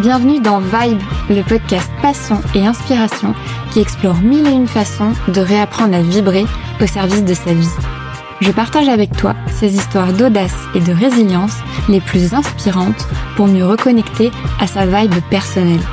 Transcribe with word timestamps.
Bienvenue 0.00 0.40
dans 0.40 0.60
Vibe, 0.60 1.02
le 1.28 1.42
podcast 1.42 1.90
passion 2.00 2.40
et 2.54 2.66
inspiration 2.66 3.34
qui 3.70 3.80
explore 3.80 4.22
mille 4.22 4.46
et 4.46 4.52
une 4.52 4.66
façons 4.66 5.12
de 5.28 5.42
réapprendre 5.42 5.94
à 5.94 6.00
vibrer 6.00 6.46
au 6.80 6.86
service 6.86 7.22
de 7.22 7.34
sa 7.34 7.52
vie. 7.52 7.68
Je 8.40 8.50
partage 8.50 8.88
avec 8.88 9.14
toi 9.14 9.34
ces 9.58 9.74
histoires 9.74 10.14
d'audace 10.14 10.56
et 10.74 10.80
de 10.80 10.92
résilience 10.94 11.56
les 11.90 12.00
plus 12.00 12.32
inspirantes 12.32 13.06
pour 13.36 13.46
mieux 13.46 13.66
reconnecter 13.66 14.30
à 14.58 14.66
sa 14.66 14.86
vibe 14.86 15.20
personnelle. 15.28 15.84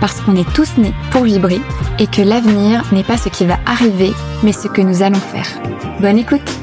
Parce 0.00 0.18
qu'on 0.22 0.36
est 0.36 0.52
tous 0.54 0.78
nés 0.78 0.94
pour 1.10 1.24
vibrer 1.24 1.60
et 1.98 2.06
que 2.06 2.22
l'avenir 2.22 2.84
n'est 2.90 3.04
pas 3.04 3.18
ce 3.18 3.28
qui 3.28 3.44
va 3.44 3.58
arriver, 3.66 4.14
mais 4.44 4.52
ce 4.52 4.68
que 4.68 4.80
nous 4.80 5.02
allons 5.02 5.20
faire. 5.20 5.48
Bonne 6.00 6.18
écoute 6.18 6.55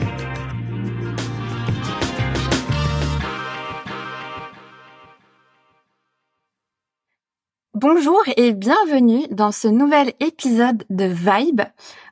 Bonjour 8.06 8.24
et 8.36 8.52
bienvenue 8.52 9.28
dans 9.32 9.54
ce 9.54 9.70
nouvel 9.70 10.12
épisode 10.20 10.84
de 10.90 11.06
Vibe. 11.06 11.62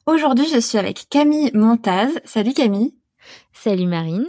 Aujourd'hui, 0.05 0.47
je 0.47 0.57
suis 0.57 0.77
avec 0.77 1.09
Camille 1.09 1.51
Montaz. 1.53 2.07
Salut 2.23 2.53
Camille. 2.53 2.95
Salut 3.51 3.87
Marine. 3.87 4.25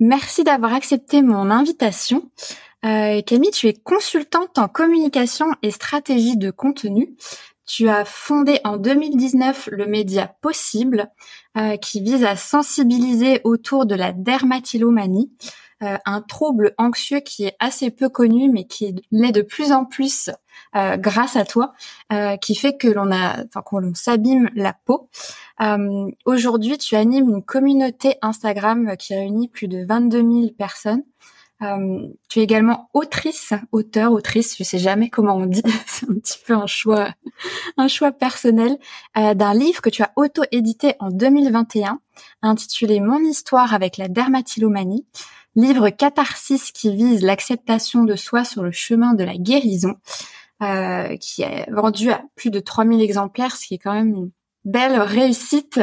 Merci 0.00 0.42
d'avoir 0.42 0.74
accepté 0.74 1.22
mon 1.22 1.52
invitation. 1.52 2.28
Euh, 2.84 3.22
Camille, 3.22 3.52
tu 3.52 3.68
es 3.68 3.74
consultante 3.74 4.58
en 4.58 4.66
communication 4.66 5.46
et 5.62 5.70
stratégie 5.70 6.36
de 6.36 6.50
contenu. 6.50 7.14
Tu 7.64 7.88
as 7.88 8.04
fondé 8.04 8.58
en 8.64 8.76
2019 8.76 9.68
le 9.70 9.86
média 9.86 10.34
Possible, 10.40 11.12
euh, 11.56 11.76
qui 11.76 12.02
vise 12.02 12.24
à 12.24 12.34
sensibiliser 12.34 13.40
autour 13.44 13.86
de 13.86 13.94
la 13.94 14.10
dermatillomanie, 14.10 15.30
euh, 15.82 15.96
un 16.04 16.20
trouble 16.20 16.74
anxieux 16.78 17.20
qui 17.20 17.44
est 17.44 17.56
assez 17.58 17.90
peu 17.90 18.08
connu, 18.08 18.48
mais 18.48 18.64
qui 18.64 18.94
l'est 19.10 19.32
de 19.32 19.42
plus 19.42 19.72
en 19.72 19.84
plus 19.84 20.30
euh, 20.76 20.96
grâce 20.96 21.34
à 21.34 21.44
toi, 21.44 21.72
euh, 22.12 22.36
qui 22.36 22.54
fait 22.54 22.76
que 22.76 22.86
l'on 22.86 23.10
a, 23.10 23.44
enfin 23.44 23.62
qu'on 23.62 23.92
s'abîme 23.94 24.48
la 24.54 24.74
peau. 24.84 25.08
Aujourd'hui, 26.24 26.78
tu 26.78 26.96
animes 26.96 27.30
une 27.30 27.42
communauté 27.42 28.16
Instagram 28.22 28.96
qui 28.96 29.14
réunit 29.14 29.48
plus 29.48 29.68
de 29.68 29.84
22 29.84 30.18
000 30.18 30.30
personnes. 30.56 31.02
tu 32.28 32.40
es 32.40 32.42
également 32.42 32.88
autrice, 32.94 33.52
auteur, 33.70 34.10
autrice, 34.12 34.56
je 34.58 34.64
sais 34.64 34.80
jamais 34.80 35.08
comment 35.08 35.36
on 35.36 35.46
dit, 35.46 35.62
c'est 35.86 36.10
un 36.10 36.14
petit 36.14 36.38
peu 36.44 36.54
un 36.54 36.66
choix, 36.66 37.10
un 37.76 37.86
choix 37.86 38.10
personnel, 38.10 38.76
d'un 39.14 39.54
livre 39.54 39.80
que 39.80 39.90
tu 39.90 40.02
as 40.02 40.12
auto-édité 40.16 40.94
en 40.98 41.10
2021, 41.10 42.00
intitulé 42.42 42.98
Mon 42.98 43.20
histoire 43.20 43.72
avec 43.72 43.98
la 43.98 44.08
dermatillomanie 44.08 45.06
livre 45.54 45.90
catharsis 45.90 46.72
qui 46.72 46.94
vise 46.94 47.22
l'acceptation 47.22 48.04
de 48.04 48.16
soi 48.16 48.44
sur 48.44 48.62
le 48.62 48.70
chemin 48.70 49.14
de 49.14 49.24
la 49.24 49.36
guérison, 49.36 49.96
euh, 50.62 51.16
qui 51.16 51.42
est 51.42 51.70
vendu 51.70 52.10
à 52.10 52.22
plus 52.36 52.50
de 52.50 52.60
3000 52.60 53.00
exemplaires, 53.00 53.56
ce 53.56 53.66
qui 53.66 53.74
est 53.74 53.78
quand 53.78 53.92
même 53.92 54.14
une 54.14 54.30
belle 54.64 55.00
réussite, 55.00 55.80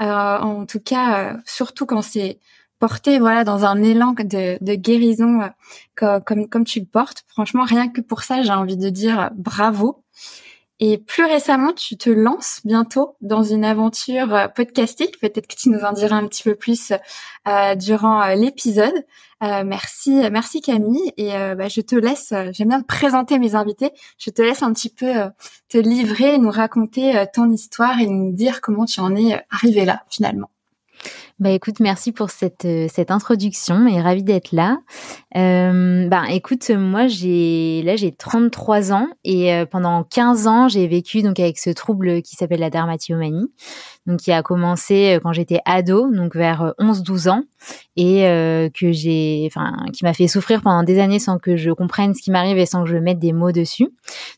euh, 0.00 0.38
en 0.38 0.66
tout 0.66 0.80
cas, 0.80 1.18
euh, 1.18 1.36
surtout 1.44 1.86
quand 1.86 2.02
c'est 2.02 2.38
porté 2.78 3.20
voilà 3.20 3.44
dans 3.44 3.64
un 3.64 3.80
élan 3.80 4.12
de, 4.12 4.58
de 4.60 4.74
guérison 4.74 5.50
comme, 5.94 6.20
comme, 6.24 6.48
comme 6.48 6.64
tu 6.64 6.80
le 6.80 6.86
portes. 6.86 7.24
Franchement, 7.28 7.64
rien 7.64 7.88
que 7.88 8.00
pour 8.00 8.22
ça, 8.22 8.42
j'ai 8.42 8.50
envie 8.50 8.76
de 8.76 8.88
dire 8.88 9.30
bravo. 9.36 10.02
Et 10.84 10.98
plus 10.98 11.24
récemment, 11.24 11.72
tu 11.72 11.96
te 11.96 12.10
lances 12.10 12.60
bientôt 12.64 13.14
dans 13.20 13.44
une 13.44 13.64
aventure 13.64 14.34
euh, 14.34 14.48
podcastique. 14.48 15.20
Peut-être 15.20 15.46
que 15.46 15.54
tu 15.54 15.70
nous 15.70 15.78
en 15.84 15.92
diras 15.92 16.16
un 16.16 16.26
petit 16.26 16.42
peu 16.42 16.56
plus 16.56 16.92
euh, 17.46 17.76
durant 17.76 18.20
euh, 18.20 18.34
l'épisode. 18.34 19.04
merci, 19.40 20.28
merci 20.32 20.60
Camille. 20.60 21.12
Et 21.16 21.30
bah, 21.56 21.68
je 21.68 21.80
te 21.82 21.94
laisse. 21.94 22.34
J'aime 22.50 22.68
bien 22.68 22.82
présenter 22.82 23.38
mes 23.38 23.54
invités. 23.54 23.90
Je 24.18 24.30
te 24.30 24.42
laisse 24.42 24.64
un 24.64 24.72
petit 24.72 24.90
peu 24.90 25.12
te 25.68 25.78
livrer, 25.78 26.38
nous 26.38 26.50
raconter 26.50 27.26
ton 27.32 27.50
histoire 27.50 28.00
et 28.00 28.06
nous 28.06 28.32
dire 28.32 28.60
comment 28.60 28.84
tu 28.84 29.00
en 29.00 29.14
es 29.14 29.44
arrivé 29.50 29.84
là 29.84 30.04
finalement. 30.10 30.51
Bah 31.38 31.50
écoute, 31.50 31.80
merci 31.80 32.12
pour 32.12 32.30
cette 32.30 32.64
euh, 32.64 32.86
cette 32.92 33.10
introduction 33.10 33.86
et 33.86 34.00
ravie 34.00 34.22
d'être 34.22 34.52
là. 34.52 34.78
Euh, 35.36 36.06
bah 36.08 36.24
écoute, 36.30 36.70
moi 36.70 37.06
j'ai 37.06 37.82
là 37.82 37.96
j'ai 37.96 38.12
33 38.12 38.92
ans 38.92 39.08
et 39.24 39.52
euh, 39.52 39.66
pendant 39.66 40.04
15 40.04 40.46
ans, 40.46 40.68
j'ai 40.68 40.86
vécu 40.86 41.22
donc 41.22 41.40
avec 41.40 41.58
ce 41.58 41.70
trouble 41.70 42.22
qui 42.22 42.36
s'appelle 42.36 42.60
la 42.60 42.70
dermatillomanie 42.70 43.50
donc 44.06 44.20
qui 44.20 44.32
a 44.32 44.42
commencé 44.42 45.14
euh, 45.14 45.20
quand 45.22 45.32
j'étais 45.32 45.60
ado, 45.64 46.10
donc 46.10 46.34
vers 46.34 46.74
11-12 46.78 47.30
ans, 47.30 47.42
et 47.96 48.26
euh, 48.26 48.68
que 48.70 48.92
j'ai, 48.92 49.44
enfin, 49.46 49.76
qui 49.92 50.04
m'a 50.04 50.12
fait 50.14 50.28
souffrir 50.28 50.62
pendant 50.62 50.82
des 50.82 50.98
années 50.98 51.18
sans 51.18 51.38
que 51.38 51.56
je 51.56 51.70
comprenne 51.70 52.14
ce 52.14 52.22
qui 52.22 52.30
m'arrive 52.30 52.58
et 52.58 52.66
sans 52.66 52.84
que 52.84 52.90
je 52.90 52.96
mette 52.96 53.18
des 53.18 53.32
mots 53.32 53.52
dessus. 53.52 53.88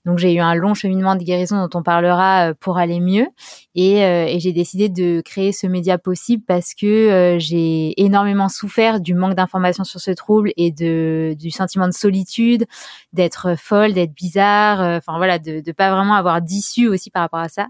Donc 0.04 0.18
j'ai 0.18 0.34
eu 0.34 0.40
un 0.40 0.54
long 0.54 0.74
cheminement 0.74 1.16
de 1.16 1.22
guérison 1.22 1.66
dont 1.66 1.78
on 1.78 1.82
parlera 1.82 2.50
euh, 2.50 2.54
pour 2.58 2.78
aller 2.78 3.00
mieux, 3.00 3.26
et, 3.74 3.98
et 4.02 4.38
j'ai 4.38 4.52
décidé 4.52 4.88
de 4.88 5.20
créer 5.20 5.50
ce 5.50 5.66
média 5.66 5.98
possible 5.98 6.44
parce 6.46 6.74
que 6.74 7.36
j'ai 7.40 8.00
énormément 8.00 8.48
souffert 8.48 9.00
du 9.00 9.14
manque 9.14 9.34
d'informations 9.34 9.82
sur 9.82 10.00
ce 10.00 10.12
trouble 10.12 10.52
et 10.56 10.70
de 10.70 11.34
du 11.36 11.50
sentiment 11.50 11.88
de 11.88 11.92
solitude, 11.92 12.66
d'être 13.12 13.56
folle, 13.58 13.92
d'être 13.92 14.14
bizarre, 14.14 14.78
enfin 14.80 15.16
voilà, 15.16 15.40
de, 15.40 15.60
de 15.60 15.72
pas 15.72 15.92
vraiment 15.92 16.14
avoir 16.14 16.40
d'issue 16.40 16.86
aussi 16.86 17.10
par 17.10 17.22
rapport 17.22 17.40
à 17.40 17.48
ça. 17.48 17.66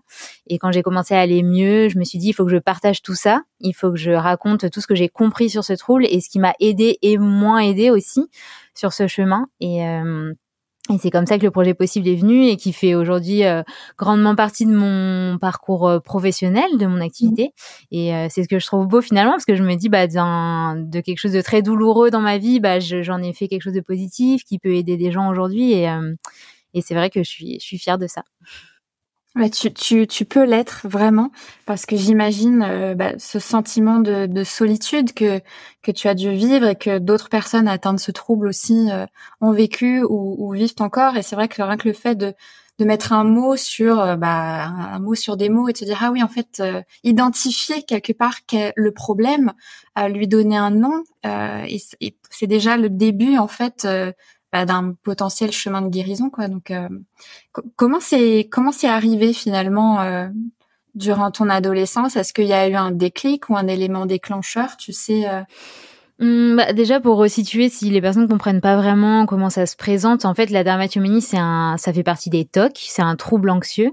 Et 0.47 0.59
quand 0.59 0.73
j'ai 0.73 0.83
commencé 0.83 1.15
à 1.15 1.21
aller 1.21 1.43
mieux 1.43 1.89
je 1.89 1.99
me 1.99 2.05
suis 2.05 2.19
dit, 2.19 2.29
il 2.29 2.33
faut 2.35 2.45
que 2.45 2.53
je 2.53 2.59
partage 2.59 3.01
tout 3.01 3.15
ça, 3.15 3.43
il 3.65 3.73
faut 3.73 3.91
que 3.91 3.97
je 3.99 4.13
raconte 4.13 4.71
tout 4.71 4.81
ce 4.81 4.87
que 4.87 4.95
j'ai 4.95 5.09
compris 5.09 5.51
sur 5.51 5.65
ce 5.65 5.73
trouble 5.73 6.07
et 6.09 6.21
ce 6.21 6.29
qui 6.29 6.39
m'a 6.39 6.55
aidé 6.61 6.99
et 7.03 7.19
moins 7.19 7.59
aidé 7.59 7.91
aussi 7.91 8.29
sur 8.75 8.93
ce 8.93 9.09
chemin. 9.09 9.49
Et, 9.61 9.87
euh, 9.89 10.33
et 10.93 10.99
c'est 10.99 11.11
comme 11.11 11.25
ça 11.25 11.39
que 11.39 11.45
le 11.45 11.51
projet 11.51 11.73
possible 11.73 12.07
est 12.09 12.15
venu 12.15 12.47
et 12.47 12.57
qui 12.59 12.75
fait 12.75 12.95
aujourd'hui 12.95 13.45
euh, 13.45 13.63
grandement 13.97 14.35
partie 14.37 14.67
de 14.67 14.75
mon 14.75 15.39
parcours 15.39 15.89
euh, 15.89 15.99
professionnel, 15.99 16.77
de 16.79 16.87
mon 16.87 17.01
activité. 17.01 17.53
Et 17.91 18.13
c'est 18.29 18.43
ce 18.43 18.49
que 18.49 18.59
je 18.59 18.67
trouve 18.67 18.87
beau 18.87 19.01
finalement 19.01 19.33
parce 19.33 19.47
que 19.47 19.57
je 19.57 19.63
me 19.63 19.75
dis 19.77 19.89
bah 19.89 20.07
de 20.07 21.01
quelque 21.01 21.19
chose 21.19 21.33
de 21.33 21.41
très 21.41 21.63
douloureux 21.63 22.11
dans 22.11 22.21
ma 22.21 22.37
vie, 22.37 22.61
bah 22.61 22.81
j'en 22.81 23.23
ai 23.23 23.33
fait 23.33 23.49
quelque 23.49 23.63
chose 23.63 23.73
de 23.73 23.81
positif 23.81 24.45
qui 24.45 24.59
peut 24.59 24.75
aider 24.75 24.99
des 24.99 25.11
gens 25.11 25.31
aujourd'hui 25.31 25.73
et 25.73 25.89
et 26.77 26.83
c'est 26.83 26.95
vrai 26.95 27.09
que 27.09 27.23
je 27.23 27.31
suis 27.31 27.55
je 27.61 27.65
suis 27.65 27.79
fière 27.79 27.99
de 27.99 28.07
ça. 28.07 28.25
Bah, 29.35 29.51
tu, 29.51 29.73
tu, 29.73 30.07
tu 30.07 30.25
peux 30.25 30.45
l'être 30.45 30.83
vraiment 30.85 31.33
parce 31.67 31.87
que 31.87 31.97
j'imagine 31.97 32.63
euh, 32.63 32.95
bah, 32.95 33.15
ce 33.19 33.41
sentiment 33.41 33.99
de, 33.99 34.27
de, 34.27 34.45
solitude 34.45 35.13
que, 35.13 35.41
que 35.83 35.91
tu 35.91 36.07
as 36.07 36.15
dû 36.15 36.31
vivre 36.31 36.69
et 36.69 36.77
que 36.77 37.01
d'autres 37.01 37.29
personnes 37.29 37.67
atteintes 37.67 37.97
de 37.97 38.01
ce 38.01 38.13
trouble 38.13 38.47
aussi 38.47 38.93
euh, 38.93 39.07
ont 39.41 39.51
vécu 39.51 40.05
ou, 40.05 40.37
ou, 40.39 40.53
vivent 40.53 40.75
encore. 40.79 41.17
Et 41.17 41.23
c'est 41.23 41.35
vrai 41.35 41.49
que 41.49 41.61
rien 41.61 41.77
que 41.77 41.89
le 41.89 41.95
fait 41.95 42.15
de, 42.15 42.33
de 42.79 42.85
mettre 42.85 43.13
un 43.13 43.25
mot 43.25 43.57
sur 43.57 43.99
euh, 43.99 44.15
bah, 44.15 44.67
un 44.67 45.01
mot 45.01 45.17
sur 45.17 45.37
des 45.37 45.49
mots 45.49 45.69
et 45.69 45.73
de 45.73 45.79
se 45.79 45.85
dire 45.85 45.99
ah 46.01 46.13
oui 46.13 46.23
en 46.23 46.29
fait 46.29 46.63
identifier 47.03 47.83
quelque 47.83 48.13
part 48.13 48.37
le 48.77 48.93
problème, 48.93 49.53
lui 50.11 50.29
donner 50.29 50.57
un 50.57 50.71
nom 50.71 51.03
et 51.25 51.79
c'est 52.31 52.47
déjà 52.47 52.77
le 52.77 52.89
début 52.89 53.37
en 53.37 53.49
fait 53.49 53.87
bah, 54.55 54.67
d'un 54.67 54.95
potentiel 55.03 55.51
chemin 55.51 55.83
de 55.83 55.89
guérison 55.89 56.31
quoi. 56.31 56.47
Donc 56.47 56.71
euh, 56.71 56.89
comment 57.75 57.99
c'est 57.99 58.49
comment 58.53 58.71
c'est 58.71 58.87
arrivé 58.87 59.33
finalement 59.33 60.01
euh, 60.01 60.29
durant 60.95 61.33
ton 61.33 61.51
adolescence? 61.51 62.15
Est-ce 62.15 62.33
qu'il 62.33 62.47
y 62.47 62.53
a 62.53 62.69
eu 62.69 62.75
un 62.75 62.93
déclic 62.93 63.51
ou 63.51 63.57
un 63.57 63.67
élément 63.67 64.07
déclencheur? 64.07 64.77
Tu 64.77 64.93
sais 64.93 65.27
Hum, 66.21 66.55
bah, 66.57 66.73
déjà 66.73 67.01
pour 67.01 67.17
resituer, 67.17 67.69
si 67.69 67.91
les 67.91 68.01
personnes 68.01 68.29
comprennent 68.29 68.61
pas 68.61 68.77
vraiment 68.77 69.27
comment 69.27 69.51
ça 69.51 69.67
se 69.67 69.75
présente, 69.75 70.25
en 70.25 70.33
fait, 70.33 70.51
la 70.51 70.63
dermatillomanie, 70.63 71.21
c'est 71.21 71.39
un, 71.39 71.75
ça 71.77 71.93
fait 71.93 72.05
partie 72.05 72.31
des 72.31 72.45
TOC, 72.45 72.71
c'est 72.77 73.03
un 73.03 73.17
trouble 73.17 73.51
anxieux 73.51 73.91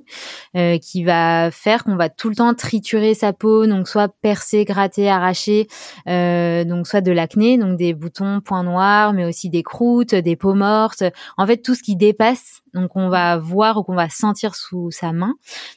euh, 0.56 0.78
qui 0.78 1.04
va 1.04 1.50
faire 1.50 1.84
qu'on 1.84 1.96
va 1.96 2.10
tout 2.10 2.30
le 2.30 2.36
temps 2.36 2.54
triturer 2.54 3.16
sa 3.16 3.34
peau, 3.34 3.66
donc 3.66 3.88
soit 3.88 4.08
percer, 4.22 4.66
gratter, 4.66 5.10
arracher, 5.10 5.68
euh, 6.08 6.64
donc 6.64 6.86
soit 6.86 7.02
de 7.02 7.12
l'acné, 7.12 7.58
donc 7.58 7.76
des 7.76 7.96
boutons, 7.96 8.40
points 8.40 8.64
noirs, 8.64 9.14
mais 9.14 9.26
aussi 9.26 9.50
des 9.50 9.64
croûtes, 9.64 10.14
des 10.14 10.36
peaux 10.36 10.54
mortes, 10.54 11.04
en 11.38 11.48
fait 11.48 11.58
tout 11.58 11.74
ce 11.74 11.82
qui 11.82 11.96
dépasse 11.96 12.61
donc 12.74 12.96
on 12.96 13.10
va 13.10 13.38
voir 13.38 13.78
ou 13.78 13.84
qu'on 13.84 13.96
va 13.96 14.10
sentir 14.10 14.56
sous 14.56 14.92
sa 14.92 15.12
main. 15.12 15.34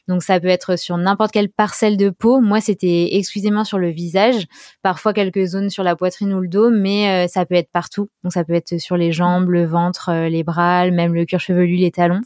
Donc 0.08 0.22
ça 0.22 0.38
peut 0.40 0.48
être 0.48 0.76
sur 0.78 0.96
n'importe 0.96 1.32
quelle 1.32 1.48
parcelle 1.48 1.96
de 1.96 2.10
peau. 2.10 2.40
Moi 2.40 2.60
c'était 2.60 3.16
exclusivement 3.16 3.64
sur 3.64 3.78
le 3.78 3.88
visage, 3.88 4.46
parfois 4.82 5.12
quelques 5.12 5.44
zones 5.44 5.70
sur 5.70 5.82
la 5.82 5.96
poitrine 5.96 6.32
ou 6.32 6.40
le 6.40 6.48
dos, 6.48 6.70
mais 6.70 7.24
euh, 7.24 7.28
ça 7.28 7.46
peut 7.46 7.54
être 7.54 7.70
partout. 7.70 8.08
Donc 8.22 8.32
ça 8.32 8.44
peut 8.44 8.54
être 8.54 8.78
sur 8.78 8.96
les 8.96 9.12
jambes, 9.12 9.50
le 9.50 9.64
ventre, 9.64 10.10
euh, 10.10 10.28
les 10.28 10.44
bras, 10.44 10.90
même 10.90 11.14
le 11.14 11.24
cuir 11.24 11.40
chevelu, 11.40 11.76
les 11.76 11.90
talons. 11.90 12.22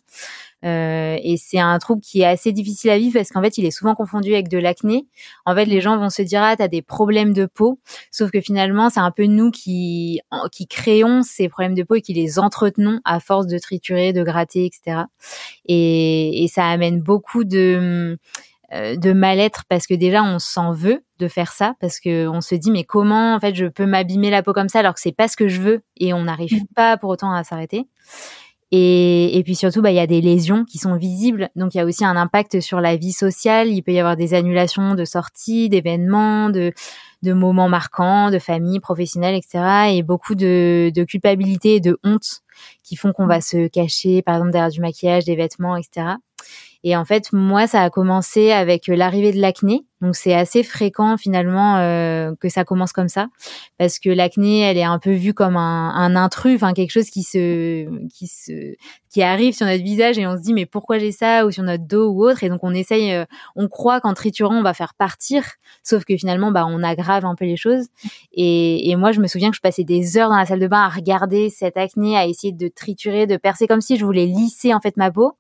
Euh, 0.65 1.17
et 1.23 1.37
c'est 1.37 1.59
un 1.59 1.79
trouble 1.79 2.01
qui 2.01 2.23
est 2.23 2.27
assez 2.27 2.53
difficile 2.53 2.91
à 2.91 2.99
vivre 2.99 3.15
parce 3.15 3.31
qu'en 3.31 3.43
fait, 3.43 3.59
il 3.59 3.65
est 3.65 3.71
souvent 3.71 3.95
confondu 3.95 4.33
avec 4.33 4.49
de 4.49 4.59
l'acné. 4.59 5.07
En 5.47 5.55
fait, 5.55 5.67
les 5.67 5.81
gens 5.81 5.97
vont 5.99 6.11
se 6.11 6.23
dire 6.23 6.43
ah 6.43 6.57
t'as 6.57 6.69
des 6.69 6.83
problèmes 6.83 7.33
de 7.33 7.47
peau, 7.47 7.79
sauf 8.11 8.31
que 8.31 8.41
finalement, 8.41 8.91
c'est 8.91 9.01
un 9.01 9.11
peu 9.13 9.27
nous 9.27 9.51
qui 9.51 10.21
qui 10.53 10.67
créons 10.67 11.23
ces 11.23 11.49
problèmes 11.49 11.75
de 11.75 11.83
peau 11.83 11.95
et 11.95 12.03
qui 12.03 12.13
les 12.13 12.39
entretenons 12.39 13.01
à 13.05 13.21
force 13.21 13.47
de 13.47 13.59
triturer, 13.59 14.13
de 14.13 14.23
gratter, 14.23 14.67
etc. 14.67 15.03
Et, 15.67 16.45
et 16.45 16.49
ça 16.49 16.67
amène 16.67 17.01
beaucoup 17.01 17.45
de 17.45 18.19
euh, 18.75 18.97
de 18.97 19.15
mal-être 19.15 19.63
parce 19.67 19.87
que 19.87 19.95
déjà 19.95 20.23
on 20.23 20.39
s'en 20.39 20.73
veut 20.73 21.03
de 21.19 21.27
faire 21.27 21.53
ça 21.53 21.75
parce 21.81 22.01
que 22.01 22.29
on 22.29 22.43
se 22.43 22.55
dit 22.55 22.71
mais 22.71 22.85
comment 22.85 23.35
en 23.35 23.41
fait 23.41 23.55
je 23.55 23.65
peux 23.65 23.87
m'abîmer 23.87 24.29
la 24.29 24.43
peau 24.43 24.53
comme 24.53 24.69
ça 24.69 24.81
alors 24.81 24.93
que 24.93 25.01
c'est 25.01 25.11
pas 25.11 25.27
ce 25.27 25.39
que 25.39 25.49
je 25.49 25.63
veux 25.63 25.81
et 25.97 26.13
on 26.13 26.25
n'arrive 26.25 26.53
mmh. 26.53 26.75
pas 26.77 26.99
pour 26.99 27.09
autant 27.09 27.33
à 27.33 27.45
s'arrêter 27.45 27.89
Et, 28.71 29.39
et 29.39 29.43
puis 29.45 29.55
surtout, 29.55 29.81
bah, 29.81 29.91
il 29.91 29.97
y 29.97 30.01
a 30.01 30.07
des 30.07 30.21
lésions 30.21 30.65
qui 30.65 30.79
sont 30.79 30.97
visibles. 30.97 31.49
Donc, 31.57 31.75
il 31.75 31.79
y 31.79 31.81
a 31.81 31.87
aussi 31.87 32.05
un 32.05 32.17
impact 32.17 32.61
sur 32.61 32.81
la 32.81 32.97
vie 32.97 33.13
sociale. 33.13 33.69
Il 33.69 33.83
peut 33.83 33.93
y 33.93 33.99
avoir 33.99 34.17
des 34.17 34.35
annulations 34.35 34.95
de 34.95 35.05
sorties, 35.05 35.69
d'événements, 35.71 36.51
de, 36.51 36.73
de 37.23 37.33
moments 37.33 37.69
marquants, 37.69 38.31
de 38.31 38.39
famille, 38.39 38.81
professionnelle, 38.81 39.35
etc. 39.35 39.97
Et 39.97 40.03
beaucoup 40.03 40.35
de, 40.35 40.93
de 40.95 41.05
culpabilité 41.05 41.77
et 41.77 41.81
de 41.81 41.99
honte 42.05 42.43
qui 42.83 42.97
font 42.97 43.13
qu'on 43.13 43.27
va 43.27 43.41
se 43.41 43.69
cacher, 43.69 44.21
par 44.23 44.37
exemple, 44.37 44.53
derrière 44.53 44.71
du 44.71 44.81
maquillage, 44.81 45.25
des 45.25 45.37
vêtements, 45.37 45.77
etc. 45.77 46.17
Et 46.85 46.97
en 46.97 47.05
fait, 47.05 47.33
moi, 47.33 47.67
ça 47.67 47.83
a 47.83 47.91
commencé 47.91 48.53
avec 48.53 48.87
l'arrivée 48.87 49.33
de 49.33 49.41
l'acné. 49.41 49.85
Donc 50.01 50.15
c'est 50.15 50.35
assez 50.35 50.63
fréquent 50.63 51.17
finalement 51.17 51.77
euh, 51.79 52.33
que 52.41 52.49
ça 52.49 52.65
commence 52.65 52.93
comme 52.93 53.09
ça, 53.09 53.27
parce 53.79 53.99
que 53.99 54.11
l'acné, 54.11 54.61
elle 54.61 54.79
est 54.79 54.85
un 54.85 54.99
peu 54.99 55.13
vue 55.13 55.35
comme 55.35 55.57
un, 55.57 55.91
un 55.95 56.15
intrus, 56.15 56.55
enfin 56.55 56.73
quelque 56.73 56.93
chose 56.93 57.11
qui 57.11 57.25
se, 57.25 57.89
qui 58.09 58.29
se, 58.29 58.77
qui 59.11 59.23
arrive 59.23 59.55
sur 59.55 59.67
notre 59.67 59.83
visage 59.83 60.19
et 60.19 60.27
on 60.27 60.37
se 60.37 60.43
dit 60.43 60.53
mais 60.53 60.67
pourquoi 60.67 60.99
j'ai 60.99 61.11
ça 61.11 61.47
ou 61.47 61.51
sur 61.51 61.65
notre 61.65 61.85
dos 61.85 62.11
ou 62.11 62.25
autre? 62.25 62.45
Et 62.45 62.49
donc 62.49 62.61
on 62.63 62.73
essaye, 62.73 63.13
euh, 63.13 63.25
on 63.57 63.67
croit 63.67 64.01
qu'en 64.01 64.15
triturant 64.15 64.55
on 64.55 64.63
va 64.63 64.73
faire 64.73 64.95
partir, 64.95 65.43
sauf 65.83 66.05
que 66.05 66.17
finalement 66.17 66.53
bah 66.53 66.65
on 66.69 66.85
aggrave 66.85 67.25
un 67.25 67.35
peu 67.35 67.45
les 67.45 67.57
choses. 67.57 67.87
Et, 68.33 68.91
et 68.91 68.95
moi 68.95 69.11
je 69.11 69.21
me 69.21 69.27
souviens 69.27 69.51
que 69.51 69.57
je 69.57 69.61
passais 69.61 69.85
des 69.85 70.17
heures 70.17 70.29
dans 70.29 70.37
la 70.37 70.47
salle 70.47 70.61
de 70.61 70.69
bain 70.69 70.83
à 70.83 70.89
regarder 70.89 71.51
cette 71.51 71.77
acné, 71.77 72.17
à 72.17 72.27
essayer 72.27 72.53
de 72.53 72.69
triturer, 72.69 73.27
de 73.27 73.37
percer 73.37 73.67
comme 73.67 73.81
si 73.81 73.97
je 73.97 74.05
voulais 74.05 74.27
lisser 74.27 74.73
en 74.73 74.81
fait 74.81 74.97
ma 74.97 75.11
peau, 75.11 75.33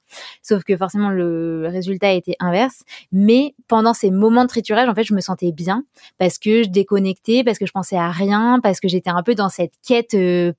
sauf 0.43 0.65
que 0.65 0.77
forcément 0.77 1.11
le 1.11 1.69
résultat 1.71 2.13
était 2.13 2.37
inverse. 2.41 2.83
Mais 3.13 3.55
pendant 3.69 3.95
ces 3.95 4.11
moments 4.11 4.48
triturage, 4.49 4.89
en 4.89 4.95
fait, 4.95 5.05
je 5.05 5.15
me 5.15 5.21
sentais 5.21 5.53
bien 5.53 5.85
parce 6.19 6.39
que 6.39 6.65
je 6.65 6.69
déconnectais, 6.69 7.45
parce 7.45 7.59
que 7.59 7.67
je 7.67 7.73
pensais 7.73 7.97
à 7.97 8.11
rien, 8.11 8.59
parce 8.63 8.81
que 8.81 8.89
j'étais 8.89 9.11
un 9.11 9.23
peu 9.23 9.35
dans 9.35 9.49
cette 9.49 9.75
quête 9.87 10.15
euh, 10.15 10.53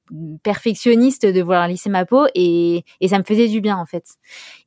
perfectionniste 0.44 1.26
de 1.26 1.42
vouloir 1.42 1.68
lisser 1.68 1.90
ma 1.90 2.06
peau 2.06 2.28
et, 2.36 2.84
et 3.02 3.08
ça 3.08 3.20
me 3.20 3.24
faisait 3.24 3.48
du 3.48 3.62
bien 3.62 3.78
en 3.78 3.86
fait. 3.86 4.06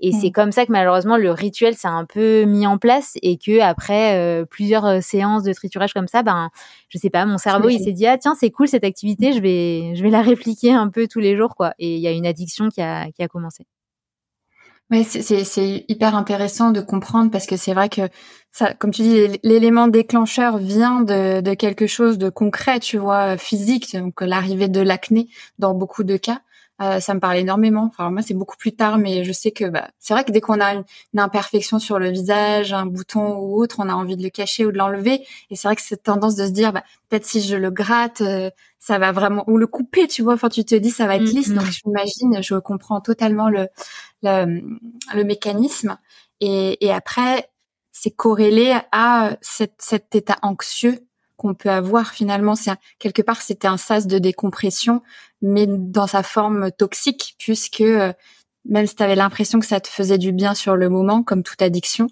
Et 0.01 0.13
c'est 0.13 0.29
mm. 0.29 0.33
comme 0.33 0.53
ça 0.53 0.67
que 0.67 0.73
malheureusement 0.73 1.17
le 1.17 1.31
rituel 1.31 1.75
s'est 1.75 1.89
un 1.89 2.05
peu 2.05 2.45
mis 2.45 2.67
en 2.67 2.79
place 2.79 3.17
et 3.23 3.39
que 3.39 3.61
après 3.61 4.17
euh, 4.17 4.45
plusieurs 4.45 4.85
euh, 4.85 5.01
séances 5.01 5.43
de 5.43 5.53
triturage 5.53 5.93
comme 5.95 6.09
ça, 6.09 6.23
ben 6.23 6.51
je 6.89 6.99
sais 6.99 7.11
pas, 7.11 7.25
mon 7.25 7.39
cerveau 7.39 7.69
il 7.69 7.83
s'est 7.83 7.93
dit 7.93 8.07
ah 8.07 8.19
tiens 8.19 8.35
c'est 8.39 8.51
cool 8.51 8.69
cette 8.69 8.85
activité, 8.85 9.33
je 9.33 9.41
vais 9.41 9.95
je 9.95 10.03
vais 10.03 10.11
la 10.11 10.23
répliquer 10.23 10.73
un 10.73 10.89
peu 10.89 11.07
tous 11.09 11.21
les 11.21 11.37
jours 11.37 11.55
quoi. 11.57 11.73
Et 11.79 11.95
il 11.95 12.01
y 12.01 12.07
a 12.07 12.13
une 12.13 12.27
addiction 12.27 12.69
qui 12.69 12.81
a 12.81 13.11
qui 13.13 13.23
a 13.23 13.29
commencé. 13.29 13.65
Ouais, 14.93 15.05
c'est 15.05 15.87
hyper 15.89 16.15
intéressant 16.15 16.71
de 16.71 16.83
comprendre 16.83 17.31
parce 17.31 17.47
que 17.47 17.57
c'est 17.57 17.73
vrai 17.73 17.89
que 17.89 18.03
ça, 18.51 18.75
comme 18.75 18.91
tu 18.91 19.01
dis, 19.01 19.41
l'élément 19.43 19.89
déclencheur 19.89 20.59
vient 20.59 21.01
de, 21.01 21.41
de, 21.41 21.55
quelque 21.55 21.87
chose 21.87 22.19
de 22.19 22.29
concret, 22.29 22.79
tu 22.79 22.99
vois, 22.99 23.39
physique, 23.39 23.97
donc 23.97 24.21
l'arrivée 24.21 24.69
de 24.69 24.83
l'acné 24.83 25.31
dans 25.59 25.73
beaucoup 25.73 26.05
de 26.05 26.19
cas. 26.19 26.43
Euh, 26.83 27.01
ça 27.01 27.15
me 27.15 27.21
parle 27.21 27.37
énormément. 27.37 27.85
Enfin, 27.85 28.11
moi, 28.11 28.23
c'est 28.23 28.35
beaucoup 28.35 28.57
plus 28.57 28.73
tard, 28.73 28.99
mais 28.99 29.25
je 29.25 29.33
sais 29.33 29.53
que 29.53 29.65
bah, 29.67 29.89
c'est 29.99 30.15
vrai 30.15 30.25
que 30.25 30.33
dès 30.33 30.41
qu'on 30.41 30.61
a 30.61 30.75
une, 30.75 30.85
imperfection 31.17 31.79
sur 31.79 31.99
le 31.99 32.11
visage, 32.11 32.73
un 32.73 32.87
bouton 32.87 33.37
ou 33.37 33.63
autre, 33.63 33.77
on 33.79 33.89
a 33.89 33.95
envie 33.95 34.17
de 34.17 34.23
le 34.23 34.31
cacher 34.31 34.67
ou 34.67 34.73
de 34.73 34.79
l'enlever. 34.79 35.25
Et 35.51 35.57
c'est 35.57 35.69
vrai 35.69 35.77
que 35.77 35.83
cette 35.83 36.03
tendance 36.03 36.35
de 36.35 36.45
se 36.47 36.51
dire, 36.51 36.73
bah, 36.73 36.83
peut-être 37.09 37.25
si 37.25 37.41
je 37.41 37.57
le 37.57 37.71
gratte, 37.71 38.21
euh, 38.23 38.51
ça 38.81 38.99
va 38.99 39.13
vraiment 39.13 39.45
ou 39.49 39.59
le 39.59 39.67
couper, 39.67 40.09
tu 40.09 40.23
vois. 40.23 40.35
Enfin, 40.35 40.49
tu 40.49 40.65
te 40.65 40.75
dis, 40.75 40.91
ça 40.91 41.07
va 41.07 41.17
être 41.17 41.23
mm, 41.23 41.37
lisse. 41.37 41.49
Mm. 41.49 41.55
Donc, 41.55 41.67
j'imagine, 41.67 42.43
je 42.43 42.57
comprends 42.57 43.01
totalement 43.01 43.49
le 43.49 43.69
le, 44.23 44.63
le 45.15 45.25
mécanisme. 45.25 45.99
Et, 46.41 46.85
et 46.85 46.93
après, 46.93 47.49
c'est 47.93 48.11
corrélé 48.11 48.77
à 48.91 49.37
cette, 49.41 49.75
cet 49.79 50.15
état 50.15 50.37
anxieux 50.43 51.07
qu'on 51.37 51.55
peut 51.55 51.71
avoir 51.71 52.11
finalement. 52.13 52.55
C'est 52.55 52.73
quelque 52.99 53.23
part 53.23 53.43
c'était 53.43 53.69
un 53.69 53.77
sas 53.77 54.07
de 54.07 54.19
décompression, 54.19 55.03
mais 55.41 55.67
dans 55.67 56.07
sa 56.07 56.23
forme 56.23 56.71
toxique, 56.73 57.35
puisque 57.39 57.81
euh, 57.81 58.13
même 58.65 58.87
si 58.87 58.95
tu 58.95 59.03
avais 59.03 59.17
l'impression 59.17 59.59
que 59.61 59.67
ça 59.67 59.81
te 59.81 59.89
faisait 59.89 60.19
du 60.19 60.33
bien 60.33 60.55
sur 60.55 60.77
le 60.77 60.89
moment, 60.89 61.23
comme 61.23 61.43
toute 61.43 61.63
addiction, 61.63 62.09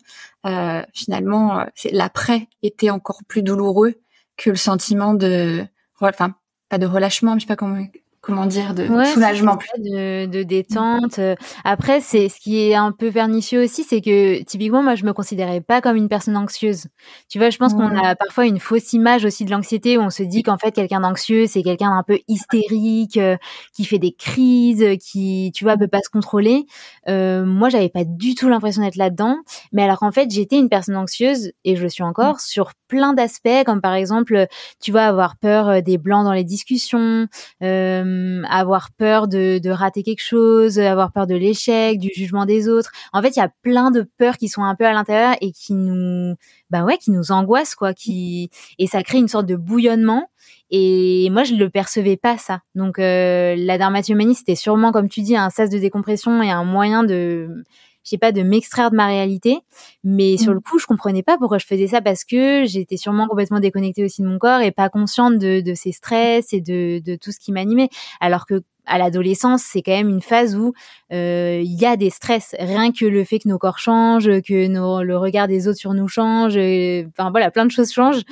euh, 0.47 0.83
finalement, 0.93 1.61
euh, 1.61 1.65
l'après 1.93 2.49
était 2.63 2.91
encore 2.91 3.21
plus 3.29 3.43
douloureux 3.43 3.95
que 4.37 4.51
le 4.51 4.57
sentiment 4.57 5.15
de, 5.15 5.65
enfin, 6.01 6.35
pas 6.69 6.79
de 6.79 6.87
relâchement, 6.87 7.35
je 7.35 7.41
sais 7.41 7.47
pas 7.47 7.57
comment 7.57 7.85
comment 8.21 8.47
dire 8.47 8.75
de 8.75 8.87
soulagement 9.05 9.59
de, 9.79 10.27
de 10.27 10.43
détente 10.43 11.19
euh, 11.19 11.35
après 11.65 12.01
c'est 12.01 12.29
ce 12.29 12.39
qui 12.39 12.61
est 12.61 12.75
un 12.75 12.93
peu 12.93 13.11
pernicieux 13.11 13.63
aussi 13.65 13.83
c'est 13.83 14.01
que 14.01 14.43
typiquement 14.43 14.83
moi 14.83 14.95
je 14.95 15.05
me 15.05 15.13
considérais 15.13 15.61
pas 15.61 15.81
comme 15.81 15.97
une 15.97 16.09
personne 16.09 16.37
anxieuse. 16.37 16.87
Tu 17.29 17.39
vois 17.39 17.51
je 17.51 17.57
pense 17.57 17.73
qu'on 17.73 17.97
a 17.97 18.15
parfois 18.17 18.47
une 18.47 18.61
fausse 18.61 18.93
image 18.93 19.25
aussi 19.25 19.45
de 19.45 19.51
l'anxiété 19.51 19.97
où 19.97 20.03
on 20.03 20.11
se 20.11 20.23
dit 20.23 20.43
qu'en 20.43 20.59
fait 20.59 20.73
quelqu'un 20.73 21.01
d'anxieux 21.01 21.47
c'est 21.47 21.63
quelqu'un 21.63 21.97
d'un 21.97 22.03
peu 22.03 22.19
hystérique 22.29 23.17
euh, 23.17 23.37
qui 23.75 23.85
fait 23.85 23.99
des 23.99 24.13
crises 24.13 24.85
qui 25.01 25.51
tu 25.55 25.65
vois 25.65 25.77
peut 25.77 25.89
pas 25.89 26.01
se 26.05 26.11
contrôler. 26.11 26.67
Euh, 27.09 27.45
moi 27.45 27.69
j'avais 27.71 27.89
pas 27.89 28.05
du 28.05 28.35
tout 28.35 28.49
l'impression 28.49 28.83
d'être 28.83 28.97
là-dedans. 28.97 29.39
Mais 29.73 29.83
alors 29.83 30.03
en 30.03 30.13
fait 30.13 30.31
j'étais 30.31 30.57
une 30.59 30.69
personne 30.69 30.97
anxieuse 30.97 31.53
et 31.65 31.77
je 31.77 31.83
le 31.83 31.89
suis 31.89 32.03
encore 32.03 32.41
sur 32.41 32.73
plein 32.91 33.15
d'aspects 33.15 33.65
comme 33.65 33.81
par 33.81 33.95
exemple 33.95 34.47
tu 34.81 34.91
vois 34.91 35.05
avoir 35.05 35.37
peur 35.37 35.69
euh, 35.69 35.81
des 35.81 35.97
blancs 35.97 36.25
dans 36.25 36.33
les 36.33 36.45
discussions 36.45 37.29
euh, 37.63 38.10
euh, 38.11 38.43
avoir 38.49 38.91
peur 38.93 39.29
de, 39.29 39.59
de, 39.59 39.71
rater 39.71 40.03
quelque 40.03 40.23
chose, 40.23 40.79
avoir 40.79 41.13
peur 41.13 41.27
de 41.27 41.35
l'échec, 41.35 41.99
du 41.99 42.11
jugement 42.15 42.47
des 42.47 42.69
autres. 42.69 42.91
En 43.13 43.23
fait, 43.23 43.37
il 43.37 43.39
y 43.39 43.43
a 43.43 43.51
plein 43.63 43.91
de 43.91 44.09
peurs 44.19 44.37
qui 44.37 44.49
sont 44.49 44.65
un 44.65 44.75
peu 44.75 44.87
à 44.87 44.93
l'intérieur 44.93 45.37
et 45.41 45.53
qui 45.53 45.75
nous, 45.75 46.35
bah 46.71 46.85
ouais, 46.85 46.99
qui 46.99 47.11
nous 47.11 47.33
angoissent 47.33 47.75
quoi, 47.75 47.95
qui 47.95 48.51
et 48.79 48.87
ça 48.87 49.03
crée 49.03 49.19
une 49.19 49.29
sorte 49.29 49.47
de 49.47 49.57
bouillonnement. 49.57 50.29
Et 50.71 51.29
moi, 51.31 51.45
je 51.45 51.55
le 51.55 51.69
percevais 51.69 52.17
pas 52.17 52.39
ça. 52.39 52.61
Donc, 52.75 52.99
euh, 52.99 53.57
la 53.57 53.77
dermatomanie, 53.77 54.35
c'était 54.35 54.55
sûrement, 54.55 54.93
comme 54.93 55.09
tu 55.09 55.21
dis, 55.23 55.37
un 55.37 55.51
sas 55.51 55.69
de 55.69 55.79
décompression 55.79 56.43
et 56.43 56.51
un 56.51 56.65
moyen 56.65 57.03
de 57.03 57.65
je 58.05 58.11
sais 58.11 58.19
pas, 58.19 58.33
de 58.33 58.43
m'extraire 58.43 58.91
de 58.91 58.97
ma 58.97 59.07
réalité. 59.07 59.59
Mais 60.05 60.37
sur 60.37 60.53
mm. 60.53 60.55
le 60.55 60.61
coup, 60.61 60.79
je 60.79 60.87
comprenais 60.87 61.23
pas 61.23 61.37
pourquoi 61.39 61.59
je 61.59 61.67
faisais 61.67 61.89
ça 61.89 62.01
parce 62.01 62.25
que 62.25 62.65
j'étais 62.67 62.97
sûrement 62.97 63.27
complètement 63.27 63.61
déconnectée 63.61 64.05
aussi 64.05 64.23
de 64.23 64.27
mon 64.27 64.39
corps 64.39 64.61
et 64.61 64.73
pas 64.73 64.89
consciente 64.89 65.39
de, 65.39 65.61
de 65.61 65.75
ces 65.75 65.93
stress 65.93 66.53
et 66.53 66.61
de, 66.61 67.01
de 67.05 67.17
tout 67.17 67.33
ce 67.33 67.39
qui 67.39 67.53
m'animait. 67.53 67.89
Alors 68.21 68.47
que 68.47 68.63
à 68.87 68.99
l'adolescence, 68.99 69.63
c'est 69.63 69.83
quand 69.83 69.93
même 69.93 70.09
une 70.09 70.21
phase 70.21 70.57
où 70.57 70.73
euh, 71.13 71.61
il 71.65 71.81
y 71.81 71.87
a 71.87 71.97
des 71.97 72.11
stress. 72.11 72.55
Rien 72.59 72.93
que 72.93 73.05
le 73.05 73.25
fait 73.25 73.39
que 73.39 73.49
nos 73.49 73.59
corps 73.59 73.79
changent, 73.79 74.43
que 74.43 74.67
nos, 74.67 75.03
le 75.03 75.17
regard 75.17 75.49
des 75.49 75.69
autres 75.69 75.79
sur 75.79 75.95
nous 75.95 76.09
change, 76.09 76.57
euh, 76.57 77.05
enfin 77.17 77.31
voilà, 77.31 77.51
plein 77.51 77.67
de 77.67 77.71
choses 77.71 77.93
changent 77.93 78.23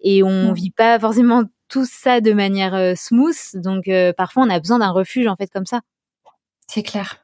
et 0.00 0.22
on 0.22 0.50
mm. 0.50 0.54
vit 0.54 0.70
pas 0.70 0.98
forcément 0.98 1.42
tout 1.68 1.84
ça 1.84 2.20
de 2.20 2.32
manière 2.32 2.74
euh, 2.74 2.94
smooth. 2.94 3.36
Donc 3.54 3.90
parfois, 4.16 4.44
on 4.44 4.50
a 4.50 4.60
besoin 4.60 4.78
d'un 4.78 4.90
refuge 4.90 5.26
en 5.26 5.36
fait 5.36 5.48
comme 5.48 5.66
ça. 5.66 5.80
C'est 6.68 6.82
clair. 6.82 7.23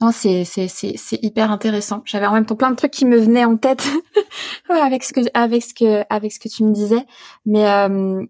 Non, 0.00 0.10
c'est 0.10 0.44
c'est 0.44 0.68
c'est 0.68 1.22
hyper 1.22 1.50
intéressant. 1.50 2.02
J'avais 2.04 2.26
en 2.26 2.32
même 2.32 2.46
temps 2.46 2.56
plein 2.56 2.70
de 2.70 2.76
trucs 2.76 2.90
qui 2.90 3.06
me 3.06 3.16
venaient 3.18 3.44
en 3.44 3.56
tête 3.56 3.86
avec 4.68 5.04
ce 5.04 5.12
que 5.12 5.20
avec 5.34 5.62
ce 5.62 5.74
que 5.74 6.04
avec 6.10 6.32
ce 6.32 6.40
que 6.40 6.48
tu 6.48 6.64
me 6.64 6.72
disais, 6.72 7.04
mais 7.46 7.66
euh, 7.66 8.24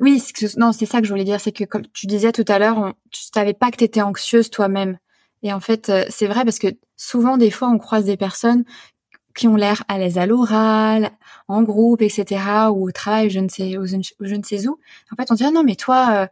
oui, 0.00 0.22
non, 0.56 0.72
c'est 0.72 0.86
ça 0.86 1.00
que 1.00 1.06
je 1.06 1.12
voulais 1.12 1.24
dire, 1.24 1.40
c'est 1.40 1.52
que 1.52 1.64
comme 1.64 1.82
tu 1.92 2.06
disais 2.06 2.32
tout 2.32 2.44
à 2.48 2.58
l'heure, 2.58 2.94
tu 3.10 3.22
savais 3.34 3.52
pas 3.52 3.70
que 3.70 3.76
tu 3.76 3.84
étais 3.84 4.00
anxieuse 4.00 4.48
toi-même. 4.50 4.98
Et 5.42 5.52
en 5.52 5.60
fait, 5.60 5.90
euh, 5.90 6.04
c'est 6.08 6.26
vrai 6.26 6.44
parce 6.44 6.58
que 6.58 6.68
souvent, 6.96 7.36
des 7.36 7.50
fois, 7.50 7.68
on 7.68 7.78
croise 7.78 8.04
des 8.04 8.16
personnes 8.16 8.64
qui 9.34 9.46
ont 9.48 9.56
l'air 9.56 9.84
à 9.88 9.98
l'aise 9.98 10.18
à 10.18 10.26
l'oral, 10.26 11.10
en 11.48 11.62
groupe, 11.62 12.02
etc., 12.02 12.42
ou 12.72 12.88
au 12.88 12.92
travail, 12.92 13.30
je 13.30 13.40
ne 13.40 13.48
sais, 13.48 13.76
ou 13.78 13.86
je 13.86 13.96
ne 13.96 14.42
sais 14.42 14.66
où. 14.68 14.78
En 15.12 15.16
fait, 15.16 15.30
on 15.30 15.34
dit 15.34 15.44
ah 15.44 15.50
non, 15.50 15.64
mais 15.64 15.76
toi, 15.76 16.08
euh, 16.12 16.26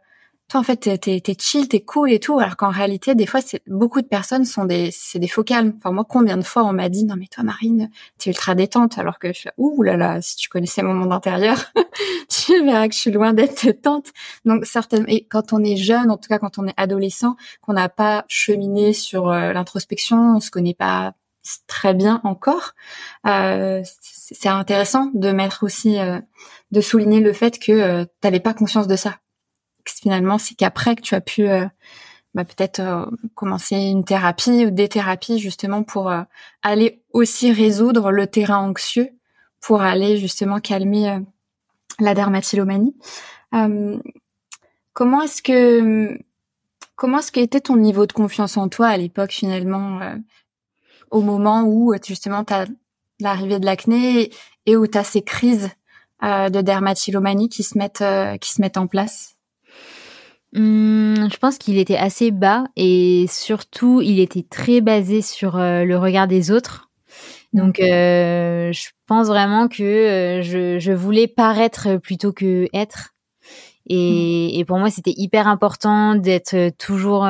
toi 0.49 0.59
en 0.59 0.63
fait 0.63 0.77
t'es 0.77 0.97
t'es 0.97 1.35
chill 1.39 1.67
t'es 1.67 1.81
cool 1.81 2.11
et 2.11 2.19
tout 2.19 2.39
alors 2.39 2.57
qu'en 2.57 2.69
réalité 2.69 3.15
des 3.15 3.25
fois 3.25 3.41
c'est 3.41 3.61
beaucoup 3.67 4.01
de 4.01 4.07
personnes 4.07 4.45
sont 4.45 4.65
des 4.65 4.89
c'est 4.91 5.19
des 5.19 5.27
faux 5.27 5.43
calmes. 5.43 5.73
Enfin 5.77 5.91
moi 5.91 6.05
combien 6.07 6.37
de 6.37 6.43
fois 6.43 6.63
on 6.63 6.73
m'a 6.73 6.89
dit 6.89 7.05
non 7.05 7.15
mais 7.17 7.27
toi 7.27 7.43
Marine 7.43 7.89
t'es 8.17 8.31
ultra 8.31 8.55
détente 8.55 8.97
alors 8.97 9.19
que 9.19 9.31
je 9.31 9.49
ouh 9.57 9.81
là 9.83 9.95
là 9.95 10.21
si 10.21 10.35
tu 10.35 10.49
connaissais 10.49 10.83
mon 10.83 10.93
monde 10.93 11.13
intérieur 11.13 11.71
tu 12.29 12.63
verras 12.65 12.87
que 12.87 12.93
je 12.93 12.99
suis 12.99 13.11
loin 13.11 13.33
d'être 13.33 13.63
détente 13.63 14.07
donc 14.45 14.65
certainement 14.65 15.07
et 15.07 15.25
quand 15.25 15.53
on 15.53 15.63
est 15.63 15.77
jeune 15.77 16.11
en 16.11 16.17
tout 16.17 16.27
cas 16.27 16.39
quand 16.39 16.57
on 16.57 16.67
est 16.67 16.73
adolescent 16.77 17.35
qu'on 17.61 17.73
n'a 17.73 17.89
pas 17.89 18.25
cheminé 18.27 18.93
sur 18.93 19.29
euh, 19.29 19.53
l'introspection 19.53 20.35
on 20.35 20.39
se 20.39 20.51
connaît 20.51 20.73
pas 20.73 21.13
très 21.67 21.93
bien 21.93 22.21
encore 22.23 22.73
euh, 23.25 23.81
c'est 24.01 24.49
intéressant 24.49 25.09
de 25.13 25.31
mettre 25.31 25.63
aussi 25.63 25.99
euh, 25.99 26.19
de 26.71 26.81
souligner 26.81 27.19
le 27.19 27.33
fait 27.33 27.59
que 27.59 27.71
euh, 27.71 28.05
t'avais 28.21 28.39
pas 28.39 28.53
conscience 28.53 28.87
de 28.87 28.95
ça 28.95 29.19
finalement, 29.97 30.37
c'est 30.37 30.55
qu'après 30.55 30.95
que 30.95 31.01
tu 31.01 31.15
as 31.15 31.21
pu 31.21 31.47
euh, 31.47 31.65
bah, 32.33 32.45
peut-être 32.45 32.79
euh, 32.79 33.05
commencer 33.35 33.75
une 33.75 34.05
thérapie 34.05 34.65
ou 34.65 34.71
des 34.71 34.89
thérapies 34.89 35.39
justement 35.39 35.83
pour 35.83 36.09
euh, 36.09 36.21
aller 36.61 37.01
aussi 37.13 37.51
résoudre 37.51 38.11
le 38.11 38.27
terrain 38.27 38.59
anxieux, 38.59 39.09
pour 39.61 39.81
aller 39.81 40.17
justement 40.17 40.59
calmer 40.59 41.19
la 41.99 42.13
dermatillomanie. 42.13 42.95
comment 44.93 45.21
est-ce 45.21 45.41
que 45.41 46.17
comment 46.95 47.19
est-ce 47.19 47.31
qu'était 47.31 47.59
ton 47.59 47.75
niveau 47.75 48.05
de 48.05 48.13
confiance 48.13 48.55
en 48.55 48.69
toi 48.69 48.87
à 48.87 48.97
l'époque 48.97 49.31
finalement 49.31 49.99
au 51.11 51.21
moment 51.21 51.63
où 51.63 51.93
justement 52.05 52.45
tu 52.45 52.53
as 52.53 52.67
l'arrivée 53.19 53.59
de 53.59 53.65
l'acné 53.65 54.31
et 54.65 54.77
où 54.77 54.87
tu 54.87 54.97
as 54.97 55.03
ces 55.03 55.23
crises 55.23 55.71
de 56.21 56.61
dermatillomanie 56.61 57.49
qui 57.49 57.63
se 57.63 57.77
mettent 57.77 58.03
qui 58.39 58.53
se 58.53 58.61
mettent 58.61 58.77
en 58.77 58.87
place? 58.87 59.38
Hum, 60.55 61.29
je 61.31 61.37
pense 61.37 61.59
qu'il 61.59 61.77
était 61.77 61.97
assez 61.97 62.31
bas 62.31 62.65
et 62.75 63.25
surtout 63.29 64.01
il 64.01 64.19
était 64.19 64.41
très 64.41 64.81
basé 64.81 65.21
sur 65.21 65.57
euh, 65.57 65.83
le 65.83 65.97
regard 65.97 66.27
des 66.27 66.49
autres. 66.49 66.89
Donc 67.53 67.79
euh, 67.79 68.71
je 68.71 68.89
pense 69.05 69.27
vraiment 69.27 69.67
que 69.67 69.83
euh, 69.83 70.41
je, 70.41 70.79
je, 70.79 70.91
voulais 70.91 71.27
paraître 71.27 71.97
plutôt 71.97 72.31
que 72.31 72.67
être. 72.73 73.15
Et, 73.87 74.59
et 74.59 74.65
pour 74.65 74.77
moi 74.79 74.89
c'était 74.89 75.13
hyper 75.15 75.47
important 75.47 76.15
d'être 76.15 76.69
toujours 76.77 77.27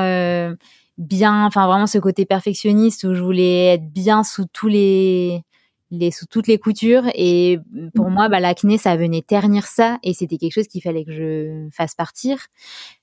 bien, 0.97 1.45
enfin 1.45 1.67
vraiment 1.67 1.87
ce 1.87 1.97
côté 1.97 2.25
perfectionniste 2.25 3.05
où 3.05 3.13
je 3.13 3.21
voulais 3.21 3.67
être 3.73 3.89
bien 3.91 4.23
sous 4.23 4.45
tous 4.51 4.67
les 4.67 5.41
les 5.91 6.11
sous 6.11 6.27
toutes 6.27 6.47
les 6.47 6.59
coutures 6.59 7.03
et 7.15 7.59
pour 7.95 8.09
moi 8.09 8.29
bah 8.29 8.39
l'acné 8.39 8.77
ça 8.77 8.95
venait 8.95 9.23
ternir 9.23 9.65
ça 9.65 9.97
et 10.03 10.13
c'était 10.13 10.37
quelque 10.37 10.53
chose 10.53 10.67
qu'il 10.67 10.81
fallait 10.83 11.03
que 11.03 11.11
je 11.11 11.67
fasse 11.71 11.95
partir. 11.95 12.45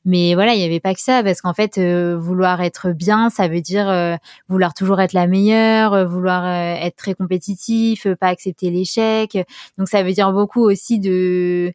Mais 0.05 0.35
voilà 0.35 0.55
il 0.55 0.61
y 0.61 0.65
avait 0.65 0.81
pas 0.81 0.95
que 0.95 1.01
ça 1.01 1.23
parce 1.25 1.41
qu'en 1.41 1.55
fait 1.55 1.79
euh, 1.79 2.17
vouloir 2.17 2.61
être 2.61 2.91
bien 2.93 3.29
ça 3.29 3.49
veut 3.49 3.61
dire 3.61 3.89
euh, 3.89 4.17
vouloir 4.49 4.73
toujours 4.73 5.01
être 5.01 5.15
la 5.15 5.27
meilleure 5.27 5.95
euh, 5.95 6.05
vouloir 6.05 6.47
être 6.47 6.97
très 6.97 7.15
compétitif 7.15 8.07
pas 8.21 8.29
accepter 8.29 8.71
l'échec. 8.71 9.37
Donc 9.79 9.89
ça 9.89 10.03
veut 10.05 10.13
dire 10.13 10.33
beaucoup 10.33 10.63
aussi 10.63 11.01
de 11.01 11.73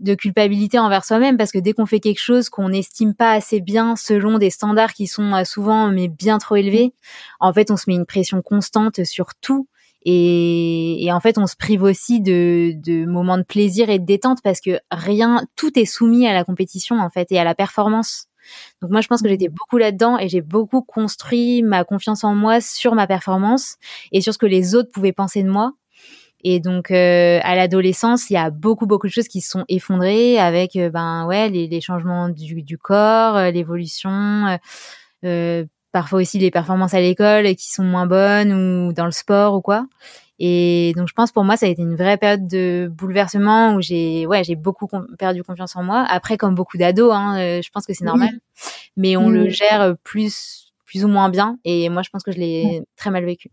de 0.00 0.14
culpabilité 0.14 0.78
envers 0.78 1.04
soi-même 1.04 1.36
parce 1.36 1.52
que 1.52 1.58
dès 1.58 1.72
qu'on 1.72 1.86
fait 1.86 2.00
quelque 2.00 2.20
chose 2.20 2.48
qu'on 2.48 2.68
n'estime 2.68 3.14
pas 3.14 3.32
assez 3.32 3.60
bien 3.60 3.96
selon 3.96 4.38
des 4.38 4.50
standards 4.50 4.92
qui 4.92 5.06
sont 5.06 5.44
souvent 5.44 5.88
mais 5.88 6.08
bien 6.08 6.38
trop 6.38 6.56
élevés, 6.56 6.92
en 7.40 7.52
fait 7.52 7.70
on 7.70 7.76
se 7.76 7.84
met 7.88 7.94
une 7.94 8.06
pression 8.06 8.42
constante 8.42 9.04
sur 9.04 9.34
tout 9.40 9.68
et, 10.04 11.04
et, 11.04 11.12
en 11.12 11.20
fait, 11.20 11.38
on 11.38 11.46
se 11.46 11.56
prive 11.56 11.82
aussi 11.82 12.20
de, 12.20 12.72
de, 12.76 13.06
moments 13.06 13.38
de 13.38 13.42
plaisir 13.42 13.88
et 13.88 13.98
de 13.98 14.04
détente 14.04 14.38
parce 14.42 14.60
que 14.60 14.78
rien, 14.90 15.46
tout 15.56 15.78
est 15.78 15.86
soumis 15.86 16.26
à 16.26 16.34
la 16.34 16.44
compétition 16.44 16.98
en 16.98 17.08
fait 17.08 17.32
et 17.32 17.38
à 17.38 17.44
la 17.44 17.54
performance. 17.54 18.26
Donc 18.82 18.90
moi, 18.90 19.00
je 19.00 19.08
pense 19.08 19.22
que 19.22 19.28
j'étais 19.28 19.48
mmh. 19.48 19.54
beaucoup 19.54 19.78
là-dedans 19.78 20.18
et 20.18 20.28
j'ai 20.28 20.42
beaucoup 20.42 20.82
construit 20.82 21.62
ma 21.62 21.84
confiance 21.84 22.24
en 22.24 22.34
moi 22.34 22.60
sur 22.60 22.94
ma 22.94 23.06
performance 23.06 23.76
et 24.12 24.20
sur 24.20 24.34
ce 24.34 24.38
que 24.38 24.46
les 24.46 24.74
autres 24.74 24.90
pouvaient 24.92 25.12
penser 25.12 25.42
de 25.42 25.48
moi. 25.48 25.72
Et 26.46 26.60
donc 26.60 26.90
euh, 26.90 27.40
à 27.42 27.56
l'adolescence, 27.56 28.28
il 28.28 28.34
y 28.34 28.36
a 28.36 28.50
beaucoup 28.50 28.86
beaucoup 28.86 29.06
de 29.06 29.12
choses 29.12 29.28
qui 29.28 29.40
se 29.40 29.48
sont 29.48 29.64
effondrées 29.68 30.38
avec 30.38 30.76
euh, 30.76 30.90
ben 30.90 31.24
ouais 31.26 31.48
les, 31.48 31.66
les 31.68 31.80
changements 31.80 32.28
du, 32.28 32.62
du 32.62 32.76
corps, 32.76 33.36
euh, 33.36 33.50
l'évolution, 33.50 34.58
euh, 35.24 35.64
parfois 35.94 36.20
aussi 36.20 36.40
les 36.40 36.50
performances 36.50 36.92
à 36.92 37.00
l'école 37.00 37.54
qui 37.54 37.70
sont 37.72 37.84
moins 37.84 38.06
bonnes 38.06 38.52
ou 38.52 38.92
dans 38.92 39.04
le 39.04 39.12
sport 39.12 39.54
ou 39.54 39.60
quoi. 39.60 39.86
Et 40.40 40.92
donc 40.96 41.06
je 41.06 41.14
pense 41.14 41.30
pour 41.30 41.44
moi 41.44 41.56
ça 41.56 41.66
a 41.66 41.68
été 41.68 41.82
une 41.82 41.94
vraie 41.94 42.16
période 42.16 42.48
de 42.48 42.90
bouleversement 42.92 43.76
où 43.76 43.80
j'ai 43.80 44.26
ouais 44.26 44.42
j'ai 44.42 44.56
beaucoup 44.56 44.88
perdu 45.20 45.44
confiance 45.44 45.76
en 45.76 45.84
moi. 45.84 46.04
Après 46.08 46.36
comme 46.36 46.56
beaucoup 46.56 46.78
d'ados, 46.78 47.12
hein, 47.14 47.38
euh, 47.38 47.62
je 47.62 47.70
pense 47.70 47.86
que 47.86 47.94
c'est 47.94 48.04
normal, 48.04 48.32
mais 48.96 49.16
on 49.16 49.30
le 49.30 49.48
gère 49.48 49.94
plus 50.02 50.72
plus 50.84 51.04
ou 51.04 51.08
moins 51.08 51.28
bien. 51.28 51.58
Et 51.64 51.88
moi 51.90 52.02
je 52.02 52.10
pense 52.10 52.24
que 52.24 52.32
je 52.32 52.38
l'ai 52.38 52.82
très 52.96 53.10
mal 53.12 53.24
vécu. 53.24 53.52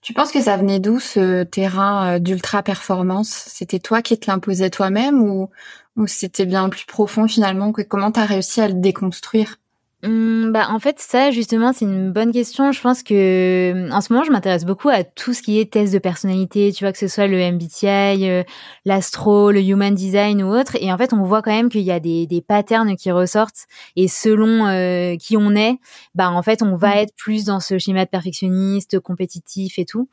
Tu 0.00 0.14
penses 0.14 0.32
que 0.32 0.42
ça 0.42 0.56
venait 0.56 0.80
d'où 0.80 0.98
ce 0.98 1.44
terrain 1.44 2.16
euh, 2.16 2.18
d'ultra 2.18 2.64
performance? 2.64 3.28
C'était 3.28 3.78
toi 3.78 4.02
qui 4.02 4.18
te 4.18 4.28
l'imposais 4.28 4.68
toi-même 4.70 5.22
ou, 5.22 5.48
ou 5.94 6.08
c'était 6.08 6.46
bien 6.46 6.68
plus 6.68 6.86
profond 6.86 7.28
finalement? 7.28 7.70
Que 7.70 7.82
Comment 7.82 8.10
t'as 8.10 8.24
réussi 8.24 8.60
à 8.60 8.66
le 8.66 8.74
déconstruire? 8.74 9.58
Mmh, 10.04 10.50
bah 10.50 10.66
en 10.70 10.80
fait 10.80 10.98
ça 10.98 11.30
justement 11.30 11.72
c'est 11.72 11.84
une 11.84 12.10
bonne 12.10 12.32
question. 12.32 12.72
Je 12.72 12.80
pense 12.80 13.04
que 13.04 13.88
en 13.92 14.00
ce 14.00 14.12
moment 14.12 14.24
je 14.24 14.32
m'intéresse 14.32 14.64
beaucoup 14.64 14.88
à 14.88 15.04
tout 15.04 15.32
ce 15.32 15.42
qui 15.42 15.60
est 15.60 15.72
test 15.72 15.92
de 15.92 16.00
personnalité, 16.00 16.72
tu 16.72 16.82
vois 16.82 16.92
que 16.92 16.98
ce 16.98 17.06
soit 17.06 17.28
le 17.28 17.38
MBTI, 17.38 18.28
euh, 18.28 18.42
l'astro, 18.84 19.52
le 19.52 19.60
human 19.62 19.94
design 19.94 20.42
ou 20.42 20.52
autre. 20.52 20.76
Et 20.80 20.92
en 20.92 20.98
fait 20.98 21.12
on 21.12 21.22
voit 21.22 21.40
quand 21.40 21.52
même 21.52 21.68
qu'il 21.68 21.82
y 21.82 21.92
a 21.92 22.00
des, 22.00 22.26
des 22.26 22.42
patterns 22.42 22.96
qui 22.96 23.12
ressortent 23.12 23.66
et 23.94 24.08
selon 24.08 24.66
euh, 24.66 25.14
qui 25.16 25.36
on 25.36 25.54
est, 25.54 25.78
bah 26.16 26.30
en 26.30 26.42
fait 26.42 26.62
on 26.62 26.74
va 26.74 26.96
mmh. 26.96 26.98
être 26.98 27.14
plus 27.14 27.44
dans 27.44 27.60
ce 27.60 27.78
schéma 27.78 28.04
de 28.04 28.10
perfectionniste, 28.10 28.98
compétitif 28.98 29.78
et 29.78 29.84
tout. 29.84 30.08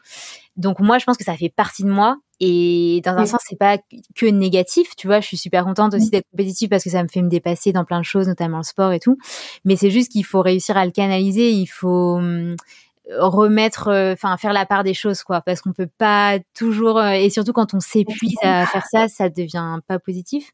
Donc 0.55 0.81
moi 0.81 0.99
je 0.99 1.05
pense 1.05 1.17
que 1.17 1.23
ça 1.23 1.35
fait 1.35 1.49
partie 1.49 1.83
de 1.83 1.89
moi 1.89 2.17
et 2.39 3.01
dans 3.03 3.17
un 3.17 3.25
sens, 3.25 3.41
c'est 3.47 3.57
pas 3.57 3.77
que 4.15 4.25
négatif, 4.25 4.95
tu 4.95 5.07
vois. 5.07 5.19
Je 5.19 5.27
suis 5.27 5.37
super 5.37 5.65
contente 5.65 5.93
aussi 5.93 6.09
d'être 6.09 6.27
compétitive 6.31 6.69
parce 6.69 6.83
que 6.83 6.89
ça 6.89 7.03
me 7.03 7.09
fait 7.09 7.21
me 7.21 7.29
dépasser 7.29 7.73
dans 7.73 7.83
plein 7.83 7.99
de 7.99 8.05
choses, 8.05 8.27
notamment 8.27 8.57
le 8.57 8.63
sport 8.63 8.93
et 8.93 8.99
tout. 8.99 9.17
Mais 9.65 9.75
c'est 9.75 9.89
juste 9.91 10.11
qu'il 10.11 10.25
faut 10.25 10.41
réussir 10.41 10.77
à 10.77 10.85
le 10.85 10.91
canaliser. 10.91 11.51
Il 11.51 11.67
faut 11.67 12.15
hum, 12.15 12.55
remettre, 13.17 13.89
euh, 13.89 14.13
enfin 14.13 14.37
faire 14.37 14.53
la 14.53 14.65
part 14.65 14.83
des 14.83 14.93
choses, 14.93 15.23
quoi, 15.23 15.41
parce 15.41 15.61
qu'on 15.61 15.73
peut 15.73 15.89
pas 15.97 16.39
toujours. 16.57 16.97
Euh, 16.97 17.11
et 17.11 17.29
surtout 17.29 17.53
quand 17.53 17.73
on 17.73 17.81
s'épuise 17.81 18.37
à 18.41 18.65
faire 18.65 18.85
ça, 18.89 19.07
ça 19.09 19.29
devient 19.29 19.79
pas 19.87 19.99
positif. 19.99 20.51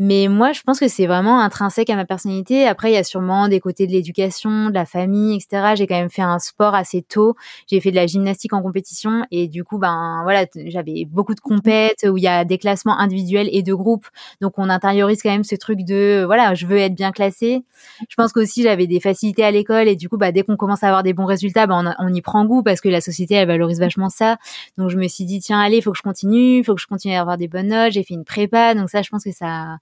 Mais 0.00 0.28
moi, 0.28 0.52
je 0.52 0.62
pense 0.62 0.78
que 0.78 0.86
c'est 0.86 1.08
vraiment 1.08 1.40
intrinsèque 1.40 1.90
à 1.90 1.96
ma 1.96 2.04
personnalité. 2.04 2.68
Après, 2.68 2.92
il 2.92 2.94
y 2.94 2.98
a 2.98 3.02
sûrement 3.02 3.48
des 3.48 3.58
côtés 3.58 3.88
de 3.88 3.92
l'éducation, 3.92 4.68
de 4.68 4.74
la 4.74 4.86
famille, 4.86 5.34
etc. 5.34 5.72
J'ai 5.74 5.88
quand 5.88 5.96
même 5.96 6.08
fait 6.08 6.22
un 6.22 6.38
sport 6.38 6.76
assez 6.76 7.02
tôt. 7.02 7.34
J'ai 7.66 7.80
fait 7.80 7.90
de 7.90 7.96
la 7.96 8.06
gymnastique 8.06 8.52
en 8.52 8.62
compétition 8.62 9.24
et 9.32 9.48
du 9.48 9.64
coup, 9.64 9.78
ben 9.78 10.20
voilà, 10.22 10.46
j'avais 10.66 11.04
beaucoup 11.04 11.34
de 11.34 11.40
compètes 11.40 12.06
où 12.08 12.16
il 12.16 12.22
y 12.22 12.28
a 12.28 12.44
des 12.44 12.58
classements 12.58 12.96
individuels 12.96 13.48
et 13.50 13.64
de 13.64 13.74
groupe. 13.74 14.06
Donc, 14.40 14.52
on 14.56 14.68
intériorise 14.68 15.20
quand 15.20 15.30
même 15.30 15.42
ce 15.42 15.56
truc 15.56 15.80
de 15.80 16.22
voilà, 16.24 16.54
je 16.54 16.66
veux 16.66 16.78
être 16.78 16.94
bien 16.94 17.10
classé. 17.10 17.64
Je 18.08 18.14
pense 18.14 18.32
qu'aussi 18.32 18.62
j'avais 18.62 18.86
des 18.86 19.00
facilités 19.00 19.42
à 19.42 19.50
l'école 19.50 19.88
et 19.88 19.96
du 19.96 20.08
coup, 20.08 20.16
bah 20.16 20.30
dès 20.30 20.44
qu'on 20.44 20.56
commence 20.56 20.84
à 20.84 20.86
avoir 20.86 21.02
des 21.02 21.12
bons 21.12 21.26
résultats, 21.26 21.66
ben 21.66 21.94
on, 21.98 22.06
on, 22.06 22.14
y 22.14 22.22
prend 22.22 22.44
goût 22.44 22.62
parce 22.62 22.80
que 22.80 22.88
la 22.88 23.00
société 23.00 23.34
elle 23.34 23.48
valorise 23.48 23.80
vachement 23.80 24.10
ça. 24.10 24.36
Donc, 24.76 24.90
je 24.90 24.96
me 24.96 25.08
suis 25.08 25.24
dit 25.24 25.40
tiens, 25.40 25.58
allez, 25.58 25.80
faut 25.82 25.90
que 25.90 25.98
je 25.98 26.02
continue, 26.02 26.62
faut 26.62 26.76
que 26.76 26.80
je 26.80 26.86
continue 26.86 27.14
à 27.14 27.20
avoir 27.20 27.36
des 27.36 27.48
bonnes 27.48 27.68
notes. 27.68 27.92
J'ai 27.92 28.04
fait 28.04 28.14
une 28.14 28.24
prépa, 28.24 28.76
donc 28.76 28.90
ça, 28.90 29.02
je 29.02 29.10
pense 29.10 29.24
que 29.24 29.32
ça 29.32 29.78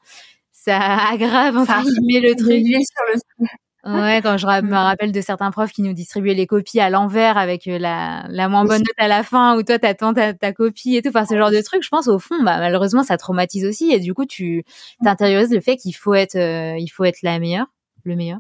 ça 0.53 0.79
aggrave 1.11 1.57
entre 1.57 1.83
guillemets 1.83 2.29
le 2.29 2.35
truc. 2.35 2.63
le... 2.65 3.47
Ouais, 3.87 4.21
quand 4.21 4.37
je 4.37 4.47
me 4.47 4.75
rappelle 4.75 5.13
de 5.13 5.21
certains 5.21 5.53
profs 5.53 5.71
qui 5.71 5.83
nous 5.83 5.93
distribuaient 5.93 6.35
les 6.35 6.49
copies 6.49 6.81
à 6.81 6.91
l'envers 6.91 7.39
avec 7.39 7.69
euh, 7.69 7.79
la, 7.79 8.27
la 8.31 8.49
moins 8.49 8.65
bonne 8.65 8.81
note 8.81 8.99
à 8.99 9.07
la 9.07 9.23
fin, 9.23 9.57
ou 9.57 9.63
toi 9.63 9.79
t'attends 9.79 10.13
ta, 10.13 10.35
ta 10.35 10.53
copie 10.53 10.97
et 10.97 11.03
tout. 11.03 11.11
Enfin, 11.11 11.25
ce 11.25 11.37
genre 11.37 11.53
de 11.53 11.61
truc, 11.61 11.85
je 11.85 11.89
pense 11.89 12.09
au 12.09 12.19
fond, 12.19 12.43
bah 12.43 12.59
malheureusement, 12.59 13.05
ça 13.05 13.17
traumatise 13.17 13.65
aussi. 13.65 13.93
Et 13.93 14.01
du 14.01 14.13
coup, 14.13 14.27
tu 14.27 14.65
t'intériorises 15.05 15.53
le 15.53 15.61
fait 15.61 15.77
qu'il 15.77 15.95
faut 15.95 16.15
être, 16.15 16.35
euh, 16.35 16.77
il 16.79 16.89
faut 16.89 17.05
être 17.05 17.23
la 17.23 17.39
meilleure, 17.39 17.67
le 18.03 18.17
meilleur. 18.17 18.39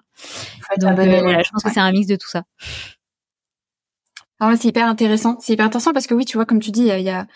Donc 0.78 0.98
euh, 0.98 1.20
voilà, 1.20 1.42
je 1.44 1.50
pense 1.50 1.62
que 1.62 1.70
c'est 1.70 1.80
un 1.80 1.92
mix 1.92 2.08
de 2.08 2.16
tout 2.16 2.28
ça. 2.28 2.42
Alors 4.40 4.56
c'est 4.58 4.68
hyper 4.68 4.88
intéressant. 4.88 5.38
C'est 5.40 5.52
hyper 5.52 5.66
intéressant 5.66 5.92
parce 5.92 6.08
que 6.08 6.14
oui, 6.14 6.24
tu 6.24 6.36
vois, 6.36 6.44
comme 6.44 6.60
tu 6.60 6.72
dis, 6.72 6.88
il 6.88 7.02
y 7.02 7.10
a 7.10 7.26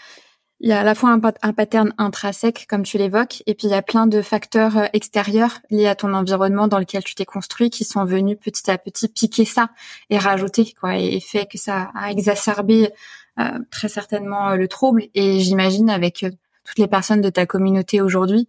il 0.61 0.69
y 0.69 0.73
a 0.73 0.81
à 0.81 0.85
la 0.85 0.95
fois 0.95 1.11
un, 1.11 1.21
un 1.43 1.53
pattern 1.55 1.95
intrinsèque, 1.97 2.67
comme 2.69 2.83
tu 2.83 2.99
l'évoques, 2.99 3.43
et 3.47 3.55
puis 3.55 3.67
il 3.67 3.71
y 3.71 3.75
a 3.75 3.81
plein 3.81 4.07
de 4.07 4.21
facteurs 4.21 4.77
euh, 4.77 4.87
extérieurs 4.93 5.59
liés 5.71 5.87
à 5.87 5.95
ton 5.95 6.13
environnement 6.13 6.69
dans 6.69 6.79
lequel 6.79 7.03
tu 7.03 7.15
t'es 7.15 7.25
construit 7.25 7.71
qui 7.71 7.85
sont 7.85 8.05
venus 8.05 8.37
petit 8.39 8.71
à 8.71 8.77
petit 8.77 9.09
piquer 9.09 9.47
ça 9.47 9.71
et 10.11 10.19
rajouter, 10.19 10.75
quoi, 10.79 10.99
et, 10.99 11.19
fait 11.21 11.47
que 11.51 11.57
ça 11.57 11.91
a 11.95 12.11
exacerbé 12.11 12.91
euh, 13.39 13.59
très 13.71 13.89
certainement 13.89 14.51
euh, 14.51 14.57
le 14.57 14.69
trouble. 14.69 15.05
Et 15.15 15.41
j'imagine 15.41 15.89
avec 15.89 16.27
toutes 16.65 16.79
les 16.79 16.89
personnes 16.89 17.23
de 17.23 17.31
ta 17.31 17.47
communauté 17.47 18.03
aujourd'hui, 18.03 18.47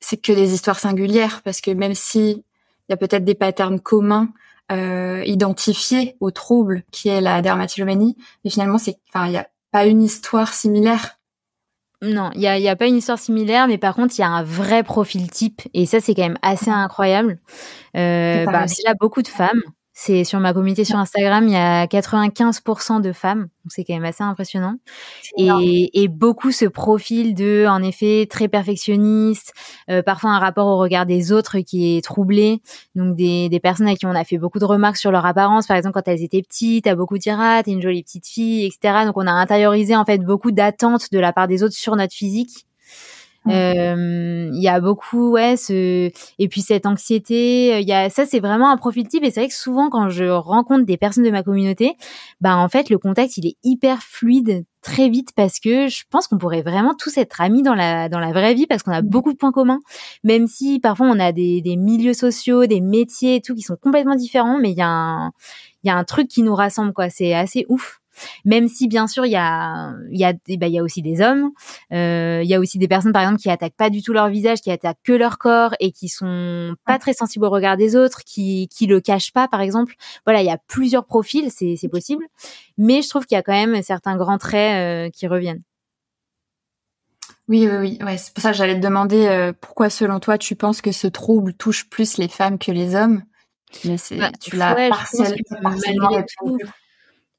c'est 0.00 0.16
que 0.16 0.32
des 0.32 0.54
histoires 0.54 0.78
singulières, 0.78 1.42
parce 1.42 1.60
que 1.60 1.70
même 1.70 1.94
si 1.94 2.42
il 2.88 2.90
y 2.90 2.92
a 2.92 2.96
peut-être 2.96 3.24
des 3.24 3.34
patterns 3.34 3.78
communs 3.78 4.30
identifiés 4.70 6.16
au 6.20 6.30
trouble 6.30 6.82
qui 6.90 7.10
est 7.10 7.20
la 7.20 7.42
dermatillomanie, 7.42 8.16
mais 8.42 8.50
finalement 8.50 8.78
c'est, 8.78 8.96
enfin 9.08 9.26
il 9.26 9.32
y 9.32 9.36
a 9.36 9.46
pas 9.74 9.86
une 9.86 10.02
histoire 10.02 10.54
similaire. 10.54 11.18
Non, 12.00 12.30
il 12.36 12.42
y 12.42 12.46
a, 12.46 12.60
y 12.60 12.68
a, 12.68 12.76
pas 12.76 12.86
une 12.86 12.94
histoire 12.94 13.18
similaire, 13.18 13.66
mais 13.66 13.76
par 13.76 13.96
contre, 13.96 14.14
il 14.16 14.20
y 14.20 14.24
a 14.24 14.28
un 14.28 14.44
vrai 14.44 14.84
profil 14.84 15.28
type, 15.28 15.62
et 15.74 15.84
ça, 15.84 15.98
c'est 15.98 16.14
quand 16.14 16.22
même 16.22 16.38
assez 16.42 16.70
incroyable. 16.70 17.40
Euh, 17.96 18.44
bah, 18.44 18.66
déjà, 18.66 18.94
beaucoup 19.00 19.22
de 19.22 19.26
femmes. 19.26 19.62
C'est 19.96 20.24
sur 20.24 20.40
ma 20.40 20.52
communauté 20.52 20.84
sur 20.84 20.96
Instagram, 20.96 21.46
il 21.46 21.52
y 21.52 21.56
a 21.56 21.86
95% 21.86 23.00
de 23.00 23.12
femmes, 23.12 23.46
c'est 23.68 23.84
quand 23.84 23.94
même 23.94 24.04
assez 24.04 24.24
impressionnant. 24.24 24.74
Et, 25.38 26.02
et, 26.02 26.08
beaucoup 26.08 26.50
ce 26.50 26.64
profil 26.64 27.32
de, 27.32 27.64
en 27.68 27.80
effet, 27.80 28.26
très 28.28 28.48
perfectionniste, 28.48 29.52
euh, 29.88 30.02
parfois 30.02 30.30
un 30.30 30.40
rapport 30.40 30.66
au 30.66 30.78
regard 30.78 31.06
des 31.06 31.30
autres 31.30 31.60
qui 31.60 31.96
est 31.96 32.04
troublé. 32.04 32.60
Donc 32.96 33.14
des, 33.14 33.48
des 33.48 33.60
personnes 33.60 33.86
à 33.86 33.94
qui 33.94 34.04
on 34.04 34.16
a 34.16 34.24
fait 34.24 34.36
beaucoup 34.36 34.58
de 34.58 34.64
remarques 34.64 34.96
sur 34.96 35.12
leur 35.12 35.26
apparence, 35.26 35.68
par 35.68 35.76
exemple 35.76 35.94
quand 35.94 36.08
elles 36.08 36.24
étaient 36.24 36.42
petites, 36.42 36.88
à 36.88 36.96
beaucoup 36.96 37.16
dire 37.16 37.38
ah 37.38 37.62
t'es 37.64 37.70
une 37.70 37.82
jolie 37.82 38.02
petite 38.02 38.26
fille, 38.26 38.66
etc. 38.66 39.04
Donc 39.06 39.16
on 39.16 39.28
a 39.28 39.32
intériorisé 39.32 39.94
en 39.94 40.04
fait 40.04 40.18
beaucoup 40.18 40.50
d'attentes 40.50 41.12
de 41.12 41.20
la 41.20 41.32
part 41.32 41.46
des 41.46 41.62
autres 41.62 41.76
sur 41.76 41.94
notre 41.94 42.14
physique. 42.14 42.66
Euh, 43.48 44.50
il 44.52 44.62
y 44.62 44.68
a 44.68 44.80
beaucoup, 44.80 45.32
ouais, 45.32 45.56
ce 45.56 46.10
et 46.38 46.48
puis 46.48 46.62
cette 46.62 46.86
anxiété. 46.86 47.80
Il 47.80 47.88
y 47.88 47.92
a 47.92 48.08
ça, 48.10 48.24
c'est 48.26 48.40
vraiment 48.40 48.70
un 48.70 48.76
profil 48.76 49.06
type. 49.08 49.24
Et 49.24 49.30
c'est 49.30 49.40
vrai 49.40 49.48
que 49.48 49.54
souvent, 49.54 49.90
quand 49.90 50.08
je 50.08 50.24
rencontre 50.24 50.84
des 50.86 50.96
personnes 50.96 51.24
de 51.24 51.30
ma 51.30 51.42
communauté, 51.42 51.96
bah 52.40 52.56
en 52.56 52.68
fait, 52.68 52.90
le 52.90 52.98
contact 52.98 53.36
il 53.36 53.46
est 53.46 53.56
hyper 53.62 54.02
fluide 54.02 54.64
très 54.82 55.08
vite 55.08 55.30
parce 55.34 55.60
que 55.60 55.88
je 55.88 56.04
pense 56.10 56.28
qu'on 56.28 56.38
pourrait 56.38 56.62
vraiment 56.62 56.94
tous 56.94 57.16
être 57.18 57.40
amis 57.40 57.62
dans 57.62 57.74
la 57.74 58.08
dans 58.08 58.20
la 58.20 58.32
vraie 58.32 58.54
vie 58.54 58.66
parce 58.66 58.82
qu'on 58.82 58.92
a 58.92 59.02
mmh. 59.02 59.08
beaucoup 59.08 59.32
de 59.32 59.38
points 59.38 59.52
communs. 59.52 59.80
Même 60.24 60.46
si 60.46 60.80
parfois 60.80 61.06
on 61.08 61.18
a 61.18 61.32
des, 61.32 61.60
des 61.62 61.76
milieux 61.76 62.14
sociaux, 62.14 62.66
des 62.66 62.80
métiers 62.80 63.36
et 63.36 63.40
tout 63.40 63.54
qui 63.54 63.62
sont 63.62 63.76
complètement 63.80 64.16
différents, 64.16 64.58
mais 64.58 64.70
il 64.70 64.78
y 64.78 64.82
a 64.82 64.88
un 64.88 65.32
il 65.82 65.88
y 65.88 65.90
a 65.90 65.96
un 65.96 66.04
truc 66.04 66.28
qui 66.28 66.42
nous 66.42 66.54
rassemble 66.54 66.92
quoi. 66.94 67.10
C'est 67.10 67.34
assez 67.34 67.66
ouf. 67.68 68.00
Même 68.44 68.68
si 68.68 68.88
bien 68.88 69.06
sûr 69.06 69.26
il 69.26 69.32
y 69.32 69.36
a 69.36 69.92
il 70.10 70.18
y 70.18 70.24
a 70.24 70.32
bah, 70.32 70.66
il 70.66 70.72
y 70.72 70.78
a 70.78 70.82
aussi 70.82 71.02
des 71.02 71.20
hommes, 71.20 71.50
euh, 71.92 72.40
il 72.42 72.48
y 72.48 72.54
a 72.54 72.60
aussi 72.60 72.78
des 72.78 72.88
personnes 72.88 73.12
par 73.12 73.22
exemple 73.22 73.40
qui 73.40 73.50
attaquent 73.50 73.76
pas 73.76 73.90
du 73.90 74.02
tout 74.02 74.12
leur 74.12 74.28
visage, 74.28 74.60
qui 74.60 74.70
attaquent 74.70 74.98
que 75.02 75.12
leur 75.12 75.38
corps 75.38 75.74
et 75.80 75.92
qui 75.92 76.08
sont 76.08 76.74
pas 76.86 76.98
très 76.98 77.12
sensibles 77.14 77.44
au 77.44 77.50
regard 77.50 77.76
des 77.76 77.96
autres, 77.96 78.22
qui 78.24 78.68
qui 78.68 78.86
le 78.86 79.00
cachent 79.00 79.32
pas 79.32 79.48
par 79.48 79.60
exemple. 79.60 79.94
Voilà, 80.26 80.42
il 80.42 80.46
y 80.46 80.50
a 80.50 80.58
plusieurs 80.68 81.04
profils, 81.04 81.50
c'est 81.50 81.76
c'est 81.76 81.88
possible, 81.88 82.24
mais 82.78 83.02
je 83.02 83.08
trouve 83.08 83.26
qu'il 83.26 83.36
y 83.36 83.38
a 83.38 83.42
quand 83.42 83.52
même 83.52 83.82
certains 83.82 84.16
grands 84.16 84.38
traits 84.38 85.08
euh, 85.08 85.10
qui 85.10 85.26
reviennent. 85.26 85.62
Oui, 87.48 87.68
oui, 87.70 87.76
oui. 87.76 87.98
Ouais, 88.02 88.16
c'est 88.16 88.32
pour 88.32 88.42
ça 88.42 88.52
que 88.52 88.56
j'allais 88.56 88.76
te 88.76 88.80
demander 88.80 89.26
euh, 89.26 89.52
pourquoi, 89.58 89.90
selon 89.90 90.18
toi, 90.18 90.38
tu 90.38 90.56
penses 90.56 90.80
que 90.80 90.92
ce 90.92 91.06
trouble 91.06 91.52
touche 91.52 91.88
plus 91.90 92.16
les 92.16 92.28
femmes 92.28 92.58
que 92.58 92.72
les 92.72 92.94
hommes? 92.94 93.22
Mais 93.84 93.98
c'est, 93.98 94.16
bah, 94.16 94.30
tu 94.40 94.56
l'as 94.56 94.74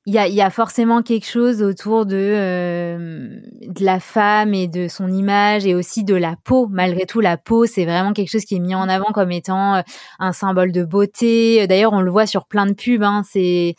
il 0.08 0.14
y 0.14 0.20
a, 0.20 0.28
y 0.28 0.42
a, 0.42 0.52
forcément 0.52 1.02
quelque 1.02 1.26
chose 1.26 1.64
autour 1.64 2.06
de, 2.06 2.16
euh, 2.16 3.40
de 3.62 3.84
la 3.84 4.00
femme 4.00 4.54
et 4.54 4.68
de 4.68 4.88
son 4.88 5.12
image 5.12 5.66
et 5.66 5.74
aussi 5.74 6.04
de 6.04 6.14
la 6.14 6.36
peau. 6.44 6.68
Malgré 6.68 7.08
tout, 7.08 7.22
la 7.22 7.38
peau, 7.38 7.66
c'est 7.66 7.86
vraiment 7.86 8.14
quelque 8.14 8.30
chose 8.30 8.46
qui 8.46 8.56
est 8.56 8.60
mis 8.60 8.76
en 8.76 8.88
avant 8.88 9.12
comme 9.14 9.32
étant 9.32 9.76
euh, 9.76 9.82
un 10.20 10.32
symbole 10.32 10.72
de 10.72 10.84
beauté. 10.84 11.66
D'ailleurs, 11.66 11.94
on 11.94 12.02
le 12.02 12.12
voit 12.12 12.28
sur 12.28 12.46
plein 12.46 12.68
de 12.68 12.74
pubs. 12.74 13.02
Hein, 13.02 13.24
c'est 13.28 13.76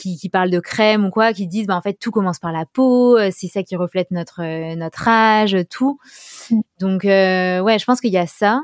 qui, 0.00 0.16
qui 0.16 0.30
parlent 0.30 0.50
de 0.50 0.60
crème 0.60 1.04
ou 1.04 1.10
quoi, 1.10 1.34
qui 1.34 1.46
disent 1.46 1.66
bah 1.66 1.76
en 1.76 1.82
fait 1.82 1.94
tout 1.94 2.10
commence 2.10 2.38
par 2.38 2.52
la 2.52 2.64
peau, 2.66 3.18
euh, 3.18 3.30
c'est 3.32 3.48
ça 3.48 3.62
qui 3.62 3.76
reflète 3.76 4.10
notre 4.10 4.74
notre 4.74 5.08
âge, 5.08 5.56
tout. 5.70 5.98
Mm. 6.50 6.60
Donc 6.80 7.04
ouais, 7.04 7.76
je 7.78 7.84
pense 7.84 8.00
qu'il 8.00 8.12
y 8.12 8.18
a 8.18 8.26
ça 8.26 8.62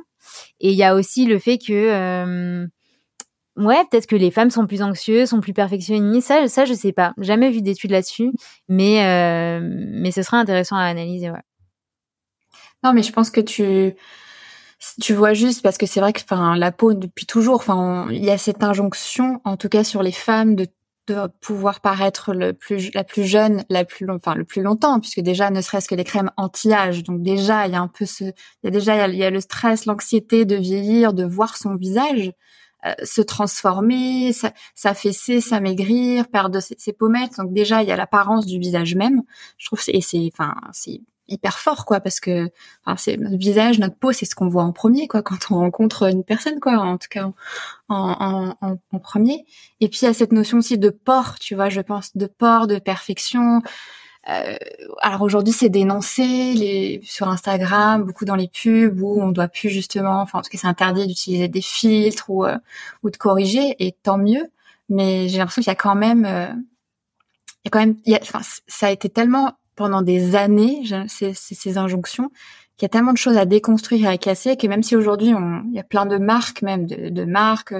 et 0.60 0.70
il 0.70 0.76
y 0.76 0.84
a 0.84 0.94
aussi 0.94 1.26
le 1.26 1.38
fait 1.38 1.58
que 1.58 2.68
Ouais, 3.56 3.84
peut-être 3.90 4.06
que 4.06 4.16
les 4.16 4.30
femmes 4.30 4.50
sont 4.50 4.66
plus 4.66 4.80
anxieuses, 4.80 5.28
sont 5.28 5.40
plus 5.40 5.52
perfectionnistes. 5.52 6.28
Ça, 6.28 6.48
ça, 6.48 6.64
je 6.64 6.72
sais 6.72 6.92
pas. 6.92 7.12
Jamais 7.18 7.50
vu 7.50 7.60
d'études 7.60 7.90
là-dessus, 7.90 8.32
mais 8.68 9.04
euh, 9.04 9.60
mais 9.62 10.10
ce 10.10 10.22
serait 10.22 10.38
intéressant 10.38 10.76
à 10.76 10.84
analyser. 10.84 11.30
Ouais. 11.30 11.42
Non, 12.82 12.92
mais 12.92 13.02
je 13.02 13.12
pense 13.12 13.30
que 13.30 13.40
tu 13.40 13.94
tu 15.00 15.14
vois 15.14 15.32
juste 15.32 15.62
parce 15.62 15.78
que 15.78 15.86
c'est 15.86 16.00
vrai 16.00 16.12
que 16.12 16.20
enfin 16.22 16.56
la 16.56 16.72
peau 16.72 16.94
depuis 16.94 17.26
toujours, 17.26 17.56
enfin 17.56 18.08
il 18.10 18.24
y 18.24 18.30
a 18.30 18.38
cette 18.38 18.64
injonction, 18.64 19.40
en 19.44 19.56
tout 19.56 19.68
cas 19.68 19.84
sur 19.84 20.02
les 20.02 20.12
femmes, 20.12 20.56
de 20.56 20.66
de 21.08 21.26
pouvoir 21.40 21.80
paraître 21.80 22.32
le 22.32 22.52
plus 22.52 22.92
la 22.94 23.04
plus 23.04 23.24
jeune, 23.24 23.64
la 23.68 23.84
plus 23.84 24.08
enfin 24.10 24.34
le 24.34 24.44
plus 24.44 24.62
longtemps, 24.62 25.00
puisque 25.00 25.20
déjà 25.20 25.50
ne 25.50 25.60
serait-ce 25.60 25.88
que 25.88 25.94
les 25.96 26.04
crèmes 26.04 26.30
anti-âge, 26.36 27.02
donc 27.02 27.22
déjà 27.22 27.66
il 27.66 27.72
y 27.72 27.76
a 27.76 27.80
un 27.80 27.88
peu 27.88 28.06
ce, 28.06 28.24
il 28.24 28.32
y 28.64 28.68
a 28.68 28.70
déjà 28.70 29.08
il 29.08 29.16
y 29.16 29.24
a 29.24 29.30
le 29.30 29.40
stress, 29.40 29.86
l'anxiété 29.86 30.44
de 30.44 30.56
vieillir, 30.56 31.12
de 31.12 31.24
voir 31.24 31.56
son 31.56 31.74
visage. 31.76 32.32
Euh, 32.84 32.94
se 33.04 33.22
transformer, 33.22 34.32
s'affaisser, 34.74 35.40
s'amaigrir, 35.40 36.26
perdre 36.26 36.58
ses, 36.58 36.74
ses, 36.78 36.92
pommettes. 36.92 37.36
Donc 37.38 37.52
déjà, 37.52 37.80
il 37.80 37.88
y 37.88 37.92
a 37.92 37.96
l'apparence 37.96 38.44
du 38.44 38.58
visage 38.58 38.96
même. 38.96 39.22
Je 39.56 39.66
trouve 39.66 39.80
et 39.86 40.00
c'est 40.00 40.28
enfin 40.32 40.54
c'est 40.72 41.00
hyper 41.28 41.58
fort 41.58 41.84
quoi 41.86 42.00
parce 42.00 42.18
que 42.18 42.50
enfin, 42.84 42.96
c'est 42.96 43.16
notre 43.16 43.36
visage, 43.36 43.78
notre 43.78 43.96
peau, 43.96 44.10
c'est 44.10 44.26
ce 44.26 44.34
qu'on 44.34 44.48
voit 44.48 44.64
en 44.64 44.72
premier 44.72 45.06
quoi 45.06 45.22
quand 45.22 45.50
on 45.50 45.56
rencontre 45.56 46.10
une 46.10 46.24
personne 46.24 46.58
quoi. 46.58 46.78
En 46.78 46.98
tout 46.98 47.06
cas 47.08 47.30
en, 47.88 48.54
en, 48.60 48.78
en, 48.90 48.98
premier. 48.98 49.44
Et 49.80 49.88
puis 49.88 50.00
il 50.02 50.06
y 50.06 50.08
a 50.08 50.14
cette 50.14 50.32
notion 50.32 50.58
aussi 50.58 50.76
de 50.76 50.90
port, 50.90 51.38
tu 51.38 51.54
vois, 51.54 51.68
je 51.68 51.80
pense 51.80 52.16
de 52.16 52.26
port, 52.26 52.66
de 52.66 52.80
perfection. 52.80 53.62
Euh, 54.28 54.56
alors 55.00 55.22
aujourd'hui, 55.22 55.52
c'est 55.52 55.68
dénoncé 55.68 56.22
les, 56.54 57.00
sur 57.04 57.28
Instagram, 57.28 58.04
beaucoup 58.04 58.24
dans 58.24 58.36
les 58.36 58.48
pubs 58.48 59.00
où 59.00 59.20
on 59.20 59.30
doit 59.30 59.48
plus 59.48 59.68
justement, 59.68 60.20
enfin 60.20 60.38
en 60.38 60.42
tout 60.42 60.50
cas, 60.50 60.58
c'est 60.58 60.66
interdit 60.68 61.06
d'utiliser 61.06 61.48
des 61.48 61.60
filtres 61.60 62.30
ou 62.30 62.44
euh, 62.44 62.56
ou 63.02 63.10
de 63.10 63.16
corriger, 63.16 63.74
et 63.84 63.92
tant 64.02 64.18
mieux. 64.18 64.50
Mais 64.88 65.28
j'ai 65.28 65.38
l'impression 65.38 65.62
qu'il 65.62 65.70
y 65.70 65.72
a 65.72 65.76
quand 65.76 65.94
même, 65.96 66.24
euh, 66.24 66.48
il 67.64 67.66
y 67.66 67.68
a 67.68 67.70
quand 67.70 67.80
même, 67.80 67.96
il 68.06 68.12
y 68.12 68.16
a, 68.16 68.20
enfin, 68.22 68.40
ça 68.66 68.86
a 68.88 68.90
été 68.90 69.08
tellement 69.08 69.54
pendant 69.74 70.02
des 70.02 70.36
années 70.36 70.84
ces, 71.08 71.34
ces 71.34 71.78
injonctions 71.78 72.30
il 72.78 72.82
y 72.82 72.86
a 72.86 72.88
tellement 72.88 73.12
de 73.12 73.18
choses 73.18 73.36
à 73.36 73.44
déconstruire 73.44 74.06
et 74.06 74.12
à 74.14 74.18
casser 74.18 74.56
que 74.56 74.66
même 74.66 74.82
si 74.82 74.96
aujourd'hui 74.96 75.28
il 75.28 75.74
y 75.74 75.78
a 75.78 75.84
plein 75.84 76.06
de 76.06 76.18
marques 76.18 76.62
même 76.62 76.86
de, 76.86 77.10
de 77.10 77.24
marques 77.24 77.74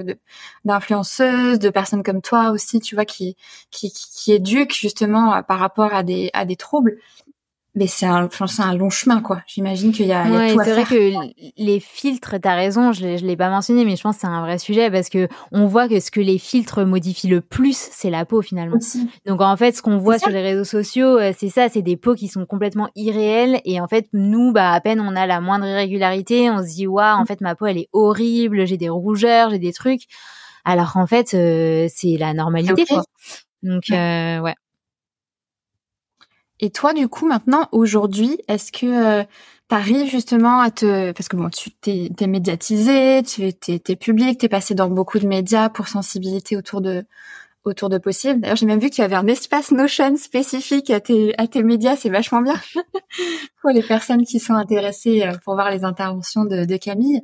d'influenceuses 0.64 1.58
de, 1.58 1.70
personnes 1.70 2.02
comme 2.02 2.22
toi 2.22 2.50
aussi 2.50 2.80
tu 2.80 2.94
vois 2.94 3.04
qui 3.04 3.36
qui, 3.70 3.92
qui 3.92 4.32
éduquent 4.32 4.74
justement 4.74 5.42
par 5.42 5.58
rapport 5.58 5.92
à 5.92 6.02
des 6.02 6.30
à 6.34 6.44
des 6.44 6.56
troubles 6.56 6.98
mais 7.74 7.86
c'est 7.86 8.04
un, 8.04 8.28
un 8.58 8.74
long 8.74 8.90
chemin, 8.90 9.22
quoi. 9.22 9.40
J'imagine 9.46 9.92
qu'il 9.92 10.06
y 10.06 10.12
a, 10.12 10.24
ouais, 10.30 10.54
C'est 10.62 10.72
vrai 10.72 10.84
que 10.84 11.12
les 11.56 11.80
filtres, 11.80 12.34
t'as 12.40 12.54
raison, 12.54 12.92
je 12.92 13.16
je 13.16 13.24
l'ai 13.24 13.36
pas 13.36 13.48
mentionné, 13.48 13.84
mais 13.86 13.96
je 13.96 14.02
pense 14.02 14.16
que 14.16 14.20
c'est 14.22 14.26
un 14.26 14.42
vrai 14.42 14.58
sujet 14.58 14.90
parce 14.90 15.08
que 15.08 15.26
on 15.52 15.66
voit 15.66 15.88
que 15.88 15.98
ce 15.98 16.10
que 16.10 16.20
les 16.20 16.38
filtres 16.38 16.84
modifient 16.84 17.28
le 17.28 17.40
plus, 17.40 17.76
c'est 17.76 18.10
la 18.10 18.26
peau 18.26 18.42
finalement. 18.42 18.78
Donc 19.26 19.40
en 19.40 19.56
fait, 19.56 19.74
ce 19.74 19.80
qu'on 19.80 19.96
voit 19.96 20.18
sur 20.18 20.30
les 20.30 20.42
réseaux 20.42 20.64
sociaux, 20.64 21.18
euh, 21.18 21.32
c'est 21.36 21.48
ça, 21.48 21.68
c'est 21.70 21.82
des 21.82 21.96
peaux 21.96 22.14
qui 22.14 22.28
sont 22.28 22.44
complètement 22.44 22.90
irréelles 22.94 23.60
et 23.64 23.80
en 23.80 23.88
fait, 23.88 24.06
nous, 24.12 24.52
bah 24.52 24.72
à 24.72 24.80
peine 24.80 25.00
on 25.00 25.16
a 25.16 25.26
la 25.26 25.40
moindre 25.40 25.66
irrégularité, 25.66 26.50
on 26.50 26.58
se 26.58 26.74
dit 26.74 26.86
waouh, 26.86 27.18
en 27.18 27.22
mm. 27.22 27.26
fait 27.26 27.40
ma 27.40 27.54
peau 27.54 27.66
elle 27.66 27.78
est 27.78 27.88
horrible, 27.92 28.66
j'ai 28.66 28.76
des 28.76 28.90
rougeurs, 28.90 29.50
j'ai 29.50 29.58
des 29.58 29.72
trucs, 29.72 30.02
alors 30.64 30.96
en 30.96 31.06
fait 31.06 31.32
euh, 31.32 31.88
c'est 31.90 32.18
la 32.18 32.34
normalité, 32.34 32.84
quoi. 32.84 33.02
Donc 33.62 33.84
euh, 33.90 34.40
ouais. 34.40 34.54
Et 36.62 36.70
toi, 36.70 36.94
du 36.94 37.08
coup, 37.08 37.26
maintenant, 37.26 37.68
aujourd'hui, 37.72 38.38
est-ce 38.46 38.70
que 38.70 38.86
euh, 38.86 39.24
tu 39.68 39.74
arrives 39.74 40.08
justement 40.08 40.60
à 40.60 40.70
te... 40.70 41.10
Parce 41.10 41.28
que 41.28 41.36
bon, 41.36 41.50
tu 41.50 41.72
t'es, 41.72 42.08
t'es 42.16 42.28
médiatisé, 42.28 43.22
tu 43.24 43.42
es, 43.42 43.52
t'es, 43.52 43.96
public, 43.96 44.38
t'es 44.38 44.48
passé 44.48 44.76
dans 44.76 44.88
beaucoup 44.88 45.18
de 45.18 45.26
médias 45.26 45.68
pour 45.68 45.88
sensibilité 45.88 46.56
autour 46.56 46.80
de 46.80 47.04
autour 47.64 47.88
de 47.88 47.98
possible. 47.98 48.40
D'ailleurs, 48.40 48.56
j'ai 48.56 48.66
même 48.66 48.80
vu 48.80 48.90
qu'il 48.90 49.02
y 49.02 49.04
avait 49.04 49.14
un 49.14 49.26
espace 49.28 49.70
Notion 49.70 50.16
spécifique 50.16 50.90
à 50.90 50.98
tes, 50.98 51.32
à 51.38 51.46
tes 51.46 51.62
médias, 51.62 51.94
c'est 51.94 52.08
vachement 52.08 52.42
bien 52.42 52.60
pour 53.60 53.70
les 53.70 53.82
personnes 53.82 54.24
qui 54.24 54.40
sont 54.40 54.54
intéressées 54.54 55.22
euh, 55.22 55.32
pour 55.44 55.54
voir 55.54 55.70
les 55.70 55.84
interventions 55.84 56.44
de, 56.44 56.64
de 56.64 56.76
Camille. 56.76 57.22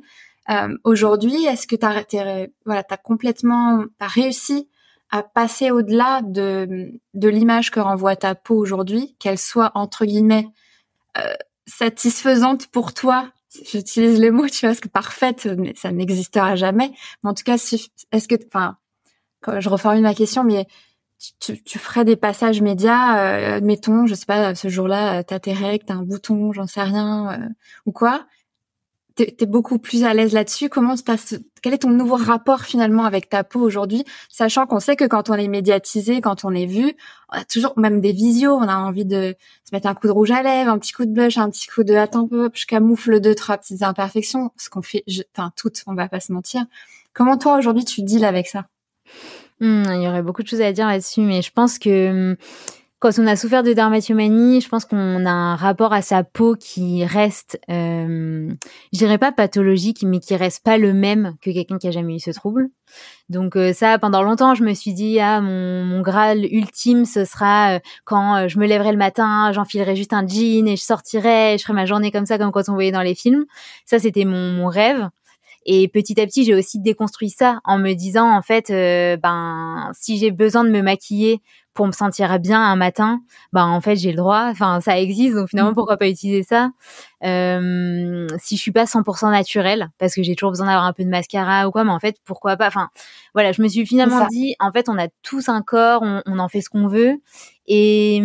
Euh, 0.49 0.77
aujourd'hui, 0.85 1.45
est-ce 1.45 1.67
que 1.67 1.75
tu 1.75 1.85
as, 1.85 2.47
voilà, 2.65 2.83
t'as 2.83 2.97
complètement, 2.97 3.83
t'as 3.97 4.07
réussi 4.07 4.68
à 5.11 5.23
passer 5.23 5.71
au-delà 5.71 6.21
de, 6.23 6.91
de 7.13 7.29
l'image 7.29 7.71
que 7.71 7.79
renvoie 7.79 8.15
ta 8.15 8.35
peau 8.35 8.55
aujourd'hui, 8.55 9.15
qu'elle 9.19 9.39
soit 9.39 9.71
entre 9.75 10.05
guillemets 10.05 10.47
euh, 11.17 11.33
satisfaisante 11.65 12.67
pour 12.67 12.93
toi. 12.93 13.31
J'utilise 13.71 14.19
les 14.19 14.29
mots, 14.29 14.47
tu 14.47 14.61
vois, 14.61 14.69
parce 14.69 14.79
que 14.79 14.87
parfaite, 14.87 15.49
ça 15.75 15.91
n'existera 15.91 16.55
jamais. 16.55 16.91
Mais 17.23 17.29
en 17.29 17.33
tout 17.33 17.43
cas, 17.43 17.55
est-ce 17.55 18.27
que, 18.27 18.35
enfin, 18.47 18.77
je 19.59 19.69
reformule 19.69 20.03
ma 20.03 20.13
question, 20.13 20.43
mais 20.43 20.67
tu, 21.39 21.61
tu 21.63 21.79
ferais 21.79 22.05
des 22.05 22.15
passages 22.15 22.61
médias, 22.61 23.17
euh, 23.17 23.57
admettons, 23.57 24.05
je 24.05 24.13
sais 24.13 24.27
pas, 24.27 24.53
ce 24.53 24.69
jour-là, 24.69 25.23
t'as 25.23 25.39
tes 25.39 25.53
règles, 25.53 25.85
t'as 25.85 25.95
un 25.95 26.03
bouton, 26.03 26.53
j'en 26.53 26.67
sais 26.67 26.83
rien, 26.83 27.31
euh, 27.31 27.47
ou 27.85 27.91
quoi 27.91 28.25
tu 29.25 29.43
es, 29.43 29.45
beaucoup 29.45 29.79
plus 29.79 30.03
à 30.03 30.13
l'aise 30.13 30.33
là-dessus. 30.33 30.69
Comment 30.69 30.95
se 30.95 31.03
passe 31.03 31.35
Quel 31.61 31.73
est 31.73 31.79
ton 31.79 31.89
nouveau 31.89 32.15
rapport 32.15 32.61
finalement 32.61 33.03
avec 33.03 33.29
ta 33.29 33.43
peau 33.43 33.59
aujourd'hui, 33.59 34.03
sachant 34.29 34.65
qu'on 34.65 34.79
sait 34.79 34.95
que 34.95 35.05
quand 35.05 35.29
on 35.29 35.33
est 35.33 35.47
médiatisé, 35.47 36.21
quand 36.21 36.45
on 36.45 36.53
est 36.53 36.65
vu, 36.65 36.93
on 37.31 37.37
a 37.37 37.43
toujours 37.43 37.77
même 37.77 38.01
des 38.01 38.11
visios, 38.11 38.53
on 38.53 38.67
a 38.67 38.77
envie 38.77 39.05
de 39.05 39.35
se 39.65 39.75
mettre 39.75 39.87
un 39.87 39.93
coup 39.93 40.07
de 40.07 40.11
rouge 40.11 40.31
à 40.31 40.41
lèvres, 40.41 40.71
un 40.71 40.79
petit 40.79 40.93
coup 40.93 41.05
de 41.05 41.11
blush, 41.11 41.37
un 41.37 41.49
petit 41.49 41.67
coup 41.67 41.83
de 41.83 41.93
attends, 41.95 42.27
hop, 42.31 42.53
je 42.55 42.65
camoufle 42.65 43.19
deux 43.19 43.35
trois 43.35 43.57
petites 43.57 43.83
imperfections, 43.83 44.51
ce 44.57 44.69
qu'on 44.69 44.81
fait, 44.81 45.03
enfin 45.35 45.51
toutes, 45.55 45.83
on 45.87 45.93
va 45.93 46.07
pas 46.07 46.19
se 46.19 46.31
mentir. 46.31 46.65
Comment 47.13 47.37
toi 47.37 47.57
aujourd'hui 47.57 47.85
tu 47.85 48.01
deals 48.03 48.25
avec 48.25 48.47
ça? 48.47 48.67
Hmm, 49.59 49.83
Il 49.87 50.03
y 50.03 50.07
aurait 50.07 50.21
beaucoup 50.21 50.43
de 50.43 50.47
choses 50.47 50.61
à 50.61 50.71
dire 50.71 50.87
là-dessus, 50.87 51.21
mais 51.21 51.41
je 51.41 51.51
pense 51.51 51.79
que 51.79 52.31
hmm, 52.31 52.35
quand 52.99 53.17
on 53.17 53.27
a 53.27 53.35
souffert 53.37 53.63
de 53.63 53.71
dermatomanie, 53.71 54.59
je 54.59 54.67
pense 54.67 54.83
qu'on 54.83 55.25
a 55.25 55.31
un 55.31 55.55
rapport 55.55 55.93
à 55.93 56.01
sa 56.01 56.23
peau 56.23 56.55
qui 56.55 57.05
reste, 57.05 57.59
euh, 57.69 58.51
je 58.91 58.97
dirais 58.97 59.17
pas 59.17 59.31
pathologique, 59.31 60.03
mais 60.03 60.19
qui 60.19 60.35
reste 60.35 60.63
pas 60.63 60.77
le 60.77 60.93
même 60.93 61.35
que 61.41 61.49
quelqu'un 61.51 61.77
qui 61.77 61.87
a 61.87 61.91
jamais 61.91 62.15
eu 62.15 62.19
ce 62.19 62.31
trouble. 62.31 62.69
Donc 63.29 63.55
euh, 63.55 63.71
ça, 63.73 63.99
pendant 63.99 64.21
longtemps, 64.21 64.55
je 64.55 64.63
me 64.63 64.73
suis 64.73 64.93
dit 64.93 65.19
ah 65.19 65.39
mon, 65.39 65.85
mon 65.85 66.01
graal 66.01 66.45
ultime, 66.45 67.05
ce 67.05 67.23
sera 67.23 67.75
euh, 67.75 67.79
quand 68.03 68.35
euh, 68.35 68.47
je 68.47 68.59
me 68.59 68.65
lèverai 68.65 68.91
le 68.91 68.97
matin, 68.97 69.51
j'enfilerai 69.53 69.95
juste 69.95 70.13
un 70.13 70.27
jean 70.27 70.67
et 70.67 70.75
je 70.75 70.83
sortirai, 70.83 71.57
je 71.57 71.63
ferai 71.63 71.73
ma 71.73 71.85
journée 71.85 72.11
comme 72.11 72.25
ça, 72.25 72.37
comme 72.37 72.51
quand 72.51 72.67
on 72.67 72.73
voyait 72.73 72.91
dans 72.91 73.01
les 73.01 73.15
films. 73.15 73.45
Ça, 73.85 73.99
c'était 73.99 74.25
mon, 74.25 74.51
mon 74.51 74.67
rêve. 74.67 75.09
Et 75.71 75.87
petit 75.87 76.19
à 76.19 76.25
petit, 76.25 76.45
j'ai 76.45 76.55
aussi 76.55 76.79
déconstruit 76.79 77.29
ça 77.29 77.59
en 77.63 77.77
me 77.77 77.93
disant 77.93 78.27
en 78.27 78.41
fait, 78.41 78.71
ben 79.21 79.91
si 79.93 80.17
j'ai 80.17 80.31
besoin 80.31 80.63
de 80.63 80.71
me 80.71 80.81
maquiller 80.81 81.41
pour 81.75 81.85
me 81.85 81.91
sentir 81.91 82.39
bien 82.39 82.59
un 82.59 82.75
matin, 82.75 83.21
bah 83.53 83.65
en 83.65 83.79
fait 83.79 83.95
j'ai 83.95 84.09
le 84.09 84.17
droit. 84.17 84.47
Enfin 84.49 84.81
ça 84.81 84.99
existe 84.99 85.35
donc 85.35 85.49
finalement 85.49 85.71
mm. 85.71 85.75
pourquoi 85.75 85.97
pas 85.97 86.09
utiliser 86.09 86.41
ça? 86.41 86.71
Euh, 87.23 88.27
Si 88.39 88.57
je 88.57 88.61
suis 88.61 88.71
pas 88.71 88.85
100% 88.85 89.31
naturelle 89.31 89.89
parce 89.99 90.15
que 90.15 90.23
j'ai 90.23 90.35
toujours 90.35 90.51
besoin 90.51 90.65
d'avoir 90.65 90.85
un 90.85 90.93
peu 90.93 91.03
de 91.03 91.09
mascara 91.09 91.67
ou 91.67 91.71
quoi, 91.71 91.83
mais 91.83 91.91
en 91.91 91.99
fait 91.99 92.17
pourquoi 92.25 92.57
pas? 92.57 92.67
Enfin 92.67 92.89
voilà, 93.35 93.51
je 93.51 93.61
me 93.61 93.67
suis 93.67 93.85
finalement 93.85 94.25
dit 94.31 94.55
en 94.59 94.71
fait 94.71 94.89
on 94.89 94.97
a 94.97 95.07
tous 95.21 95.49
un 95.49 95.61
corps, 95.61 96.01
on, 96.01 96.23
on 96.25 96.39
en 96.39 96.49
fait 96.49 96.61
ce 96.61 96.69
qu'on 96.69 96.87
veut 96.87 97.21
et 97.69 98.21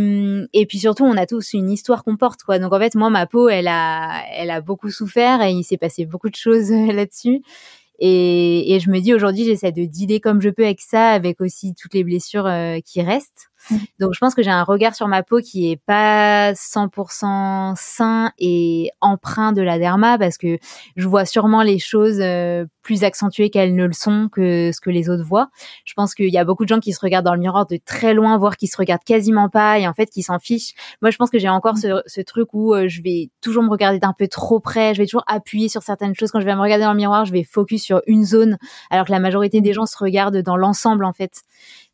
et 0.55 0.67
puis 0.67 0.79
surtout 0.79 1.05
on 1.05 1.17
a 1.17 1.27
tous 1.27 1.53
une 1.53 1.71
histoire 1.71 2.03
qu'on 2.03 2.17
porte 2.17 2.43
quoi. 2.43 2.59
Donc 2.59 2.73
en 2.73 2.79
fait 2.81 2.95
moi 2.95 3.11
ma 3.11 3.27
peau 3.27 3.49
elle 3.49 3.69
a 3.69 4.23
elle 4.33 4.51
a 4.51 4.61
beaucoup 4.61 4.91
souffert 4.91 5.43
et 5.43 5.53
il 5.53 5.63
s'est 5.63 5.77
passé 5.77 6.07
beaucoup 6.07 6.31
de 6.31 6.35
choses 6.35 6.71
là-dessus. 6.71 7.43
Et, 8.01 8.75
et 8.75 8.81
je 8.81 8.91
me 8.91 8.99
dis 8.99 9.15
aujourd'hui, 9.15 9.45
j'essaie 9.45 9.71
de 9.71 9.85
dealer 9.85 10.21
comme 10.21 10.41
je 10.41 10.49
peux 10.49 10.65
avec 10.65 10.81
ça, 10.81 11.11
avec 11.11 11.41
aussi 11.41 11.75
toutes 11.75 11.95
les 11.95 12.03
blessures 12.03 12.51
qui 12.85 13.03
restent. 13.03 13.51
Mmh. 13.71 13.77
Donc 14.01 14.15
je 14.15 14.19
pense 14.19 14.35
que 14.35 14.43
j'ai 14.43 14.51
un 14.51 14.65
regard 14.65 14.97
sur 14.97 15.07
ma 15.07 15.23
peau 15.23 15.39
qui 15.39 15.71
est 15.71 15.81
pas 15.87 16.53
100% 16.55 17.75
sain 17.77 18.33
et 18.39 18.91
empreint 19.01 19.53
de 19.53 19.63
la 19.63 19.79
derma 19.79 20.19
parce 20.19 20.39
que 20.39 20.59
je 20.97 21.07
vois 21.07 21.25
sûrement 21.25 21.63
les 21.63 21.79
choses 21.79 22.21
euh, 22.21 22.67
plus 22.85 23.03
accentuées 23.03 23.51
qu'elles 23.51 23.75
ne 23.75 23.87
le 23.87 23.93
sont 23.93 24.29
que 24.31 24.71
ce 24.73 24.81
que 24.81 24.91
les 24.91 25.09
autres 25.09 25.25
voient. 25.25 25.49
Je 25.85 25.95
pense 25.95 26.15
qu'il 26.15 26.29
y 26.29 26.39
a 26.39 26.45
beaucoup 26.45 26.65
de 26.65 26.69
gens 26.69 26.79
qui 26.79 26.93
se 26.93 27.01
regardent 27.01 27.25
dans 27.25 27.35
le 27.35 27.41
miroir 27.41 27.67
de 27.67 27.79
très 27.85 28.15
loin, 28.15 28.39
voire 28.39 28.57
qui 28.57 28.69
se 28.69 28.77
regardent 28.77 29.03
quasiment 29.03 29.49
pas 29.49 29.81
et 29.81 29.89
en 29.89 29.95
fait 29.95 30.07
qui 30.07 30.23
s'en 30.23 30.39
fichent. 30.39 30.75
Moi 31.03 31.11
je 31.11 31.17
pense 31.17 31.31
que 31.31 31.39
j'ai 31.39 31.49
encore 31.49 31.75
mmh. 31.75 32.03
ce, 32.07 32.21
truc 32.21 32.51
où 32.53 32.75
euh, 32.75 32.87
je 32.87 33.03
vais 33.03 33.31
toujours 33.41 33.65
me 33.65 33.71
regarder 33.71 33.99
d'un 33.99 34.13
peu 34.17 34.29
trop 34.29 34.61
près, 34.61 34.95
je 34.95 35.01
vais 35.01 35.07
toujours 35.07 35.25
appuyer 35.27 35.69
sur 35.69 35.83
certaines 35.83 36.15
choses 36.15 36.31
quand 36.31 36.41
je 36.41 36.47
vais 36.47 36.55
me 36.55 36.61
regarder 36.61 36.85
dans 36.85 36.93
le 36.93 36.99
miroir, 36.99 37.25
je 37.25 37.33
vais 37.33 37.43
focus 37.43 37.83
sur 37.83 38.03
une 38.07 38.25
zone 38.25 38.59
alors 38.91 39.07
que 39.07 39.13
la 39.13 39.19
majorité 39.19 39.61
des 39.61 39.73
gens 39.73 39.87
se 39.87 39.97
regardent 39.99 40.43
dans 40.43 40.57
l'ensemble 40.57 41.05
en 41.05 41.13
fait. 41.13 41.43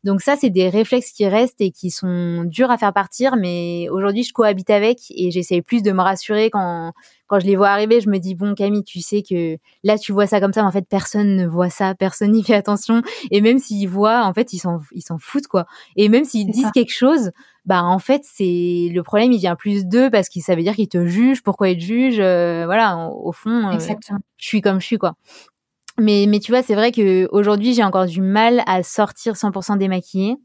Donc 0.03 0.21
ça, 0.21 0.35
c'est 0.35 0.49
des 0.49 0.69
réflexes 0.69 1.11
qui 1.11 1.27
restent 1.27 1.61
et 1.61 1.71
qui 1.71 1.91
sont 1.91 2.43
durs 2.45 2.71
à 2.71 2.77
faire 2.77 2.93
partir. 2.93 3.35
Mais 3.35 3.87
aujourd'hui, 3.89 4.23
je 4.23 4.33
cohabite 4.33 4.69
avec 4.69 4.99
et 5.11 5.29
j'essaie 5.29 5.61
plus 5.61 5.83
de 5.83 5.91
me 5.91 6.01
rassurer 6.01 6.49
quand 6.49 6.93
quand 7.27 7.39
je 7.39 7.45
les 7.45 7.55
vois 7.55 7.69
arriver. 7.69 8.01
Je 8.01 8.09
me 8.09 8.17
dis 8.17 8.35
bon, 8.35 8.55
Camille, 8.55 8.83
tu 8.83 8.99
sais 8.99 9.21
que 9.21 9.57
là, 9.83 9.97
tu 9.97 10.11
vois 10.11 10.27
ça 10.27 10.41
comme 10.41 10.53
ça, 10.53 10.61
mais 10.61 10.67
en 10.67 10.71
fait, 10.71 10.85
personne 10.89 11.35
ne 11.35 11.47
voit 11.47 11.69
ça, 11.69 11.95
personne 11.95 12.31
n'y 12.31 12.43
fait 12.43 12.55
attention. 12.55 13.01
Et 13.29 13.41
même 13.41 13.59
s'ils 13.59 13.87
voient, 13.87 14.25
en 14.25 14.33
fait, 14.33 14.53
ils 14.53 14.59
s'en 14.59 14.79
ils 14.91 15.01
s'en 15.01 15.17
foutent 15.19 15.47
quoi. 15.47 15.65
Et 15.95 16.09
même 16.09 16.25
s'ils 16.25 16.49
disent 16.51 16.71
quelque 16.73 16.93
chose, 16.93 17.31
bah 17.65 17.83
en 17.83 17.99
fait, 17.99 18.23
c'est 18.25 18.89
le 18.91 19.01
problème, 19.01 19.31
il 19.31 19.39
vient 19.39 19.55
plus 19.55 19.85
d'eux 19.85 20.09
parce 20.09 20.29
que 20.29 20.39
ça 20.39 20.55
veut 20.55 20.63
dire 20.63 20.75
qu'ils 20.75 20.89
te 20.89 21.05
jugent. 21.05 21.43
Pourquoi 21.43 21.69
ils 21.69 21.77
te 21.77 21.83
jugent? 21.83 22.19
Euh, 22.19 22.63
Voilà, 22.65 23.07
au, 23.07 23.31
fond, 23.31 23.69
euh, 23.69 23.77
je 24.37 24.47
suis 24.47 24.61
comme 24.61 24.81
je 24.81 24.85
suis 24.87 24.97
quoi. 24.97 25.15
Mais, 26.01 26.25
mais 26.27 26.39
tu 26.39 26.51
vois, 26.51 26.63
c'est 26.63 26.73
vrai 26.73 26.91
que 26.91 27.27
aujourd'hui, 27.31 27.75
j'ai 27.75 27.83
encore 27.83 28.07
du 28.07 28.21
mal 28.21 28.63
à 28.65 28.81
sortir 28.81 29.35
100% 29.35 29.77
démaquillée. 29.77 30.37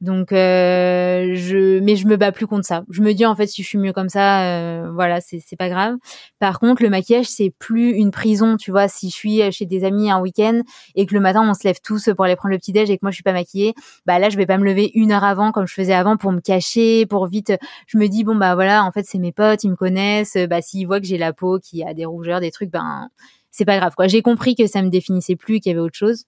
Donc, 0.00 0.32
euh, 0.32 1.34
je, 1.34 1.80
mais 1.80 1.96
je 1.96 2.06
me 2.06 2.16
bats 2.16 2.30
plus 2.30 2.46
contre 2.46 2.64
ça. 2.64 2.84
Je 2.88 3.02
me 3.02 3.12
dis 3.12 3.26
en 3.26 3.34
fait, 3.34 3.48
si 3.48 3.62
je 3.64 3.68
suis 3.68 3.78
mieux 3.78 3.92
comme 3.92 4.08
ça, 4.08 4.44
euh, 4.44 4.90
voilà, 4.92 5.20
c'est 5.20 5.40
c'est 5.44 5.56
pas 5.56 5.68
grave. 5.68 5.96
Par 6.38 6.60
contre, 6.60 6.82
le 6.84 6.88
maquillage, 6.88 7.26
c'est 7.26 7.50
plus 7.58 7.90
une 7.90 8.12
prison, 8.12 8.56
tu 8.56 8.70
vois. 8.70 8.86
Si 8.88 9.10
je 9.10 9.14
suis 9.14 9.52
chez 9.52 9.66
des 9.66 9.84
amis 9.84 10.08
un 10.10 10.20
week-end 10.20 10.60
et 10.94 11.04
que 11.04 11.14
le 11.14 11.20
matin 11.20 11.42
on 11.44 11.52
se 11.52 11.64
lève 11.64 11.80
tous 11.84 12.08
pour 12.16 12.24
aller 12.24 12.36
prendre 12.36 12.52
le 12.52 12.58
petit 12.58 12.72
déj 12.72 12.88
et 12.90 12.96
que 12.96 13.00
moi 13.02 13.10
je 13.10 13.16
suis 13.16 13.24
pas 13.24 13.32
maquillée, 13.32 13.74
bah 14.06 14.18
là 14.20 14.30
je 14.30 14.36
vais 14.36 14.46
pas 14.46 14.56
me 14.56 14.64
lever 14.64 14.92
une 14.94 15.10
heure 15.12 15.24
avant 15.24 15.50
comme 15.52 15.66
je 15.66 15.74
faisais 15.74 15.94
avant 15.94 16.16
pour 16.16 16.30
me 16.32 16.40
cacher, 16.40 17.04
pour 17.04 17.26
vite. 17.26 17.52
Je 17.88 17.98
me 17.98 18.06
dis 18.06 18.22
bon 18.24 18.36
bah 18.36 18.54
voilà, 18.54 18.84
en 18.84 18.92
fait 18.92 19.04
c'est 19.04 19.18
mes 19.18 19.32
potes, 19.32 19.64
ils 19.64 19.70
me 19.70 19.76
connaissent. 19.76 20.36
Bah 20.48 20.62
s'ils 20.62 20.86
voient 20.86 21.00
que 21.00 21.06
j'ai 21.06 21.18
la 21.18 21.32
peau 21.32 21.58
qui 21.58 21.82
a 21.82 21.92
des 21.92 22.04
rougeurs, 22.06 22.40
des 22.40 22.52
trucs, 22.52 22.70
ben 22.70 23.10
c'est 23.58 23.64
pas 23.64 23.78
grave 23.78 23.94
quoi. 23.96 24.06
J'ai 24.06 24.22
compris 24.22 24.54
que 24.54 24.66
ça 24.66 24.82
me 24.82 24.88
définissait 24.88 25.36
plus, 25.36 25.60
qu'il 25.60 25.70
y 25.70 25.74
avait 25.74 25.84
autre 25.84 25.98
chose. 25.98 26.24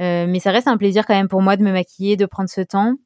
Euh, 0.00 0.26
mais 0.28 0.40
ça 0.40 0.50
reste 0.50 0.68
un 0.68 0.76
plaisir 0.76 1.06
quand 1.06 1.14
même 1.14 1.28
pour 1.28 1.40
moi 1.40 1.56
de 1.56 1.62
me 1.62 1.72
maquiller, 1.72 2.16
de 2.16 2.26
prendre 2.26 2.50
ce 2.50 2.60
temps. 2.60 2.96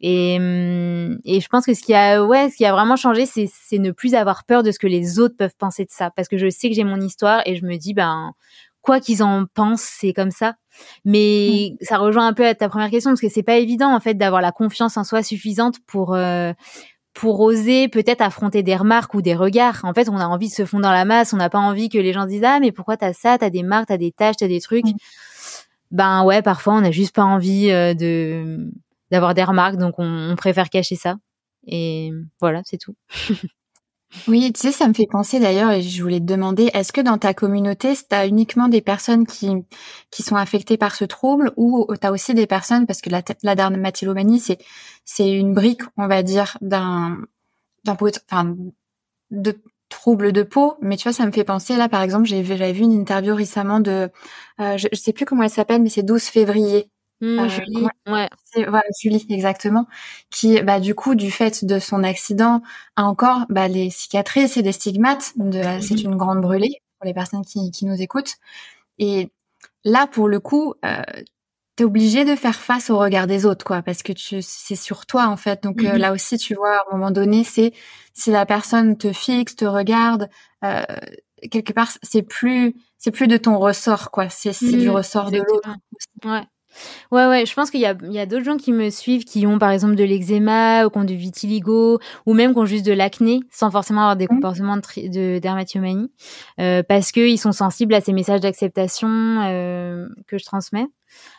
Et, 0.00 0.36
hum, 0.40 1.18
et 1.24 1.40
je 1.40 1.48
pense 1.48 1.64
que 1.66 1.74
ce 1.74 1.82
qui 1.82 1.94
a, 1.94 2.24
ouais, 2.24 2.50
ce 2.50 2.56
qui 2.56 2.64
a 2.64 2.72
vraiment 2.72 2.96
changé, 2.96 3.26
c'est, 3.26 3.48
c'est 3.52 3.78
ne 3.78 3.92
plus 3.92 4.14
avoir 4.14 4.44
peur 4.44 4.64
de 4.64 4.72
ce 4.72 4.78
que 4.78 4.88
les 4.88 5.20
autres 5.20 5.36
peuvent 5.36 5.54
penser 5.56 5.84
de 5.84 5.90
ça, 5.92 6.10
parce 6.10 6.26
que 6.26 6.38
je 6.38 6.50
sais 6.50 6.68
que 6.68 6.74
j'ai 6.74 6.84
mon 6.84 7.00
histoire 7.00 7.42
et 7.46 7.54
je 7.54 7.64
me 7.64 7.76
dis, 7.76 7.94
ben, 7.94 8.32
quoi 8.80 8.98
qu'ils 8.98 9.22
en 9.22 9.44
pensent, 9.54 9.82
c'est 9.82 10.12
comme 10.12 10.32
ça. 10.32 10.54
Mais 11.04 11.70
mmh. 11.80 11.84
ça 11.84 11.98
rejoint 11.98 12.26
un 12.26 12.32
peu 12.32 12.46
à 12.46 12.54
ta 12.56 12.68
première 12.68 12.90
question, 12.90 13.10
parce 13.10 13.20
que 13.20 13.28
c'est 13.28 13.44
pas 13.44 13.58
évident 13.58 13.94
en 13.94 14.00
fait 14.00 14.14
d'avoir 14.14 14.40
la 14.40 14.50
confiance 14.50 14.96
en 14.96 15.04
soi 15.04 15.22
suffisante 15.22 15.76
pour 15.86 16.14
euh, 16.14 16.52
pour 17.14 17.40
oser 17.40 17.88
peut-être 17.88 18.22
affronter 18.22 18.62
des 18.62 18.76
remarques 18.76 19.14
ou 19.14 19.22
des 19.22 19.34
regards. 19.34 19.80
En 19.84 19.92
fait, 19.92 20.08
on 20.08 20.16
a 20.16 20.26
envie 20.26 20.48
de 20.48 20.54
se 20.54 20.64
fondre 20.64 20.84
dans 20.84 20.92
la 20.92 21.04
masse, 21.04 21.32
on 21.32 21.36
n'a 21.36 21.50
pas 21.50 21.58
envie 21.58 21.88
que 21.88 21.98
les 21.98 22.12
gens 22.12 22.26
disent 22.26 22.44
ah 22.44 22.58
mais 22.60 22.72
pourquoi 22.72 22.96
t'as 22.96 23.12
ça, 23.12 23.38
t'as 23.38 23.50
des 23.50 23.62
marques, 23.62 23.88
t'as 23.88 23.98
des 23.98 24.12
taches, 24.12 24.36
t'as 24.38 24.48
des 24.48 24.60
trucs. 24.60 24.86
Mm. 24.86 24.96
Ben 25.90 26.24
ouais, 26.24 26.40
parfois 26.42 26.74
on 26.74 26.80
n'a 26.80 26.90
juste 26.90 27.14
pas 27.14 27.24
envie 27.24 27.70
euh, 27.70 27.94
de 27.94 28.70
d'avoir 29.10 29.34
des 29.34 29.44
remarques, 29.44 29.76
donc 29.76 29.98
on, 29.98 30.30
on 30.30 30.36
préfère 30.36 30.70
cacher 30.70 30.96
ça. 30.96 31.16
Et 31.66 32.12
voilà, 32.40 32.62
c'est 32.64 32.78
tout. 32.78 32.96
Oui, 34.28 34.52
tu 34.52 34.60
sais, 34.60 34.72
ça 34.72 34.86
me 34.88 34.92
fait 34.92 35.06
penser 35.10 35.40
d'ailleurs, 35.40 35.70
et 35.72 35.82
je 35.82 36.02
voulais 36.02 36.20
te 36.20 36.24
demander, 36.24 36.70
est-ce 36.74 36.92
que 36.92 37.00
dans 37.00 37.16
ta 37.16 37.32
communauté, 37.32 37.94
tu 37.96 38.16
uniquement 38.28 38.68
des 38.68 38.82
personnes 38.82 39.26
qui, 39.26 39.48
qui 40.10 40.22
sont 40.22 40.36
affectées 40.36 40.76
par 40.76 40.94
ce 40.94 41.04
trouble 41.04 41.52
ou 41.56 41.86
tu 42.00 42.06
aussi 42.08 42.34
des 42.34 42.46
personnes, 42.46 42.86
parce 42.86 43.00
que 43.00 43.08
la, 43.10 43.22
la 43.42 43.54
dermatillomanie, 43.54 44.38
c'est, 44.38 44.58
c'est 45.04 45.30
une 45.32 45.54
brique, 45.54 45.80
on 45.96 46.08
va 46.08 46.22
dire, 46.22 46.58
d'un, 46.60 47.18
d'un 47.84 47.96
enfin, 48.30 48.56
de 49.30 49.60
troubles 49.90 50.32
de 50.32 50.42
peau, 50.42 50.76
mais 50.82 50.96
tu 50.96 51.04
vois, 51.04 51.12
ça 51.14 51.26
me 51.26 51.32
fait 51.32 51.44
penser, 51.44 51.76
là, 51.76 51.88
par 51.88 52.02
exemple, 52.02 52.26
j'ai, 52.26 52.44
j'avais 52.44 52.72
vu 52.72 52.82
une 52.84 52.92
interview 52.92 53.34
récemment 53.36 53.80
de, 53.80 54.10
euh, 54.60 54.76
je, 54.78 54.88
je 54.92 54.98
sais 54.98 55.12
plus 55.14 55.26
comment 55.26 55.44
elle 55.44 55.50
s'appelle, 55.50 55.82
mais 55.82 55.90
c'est 55.90 56.02
12 56.04 56.24
février. 56.24 56.90
Mmh, 57.22 57.38
euh, 57.38 57.48
Julie, 57.48 57.86
ouais. 58.08 58.28
Voilà, 58.56 58.82
Julie, 59.00 59.24
exactement. 59.30 59.86
Qui, 60.30 60.60
bah, 60.60 60.80
du 60.80 60.94
coup, 60.94 61.14
du 61.14 61.30
fait 61.30 61.64
de 61.64 61.78
son 61.78 62.02
accident, 62.02 62.62
a 62.96 63.04
encore 63.04 63.46
bah, 63.48 63.68
les 63.68 63.90
cicatrices 63.90 64.56
et 64.56 64.62
des 64.62 64.72
stigmates. 64.72 65.32
De, 65.36 65.62
C'est 65.80 65.94
mmh. 65.94 66.10
une 66.10 66.16
grande 66.16 66.40
brûlée 66.40 66.82
pour 66.98 67.06
les 67.06 67.14
personnes 67.14 67.44
qui, 67.44 67.70
qui 67.70 67.86
nous 67.86 68.02
écoutent. 68.02 68.34
Et 68.98 69.30
là, 69.84 70.08
pour 70.08 70.28
le 70.28 70.40
coup, 70.40 70.74
euh, 70.84 71.02
t'es 71.76 71.84
obligé 71.84 72.24
de 72.24 72.34
faire 72.36 72.56
face 72.56 72.90
au 72.90 72.98
regard 72.98 73.26
des 73.28 73.46
autres, 73.46 73.64
quoi, 73.64 73.82
parce 73.82 74.02
que 74.02 74.12
tu, 74.12 74.42
c'est 74.42 74.76
sur 74.76 75.06
toi 75.06 75.26
en 75.28 75.36
fait. 75.36 75.62
Donc 75.62 75.82
euh, 75.82 75.94
mmh 75.94 75.98
là 75.98 76.12
aussi, 76.12 76.38
tu 76.38 76.54
vois, 76.54 76.76
à 76.76 76.82
un 76.90 76.96
moment 76.96 77.10
donné, 77.10 77.44
c'est 77.44 77.72
si 78.14 78.30
la 78.30 78.46
personne 78.46 78.96
te 78.98 79.12
fixe, 79.12 79.56
te 79.56 79.64
regarde, 79.64 80.28
euh, 80.64 80.82
quelque 81.50 81.72
part, 81.72 81.90
c'est 82.02 82.22
plus, 82.22 82.74
c'est 82.98 83.10
plus 83.10 83.26
de 83.28 83.36
ton 83.36 83.58
ressort, 83.58 84.10
quoi. 84.10 84.28
C'est, 84.28 84.52
c'est 84.52 84.76
du 84.76 84.90
ressort 84.90 85.30
de 85.30 85.38
l'autre. 85.38 85.70
Ouais. 86.24 86.42
Ouais, 87.10 87.26
ouais, 87.26 87.46
je 87.46 87.54
pense 87.54 87.70
qu'il 87.70 87.80
y 87.80 87.86
a, 87.86 87.94
il 88.02 88.12
y 88.12 88.18
a 88.18 88.26
d'autres 88.26 88.44
gens 88.44 88.56
qui 88.56 88.72
me 88.72 88.90
suivent 88.90 89.24
qui 89.24 89.46
ont 89.46 89.58
par 89.58 89.70
exemple 89.70 89.94
de 89.94 90.04
l'eczéma 90.04 90.86
ou 90.86 90.90
qui 90.90 90.98
ont 90.98 91.04
du 91.04 91.16
vitiligo 91.16 91.98
ou 92.26 92.34
même 92.34 92.52
qui 92.52 92.58
ont 92.58 92.66
juste 92.66 92.86
de 92.86 92.92
l'acné 92.92 93.40
sans 93.50 93.70
forcément 93.70 94.02
avoir 94.02 94.16
des 94.16 94.24
mmh. 94.24 94.28
comportements 94.28 94.76
de, 94.76 95.08
de 95.08 95.38
dermatillomanie 95.38 96.10
euh, 96.60 96.82
parce 96.82 97.12
qu'ils 97.12 97.38
sont 97.38 97.52
sensibles 97.52 97.94
à 97.94 98.00
ces 98.00 98.12
messages 98.12 98.40
d'acceptation 98.40 99.08
euh, 99.08 100.08
que 100.26 100.38
je 100.38 100.44
transmets. 100.44 100.86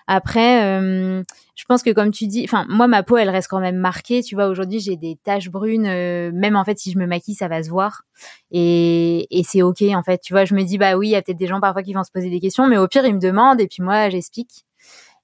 Après, 0.05 0.63
euh, 0.63 1.23
je 1.55 1.65
pense 1.65 1.81
que 1.81 1.89
comme 1.89 2.11
tu 2.11 2.27
dis, 2.27 2.43
enfin 2.43 2.65
moi 2.69 2.87
ma 2.87 3.01
peau 3.03 3.17
elle 3.17 3.29
reste 3.29 3.47
quand 3.47 3.59
même 3.59 3.77
marquée. 3.77 4.21
Tu 4.21 4.35
vois 4.35 4.47
aujourd'hui 4.47 4.79
j'ai 4.79 4.97
des 4.97 5.17
taches 5.23 5.49
brunes, 5.49 5.87
euh, 5.87 6.31
même 6.33 6.55
en 6.55 6.63
fait 6.63 6.77
si 6.77 6.91
je 6.91 6.99
me 6.99 7.07
maquille 7.07 7.35
ça 7.35 7.47
va 7.47 7.63
se 7.63 7.69
voir 7.69 8.03
et, 8.51 9.27
et 9.31 9.43
c'est 9.43 9.61
ok 9.63 9.81
en 9.95 10.03
fait. 10.03 10.19
Tu 10.21 10.33
vois 10.33 10.45
je 10.45 10.53
me 10.53 10.63
dis 10.63 10.77
bah 10.77 10.95
oui 10.95 11.07
il 11.09 11.11
y 11.11 11.15
a 11.15 11.21
peut-être 11.21 11.37
des 11.37 11.47
gens 11.47 11.59
parfois 11.59 11.81
qui 11.83 11.93
vont 11.93 12.03
se 12.03 12.11
poser 12.11 12.29
des 12.29 12.39
questions, 12.39 12.67
mais 12.67 12.77
au 12.77 12.87
pire 12.87 13.05
ils 13.05 13.15
me 13.15 13.19
demandent 13.19 13.61
et 13.61 13.67
puis 13.67 13.81
moi 13.81 14.09
j'explique. 14.09 14.65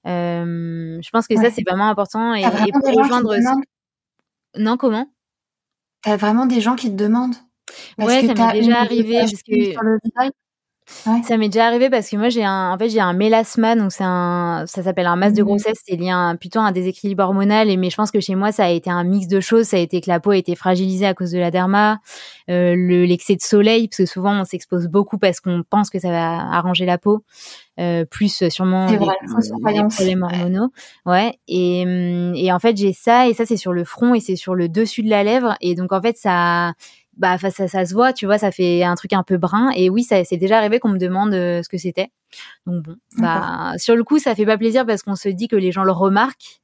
Euh, 0.06 0.98
je 1.02 1.10
pense 1.10 1.26
que 1.26 1.36
ça, 1.36 1.50
c'est 1.50 1.62
vraiment 1.68 1.88
important. 1.88 2.34
Et, 2.34 2.42
et 2.42 2.72
pour 2.72 2.88
rejoindre. 2.88 3.34
Non, 4.56 4.76
comment? 4.76 5.06
T'as 6.02 6.16
vraiment 6.16 6.46
des 6.46 6.60
gens 6.60 6.76
qui 6.76 6.90
te 6.90 6.96
demandent? 6.96 7.36
Ouais, 7.98 8.26
ça 8.26 8.34
m'est 8.34 8.60
déjà 8.60 8.80
arrivé. 8.80 9.18
Parce 9.20 9.42
que... 9.42 9.74
Ça 11.26 11.36
m'est 11.36 11.48
déjà 11.48 11.66
arrivé 11.66 11.88
parce 11.88 12.08
que 12.10 12.16
moi 12.16 12.28
j'ai 12.28 12.44
un, 12.44 12.72
en 12.72 12.78
fait 12.78 12.88
j'ai 12.88 13.00
un 13.00 13.12
mélasma, 13.12 13.76
donc 13.76 13.92
c'est 13.92 14.04
un, 14.04 14.64
ça 14.66 14.82
s'appelle 14.82 15.06
un 15.06 15.16
masque 15.16 15.36
de 15.36 15.42
mmh. 15.42 15.46
grossesse, 15.46 15.78
c'est 15.86 15.96
lié 15.96 16.10
à, 16.10 16.34
plutôt 16.38 16.58
à 16.58 16.62
un 16.62 16.72
déséquilibre 16.72 17.22
hormonal. 17.22 17.70
Et 17.70 17.76
mais 17.76 17.90
je 17.90 17.96
pense 17.96 18.10
que 18.10 18.20
chez 18.20 18.34
moi 18.34 18.52
ça 18.52 18.64
a 18.64 18.68
été 18.70 18.90
un 18.90 19.04
mix 19.04 19.26
de 19.26 19.40
choses, 19.40 19.66
ça 19.66 19.76
a 19.76 19.80
été 19.80 20.00
que 20.00 20.10
la 20.10 20.20
peau 20.20 20.30
a 20.30 20.36
été 20.36 20.54
fragilisée 20.56 21.06
à 21.06 21.14
cause 21.14 21.30
de 21.30 21.38
la 21.38 21.50
derma, 21.50 22.00
euh, 22.50 22.74
le 22.76 23.04
l'excès 23.04 23.36
de 23.36 23.42
soleil, 23.42 23.88
parce 23.88 23.98
que 23.98 24.06
souvent 24.06 24.38
on 24.38 24.44
s'expose 24.44 24.88
beaucoup 24.88 25.18
parce 25.18 25.40
qu'on 25.40 25.62
pense 25.68 25.90
que 25.90 25.98
ça 25.98 26.10
va 26.10 26.40
arranger 26.52 26.86
la 26.86 26.98
peau, 26.98 27.24
euh, 27.78 28.04
plus 28.04 28.48
sûrement 28.50 28.86
des, 28.86 28.98
problèmes 28.98 30.22
hormonaux. 30.22 30.68
Ouais. 31.06 31.34
Et, 31.48 31.84
hum, 31.86 32.34
et 32.34 32.52
en 32.52 32.58
fait 32.58 32.76
j'ai 32.76 32.92
ça 32.92 33.28
et 33.28 33.34
ça 33.34 33.46
c'est 33.46 33.56
sur 33.56 33.72
le 33.72 33.84
front 33.84 34.14
et 34.14 34.20
c'est 34.20 34.36
sur 34.36 34.54
le 34.54 34.68
dessus 34.68 35.02
de 35.02 35.10
la 35.10 35.24
lèvre 35.24 35.56
et 35.60 35.74
donc 35.74 35.92
en 35.92 36.00
fait 36.02 36.16
ça 36.16 36.72
bah 37.20 37.36
ça, 37.36 37.68
ça 37.68 37.84
se 37.84 37.92
voit, 37.92 38.14
tu 38.14 38.24
vois, 38.24 38.38
ça 38.38 38.50
fait 38.50 38.82
un 38.82 38.94
truc 38.94 39.12
un 39.12 39.22
peu 39.22 39.36
brun. 39.36 39.70
Et 39.76 39.90
oui, 39.90 40.02
ça 40.04 40.24
c'est 40.24 40.38
déjà 40.38 40.56
arrivé 40.56 40.80
qu'on 40.80 40.88
me 40.88 40.98
demande 40.98 41.34
euh, 41.34 41.62
ce 41.62 41.68
que 41.68 41.76
c'était. 41.76 42.08
Donc 42.66 42.82
bon, 42.82 42.96
bah 43.18 43.74
sur 43.76 43.94
le 43.94 44.02
coup, 44.04 44.18
ça 44.18 44.34
fait 44.34 44.46
pas 44.46 44.56
plaisir 44.56 44.86
parce 44.86 45.02
qu'on 45.02 45.16
se 45.16 45.28
dit 45.28 45.46
que 45.46 45.56
les 45.56 45.70
gens 45.70 45.84
le 45.84 45.92
remarquent. 45.92 46.60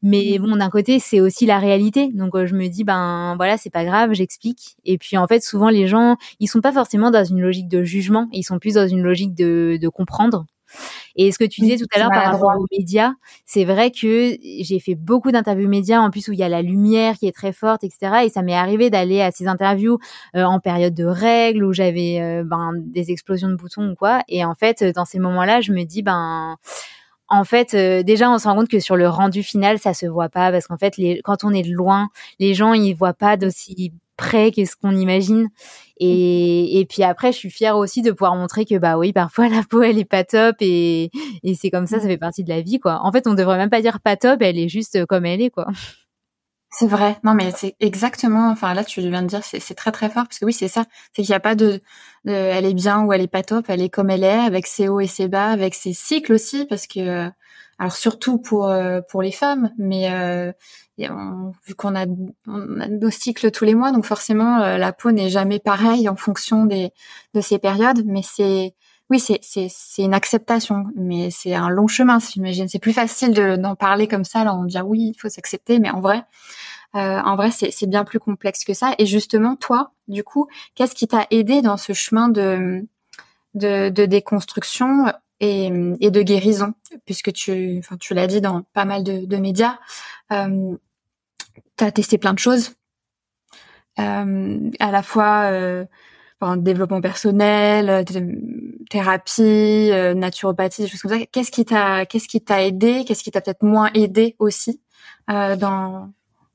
Mais 0.00 0.38
mmh. 0.38 0.42
bon, 0.42 0.56
d'un 0.56 0.70
côté, 0.70 0.98
c'est 0.98 1.20
aussi 1.20 1.44
la 1.44 1.58
réalité. 1.58 2.08
Donc 2.14 2.34
euh, 2.34 2.46
je 2.46 2.54
me 2.54 2.68
dis 2.68 2.84
ben 2.84 3.34
voilà, 3.36 3.58
c'est 3.58 3.70
pas 3.70 3.84
grave, 3.84 4.14
j'explique. 4.14 4.76
Et 4.86 4.96
puis 4.96 5.18
en 5.18 5.26
fait, 5.26 5.42
souvent 5.42 5.68
les 5.68 5.86
gens, 5.86 6.16
ils 6.40 6.48
sont 6.48 6.62
pas 6.62 6.72
forcément 6.72 7.10
dans 7.10 7.24
une 7.24 7.42
logique 7.42 7.68
de 7.68 7.82
jugement, 7.84 8.28
ils 8.32 8.44
sont 8.44 8.58
plus 8.58 8.74
dans 8.74 8.88
une 8.88 9.02
logique 9.02 9.34
de, 9.34 9.78
de 9.78 9.88
comprendre. 9.88 10.46
Et 11.16 11.32
ce 11.32 11.38
que 11.38 11.44
tu 11.44 11.60
disais 11.62 11.76
tout 11.76 11.86
à 11.94 11.98
l'heure 11.98 12.10
par 12.10 12.32
rapport 12.32 12.54
aux 12.58 12.66
médias, 12.76 13.12
c'est 13.44 13.64
vrai 13.64 13.90
que 13.90 14.36
j'ai 14.60 14.78
fait 14.80 14.94
beaucoup 14.94 15.32
d'interviews 15.32 15.68
médias 15.68 16.00
en 16.00 16.10
plus 16.10 16.28
où 16.28 16.32
il 16.32 16.38
y 16.38 16.42
a 16.42 16.48
la 16.48 16.62
lumière 16.62 17.16
qui 17.16 17.26
est 17.26 17.32
très 17.32 17.52
forte, 17.52 17.84
etc. 17.84 18.24
Et 18.24 18.28
ça 18.28 18.42
m'est 18.42 18.56
arrivé 18.56 18.90
d'aller 18.90 19.20
à 19.20 19.30
ces 19.30 19.46
interviews 19.46 19.98
euh, 20.36 20.44
en 20.44 20.60
période 20.60 20.94
de 20.94 21.04
règles 21.04 21.64
où 21.64 21.72
j'avais 21.72 22.20
euh, 22.20 22.44
ben, 22.44 22.72
des 22.76 23.10
explosions 23.10 23.48
de 23.48 23.56
boutons 23.56 23.90
ou 23.90 23.94
quoi. 23.94 24.22
Et 24.28 24.44
en 24.44 24.54
fait, 24.54 24.84
dans 24.84 25.04
ces 25.04 25.18
moments-là, 25.18 25.60
je 25.60 25.72
me 25.72 25.84
dis 25.84 26.02
ben 26.02 26.56
en 27.28 27.44
fait, 27.44 27.74
euh, 27.74 28.02
déjà, 28.02 28.30
on 28.30 28.38
se 28.38 28.48
rend 28.48 28.54
compte 28.56 28.68
que 28.68 28.80
sur 28.80 28.96
le 28.96 29.08
rendu 29.08 29.42
final, 29.42 29.78
ça 29.78 29.92
se 29.92 30.06
voit 30.06 30.30
pas 30.30 30.50
parce 30.50 30.66
qu'en 30.66 30.78
fait, 30.78 30.96
les, 30.96 31.20
quand 31.22 31.44
on 31.44 31.52
est 31.52 31.62
de 31.62 31.72
loin, 31.72 32.08
les 32.38 32.54
gens 32.54 32.72
ils 32.72 32.94
voient 32.94 33.12
pas 33.12 33.36
d'aussi 33.36 33.92
près 34.18 34.50
que 34.52 34.66
ce 34.66 34.76
qu'on 34.76 34.94
imagine. 34.94 35.48
Et, 35.98 36.78
et 36.80 36.84
puis 36.84 37.02
après, 37.02 37.32
je 37.32 37.38
suis 37.38 37.50
fière 37.50 37.78
aussi 37.78 38.02
de 38.02 38.10
pouvoir 38.12 38.36
montrer 38.36 38.66
que 38.66 38.76
bah 38.76 38.98
oui, 38.98 39.14
parfois 39.14 39.48
la 39.48 39.62
peau 39.62 39.82
elle 39.82 39.98
est 39.98 40.04
pas 40.04 40.24
top 40.24 40.56
et, 40.60 41.10
et 41.42 41.54
c'est 41.54 41.70
comme 41.70 41.86
ça, 41.86 42.00
ça 42.00 42.06
fait 42.06 42.18
partie 42.18 42.44
de 42.44 42.50
la 42.50 42.60
vie 42.60 42.78
quoi. 42.78 43.00
En 43.02 43.10
fait, 43.12 43.26
on 43.26 43.34
devrait 43.34 43.56
même 43.56 43.70
pas 43.70 43.80
dire 43.80 44.00
pas 44.00 44.16
top, 44.16 44.42
elle 44.42 44.58
est 44.58 44.68
juste 44.68 45.06
comme 45.06 45.24
elle 45.24 45.40
est 45.40 45.50
quoi. 45.50 45.66
C'est 46.70 46.86
vrai. 46.86 47.16
Non, 47.24 47.34
mais 47.34 47.50
c'est 47.56 47.74
exactement. 47.80 48.50
Enfin, 48.50 48.74
là, 48.74 48.84
tu 48.84 49.00
viens 49.00 49.22
de 49.22 49.26
dire, 49.26 49.40
c'est 49.42 49.74
très 49.74 49.90
très 49.90 50.10
fort 50.10 50.24
parce 50.24 50.38
que 50.38 50.44
oui, 50.44 50.52
c'est 50.52 50.68
ça. 50.68 50.84
C'est 51.12 51.22
qu'il 51.22 51.30
n'y 51.32 51.34
a 51.36 51.40
pas 51.40 51.54
de, 51.54 51.80
elle 52.26 52.66
est 52.66 52.74
bien 52.74 53.02
ou 53.04 53.12
elle 53.12 53.22
est 53.22 53.26
pas 53.26 53.42
top. 53.42 53.64
Elle 53.68 53.80
est 53.80 53.88
comme 53.88 54.10
elle 54.10 54.22
est, 54.22 54.28
avec 54.28 54.66
ses 54.66 54.88
hauts 54.88 55.00
et 55.00 55.06
ses 55.06 55.28
bas, 55.28 55.50
avec 55.50 55.74
ses 55.74 55.94
cycles 55.94 56.34
aussi, 56.34 56.66
parce 56.66 56.86
que, 56.86 57.30
alors 57.78 57.94
surtout 57.94 58.38
pour 58.38 58.68
euh, 58.68 59.00
pour 59.08 59.22
les 59.22 59.32
femmes, 59.32 59.70
mais 59.78 60.10
euh, 60.12 60.52
vu 60.98 61.74
qu'on 61.76 61.94
a, 61.94 62.06
on 62.46 62.80
a 62.80 62.88
nos 62.88 63.10
cycles 63.10 63.50
tous 63.52 63.64
les 63.64 63.74
mois, 63.74 63.92
donc 63.92 64.04
forcément 64.04 64.60
euh, 64.60 64.78
la 64.78 64.92
peau 64.92 65.12
n'est 65.12 65.30
jamais 65.30 65.60
pareille 65.60 66.08
en 66.08 66.16
fonction 66.16 66.66
des 66.66 66.90
de 67.34 67.40
ces 67.40 67.58
périodes. 67.58 68.02
Mais 68.04 68.22
c'est 68.22 68.74
oui, 69.10 69.20
c'est 69.20 69.38
c'est 69.42 69.68
c'est 69.70 70.02
une 70.02 70.14
acceptation, 70.14 70.86
mais 70.96 71.30
c'est 71.30 71.54
un 71.54 71.68
long 71.68 71.86
chemin, 71.86 72.18
j'imagine. 72.18 72.68
C'est 72.68 72.80
plus 72.80 72.92
facile 72.92 73.32
d'en 73.32 73.76
parler 73.76 74.08
comme 74.08 74.24
ça, 74.24 74.44
là, 74.44 74.54
on 74.54 74.64
dit 74.64 74.78
oui, 74.84 75.12
il 75.14 75.20
faut 75.20 75.28
s'accepter, 75.28 75.78
mais 75.78 75.90
en 75.90 76.00
vrai, 76.00 76.24
euh, 76.96 77.20
en 77.20 77.36
vrai, 77.36 77.50
c'est 77.52 77.86
bien 77.88 78.04
plus 78.04 78.18
complexe 78.18 78.64
que 78.64 78.74
ça. 78.74 78.94
Et 78.98 79.06
justement, 79.06 79.56
toi, 79.56 79.92
du 80.08 80.24
coup, 80.24 80.48
qu'est-ce 80.74 80.94
qui 80.94 81.06
t'a 81.06 81.26
aidé 81.30 81.62
dans 81.62 81.76
ce 81.76 81.92
chemin 81.92 82.28
de 82.28 82.86
de, 83.54 83.88
de 83.88 84.06
déconstruction 84.06 85.06
et, 85.40 85.70
et, 86.00 86.10
de 86.10 86.22
guérison, 86.22 86.74
puisque 87.04 87.32
tu, 87.32 87.76
enfin, 87.78 87.96
tu 87.96 88.14
l'as 88.14 88.26
dit 88.26 88.40
dans 88.40 88.62
pas 88.72 88.84
mal 88.84 89.04
de, 89.04 89.24
de 89.24 89.36
médias, 89.36 89.78
euh, 90.32 90.76
tu 91.76 91.84
as 91.84 91.92
testé 91.92 92.18
plein 92.18 92.34
de 92.34 92.38
choses, 92.38 92.74
euh, 93.98 94.70
à 94.80 94.90
la 94.90 95.02
fois 95.02 95.50
euh, 95.52 95.84
développement 96.56 97.00
personnel, 97.00 97.90
euh, 97.90 98.04
thérapie, 98.90 99.90
euh, 99.92 100.14
naturopathie, 100.14 100.82
des 100.82 100.88
choses 100.88 101.02
comme 101.02 101.18
ça. 101.18 101.26
Qu'est-ce 101.26 101.50
qui 101.50 101.64
t'a, 101.64 102.06
qu'est-ce 102.06 102.28
qui 102.28 102.40
t'a 102.40 102.64
aidé, 102.64 103.04
qu'est-ce 103.04 103.22
qui 103.22 103.30
t'a 103.30 103.40
peut-être 103.40 103.62
moins 103.62 103.90
aidé 103.94 104.36
aussi 104.38 104.80
euh, 105.30 105.56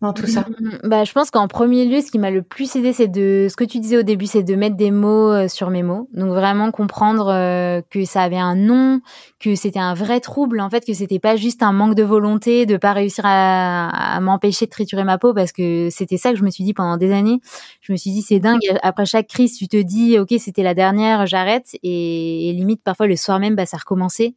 dans 0.03 0.13
tout 0.13 0.27
ça 0.27 0.41
mmh, 0.41 0.87
Bah, 0.87 1.03
je 1.03 1.11
pense 1.13 1.31
qu'en 1.31 1.47
premier 1.47 1.85
lieu, 1.85 2.01
ce 2.01 2.11
qui 2.11 2.19
m'a 2.19 2.29
le 2.29 2.43
plus 2.43 2.75
aidé, 2.75 2.93
c'est 2.93 3.07
de 3.07 3.47
ce 3.49 3.55
que 3.55 3.63
tu 3.63 3.79
disais 3.79 3.97
au 3.97 4.03
début, 4.03 4.25
c'est 4.25 4.43
de 4.43 4.55
mettre 4.55 4.75
des 4.75 4.91
mots 4.91 5.31
euh, 5.31 5.47
sur 5.47 5.69
mes 5.69 5.81
mots. 5.81 6.09
Donc 6.13 6.29
vraiment 6.29 6.71
comprendre 6.71 7.29
euh, 7.29 7.81
que 7.89 8.05
ça 8.05 8.21
avait 8.21 8.37
un 8.37 8.55
nom, 8.55 9.01
que 9.39 9.55
c'était 9.55 9.79
un 9.79 9.93
vrai 9.93 10.19
trouble, 10.19 10.59
en 10.59 10.69
fait, 10.69 10.85
que 10.85 10.93
c'était 10.93 11.19
pas 11.19 11.35
juste 11.35 11.63
un 11.63 11.71
manque 11.71 11.95
de 11.95 12.03
volonté, 12.03 12.65
de 12.65 12.77
pas 12.77 12.93
réussir 12.93 13.23
à, 13.25 14.19
m'empêcher 14.21 14.65
de 14.65 14.71
triturer 14.71 15.03
ma 15.03 15.17
peau, 15.17 15.33
parce 15.33 15.51
que 15.51 15.89
c'était 15.89 16.17
ça 16.17 16.31
que 16.31 16.37
je 16.37 16.43
me 16.43 16.49
suis 16.49 16.63
dit 16.63 16.73
pendant 16.73 16.97
des 16.97 17.11
années. 17.11 17.39
Je 17.81 17.91
me 17.93 17.97
suis 17.97 18.11
dit 18.11 18.21
c'est 18.21 18.39
dingue. 18.39 18.59
Après 18.83 19.05
chaque 19.05 19.27
crise, 19.27 19.57
tu 19.57 19.67
te 19.67 19.81
dis 19.81 20.19
ok, 20.19 20.33
c'était 20.37 20.63
la 20.63 20.73
dernière, 20.73 21.25
j'arrête, 21.25 21.69
et, 21.81 22.49
et 22.49 22.53
limite 22.53 22.83
parfois 22.83 23.07
le 23.07 23.15
soir 23.15 23.39
même, 23.39 23.55
bah 23.55 23.65
ça 23.65 23.77
recommençait. 23.77 24.35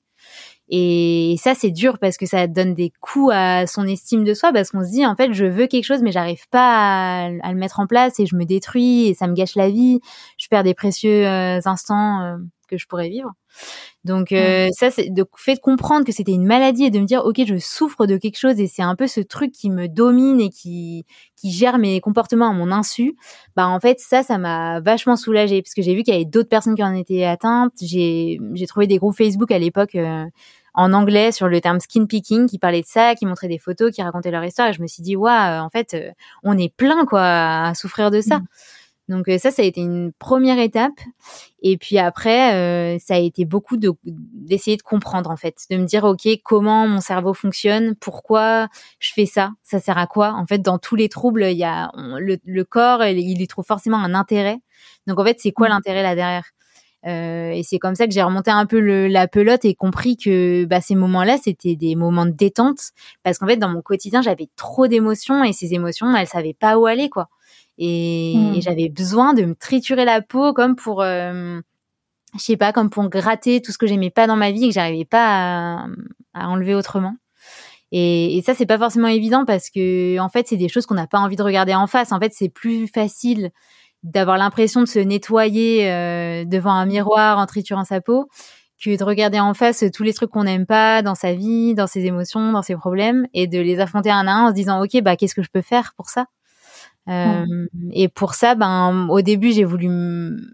Et 0.68 1.36
ça, 1.38 1.54
c'est 1.54 1.70
dur 1.70 1.98
parce 2.00 2.16
que 2.16 2.26
ça 2.26 2.46
donne 2.48 2.74
des 2.74 2.92
coups 3.00 3.32
à 3.32 3.66
son 3.66 3.86
estime 3.86 4.24
de 4.24 4.34
soi 4.34 4.52
parce 4.52 4.70
qu'on 4.70 4.82
se 4.82 4.90
dit, 4.90 5.06
en 5.06 5.14
fait, 5.14 5.32
je 5.32 5.44
veux 5.44 5.66
quelque 5.66 5.84
chose, 5.84 6.02
mais 6.02 6.10
j'arrive 6.10 6.48
pas 6.50 7.26
à, 7.26 7.52
le 7.52 7.56
mettre 7.56 7.78
en 7.78 7.86
place 7.86 8.18
et 8.18 8.26
je 8.26 8.34
me 8.34 8.44
détruis 8.44 9.06
et 9.06 9.14
ça 9.14 9.28
me 9.28 9.34
gâche 9.34 9.54
la 9.54 9.70
vie. 9.70 10.00
Je 10.38 10.48
perds 10.48 10.64
des 10.64 10.74
précieux 10.74 11.26
euh, 11.26 11.60
instants 11.64 12.22
euh, 12.22 12.36
que 12.66 12.76
je 12.76 12.86
pourrais 12.86 13.08
vivre. 13.08 13.30
Donc 14.04 14.32
euh, 14.32 14.68
ça, 14.72 14.90
c'est 14.90 15.08
de 15.10 15.24
fait 15.36 15.54
de 15.54 15.60
comprendre 15.60 16.04
que 16.04 16.12
c'était 16.12 16.32
une 16.32 16.46
maladie 16.46 16.84
et 16.84 16.90
de 16.90 16.98
me 16.98 17.04
dire, 17.04 17.24
ok, 17.24 17.42
je 17.46 17.56
souffre 17.58 18.06
de 18.06 18.16
quelque 18.16 18.38
chose 18.38 18.60
et 18.60 18.66
c'est 18.66 18.82
un 18.82 18.94
peu 18.94 19.06
ce 19.06 19.20
truc 19.20 19.52
qui 19.52 19.70
me 19.70 19.88
domine 19.88 20.40
et 20.40 20.50
qui 20.50 21.04
qui 21.36 21.50
gère 21.50 21.78
mes 21.78 22.00
comportements 22.00 22.50
à 22.50 22.52
mon 22.52 22.70
insu. 22.70 23.16
Bah 23.56 23.68
en 23.68 23.80
fait, 23.80 23.98
ça, 24.00 24.22
ça 24.22 24.38
m'a 24.38 24.80
vachement 24.80 25.16
soulagée 25.16 25.62
parce 25.62 25.74
que 25.74 25.82
j'ai 25.82 25.94
vu 25.94 26.02
qu'il 26.02 26.14
y 26.14 26.16
avait 26.16 26.24
d'autres 26.24 26.48
personnes 26.48 26.74
qui 26.74 26.84
en 26.84 26.94
étaient 26.94 27.24
atteintes. 27.24 27.72
J'ai 27.80 28.38
j'ai 28.54 28.66
trouvé 28.66 28.86
des 28.86 28.98
groupes 28.98 29.16
Facebook 29.16 29.50
à 29.50 29.58
l'époque 29.58 29.96
en 30.76 30.92
anglais 30.92 31.32
sur 31.32 31.48
le 31.48 31.60
terme 31.60 31.80
skin 31.80 32.04
picking 32.06 32.46
qui 32.46 32.58
parlait 32.58 32.82
de 32.82 32.86
ça, 32.86 33.14
qui 33.14 33.26
montrait 33.26 33.48
des 33.48 33.58
photos, 33.58 33.90
qui 33.90 34.02
racontaient 34.02 34.30
leur 34.30 34.44
histoire. 34.44 34.68
Et 34.68 34.72
je 34.74 34.82
me 34.82 34.86
suis 34.86 35.02
dit, 35.02 35.16
waouh, 35.16 35.62
en 35.62 35.70
fait, 35.70 35.94
euh, 35.94 36.10
on 36.42 36.56
est 36.56 36.72
plein 36.72 37.06
quoi 37.06 37.22
à 37.68 37.74
souffrir 37.74 38.10
de 38.10 38.20
ça. 38.20 38.38
Mm. 38.38 38.46
Donc 39.08 39.28
euh, 39.28 39.38
ça, 39.38 39.50
ça 39.50 39.62
a 39.62 39.64
été 39.64 39.80
une 39.80 40.12
première 40.18 40.58
étape. 40.58 40.98
Et 41.62 41.76
puis 41.76 41.98
après, 41.98 42.54
euh, 42.54 42.98
ça 42.98 43.14
a 43.14 43.18
été 43.18 43.44
beaucoup 43.44 43.76
de 43.76 43.92
d'essayer 44.04 44.76
de 44.76 44.82
comprendre 44.82 45.30
en 45.30 45.36
fait, 45.36 45.56
de 45.70 45.76
me 45.76 45.84
dire 45.84 46.04
ok 46.04 46.28
comment 46.44 46.86
mon 46.88 47.00
cerveau 47.00 47.34
fonctionne, 47.34 47.94
pourquoi 47.96 48.68
je 48.98 49.12
fais 49.12 49.26
ça, 49.26 49.52
ça 49.62 49.78
sert 49.80 49.98
à 49.98 50.06
quoi? 50.06 50.32
En 50.34 50.46
fait, 50.46 50.58
dans 50.58 50.78
tous 50.78 50.96
les 50.96 51.08
troubles, 51.08 51.44
il 51.44 51.56
y 51.56 51.64
a 51.64 51.90
le, 51.94 52.64
corps, 52.64 53.04
il, 53.04 53.18
il 53.18 53.40
y 53.40 53.46
trouve 53.46 53.64
forcément 53.64 53.98
un 53.98 54.14
intérêt. 54.14 54.58
Donc 55.06 55.20
en 55.20 55.24
fait, 55.24 55.38
c'est 55.40 55.52
quoi 55.52 55.68
mm. 55.68 55.72
l'intérêt 55.72 56.02
là 56.02 56.14
derrière? 56.14 56.44
Euh, 57.06 57.50
et 57.50 57.62
c'est 57.62 57.78
comme 57.78 57.94
ça 57.94 58.06
que 58.06 58.12
j'ai 58.12 58.22
remonté 58.22 58.50
un 58.50 58.66
peu 58.66 58.80
le, 58.80 59.06
la 59.06 59.28
pelote 59.28 59.64
et 59.64 59.74
compris 59.74 60.16
que 60.16 60.64
bah, 60.64 60.80
ces 60.80 60.96
moments-là, 60.96 61.36
c'était 61.42 61.76
des 61.76 61.94
moments 61.94 62.26
de 62.26 62.32
détente. 62.32 62.90
Parce 63.22 63.38
qu'en 63.38 63.46
fait, 63.46 63.56
dans 63.56 63.68
mon 63.68 63.82
quotidien, 63.82 64.22
j'avais 64.22 64.48
trop 64.56 64.88
d'émotions 64.88 65.44
et 65.44 65.52
ces 65.52 65.74
émotions, 65.74 66.14
elles 66.16 66.26
savaient 66.26 66.56
pas 66.58 66.78
où 66.78 66.86
aller, 66.86 67.08
quoi. 67.08 67.28
Et, 67.78 68.34
hmm. 68.36 68.60
j'avais 68.60 68.88
besoin 68.88 69.34
de 69.34 69.44
me 69.44 69.54
triturer 69.54 70.04
la 70.04 70.22
peau 70.22 70.52
comme 70.52 70.76
pour, 70.76 71.02
euh, 71.02 71.60
je 72.34 72.40
sais 72.40 72.56
pas, 72.56 72.72
comme 72.72 72.90
pour 72.90 73.08
gratter 73.08 73.60
tout 73.60 73.72
ce 73.72 73.78
que 73.78 73.86
j'aimais 73.86 74.10
pas 74.10 74.26
dans 74.26 74.36
ma 74.36 74.50
vie 74.50 74.64
et 74.64 74.68
que 74.68 74.74
j'arrivais 74.74 75.04
pas 75.04 75.26
à, 75.26 75.86
à, 76.34 76.48
enlever 76.48 76.74
autrement. 76.74 77.14
Et, 77.92 78.36
et 78.36 78.42
ça, 78.42 78.54
c'est 78.54 78.66
pas 78.66 78.78
forcément 78.78 79.08
évident 79.08 79.44
parce 79.44 79.70
que, 79.70 80.18
en 80.18 80.28
fait, 80.28 80.48
c'est 80.48 80.56
des 80.56 80.68
choses 80.68 80.86
qu'on 80.86 80.94
n'a 80.94 81.06
pas 81.06 81.18
envie 81.18 81.36
de 81.36 81.42
regarder 81.42 81.74
en 81.74 81.86
face. 81.86 82.12
En 82.12 82.18
fait, 82.18 82.32
c'est 82.34 82.48
plus 82.48 82.88
facile 82.88 83.50
d'avoir 84.02 84.38
l'impression 84.38 84.80
de 84.82 84.86
se 84.86 84.98
nettoyer 84.98 85.90
euh, 85.90 86.44
devant 86.44 86.72
un 86.72 86.86
miroir 86.86 87.38
en 87.38 87.46
triturant 87.46 87.84
sa 87.84 88.00
peau 88.00 88.28
que 88.82 88.96
de 88.96 89.04
regarder 89.04 89.40
en 89.40 89.54
face 89.54 89.84
tous 89.92 90.02
les 90.02 90.12
trucs 90.12 90.30
qu'on 90.30 90.44
n'aime 90.44 90.66
pas 90.66 91.02
dans 91.02 91.14
sa 91.14 91.32
vie, 91.32 91.74
dans 91.74 91.86
ses 91.86 92.04
émotions, 92.04 92.52
dans 92.52 92.62
ses 92.62 92.76
problèmes, 92.76 93.26
et 93.32 93.46
de 93.46 93.58
les 93.58 93.80
affronter 93.80 94.10
un 94.10 94.26
à 94.26 94.32
un 94.32 94.46
en 94.46 94.48
se 94.50 94.54
disant 94.54 94.82
ok 94.82 95.00
bah 95.02 95.16
qu'est-ce 95.16 95.34
que 95.34 95.42
je 95.42 95.50
peux 95.50 95.62
faire 95.62 95.94
pour 95.96 96.08
ça? 96.08 96.26
Euh, 97.08 97.44
Et 97.92 98.08
pour 98.08 98.34
ça, 98.34 98.54
ben 98.56 99.06
au 99.08 99.20
début 99.22 99.52
j'ai 99.52 99.64
voulu 99.64 99.88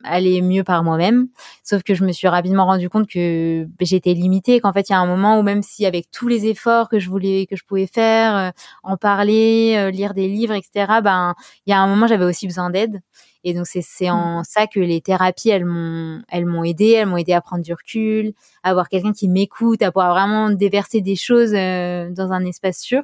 aller 0.04 0.42
mieux 0.42 0.64
par 0.64 0.84
moi-même, 0.84 1.28
sauf 1.64 1.82
que 1.82 1.94
je 1.94 2.04
me 2.04 2.12
suis 2.12 2.28
rapidement 2.28 2.66
rendu 2.66 2.88
compte 2.90 3.08
que 3.08 3.66
j'étais 3.80 4.12
limitée, 4.14 4.60
qu'en 4.60 4.72
fait 4.72 4.88
il 4.90 4.92
y 4.92 4.94
a 4.94 4.98
un 5.00 5.06
moment 5.06 5.38
où 5.38 5.42
même 5.42 5.62
si 5.62 5.86
avec 5.86 6.10
tous 6.10 6.28
les 6.28 6.46
efforts 6.46 6.88
que 6.90 6.98
je 6.98 7.08
voulais, 7.08 7.46
que 7.48 7.56
je 7.56 7.64
pouvais 7.64 7.86
faire, 7.86 8.36
euh, 8.36 8.50
en 8.82 8.96
parler, 8.98 9.90
lire 9.92 10.12
des 10.14 10.28
livres, 10.28 10.54
etc. 10.54 11.00
Ben 11.02 11.34
il 11.66 11.70
y 11.70 11.72
a 11.74 11.80
un 11.80 11.86
moment 11.88 12.06
j'avais 12.06 12.24
aussi 12.26 12.46
besoin 12.46 12.70
d'aide. 12.70 13.00
Et 13.44 13.54
donc 13.54 13.66
c'est 13.66 13.82
c'est 13.82 14.10
en 14.10 14.44
ça 14.44 14.66
que 14.66 14.78
les 14.80 15.00
thérapies 15.00 15.50
elles 15.50 15.64
m'ont 15.64 16.22
elles 16.28 16.46
m'ont 16.46 16.64
aidé, 16.64 16.90
elles 16.90 17.06
m'ont 17.06 17.16
aidé 17.16 17.32
à 17.32 17.40
prendre 17.40 17.62
du 17.64 17.72
recul, 17.72 18.34
à 18.62 18.70
avoir 18.70 18.88
quelqu'un 18.88 19.12
qui 19.12 19.28
m'écoute, 19.28 19.82
à 19.82 19.90
pouvoir 19.90 20.12
vraiment 20.12 20.50
déverser 20.50 21.00
des 21.00 21.16
choses 21.16 21.52
euh, 21.54 22.10
dans 22.10 22.32
un 22.32 22.44
espace 22.44 22.78
sûr. 22.80 23.02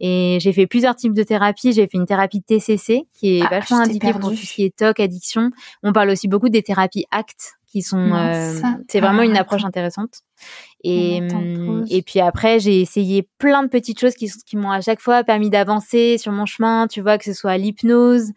Et 0.00 0.38
j'ai 0.40 0.52
fait 0.52 0.66
plusieurs 0.66 0.94
types 0.94 1.14
de 1.14 1.22
thérapies. 1.22 1.72
J'ai 1.72 1.86
fait 1.86 1.98
une 1.98 2.06
thérapie 2.06 2.42
TCC 2.42 3.06
qui 3.14 3.38
est 3.38 3.42
ah, 3.42 3.48
vachement 3.50 3.80
indiquée 3.80 4.12
pour 4.12 4.30
tout 4.30 4.36
ce 4.36 4.54
qui 4.54 4.64
est 4.64 4.76
TOC, 4.76 5.00
addiction. 5.00 5.50
On 5.82 5.92
parle 5.92 6.10
aussi 6.10 6.28
beaucoup 6.28 6.48
des 6.48 6.62
thérapies 6.62 7.06
ACT 7.10 7.58
qui 7.66 7.82
sont. 7.82 8.12
Euh, 8.12 8.54
c'est 8.88 9.00
vraiment 9.00 9.22
une 9.22 9.36
approche 9.36 9.64
intéressante. 9.64 10.22
Et, 10.84 11.20
hum, 11.20 11.84
et 11.90 12.02
puis 12.02 12.20
après, 12.20 12.60
j'ai 12.60 12.80
essayé 12.80 13.28
plein 13.38 13.62
de 13.62 13.68
petites 13.68 14.00
choses 14.00 14.14
qui, 14.14 14.30
qui 14.46 14.56
m'ont 14.56 14.70
à 14.70 14.80
chaque 14.80 15.00
fois 15.00 15.24
permis 15.24 15.50
d'avancer 15.50 16.16
sur 16.18 16.32
mon 16.32 16.46
chemin. 16.46 16.86
Tu 16.86 17.00
vois, 17.00 17.18
que 17.18 17.24
ce 17.24 17.32
soit 17.32 17.58
l'hypnose, 17.58 18.32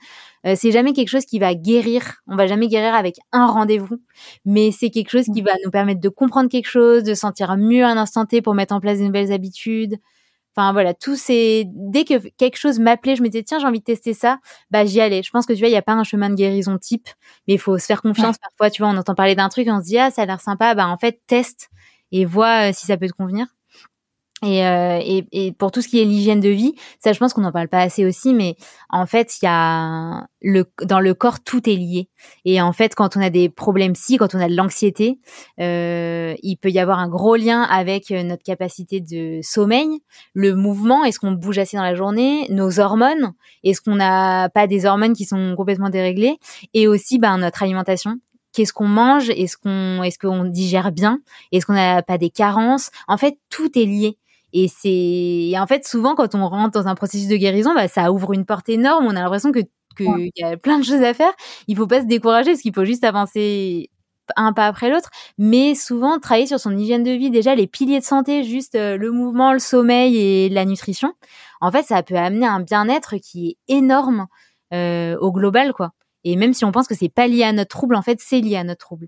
euh, 0.46 0.56
c'est 0.58 0.72
jamais 0.72 0.94
quelque 0.94 1.10
chose 1.10 1.26
qui 1.26 1.40
va 1.40 1.54
guérir. 1.54 2.16
On 2.28 2.36
va 2.36 2.48
jamais 2.48 2.68
guérir 2.68 2.94
avec 2.94 3.18
un 3.32 3.46
rendez-vous, 3.46 3.98
mais 4.46 4.72
c'est 4.72 4.90
quelque 4.90 5.10
chose 5.10 5.26
qui 5.34 5.42
va 5.42 5.52
nous 5.64 5.72
permettre 5.72 6.02
de 6.02 6.10
comprendre 6.10 6.50
quelque 6.50 6.70
chose, 6.70 7.04
de 7.04 7.14
sentir 7.14 7.56
mieux 7.58 7.84
un 7.84 7.98
instant 7.98 8.26
T 8.26 8.42
pour 8.42 8.56
mettre 8.56 8.74
en 8.74 8.80
place 8.80 9.00
de 9.00 9.06
nouvelles 9.06 9.32
habitudes. 9.32 9.98
Enfin 10.56 10.74
voilà, 10.74 10.94
tout 10.94 11.16
c'est 11.16 11.64
dès 11.68 12.04
que 12.06 12.28
quelque 12.38 12.58
chose 12.58 12.80
m'appelait, 12.80 13.16
je 13.16 13.24
me 13.24 13.30
disais 13.30 13.44
tiens 13.44 13.60
j'ai 13.60 13.68
envie 13.68 13.80
de 13.80 13.84
tester 13.86 14.14
ça, 14.14 14.40
bah 14.72 14.86
j'y 14.86 15.00
allais. 15.02 15.24
Je 15.24 15.32
pense 15.32 15.46
que 15.46 15.54
tu 15.54 15.60
vois 15.60 15.70
il 15.70 15.74
y 15.74 15.78
a 15.78 15.82
pas 15.82 15.94
un 15.94 16.04
chemin 16.04 16.30
de 16.30 16.36
guérison 16.36 16.78
type, 16.78 17.08
mais 17.48 17.54
il 17.56 17.60
faut 17.60 17.78
se 17.78 17.86
faire 17.86 18.02
confiance. 18.02 18.38
Parfois 18.40 18.70
tu 18.70 18.82
vois 18.82 18.92
on 18.92 18.98
entend 18.98 19.16
parler 19.16 19.36
d'un 19.36 19.50
truc 19.50 19.68
on 19.70 19.80
se 19.80 19.86
dit 19.86 19.98
ah 20.00 20.12
ça 20.12 20.24
a 20.24 20.26
l'air 20.26 20.42
sympa, 20.42 20.76
bah 20.76 20.88
en 20.90 20.98
fait 20.98 21.22
teste 21.28 21.70
et 22.12 22.26
vois 22.26 22.70
euh, 22.70 22.74
si 22.74 22.86
ça 22.88 22.98
peut 22.98 23.08
te 23.08 23.14
convenir. 23.14 23.48
Et, 24.44 24.66
euh, 24.66 25.00
et, 25.00 25.28
et, 25.32 25.52
pour 25.52 25.72
tout 25.72 25.82
ce 25.82 25.88
qui 25.88 26.02
est 26.02 26.04
l'hygiène 26.04 26.40
de 26.40 26.50
vie, 26.50 26.74
ça 27.00 27.14
je 27.14 27.20
pense 27.20 27.32
qu'on 27.34 27.42
n'en 27.42 27.52
parle 27.52 27.68
pas 27.68 27.80
assez 27.80 28.06
aussi, 28.06 28.34
mais 28.34 28.56
en 28.90 29.06
fait 29.06 29.38
il 29.40 29.46
y 29.46 29.48
a 29.48 30.26
le 30.42 30.66
dans 30.82 31.00
le 31.00 31.14
corps 31.14 31.42
tout 31.44 31.70
est 31.70 31.76
lié. 31.76 32.10
Et 32.44 32.60
en 32.60 32.74
fait 32.74 32.96
quand 32.96 33.16
on 33.16 33.22
a 33.22 33.30
des 33.30 33.50
problèmes 33.50 33.94
si, 33.94 34.18
quand 34.18 34.34
on 34.34 34.40
a 34.40 34.50
de 34.50 34.56
l'anxiété, 34.56 35.20
euh, 35.60 36.34
il 36.42 36.58
peut 36.58 36.72
y 36.72 36.80
avoir 36.80 36.98
un 36.98 37.08
gros 37.08 37.36
lien 37.36 37.62
avec 37.62 38.10
euh, 38.10 38.24
notre 38.24 38.42
capacité 38.42 39.00
de 39.00 39.42
sommeil, 39.44 40.00
le 40.34 40.56
mouvement, 40.56 41.04
est-ce 41.04 41.20
qu'on 41.20 41.34
bouge 41.34 41.60
assez 41.60 41.78
dans 41.78 41.84
la 41.84 41.94
journée, 41.94 42.48
nos 42.50 42.80
hormones, 42.80 43.34
est-ce 43.64 43.80
qu'on 43.80 43.96
n'a 43.96 44.50
pas 44.50 44.66
des 44.66 44.88
hormones 44.88 45.14
qui 45.14 45.26
sont 45.26 45.54
complètement 45.56 45.90
déréglées, 45.90 46.38
et 46.74 46.88
aussi 46.88 47.20
ben 47.20 47.38
notre 47.38 47.62
alimentation 47.62 48.18
qu'est-ce 48.54 48.74
qu'on 48.74 48.88
mange, 48.88 49.30
est-ce 49.30 49.58
qu'on 49.58 50.04
est-ce 50.04 50.20
qu'on 50.20 50.46
digère 50.46 50.92
bien, 50.92 51.20
est-ce 51.52 51.66
qu'on 51.66 51.74
n'a 51.74 52.02
pas 52.02 52.18
des 52.18 52.30
carences? 52.30 52.92
En 53.08 53.18
fait, 53.18 53.38
tout 53.50 53.78
est 53.78 53.86
lié. 53.86 54.18
Et 54.54 54.68
c'est 54.68 55.58
en 55.60 55.68
fait 55.68 55.88
souvent 55.88 56.16
quand 56.16 56.36
on 56.36 56.48
rentre 56.48 56.72
dans 56.80 56.88
un 56.88 56.96
processus 56.96 57.28
de 57.28 57.38
guérison, 57.38 57.74
bah, 57.74 57.88
ça 57.88 58.12
ouvre 58.12 58.34
une 58.34 58.46
porte 58.46 58.70
énorme. 58.70 59.06
On 59.08 59.12
a 59.16 59.22
l'impression 59.22 59.52
que 59.52 59.60
qu'il 59.98 60.32
y 60.38 60.44
a 60.44 60.58
plein 60.58 60.80
de 60.80 60.86
choses 60.86 61.02
à 61.04 61.14
faire. 61.14 61.34
Il 61.68 61.76
faut 61.78 61.88
pas 61.88 62.02
se 62.02 62.06
décourager 62.06 62.52
parce 62.52 62.62
qu'il 62.62 62.74
faut 62.74 62.86
juste 62.86 63.04
avancer 63.04 63.90
un 64.38 64.54
pas 64.54 64.68
après 64.68 64.90
l'autre, 64.90 65.10
mais 65.38 65.76
souvent 65.76 66.20
travailler 66.20 66.48
sur 66.48 66.60
son 66.60 66.78
hygiène 66.78 67.04
de 67.04 67.12
vie, 67.12 67.30
déjà 67.32 67.56
les 67.56 67.68
piliers 67.68 68.00
de 68.00 68.06
santé, 68.06 68.44
juste 68.44 68.76
euh, 68.76 68.96
le 68.98 69.12
mouvement, 69.12 69.52
le 69.54 69.60
sommeil 69.60 70.18
et 70.18 70.50
la 70.50 70.64
nutrition. 70.66 71.14
En 71.60 71.72
fait, 71.72 71.84
ça 71.84 72.02
peut 72.04 72.16
amener 72.16 72.46
un 72.48 72.62
bien-être 72.62 73.18
qui 73.18 73.58
est 73.68 73.74
énorme 73.76 74.28
euh, 74.74 75.18
au 75.20 75.32
global, 75.32 75.74
quoi. 75.74 75.92
Et 76.24 76.36
même 76.36 76.54
si 76.54 76.66
on 76.66 76.72
pense 76.72 76.88
que 76.88 76.96
c'est 76.96 77.10
pas 77.10 77.28
lié 77.28 77.44
à 77.44 77.52
notre 77.54 77.70
trouble, 77.70 77.96
en 77.96 78.02
fait, 78.02 78.20
c'est 78.22 78.40
lié 78.42 78.56
à 78.58 78.64
notre 78.64 78.80
trouble. 78.86 79.08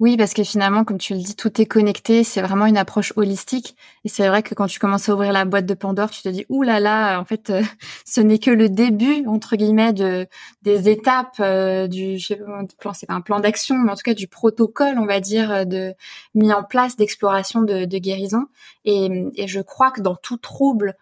Oui, 0.00 0.16
parce 0.16 0.32
que 0.32 0.42
finalement, 0.44 0.82
comme 0.84 0.96
tu 0.96 1.12
le 1.12 1.20
dis, 1.20 1.36
tout 1.36 1.60
est 1.60 1.66
connecté. 1.66 2.24
C'est 2.24 2.40
vraiment 2.40 2.64
une 2.64 2.78
approche 2.78 3.12
holistique. 3.16 3.76
Et 4.04 4.08
c'est 4.08 4.26
vrai 4.28 4.42
que 4.42 4.54
quand 4.54 4.66
tu 4.66 4.80
commences 4.80 5.10
à 5.10 5.14
ouvrir 5.14 5.30
la 5.30 5.44
boîte 5.44 5.66
de 5.66 5.74
Pandore, 5.74 6.10
tu 6.10 6.22
te 6.22 6.30
dis, 6.30 6.46
ouh 6.48 6.62
là 6.62 6.80
là, 6.80 7.20
en 7.20 7.26
fait, 7.26 7.50
euh, 7.50 7.62
ce 8.06 8.22
n'est 8.22 8.38
que 8.38 8.50
le 8.50 8.70
début, 8.70 9.26
entre 9.26 9.56
guillemets, 9.56 9.92
de 9.92 10.26
des 10.62 10.88
étapes 10.88 11.36
euh, 11.40 11.86
du, 11.86 12.18
je 12.18 12.28
sais 12.28 12.36
pas, 12.36 12.62
plan, 12.78 12.94
c'est 12.94 13.10
un 13.10 13.20
plan 13.20 13.40
d'action, 13.40 13.76
mais 13.76 13.92
en 13.92 13.94
tout 13.94 14.02
cas 14.02 14.14
du 14.14 14.26
protocole, 14.26 14.98
on 14.98 15.04
va 15.04 15.20
dire, 15.20 15.50
euh, 15.50 15.64
de 15.66 15.92
mis 16.34 16.50
en 16.50 16.64
place 16.64 16.96
d'exploration 16.96 17.60
de, 17.60 17.84
de, 17.84 17.98
guérison. 17.98 18.46
Et, 18.86 19.30
et, 19.34 19.48
je 19.48 19.60
crois 19.60 19.90
que 19.90 20.00
dans 20.00 20.16
tout 20.16 20.38
trouble 20.38 20.96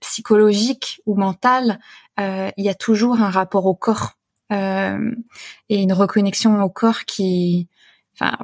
psychologique 0.00 1.00
ou 1.06 1.16
mental, 1.16 1.80
il 2.18 2.52
y 2.64 2.68
a 2.68 2.74
toujours 2.74 3.20
un 3.20 3.30
rapport 3.30 3.66
au 3.66 3.74
corps 3.74 4.12
euh, 4.52 5.10
et 5.68 5.82
une 5.82 5.92
reconnexion 5.92 6.62
au 6.62 6.68
corps 6.68 7.04
qui, 7.04 7.68
enfin, 8.14 8.36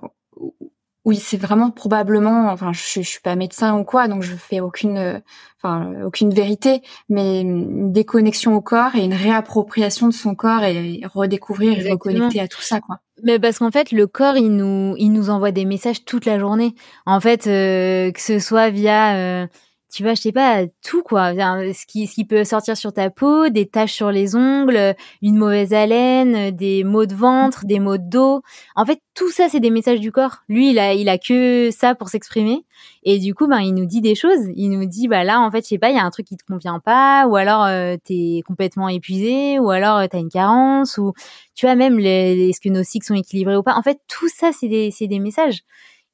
oui, 1.04 1.16
c'est 1.16 1.36
vraiment 1.36 1.70
probablement, 1.70 2.50
enfin, 2.50 2.72
je, 2.72 3.00
je, 3.00 3.00
suis 3.00 3.20
pas 3.20 3.34
médecin 3.34 3.76
ou 3.78 3.84
quoi, 3.84 4.08
donc 4.08 4.22
je 4.22 4.34
fais 4.34 4.60
aucune, 4.60 5.22
enfin, 5.58 5.92
aucune 6.04 6.32
vérité, 6.32 6.82
mais 7.08 7.40
une 7.40 7.92
déconnexion 7.92 8.54
au 8.54 8.60
corps 8.60 8.94
et 8.94 9.04
une 9.04 9.14
réappropriation 9.14 10.06
de 10.08 10.12
son 10.12 10.34
corps 10.34 10.62
et 10.62 11.02
redécouvrir 11.12 11.78
et 11.78 11.90
reconnecter 11.90 12.40
à 12.40 12.48
tout 12.48 12.62
ça, 12.62 12.80
quoi. 12.80 13.00
Mais 13.22 13.38
parce 13.38 13.58
qu'en 13.58 13.70
fait, 13.70 13.92
le 13.92 14.06
corps, 14.06 14.36
il 14.36 14.50
nous, 14.50 14.96
il 14.98 15.10
nous 15.10 15.30
envoie 15.30 15.52
des 15.52 15.64
messages 15.64 16.04
toute 16.04 16.26
la 16.26 16.38
journée. 16.38 16.74
En 17.06 17.20
fait, 17.20 17.46
euh, 17.46 18.10
que 18.10 18.20
ce 18.20 18.38
soit 18.40 18.70
via 18.70 19.14
euh, 19.16 19.46
tu 19.92 20.02
vois, 20.04 20.14
je 20.14 20.22
sais 20.22 20.32
pas, 20.32 20.64
tout 20.82 21.02
quoi, 21.02 21.34
ce 21.34 21.86
qui, 21.86 22.06
ce 22.06 22.14
qui 22.14 22.24
peut 22.24 22.44
sortir 22.44 22.78
sur 22.78 22.94
ta 22.94 23.10
peau, 23.10 23.50
des 23.50 23.66
taches 23.66 23.92
sur 23.92 24.10
les 24.10 24.34
ongles, 24.34 24.94
une 25.20 25.36
mauvaise 25.36 25.74
haleine, 25.74 26.50
des 26.50 26.82
maux 26.82 27.04
de 27.04 27.14
ventre, 27.14 27.66
des 27.66 27.78
maux 27.78 27.98
de 27.98 28.08
dos. 28.08 28.42
En 28.74 28.86
fait, 28.86 29.00
tout 29.14 29.30
ça, 29.30 29.50
c'est 29.50 29.60
des 29.60 29.68
messages 29.68 30.00
du 30.00 30.10
corps. 30.10 30.36
Lui, 30.48 30.70
il 30.70 30.78
a, 30.78 30.94
il 30.94 31.10
a 31.10 31.18
que 31.18 31.70
ça 31.70 31.94
pour 31.94 32.08
s'exprimer. 32.08 32.64
Et 33.02 33.18
du 33.18 33.34
coup, 33.34 33.46
ben, 33.46 33.60
il 33.60 33.74
nous 33.74 33.84
dit 33.84 34.00
des 34.00 34.14
choses. 34.14 34.40
Il 34.56 34.70
nous 34.70 34.86
dit, 34.86 35.08
bah 35.08 35.24
là, 35.24 35.40
en 35.40 35.50
fait, 35.50 35.62
je 35.62 35.68
sais 35.68 35.78
pas, 35.78 35.90
il 35.90 35.96
y 35.96 35.98
a 35.98 36.04
un 36.04 36.10
truc 36.10 36.26
qui 36.26 36.38
te 36.38 36.44
convient 36.46 36.80
pas, 36.80 37.26
ou 37.26 37.36
alors 37.36 37.64
euh, 37.64 37.96
t'es 38.02 38.40
complètement 38.46 38.88
épuisé, 38.88 39.58
ou 39.58 39.68
alors 39.68 39.98
euh, 39.98 40.06
t'as 40.10 40.20
une 40.20 40.30
carence, 40.30 40.96
ou 40.96 41.12
tu 41.54 41.66
vois 41.66 41.74
même, 41.74 41.98
est-ce 42.00 42.60
que 42.62 42.70
nos 42.70 42.82
cycles 42.82 43.06
sont 43.06 43.14
équilibrés 43.14 43.56
ou 43.56 43.62
pas. 43.62 43.74
En 43.74 43.82
fait, 43.82 44.00
tout 44.08 44.28
ça, 44.28 44.52
c'est 44.52 44.68
des, 44.68 44.90
c'est 44.90 45.06
des 45.06 45.18
messages. 45.18 45.60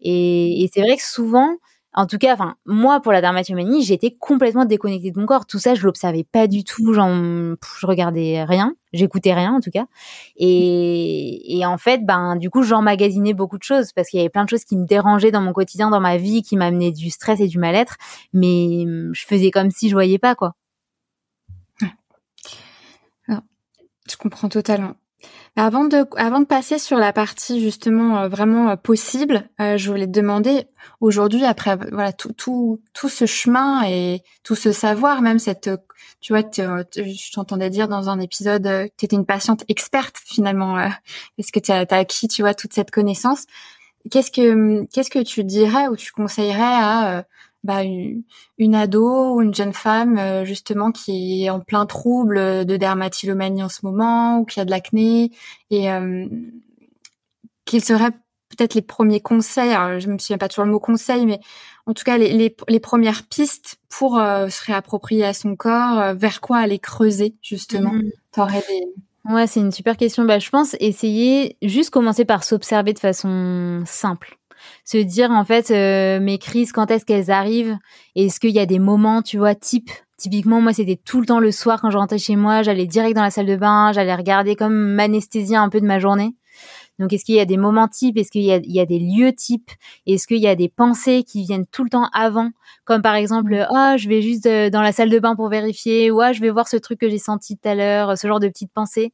Et, 0.01 0.65
et 0.65 0.71
c'est 0.73 0.81
vrai 0.81 0.97
que 0.97 1.05
souvent, 1.05 1.59
en 1.95 2.07
tout 2.07 2.19
cas, 2.19 2.35
enfin, 2.35 2.57
moi, 2.67 3.01
pour 3.01 3.13
la 3.13 3.21
dermatomanie, 3.21 3.83
j'étais 3.83 4.11
complètement 4.11 4.65
déconnectée 4.67 5.11
de 5.11 5.19
mon 5.19 5.27
corps. 5.27 5.47
Tout 5.47 5.59
ça, 5.59 5.75
je 5.75 5.85
l'observais 5.85 6.25
pas 6.25 6.47
du 6.47 6.63
tout. 6.63 6.93
Genre, 6.93 7.09
je 7.09 7.87
regardais 7.87 8.45
rien, 8.45 8.75
j'écoutais 8.93 9.33
rien, 9.33 9.55
en 9.55 9.61
tout 9.61 9.71
cas. 9.71 9.87
Et, 10.37 11.63
en 11.65 11.79
fait, 11.79 12.05
ben, 12.05 12.37
du 12.37 12.51
coup, 12.51 12.63
j'emmagasinais 12.63 13.35
beaucoup 13.35 13.59
de 13.59 13.63
choses 13.63 13.93
parce 13.93 14.09
qu'il 14.09 14.19
y 14.19 14.21
avait 14.21 14.31
plein 14.31 14.45
de 14.45 14.51
choses 14.51 14.65
qui 14.65 14.77
me 14.77 14.87
dérangeaient 14.87 15.31
dans 15.31 15.41
mon 15.41 15.53
quotidien, 15.53 15.91
dans 15.91 16.01
ma 16.01 16.19
vie, 16.19 16.43
qui 16.43 16.57
m'amenaient 16.57 16.93
du 16.93 17.11
stress 17.11 17.41
et 17.41 17.49
du 17.49 17.59
mal-être. 17.59 17.97
Mais 18.33 18.85
je 19.13 19.27
faisais 19.27 19.51
comme 19.51 19.71
si 19.71 19.89
je 19.89 19.95
voyais 19.95 20.19
pas, 20.19 20.35
quoi. 20.35 20.55
je 24.11 24.17
comprends 24.17 24.49
totalement. 24.49 24.95
Avant 25.57 25.85
de, 25.85 26.07
avant 26.17 26.39
de 26.39 26.45
passer 26.45 26.79
sur 26.79 26.99
la 26.99 27.13
partie 27.13 27.61
justement 27.61 28.19
euh, 28.19 28.29
vraiment 28.29 28.71
euh, 28.71 28.77
possible, 28.77 29.49
euh, 29.61 29.77
je 29.77 29.91
voulais 29.91 30.07
te 30.07 30.13
demander 30.13 30.67
aujourd'hui 31.01 31.45
après 31.45 31.77
voilà 31.91 32.13
tout, 32.13 32.33
tout, 32.33 32.81
tout 32.95 33.09
ce 33.09 33.27
chemin 33.27 33.83
et 33.85 34.23
tout 34.45 34.55
ce 34.55 34.71
savoir, 34.71 35.21
même 35.21 35.41
cette, 35.41 35.69
tu 36.21 36.33
vois, 36.33 36.43
je 36.53 37.33
t'entendais 37.33 37.71
dire 37.71 37.89
dans 37.89 38.09
un 38.09 38.21
épisode 38.21 38.63
que 38.63 38.91
tu 38.97 39.07
étais 39.07 39.17
une 39.17 39.27
patiente 39.27 39.65
experte 39.69 40.17
finalement, 40.25 40.79
est-ce 41.39 41.51
que 41.51 41.59
tu 41.59 41.73
as, 41.73 41.85
as, 41.91 41.97
acquis, 41.97 42.29
tu 42.29 42.43
vois, 42.43 42.55
toute 42.55 42.73
cette 42.73 42.93
connaissance? 42.93 43.47
Qu'est-ce 44.13 44.31
que 44.31 44.85
qu'est-ce 44.93 45.11
que 45.11 45.23
tu 45.23 45.43
dirais 45.43 45.89
ou 45.89 45.97
tu 45.97 46.13
conseillerais 46.13 46.63
à 46.63 47.25
bah, 47.65 47.83
une, 47.83 48.75
ado 48.75 49.35
ou 49.35 49.43
une 49.43 49.55
jeune 49.55 49.73
femme 49.73 50.19
euh, 50.19 50.45
justement 50.45 50.93
qui 50.93 51.45
est 51.45 51.51
en 51.51 51.61
plein 51.61 51.87
trouble 51.87 52.65
de 52.65 52.77
dermatillomanie 52.77 53.63
en 53.63 53.69
ce 53.69 53.81
moment 53.83 54.39
ou 54.39 54.45
qui 54.45 54.61
a 54.61 54.65
de 54.65 54.71
l'acné 54.71 55.33
et 55.71 55.91
euh, 55.91 56.27
quels 57.65 57.85
seraient 57.85 58.13
peut-être 58.49 58.75
les 58.75 58.83
premiers 58.83 59.21
conseils 59.21 59.73
alors, 59.73 59.99
je 59.99 60.09
me 60.09 60.19
souviens 60.19 60.39
pas 60.39 60.49
toujours 60.49 60.65
le 60.65 60.71
mot 60.71 60.81
conseil 60.81 61.27
mais 61.27 61.41
en 61.87 61.95
tout 61.95 62.05
cas 62.05 62.17
les, 62.17 62.33
les, 62.33 62.55
les 62.69 62.81
premières 62.81 63.25
pistes 63.25 63.79
pour 63.89 64.19
euh, 64.19 64.49
se 64.49 64.65
réapproprier 64.65 65.25
à 65.25 65.35
son 65.35 65.57
corps 65.57 65.99
euh, 65.99 66.15
vers 66.15 66.41
quoi 66.41 66.59
aller 66.59 66.79
creuser 66.79 67.35
justement 67.43 67.93
mmh. 67.93 68.11
T'aurais 68.33 68.63
des 68.69 68.95
Ouais, 69.29 69.47
c'est 69.47 69.61
une 69.61 69.73
super 69.73 69.97
question. 69.99 70.25
Bah, 70.25 70.39
je 70.39 70.49
pense 70.49 70.75
essayer 70.81 71.59
juste 71.61 71.91
commencer 71.91 72.25
par 72.25 72.45
s'observer 72.45 72.95
de 72.95 72.99
façon 72.99 73.83
simple 73.85 74.39
se 74.85 74.99
dire 74.99 75.31
en 75.31 75.45
fait 75.45 75.71
euh, 75.71 76.21
mes 76.21 76.39
crises 76.39 76.73
quand 76.73 76.91
est-ce 76.91 77.05
qu'elles 77.05 77.31
arrivent? 77.31 77.77
Est-ce 78.17 78.41
qu'il 78.41 78.51
y 78.51 78.59
a 78.59 78.67
des 78.67 78.79
moments 78.79 79.23
tu 79.23 79.39
vois 79.39 79.55
type 79.55 79.91
typiquement 80.17 80.61
moi 80.61 80.73
c'était 80.73 81.01
tout 81.03 81.21
le 81.21 81.27
temps 81.27 81.41
le 81.41 81.53
soir 81.53 81.81
quand 81.81 81.91
je 81.91 81.99
rentrais 81.99 82.19
chez 82.19 82.35
moi 82.37 82.63
j'allais 82.63 82.87
direct 82.87 83.15
dans 83.15 83.23
la 83.23 83.31
salle 83.31 83.47
de 83.47 83.57
bain 83.57 83.93
j'allais 83.93 84.15
regarder 84.15 84.57
comme 84.57 84.75
m'anesthésier 84.75 85.57
un 85.57 85.69
peu 85.69 85.81
de 85.81 85.87
ma 85.87 85.99
journée. 85.99 86.35
Donc 86.99 87.13
est-ce 87.13 87.25
qu'il 87.25 87.37
y 87.37 87.41
a 87.41 87.45
des 87.45 87.57
moments 87.57 87.87
types? 87.87 88.17
Est-ce 88.17 88.31
qu'il 88.33 88.43
y 88.43 88.51
a, 88.51 88.57
il 88.57 88.73
y 88.73 88.81
a 88.81 88.87
des 88.87 88.99
lieux 88.99 89.33
types? 89.33 89.71
Est-ce 90.07 90.27
qu'il 90.27 90.39
y 90.39 90.49
a 90.49 90.57
des 90.57 90.69
pensées 90.69 91.23
qui 91.23 91.45
viennent 91.45 91.67
tout 91.67 91.85
le 91.85 91.91
temps 91.91 92.09
avant? 92.13 92.51
Comme 92.85 93.03
par 93.03 93.15
exemple 93.15 93.67
oh 93.71 93.95
je 93.97 94.09
vais 94.09 94.23
juste 94.23 94.47
euh, 94.47 94.71
dans 94.71 94.83
la 94.83 94.93
salle 94.93 95.11
de 95.11 95.19
bain 95.19 95.37
pour 95.37 95.49
vérifier 95.49 96.11
ou 96.11 96.21
ah, 96.21 96.33
je 96.33 96.41
vais 96.41 96.51
voir 96.51 96.69
ce 96.69 96.77
truc 96.77 96.99
que 97.01 97.09
j'ai 97.09 97.19
senti 97.19 97.57
tout 97.57 97.69
à 97.69 97.75
l'heure 97.75 98.19
ce 98.19 98.27
genre 98.27 98.41
de 98.41 98.49
petites 98.49 98.73
pensées 98.73 99.13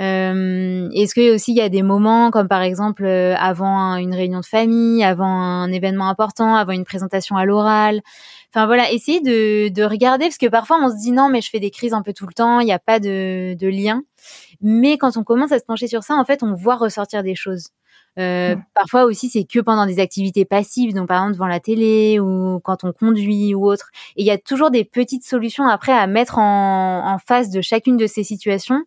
euh, 0.00 0.88
Est-ce 0.92 1.14
que 1.14 1.34
aussi 1.34 1.52
il 1.52 1.56
y 1.56 1.60
a 1.60 1.68
des 1.68 1.82
moments 1.82 2.30
comme 2.30 2.48
par 2.48 2.62
exemple 2.62 3.04
euh, 3.04 3.34
avant 3.38 3.96
une 3.96 4.14
réunion 4.14 4.40
de 4.40 4.44
famille, 4.44 5.04
avant 5.04 5.26
un 5.26 5.70
événement 5.70 6.08
important, 6.08 6.56
avant 6.56 6.72
une 6.72 6.84
présentation 6.84 7.36
à 7.36 7.44
l'oral? 7.44 8.00
Enfin 8.52 8.66
voilà, 8.66 8.90
essayez 8.92 9.20
de, 9.20 9.68
de 9.68 9.82
regarder 9.84 10.26
parce 10.26 10.38
que 10.38 10.46
parfois 10.48 10.78
on 10.82 10.90
se 10.90 10.96
dit 10.96 11.12
non 11.12 11.28
mais 11.28 11.40
je 11.40 11.50
fais 11.50 11.60
des 11.60 11.70
crises 11.70 11.92
un 11.92 12.02
peu 12.02 12.12
tout 12.12 12.26
le 12.26 12.34
temps, 12.34 12.60
il 12.60 12.66
n'y 12.66 12.72
a 12.72 12.78
pas 12.78 13.00
de, 13.00 13.54
de 13.54 13.68
lien. 13.68 14.02
Mais 14.60 14.98
quand 14.98 15.16
on 15.16 15.24
commence 15.24 15.52
à 15.52 15.58
se 15.58 15.64
pencher 15.64 15.88
sur 15.88 16.02
ça, 16.04 16.14
en 16.14 16.24
fait, 16.24 16.42
on 16.42 16.54
voit 16.54 16.76
ressortir 16.76 17.22
des 17.22 17.34
choses. 17.34 17.68
Euh, 18.18 18.54
Parfois 18.74 19.04
aussi, 19.04 19.28
c'est 19.28 19.44
que 19.44 19.58
pendant 19.58 19.86
des 19.86 19.98
activités 19.98 20.44
passives, 20.44 20.94
donc 20.94 21.08
par 21.08 21.18
exemple 21.18 21.32
devant 21.34 21.46
la 21.48 21.58
télé 21.60 22.20
ou 22.20 22.60
quand 22.60 22.84
on 22.84 22.92
conduit 22.92 23.54
ou 23.54 23.66
autre. 23.66 23.90
Et 24.16 24.22
il 24.22 24.26
y 24.26 24.30
a 24.30 24.38
toujours 24.38 24.70
des 24.70 24.84
petites 24.84 25.24
solutions 25.24 25.66
après 25.68 25.92
à 25.92 26.06
mettre 26.06 26.38
en, 26.38 27.12
en 27.14 27.18
face 27.18 27.50
de 27.50 27.60
chacune 27.60 27.96
de 27.96 28.06
ces 28.06 28.22
situations 28.24 28.84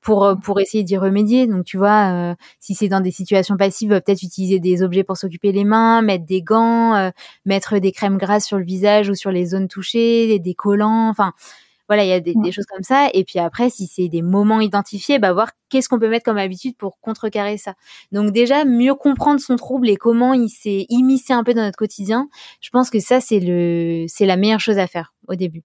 pour 0.00 0.24
euh, 0.24 0.34
pour 0.34 0.60
essayer 0.60 0.84
d'y 0.84 0.96
remédier. 0.96 1.46
Donc 1.46 1.64
tu 1.64 1.76
vois, 1.76 2.12
euh, 2.12 2.34
si 2.58 2.74
c'est 2.74 2.88
dans 2.88 3.00
des 3.00 3.10
situations 3.10 3.56
passives, 3.56 3.90
peut-être 3.90 4.22
utiliser 4.22 4.60
des 4.60 4.82
objets 4.82 5.04
pour 5.04 5.16
s'occuper 5.16 5.52
les 5.52 5.64
mains, 5.64 6.02
mettre 6.02 6.24
des 6.24 6.42
gants, 6.42 6.94
euh, 6.94 7.10
mettre 7.44 7.78
des 7.78 7.92
crèmes 7.92 8.18
grasses 8.18 8.46
sur 8.46 8.58
le 8.58 8.64
visage 8.64 9.08
ou 9.10 9.14
sur 9.14 9.30
les 9.30 9.46
zones 9.46 9.68
touchées, 9.68 10.38
des 10.38 10.54
collants, 10.54 11.08
enfin 11.08 11.32
voilà, 11.88 12.04
il 12.04 12.08
y 12.08 12.12
a 12.12 12.20
des, 12.20 12.34
des, 12.36 12.52
choses 12.52 12.66
comme 12.66 12.84
ça. 12.84 13.08
Et 13.14 13.24
puis 13.24 13.40
après, 13.40 13.68
si 13.68 13.88
c'est 13.88 14.06
des 14.08 14.22
moments 14.22 14.60
identifiés, 14.60 15.18
bah 15.18 15.32
voir 15.32 15.48
qu'est-ce 15.70 15.88
qu'on 15.88 15.98
peut 15.98 16.08
mettre 16.08 16.24
comme 16.24 16.38
habitude 16.38 16.76
pour 16.76 17.00
contrecarrer 17.00 17.58
ça. 17.58 17.74
Donc 18.12 18.30
déjà, 18.30 18.64
mieux 18.64 18.94
comprendre 18.94 19.40
son 19.40 19.56
trouble 19.56 19.88
et 19.88 19.96
comment 19.96 20.32
il 20.32 20.50
s'est 20.50 20.86
immiscé 20.88 21.32
un 21.32 21.42
peu 21.42 21.52
dans 21.52 21.62
notre 21.62 21.76
quotidien. 21.76 22.28
Je 22.60 22.70
pense 22.70 22.90
que 22.90 23.00
ça, 23.00 23.20
c'est 23.20 23.40
le, 23.40 24.04
c'est 24.06 24.26
la 24.26 24.36
meilleure 24.36 24.60
chose 24.60 24.78
à 24.78 24.86
faire 24.86 25.14
au 25.26 25.34
début 25.34 25.64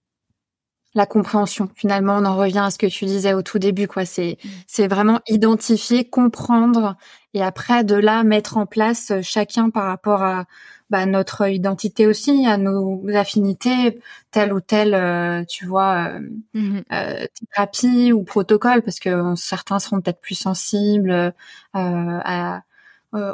la 0.95 1.05
compréhension. 1.05 1.69
Finalement, 1.75 2.17
on 2.17 2.25
en 2.25 2.37
revient 2.37 2.59
à 2.59 2.71
ce 2.71 2.77
que 2.77 2.87
tu 2.87 3.05
disais 3.05 3.33
au 3.33 3.41
tout 3.41 3.59
début, 3.59 3.87
quoi. 3.87 4.05
C'est, 4.05 4.37
c'est 4.65 4.87
vraiment 4.87 5.19
identifier, 5.27 6.09
comprendre, 6.09 6.95
et 7.33 7.43
après 7.43 7.83
de 7.83 7.95
là 7.95 8.23
mettre 8.23 8.57
en 8.57 8.65
place 8.65 9.11
euh, 9.11 9.19
chacun 9.21 9.69
par 9.69 9.85
rapport 9.85 10.23
à 10.23 10.45
bah, 10.89 11.05
notre 11.05 11.49
identité 11.49 12.07
aussi, 12.07 12.45
à 12.47 12.57
nos 12.57 13.03
affinités, 13.13 13.99
telle 14.31 14.53
ou 14.53 14.61
telle, 14.61 14.93
euh, 14.93 15.43
tu 15.43 15.65
vois, 15.65 16.13
euh, 16.13 16.19
mm-hmm. 16.55 17.27
thérapie 17.51 18.13
ou 18.13 18.23
protocole, 18.23 18.81
parce 18.81 18.99
que 18.99 19.35
certains 19.35 19.79
seront 19.79 19.99
peut-être 19.99 20.21
plus 20.21 20.35
sensibles 20.35 21.33
à, 21.73 22.61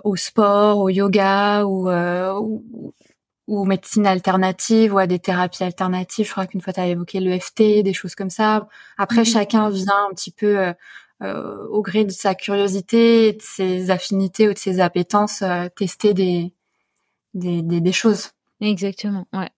au 0.03 0.15
sport, 0.15 0.77
au 0.79 0.89
yoga 0.89 1.65
ou, 1.65 1.89
ou, 1.89 2.93
ou 3.51 3.65
médecine 3.65 4.07
alternative 4.07 4.93
ou 4.93 4.97
à 4.97 5.07
des 5.07 5.19
thérapies 5.19 5.65
alternatives. 5.65 6.25
Je 6.25 6.31
crois 6.31 6.47
qu'une 6.47 6.61
fois 6.61 6.71
tu 6.71 6.79
as 6.79 6.87
évoqué 6.87 7.19
l'EFT, 7.19 7.83
des 7.83 7.93
choses 7.93 8.15
comme 8.15 8.29
ça. 8.29 8.69
Après, 8.97 9.19
mhm. 9.19 9.25
chacun 9.25 9.69
vient 9.69 10.07
un 10.09 10.13
petit 10.13 10.31
peu 10.31 10.57
euh, 10.57 10.73
euh, 11.21 11.67
au 11.67 11.81
gré 11.81 12.05
de 12.05 12.11
sa 12.11 12.33
curiosité, 12.33 13.33
de 13.33 13.41
ses 13.41 13.91
affinités 13.91 14.47
ou 14.47 14.53
de 14.53 14.57
ses 14.57 14.79
appétences, 14.79 15.41
euh, 15.41 15.67
tester 15.75 16.13
des, 16.13 16.53
des, 17.33 17.61
des, 17.61 17.81
des, 17.81 17.91
choses. 17.91 18.31
Exactement, 18.61 19.27
ouais. 19.33 19.49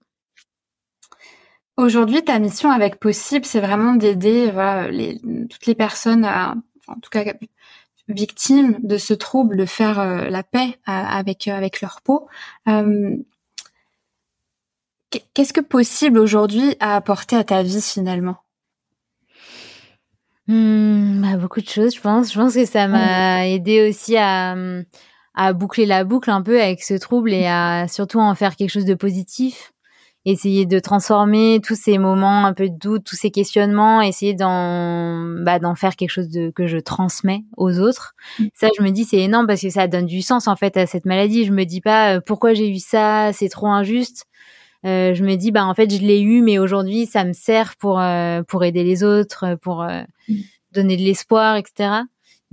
Aujourd'hui, 1.78 2.24
ta 2.24 2.40
mission 2.40 2.72
avec 2.72 3.00
Possible, 3.00 3.46
c'est 3.46 3.62
vraiment 3.62 3.94
d'aider 3.94 4.50
voilà, 4.50 4.90
les, 4.90 5.20
toutes 5.50 5.68
les 5.68 5.76
personnes, 5.76 6.26
à, 6.26 6.56
en 6.88 6.96
tout 6.96 7.12
cas 7.12 7.26
victimes 8.08 8.78
de 8.82 8.98
ce 8.98 9.14
trouble, 9.14 9.56
de 9.56 9.66
faire 9.66 10.00
euh, 10.00 10.30
la 10.30 10.44
paix 10.44 10.80
euh, 10.90 10.92
avec 10.92 11.48
avec 11.48 11.82
leur 11.82 12.02
peau. 12.02 12.28
Qu'est-ce 15.34 15.54
que 15.54 15.62
Possible 15.62 16.20
aujourd'hui 16.20 16.76
a 16.80 16.96
apporté 16.96 17.36
à 17.36 17.44
ta 17.44 17.64
vie 17.64 17.82
finalement? 17.82 18.38
Mmh, 20.48 21.22
bah, 21.22 21.38
beaucoup 21.38 21.62
de 21.62 21.70
choses, 21.70 21.96
je 21.96 22.02
pense. 22.02 22.34
Je 22.34 22.40
pense 22.40 22.54
que 22.54 22.66
ça 22.66 22.88
m'a 22.88 23.48
aidé 23.48 23.90
aussi 23.90 24.18
à 24.18 24.56
à 25.36 25.52
boucler 25.54 25.88
la 25.88 26.04
boucle 26.04 26.30
un 26.30 26.44
peu 26.44 26.62
avec 26.62 26.84
ce 26.84 26.94
trouble 26.94 27.34
et 27.34 27.48
à 27.48 27.88
surtout 27.88 28.20
en 28.20 28.36
faire 28.36 28.56
quelque 28.56 28.70
chose 28.70 28.86
de 28.86 28.94
positif 28.94 29.74
essayer 30.26 30.66
de 30.66 30.80
transformer 30.80 31.60
tous 31.64 31.76
ces 31.76 31.98
moments 31.98 32.46
un 32.46 32.54
peu 32.54 32.70
de 32.70 32.78
doute, 32.78 33.04
tous 33.04 33.16
ces 33.16 33.32
questionnements, 33.32 34.02
essayer 34.02 34.34
d'en 34.34 35.20
bah, 35.44 35.60
d'en 35.60 35.76
faire 35.76 35.96
quelque 35.96 36.12
chose 36.12 36.30
de 36.30 36.50
que 36.50 36.68
je 36.68 36.78
transmets 36.78 37.44
aux 37.58 37.80
autres. 37.80 38.16
Mm. 38.40 38.46
Ça, 38.54 38.68
je 38.78 38.84
me 38.84 38.90
dis 38.92 39.04
c'est 39.04 39.20
énorme 39.20 39.48
parce 39.48 39.62
que 39.62 39.70
ça 39.70 39.88
donne 39.88 40.06
du 40.06 40.22
sens 40.22 40.48
en 40.48 40.56
fait 40.56 40.78
à 40.78 40.86
cette 40.86 41.06
maladie. 41.06 41.46
Je 41.46 41.52
me 41.52 41.66
dis 41.66 41.82
pas 41.82 42.16
euh, 42.16 42.22
pourquoi 42.26 42.54
j'ai 42.54 42.70
eu 42.70 42.80
ça, 42.80 43.32
c'est 43.34 43.50
trop 43.50 43.68
injuste. 43.68 44.26
Euh, 44.86 45.14
je 45.14 45.24
me 45.24 45.36
dis 45.36 45.52
bah 45.52 45.66
en 45.66 45.74
fait 45.74 45.94
je 45.94 46.02
l'ai 46.02 46.22
eu, 46.22 46.42
mais 46.42 46.60
aujourd'hui 46.60 47.06
ça 47.06 47.24
me 47.24 47.34
sert 47.34 47.76
pour 47.78 48.00
euh, 48.00 48.44
pour 48.44 48.64
aider 48.64 48.84
les 48.84 49.04
autres, 49.04 49.56
pour 49.62 49.84
mm. 49.84 50.36
donner 50.74 50.98
de 50.98 51.02
l'espoir, 51.02 51.56
etc. 51.56 52.04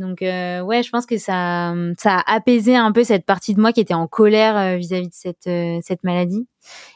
Donc 0.00 0.22
euh, 0.22 0.60
ouais, 0.62 0.82
je 0.82 0.90
pense 0.90 1.06
que 1.06 1.18
ça 1.18 1.74
ça 1.98 2.18
a 2.18 2.34
apaisé 2.34 2.74
un 2.74 2.90
peu 2.90 3.04
cette 3.04 3.26
partie 3.26 3.54
de 3.54 3.60
moi 3.60 3.72
qui 3.72 3.80
était 3.80 3.94
en 3.94 4.06
colère 4.06 4.78
vis-à-vis 4.78 5.08
de 5.08 5.14
cette 5.14 5.50
cette 5.84 6.02
maladie. 6.04 6.46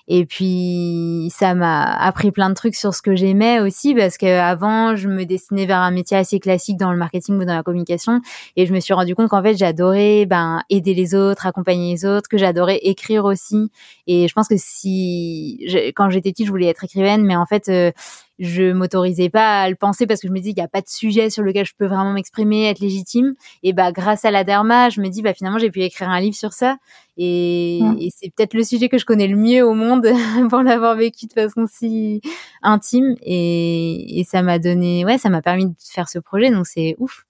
Et 0.09 0.27
puis 0.27 1.31
ça 1.35 1.55
m'a 1.55 1.83
appris 1.83 2.31
plein 2.31 2.51
de 2.51 2.55
trucs 2.55 2.75
sur 2.75 2.95
ce 2.95 3.01
que 3.01 3.17
j'aimais 3.17 3.61
aussi 3.61 3.95
parce 3.95 4.19
que 4.19 4.27
avant 4.27 4.97
je 4.97 5.09
me 5.09 5.25
destinais 5.25 5.65
vers 5.65 5.79
un 5.79 5.91
métier 5.91 6.17
assez 6.17 6.39
classique 6.39 6.77
dans 6.77 6.93
le 6.93 6.99
marketing 6.99 7.37
ou 7.37 7.45
dans 7.45 7.55
la 7.55 7.63
communication 7.63 8.21
et 8.57 8.67
je 8.67 8.75
me 8.75 8.81
suis 8.81 8.93
rendu 8.93 9.15
compte 9.15 9.29
qu'en 9.29 9.43
fait 9.43 9.57
j'adorais 9.57 10.27
ben 10.27 10.61
aider 10.69 10.93
les 10.93 11.15
autres, 11.15 11.47
accompagner 11.47 11.93
les 11.93 12.05
autres, 12.05 12.29
que 12.29 12.37
j'adorais 12.37 12.79
écrire 12.83 13.25
aussi. 13.25 13.71
Et 14.07 14.29
je 14.29 14.35
pense 14.35 14.49
que 14.49 14.57
si 14.59 15.65
quand 15.97 16.11
j'étais 16.11 16.33
petite 16.33 16.47
je 16.47 16.51
voulais 16.51 16.67
être 16.67 16.85
écrivaine, 16.85 17.25
mais 17.25 17.37
en 17.37 17.47
fait 17.47 17.69
euh, 17.69 17.91
je 18.39 18.73
m'autorisais 18.73 19.31
pas 19.31 19.63
à 19.63 19.69
le 19.69 19.77
penser 19.77 20.07
parce 20.07 20.21
que 20.21 20.29
je 20.29 20.33
me 20.33 20.41
dis 20.41 20.55
qu'il 20.55 20.63
n'y 20.63 20.67
a 20.67 20.69
pas 20.69 20.81
de 20.81 20.89
sujet 20.89 21.31
sur 21.31 21.43
lequel 21.43 21.65
je 21.67 21.75
peux 21.77 21.87
vraiment 21.87 22.13
m'exprimer, 22.13 22.69
être 22.69 22.81
légitime. 22.81 23.35
Et 23.63 23.73
bah 23.73 23.93
grâce 23.93 24.25
à 24.25 24.31
la 24.31 24.45
derma, 24.45 24.91
je 24.91 25.01
me 25.01 25.09
dis 25.09 25.23
bah 25.23 25.35
finalement 25.35 25.59
j'ai 25.59 25.71
pu 25.71 25.83
écrire 25.83 26.11
un 26.11 26.21
livre 26.21 26.37
sur 26.37 26.53
ça 26.53 26.77
et, 27.17 27.79
et 28.01 28.11
c'est 28.15 28.31
peut-être 28.35 28.55
le 28.55 28.65
sujet 28.65 28.89
que 28.89 28.99
je 28.99 29.05
connais 29.05 29.29
le 29.29 29.37
mieux 29.37 29.65
au 29.65 29.75
monde 29.75 30.09
pour 30.51 30.63
l'avoir 30.63 30.97
vécu 30.97 31.27
de 31.27 31.33
façon 31.33 31.67
si 31.71 32.21
intime. 32.63 33.15
Et, 33.23 34.21
et 34.21 34.25
ça 34.25 34.43
m'a 34.43 34.59
donné, 34.59 35.05
ouais, 35.05 35.19
ça 35.19 35.31
m'a 35.31 35.43
permis 35.43 35.67
de 35.67 35.75
faire 35.79 36.09
ce 36.09 36.19
projet. 36.19 36.51
Donc 36.51 36.67
c'est 36.67 36.97
ouf. 36.99 37.25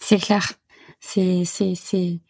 C'est 0.00 0.18
clair. 0.18 0.52
C'est, 1.00 1.44
c'est, 1.44 1.74
c'est, 1.74 2.20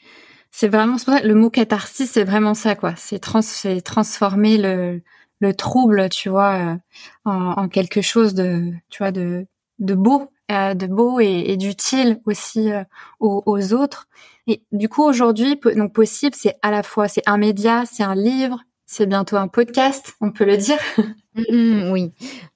c'est 0.51 0.68
vraiment, 0.68 0.97
le 1.22 1.34
mot 1.34 1.51
catharsis, 1.51 2.11
c'est 2.11 2.24
vraiment 2.24 2.55
ça, 2.55 2.74
quoi. 2.74 2.95
C'est 2.97 3.18
trans, 3.18 3.43
c'est 3.43 3.80
transformer 3.82 4.57
le, 4.57 5.03
le 5.41 5.55
trouble, 5.55 6.09
tu 6.09 6.28
vois, 6.28 6.55
euh, 6.55 6.76
en, 7.24 7.53
en, 7.53 7.68
quelque 7.68 8.03
chose 8.03 8.34
de, 8.34 8.72
tu 8.89 8.99
vois, 8.99 9.12
de, 9.12 9.47
de 9.78 9.95
beau, 9.95 10.30
euh, 10.51 10.74
de 10.74 10.87
beau 10.87 11.20
et, 11.20 11.45
et 11.49 11.57
d'utile 11.57 12.20
aussi 12.24 12.72
euh, 12.72 12.84
aux, 13.20 13.43
aux, 13.47 13.72
autres. 13.72 14.09
Et 14.47 14.62
du 14.72 14.89
coup, 14.89 15.03
aujourd'hui, 15.03 15.61
donc 15.76 15.93
possible, 15.93 16.34
c'est 16.39 16.57
à 16.62 16.70
la 16.70 16.82
fois, 16.82 17.09
c'est 17.09 17.22
un 17.26 17.37
média, 17.37 17.84
c'est 17.84 18.05
un 18.05 18.14
livre, 18.14 18.61
c'est 18.87 19.07
bientôt 19.07 19.37
un 19.37 19.49
podcast, 19.49 20.14
on 20.20 20.30
peut 20.30 20.45
le 20.45 20.57
dire. 20.57 20.78
Mm, 21.37 21.43
mm, 21.53 21.91
oui, 21.91 22.12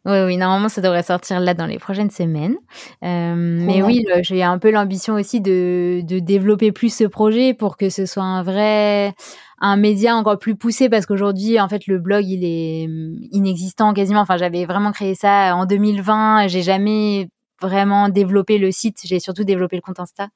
oui, 0.06 0.20
oui. 0.24 0.36
Normalement, 0.38 0.70
ça 0.70 0.80
devrait 0.80 1.02
sortir 1.02 1.38
là 1.40 1.52
dans 1.52 1.66
les 1.66 1.78
prochaines 1.78 2.10
semaines. 2.10 2.56
Euh, 3.04 3.34
mais 3.36 3.82
oui, 3.82 4.06
j'ai 4.22 4.42
un 4.42 4.58
peu 4.58 4.70
l'ambition 4.70 5.14
aussi 5.14 5.42
de, 5.42 6.00
de 6.02 6.18
développer 6.18 6.72
plus 6.72 6.94
ce 6.94 7.04
projet 7.04 7.52
pour 7.52 7.76
que 7.76 7.90
ce 7.90 8.06
soit 8.06 8.22
un 8.22 8.42
vrai, 8.42 9.12
un 9.60 9.76
média 9.76 10.16
encore 10.16 10.38
plus 10.38 10.56
poussé 10.56 10.88
parce 10.88 11.06
qu'aujourd'hui, 11.06 11.60
en 11.60 11.68
fait, 11.68 11.86
le 11.86 11.98
blog 11.98 12.24
il 12.26 12.44
est 12.44 12.86
mm, 12.88 13.28
inexistant 13.32 13.92
quasiment. 13.92 14.20
Enfin, 14.20 14.36
j'avais 14.36 14.64
vraiment 14.64 14.92
créé 14.92 15.14
ça 15.14 15.54
en 15.54 15.66
2020. 15.66 16.48
J'ai 16.48 16.62
jamais 16.62 17.28
vraiment 17.60 18.08
développer 18.08 18.58
le 18.58 18.70
site. 18.72 19.00
J'ai 19.04 19.20
surtout 19.20 19.44
développé 19.44 19.76
le 19.76 19.82
compte 19.82 20.00
Insta. 20.00 20.28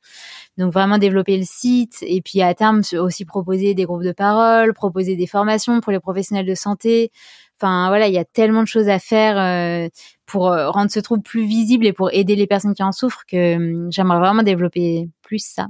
Donc 0.58 0.72
vraiment 0.72 0.98
développer 0.98 1.36
le 1.38 1.44
site 1.44 1.98
et 2.02 2.20
puis 2.22 2.42
à 2.42 2.54
terme 2.54 2.82
aussi 2.98 3.24
proposer 3.24 3.74
des 3.74 3.84
groupes 3.84 4.02
de 4.02 4.12
parole, 4.12 4.74
proposer 4.74 5.16
des 5.16 5.26
formations 5.26 5.80
pour 5.80 5.92
les 5.92 6.00
professionnels 6.00 6.46
de 6.46 6.54
santé. 6.54 7.10
Enfin 7.58 7.88
voilà, 7.88 8.08
il 8.08 8.14
y 8.14 8.18
a 8.18 8.24
tellement 8.24 8.62
de 8.62 8.68
choses 8.68 8.88
à 8.88 8.98
faire 8.98 9.38
euh, 9.38 9.88
pour 10.26 10.48
euh, 10.48 10.70
rendre 10.70 10.90
ce 10.90 11.00
trouble 11.00 11.22
plus 11.22 11.46
visible 11.46 11.86
et 11.86 11.92
pour 11.92 12.12
aider 12.12 12.36
les 12.36 12.46
personnes 12.46 12.74
qui 12.74 12.82
en 12.82 12.92
souffrent 12.92 13.24
que 13.26 13.56
hum, 13.56 13.90
j'aimerais 13.90 14.18
vraiment 14.18 14.42
développer 14.42 15.08
plus 15.22 15.44
ça. 15.44 15.68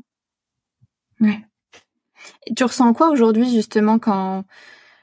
Ouais. 1.21 1.39
Tu 2.57 2.65
ressens 2.65 2.93
quoi 2.95 3.11
aujourd'hui 3.11 3.51
justement 3.51 3.99
quand 3.99 4.45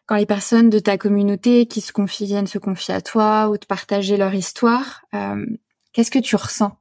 quand 0.08 0.16
les 0.16 0.26
personnes 0.26 0.70
de 0.70 0.80
ta 0.80 0.98
communauté 0.98 1.66
qui 1.68 1.80
se 1.80 1.94
confient 1.94 2.26
viennent 2.26 2.48
se 2.48 2.58
confier 2.58 2.94
à 2.94 3.02
toi 3.02 3.50
ou 3.50 3.58
te 3.58 3.66
partager 3.66 4.18
leur 4.18 4.34
histoire 4.34 5.02
euh, 5.14 5.46
Qu'est-ce 5.94 6.12
que 6.12 6.20
tu 6.20 6.36
ressens? 6.36 6.72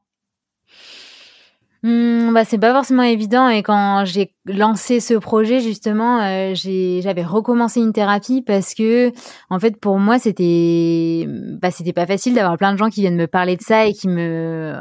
Mmh, 1.82 2.34
bah 2.34 2.44
c'est 2.44 2.58
pas 2.58 2.74
forcément 2.74 3.02
évident 3.04 3.48
et 3.48 3.62
quand 3.62 4.04
j'ai 4.04 4.34
lancé 4.44 5.00
ce 5.00 5.14
projet 5.14 5.60
justement 5.60 6.20
euh, 6.20 6.52
j'avais 6.54 7.22
recommencé 7.22 7.80
une 7.80 7.94
thérapie 7.94 8.42
parce 8.42 8.74
que 8.74 9.10
en 9.48 9.58
fait 9.58 9.80
pour 9.80 9.98
moi 9.98 10.18
c'était 10.18 11.24
bah 11.26 11.70
c'était 11.70 11.94
pas 11.94 12.04
facile 12.06 12.34
d'avoir 12.34 12.58
plein 12.58 12.74
de 12.74 12.76
gens 12.76 12.90
qui 12.90 13.00
viennent 13.00 13.16
me 13.16 13.26
parler 13.26 13.56
de 13.56 13.62
ça 13.62 13.86
et 13.86 13.94
qui 13.94 14.08
me 14.08 14.74
euh, 14.74 14.80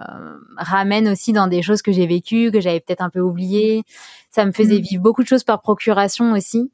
ramènent 0.58 1.08
aussi 1.08 1.32
dans 1.32 1.48
des 1.48 1.62
choses 1.62 1.82
que 1.82 1.94
j'ai 1.94 2.06
vécues 2.06 2.52
que 2.52 2.60
j'avais 2.60 2.82
peut-être 2.82 3.02
un 3.02 3.10
peu 3.10 3.22
oubliées 3.22 3.84
ça 4.30 4.46
me 4.46 4.52
faisait 4.52 4.80
mmh. 4.80 4.84
vivre 4.84 5.04
beaucoup 5.04 5.24
de 5.24 5.28
choses 5.28 5.44
par 5.44 5.62
procuration 5.62 6.34
aussi 6.34 6.72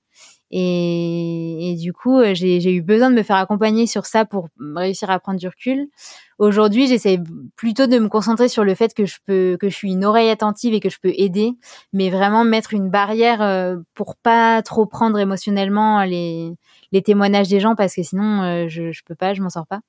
et, 0.52 1.72
et, 1.72 1.76
du 1.76 1.92
coup, 1.92 2.20
euh, 2.20 2.34
j'ai 2.36 2.74
eu 2.74 2.82
besoin 2.82 3.10
de 3.10 3.16
me 3.16 3.24
faire 3.24 3.38
accompagner 3.38 3.88
sur 3.88 4.06
ça 4.06 4.26
pour 4.26 4.50
réussir 4.76 5.10
à 5.10 5.20
prendre 5.20 5.40
du 5.40 5.48
recul. 5.48 5.88
Aujourd'hui, 6.38 6.88
j'essaie 6.88 7.18
plutôt 7.56 7.88
de 7.88 7.98
me 7.98 8.10
concentrer 8.10 8.50
sur 8.50 8.66
le 8.66 8.76
fait 8.76 8.94
que 8.94 9.06
je 9.06 9.18
peux, 9.26 9.58
que 9.60 9.70
je 9.70 9.76
suis 9.76 9.94
une 9.94 10.04
oreille 10.04 10.30
attentive 10.30 10.74
et 10.74 10.82
que 10.82 10.90
je 10.90 11.00
peux 11.00 11.14
aider, 11.16 11.54
mais 11.94 12.10
vraiment 12.10 12.44
mettre 12.44 12.74
une 12.74 12.90
barrière 12.90 13.42
euh, 13.42 13.78
pour 13.94 14.18
pas 14.18 14.62
trop 14.62 14.86
prendre 14.86 15.18
émotionnellement 15.18 16.04
les, 16.04 16.54
les 16.92 17.02
témoignages 17.02 17.48
des 17.48 17.62
gens 17.62 17.76
parce 17.76 17.96
que 17.96 18.04
sinon 18.04 18.44
euh, 18.44 18.66
je, 18.68 18.92
je 18.92 19.04
peux 19.06 19.16
pas, 19.16 19.34
je 19.34 19.42
m'en 19.42 19.50
sors 19.50 19.66
pas. 19.66 19.80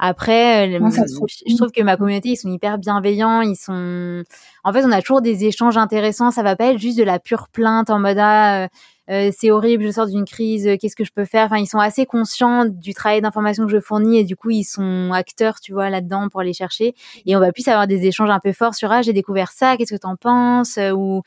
Après, 0.00 0.68
je, 0.72 1.56
trouve 1.56 1.70
que 1.70 1.82
ma 1.82 1.96
communauté 1.96 2.30
ils 2.30 2.36
sont 2.36 2.50
hyper 2.50 2.78
bienveillants, 2.78 3.40
ils 3.40 3.56
sont. 3.56 4.24
En 4.64 4.72
fait, 4.72 4.84
on 4.84 4.90
a 4.90 5.00
toujours 5.00 5.22
des 5.22 5.44
échanges 5.44 5.76
intéressants. 5.76 6.32
Ça 6.32 6.42
va 6.42 6.56
pas 6.56 6.72
être 6.72 6.78
juste 6.78 6.98
de 6.98 7.04
la 7.04 7.20
pure 7.20 7.46
plainte 7.48 7.90
en 7.90 8.00
mode 8.00 8.18
ah, 8.18 8.68
c'est 9.08 9.50
horrible, 9.50 9.84
je 9.84 9.90
sors 9.90 10.06
d'une 10.06 10.24
crise, 10.24 10.66
euh, 10.66 10.76
qu'est-ce 10.80 10.96
que 10.96 11.04
je 11.04 11.12
peux 11.12 11.24
faire? 11.24 11.46
Enfin, 11.46 11.58
ils 11.58 11.66
sont 11.66 11.78
assez 11.78 12.06
conscients 12.06 12.64
du 12.64 12.94
travail 12.94 13.20
d'information 13.20 13.66
que 13.66 13.72
je 13.72 13.80
fournis 13.80 14.18
et 14.18 14.24
du 14.24 14.36
coup, 14.36 14.50
ils 14.50 14.64
sont 14.64 15.10
acteurs, 15.12 15.60
tu 15.60 15.72
vois, 15.72 15.90
là-dedans 15.90 16.28
pour 16.28 16.40
aller 16.40 16.52
chercher. 16.52 16.94
Et 17.26 17.36
on 17.36 17.40
va 17.40 17.52
plus 17.52 17.66
avoir 17.68 17.86
des 17.86 18.06
échanges 18.06 18.30
un 18.30 18.40
peu 18.40 18.52
forts 18.52 18.74
sur 18.74 18.92
ah, 18.92 19.02
j'ai 19.02 19.12
découvert 19.12 19.50
ça, 19.50 19.76
qu'est-ce 19.76 19.94
que 19.94 20.00
t'en 20.00 20.16
penses? 20.16 20.78
Euh, 20.78 20.92
ou 20.92 21.22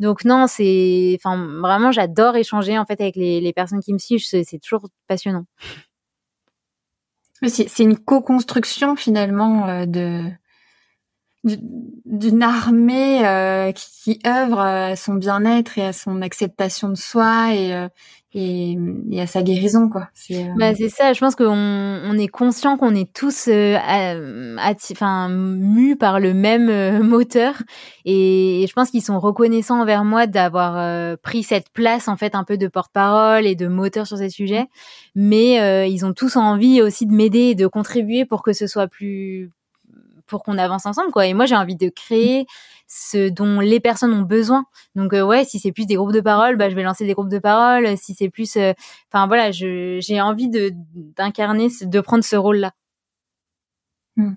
donc 0.00 0.24
non, 0.24 0.46
c'est, 0.46 1.18
enfin, 1.18 1.36
vraiment, 1.60 1.92
j'adore 1.92 2.36
échanger 2.36 2.78
en 2.78 2.84
fait 2.84 3.00
avec 3.00 3.16
les, 3.16 3.40
les 3.40 3.52
personnes 3.52 3.80
qui 3.80 3.92
me 3.92 3.98
suivent. 3.98 4.24
C'est 4.24 4.60
toujours 4.62 4.88
passionnant. 5.08 5.44
C'est 7.46 7.82
une 7.82 7.96
co-construction 7.96 8.96
finalement 8.96 9.86
de 9.86 10.24
d'une 11.44 12.42
armée 12.42 13.24
euh, 13.24 13.72
qui, 13.72 14.18
œuvre 14.26 14.58
à 14.58 14.96
son 14.96 15.14
bien-être 15.14 15.78
et 15.78 15.84
à 15.84 15.92
son 15.92 16.20
acceptation 16.20 16.88
de 16.88 16.96
soi 16.96 17.54
et, 17.54 17.72
euh, 17.74 17.88
et, 18.32 18.76
et, 19.12 19.20
à 19.20 19.26
sa 19.28 19.42
guérison 19.42 19.88
quoi. 19.88 20.08
C'est 20.14 20.44
euh, 20.44 20.54
bah, 20.58 20.74
ça. 20.74 21.12
Je 21.12 21.20
pense 21.20 21.36
qu'on 21.36 21.46
on 21.46 22.18
est 22.18 22.26
conscient 22.26 22.76
qu'on 22.76 22.94
est 22.94 23.12
tous 23.12 23.48
enfin 23.48 25.28
mus 25.28 25.96
par 25.96 26.18
le 26.18 26.34
même 26.34 27.02
moteur 27.06 27.54
et, 28.04 28.66
je 28.68 28.72
pense 28.72 28.90
qu'ils 28.90 29.02
sont 29.02 29.20
reconnaissants 29.20 29.80
envers 29.80 30.04
moi 30.04 30.26
d'avoir 30.26 31.16
pris 31.18 31.44
cette 31.44 31.70
place 31.70 32.08
en 32.08 32.16
fait 32.16 32.34
un 32.34 32.42
peu 32.42 32.56
de 32.56 32.66
porte-parole 32.66 33.46
et 33.46 33.54
de 33.54 33.68
moteur 33.68 34.08
sur 34.08 34.18
ces 34.18 34.30
sujets. 34.30 34.66
Mais 35.14 35.88
ils 35.88 36.04
ont 36.04 36.12
tous 36.12 36.36
envie 36.36 36.82
aussi 36.82 37.06
de 37.06 37.12
m'aider 37.12 37.50
et 37.50 37.54
de 37.54 37.68
contribuer 37.68 38.24
pour 38.24 38.42
que 38.42 38.52
ce 38.52 38.66
soit 38.66 38.88
plus 38.88 39.52
pour 40.28 40.42
qu'on 40.42 40.58
avance 40.58 40.86
ensemble 40.86 41.10
quoi. 41.10 41.26
Et 41.26 41.34
moi 41.34 41.46
j'ai 41.46 41.56
envie 41.56 41.76
de 41.76 41.88
créer 41.88 42.46
ce 42.86 43.28
dont 43.28 43.60
les 43.60 43.80
personnes 43.80 44.12
ont 44.12 44.22
besoin. 44.22 44.64
Donc 44.94 45.12
euh, 45.14 45.22
ouais 45.22 45.44
si 45.44 45.58
c'est 45.58 45.72
plus 45.72 45.86
des 45.86 45.96
groupes 45.96 46.12
de 46.12 46.20
parole 46.20 46.56
bah 46.56 46.70
je 46.70 46.74
vais 46.76 46.82
lancer 46.82 47.06
des 47.06 47.14
groupes 47.14 47.30
de 47.30 47.38
parole. 47.38 47.96
Si 47.96 48.14
c'est 48.14 48.30
plus 48.30 48.56
euh, 48.56 48.72
enfin 49.12 49.26
voilà 49.26 49.50
je 49.50 49.98
j'ai 50.00 50.20
envie 50.20 50.48
de 50.48 50.70
d'incarner 51.16 51.68
de 51.80 52.00
prendre 52.00 52.24
ce 52.24 52.36
rôle 52.36 52.58
là 52.58 52.72
hmm. 54.16 54.34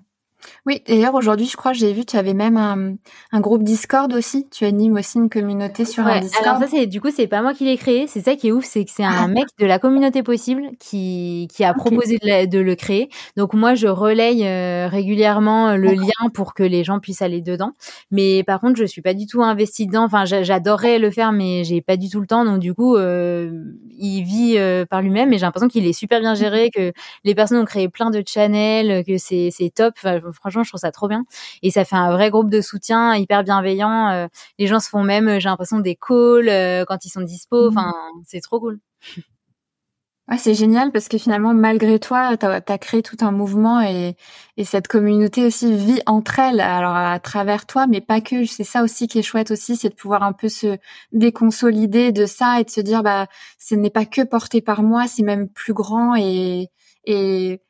Oui, 0.66 0.82
d'ailleurs 0.86 1.14
aujourd'hui, 1.14 1.46
je 1.46 1.56
crois, 1.56 1.72
j'ai 1.72 1.92
vu, 1.92 2.04
tu 2.04 2.16
avais 2.16 2.34
même 2.34 2.56
un, 2.56 2.94
un, 3.32 3.40
groupe 3.40 3.62
Discord 3.62 4.12
aussi. 4.12 4.48
Tu 4.50 4.64
animes 4.64 4.94
aussi 4.96 5.18
une 5.18 5.28
communauté 5.28 5.84
sur 5.84 6.06
un 6.06 6.20
Discord. 6.20 6.46
Alors 6.46 6.60
ça, 6.60 6.68
c'est 6.68 6.86
du 6.86 7.00
coup, 7.00 7.10
c'est 7.10 7.26
pas 7.26 7.42
moi 7.42 7.54
qui 7.54 7.64
l'ai 7.64 7.76
créé. 7.76 8.06
C'est 8.06 8.20
ça 8.20 8.36
qui 8.36 8.48
est 8.48 8.52
ouf, 8.52 8.64
c'est 8.64 8.84
que 8.84 8.90
c'est 8.90 9.04
un 9.04 9.24
ah. 9.24 9.28
mec 9.28 9.46
de 9.58 9.66
la 9.66 9.78
communauté 9.78 10.22
possible 10.22 10.70
qui 10.78 11.48
qui 11.52 11.64
a 11.64 11.74
proposé 11.74 12.18
de, 12.18 12.58
le 12.58 12.74
créer. 12.74 13.08
Donc 13.36 13.54
moi, 13.54 13.74
je 13.74 13.88
relaye 13.88 14.46
euh, 14.46 14.88
régulièrement 14.88 15.76
le 15.76 15.92
lien 15.92 16.30
pour 16.32 16.54
que 16.54 16.62
les 16.62 16.84
gens 16.84 17.00
puissent 17.00 17.22
aller 17.22 17.40
dedans. 17.40 17.72
Mais 18.10 18.44
par 18.44 18.60
contre, 18.60 18.76
je 18.76 18.84
suis 18.84 19.02
pas 19.02 19.14
du 19.14 19.26
tout 19.26 19.42
investie 19.42 19.86
dedans. 19.86 20.04
Enfin, 20.04 20.24
j'adorerais 20.24 20.98
le 20.98 21.10
faire, 21.10 21.32
mais 21.32 21.64
j'ai 21.64 21.80
pas 21.80 21.96
du 21.96 22.08
tout 22.08 22.20
le 22.20 22.26
temps. 22.26 22.44
Donc 22.44 22.60
du 22.60 22.74
coup, 22.74 22.96
euh, 22.96 23.64
il 23.98 24.22
vit 24.22 24.58
euh, 24.58 24.84
par 24.86 25.02
lui-même. 25.02 25.32
Et 25.32 25.38
j'ai 25.38 25.46
l'impression 25.46 25.68
qu'il 25.68 25.86
est 25.86 25.92
super 25.92 26.20
bien 26.20 26.34
géré, 26.34 26.70
que 26.70 26.92
les 27.24 27.34
personnes 27.34 27.58
ont 27.58 27.64
créé 27.64 27.88
plein 27.88 28.10
de 28.10 28.22
channels, 28.26 29.04
que 29.04 29.18
c'est 29.18 29.50
c'est 29.50 29.70
top. 29.70 29.94
Enfin, 29.98 30.20
franchement, 30.32 30.62
je 30.62 30.70
trouve 30.70 30.80
ça 30.80 30.92
trop 30.92 31.08
bien. 31.08 31.24
Et 31.62 31.70
ça 31.70 31.84
fait 31.84 31.96
un 31.96 32.12
vrai 32.12 32.30
groupe 32.30 32.50
de 32.50 32.60
soutien 32.60 33.14
hyper 33.16 33.44
bienveillant. 33.44 34.08
Euh, 34.10 34.26
les 34.58 34.66
gens 34.66 34.80
se 34.80 34.88
font 34.88 35.02
même, 35.02 35.28
euh, 35.28 35.40
j'ai 35.40 35.48
l'impression, 35.48 35.78
des 35.80 35.96
calls 35.96 36.48
euh, 36.48 36.84
quand 36.86 37.04
ils 37.04 37.10
sont 37.10 37.20
dispo. 37.22 37.64
Mmh. 37.64 37.68
Enfin, 37.68 37.92
c'est 38.24 38.40
trop 38.40 38.60
cool. 38.60 38.78
Ah, 40.28 40.38
c'est 40.38 40.54
génial 40.54 40.92
parce 40.92 41.08
que 41.08 41.18
finalement, 41.18 41.52
malgré 41.52 41.98
toi, 41.98 42.36
tu 42.36 42.46
as, 42.46 42.78
créé 42.78 43.02
tout 43.02 43.16
un 43.20 43.32
mouvement 43.32 43.82
et, 43.82 44.16
et, 44.56 44.64
cette 44.64 44.86
communauté 44.86 45.44
aussi 45.44 45.74
vit 45.76 46.00
entre 46.06 46.38
elles, 46.38 46.60
alors 46.60 46.94
à 46.94 47.18
travers 47.18 47.66
toi, 47.66 47.86
mais 47.88 48.00
pas 48.00 48.20
que. 48.20 48.46
C'est 48.46 48.64
ça 48.64 48.82
aussi 48.84 49.08
qui 49.08 49.18
est 49.18 49.22
chouette 49.22 49.50
aussi, 49.50 49.76
c'est 49.76 49.88
de 49.88 49.94
pouvoir 49.94 50.22
un 50.22 50.32
peu 50.32 50.48
se 50.48 50.78
déconsolider 51.10 52.12
de 52.12 52.24
ça 52.24 52.60
et 52.60 52.64
de 52.64 52.70
se 52.70 52.80
dire, 52.80 53.02
bah, 53.02 53.26
ce 53.58 53.74
n'est 53.74 53.90
pas 53.90 54.06
que 54.06 54.22
porté 54.22 54.62
par 54.62 54.82
moi, 54.82 55.08
c'est 55.08 55.24
même 55.24 55.48
plus 55.48 55.74
grand 55.74 56.14
et, 56.14 56.68
et 57.04 57.60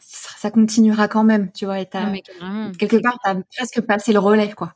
ça 0.00 0.50
continuera 0.50 1.08
quand 1.08 1.24
même, 1.24 1.52
tu 1.52 1.66
vois. 1.66 1.80
Et 1.80 1.86
quelque 1.86 3.02
part, 3.02 3.18
tu 3.22 3.30
as 3.30 3.36
presque 3.56 3.80
passé 3.82 4.12
le 4.12 4.18
relais, 4.18 4.52
quoi. 4.52 4.74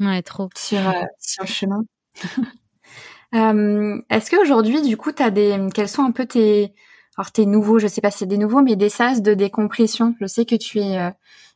Ouais, 0.00 0.22
trop. 0.22 0.48
Sur, 0.56 0.88
euh, 0.88 1.02
sur 1.18 1.44
le 1.44 1.48
chemin. 1.48 1.84
euh, 3.34 4.00
Est-ce 4.10 4.30
qu'aujourd'hui, 4.30 4.82
du 4.82 4.96
coup, 4.96 5.12
tu 5.12 5.22
as 5.22 5.30
des. 5.30 5.58
Quels 5.74 5.88
sont 5.88 6.02
un 6.02 6.12
peu 6.12 6.26
tes. 6.26 6.74
Alors, 7.16 7.30
tes 7.30 7.46
nouveaux, 7.46 7.78
je 7.78 7.86
sais 7.86 8.00
pas 8.00 8.10
si 8.10 8.18
c'est 8.18 8.26
des 8.26 8.38
nouveaux, 8.38 8.62
mais 8.62 8.74
des 8.74 8.88
sas 8.88 9.22
de 9.22 9.34
décompression? 9.34 10.14
Je 10.20 10.26
sais 10.26 10.44
que 10.44 10.56
tu 10.56 10.78
es. 10.80 10.98
Euh, 10.98 11.10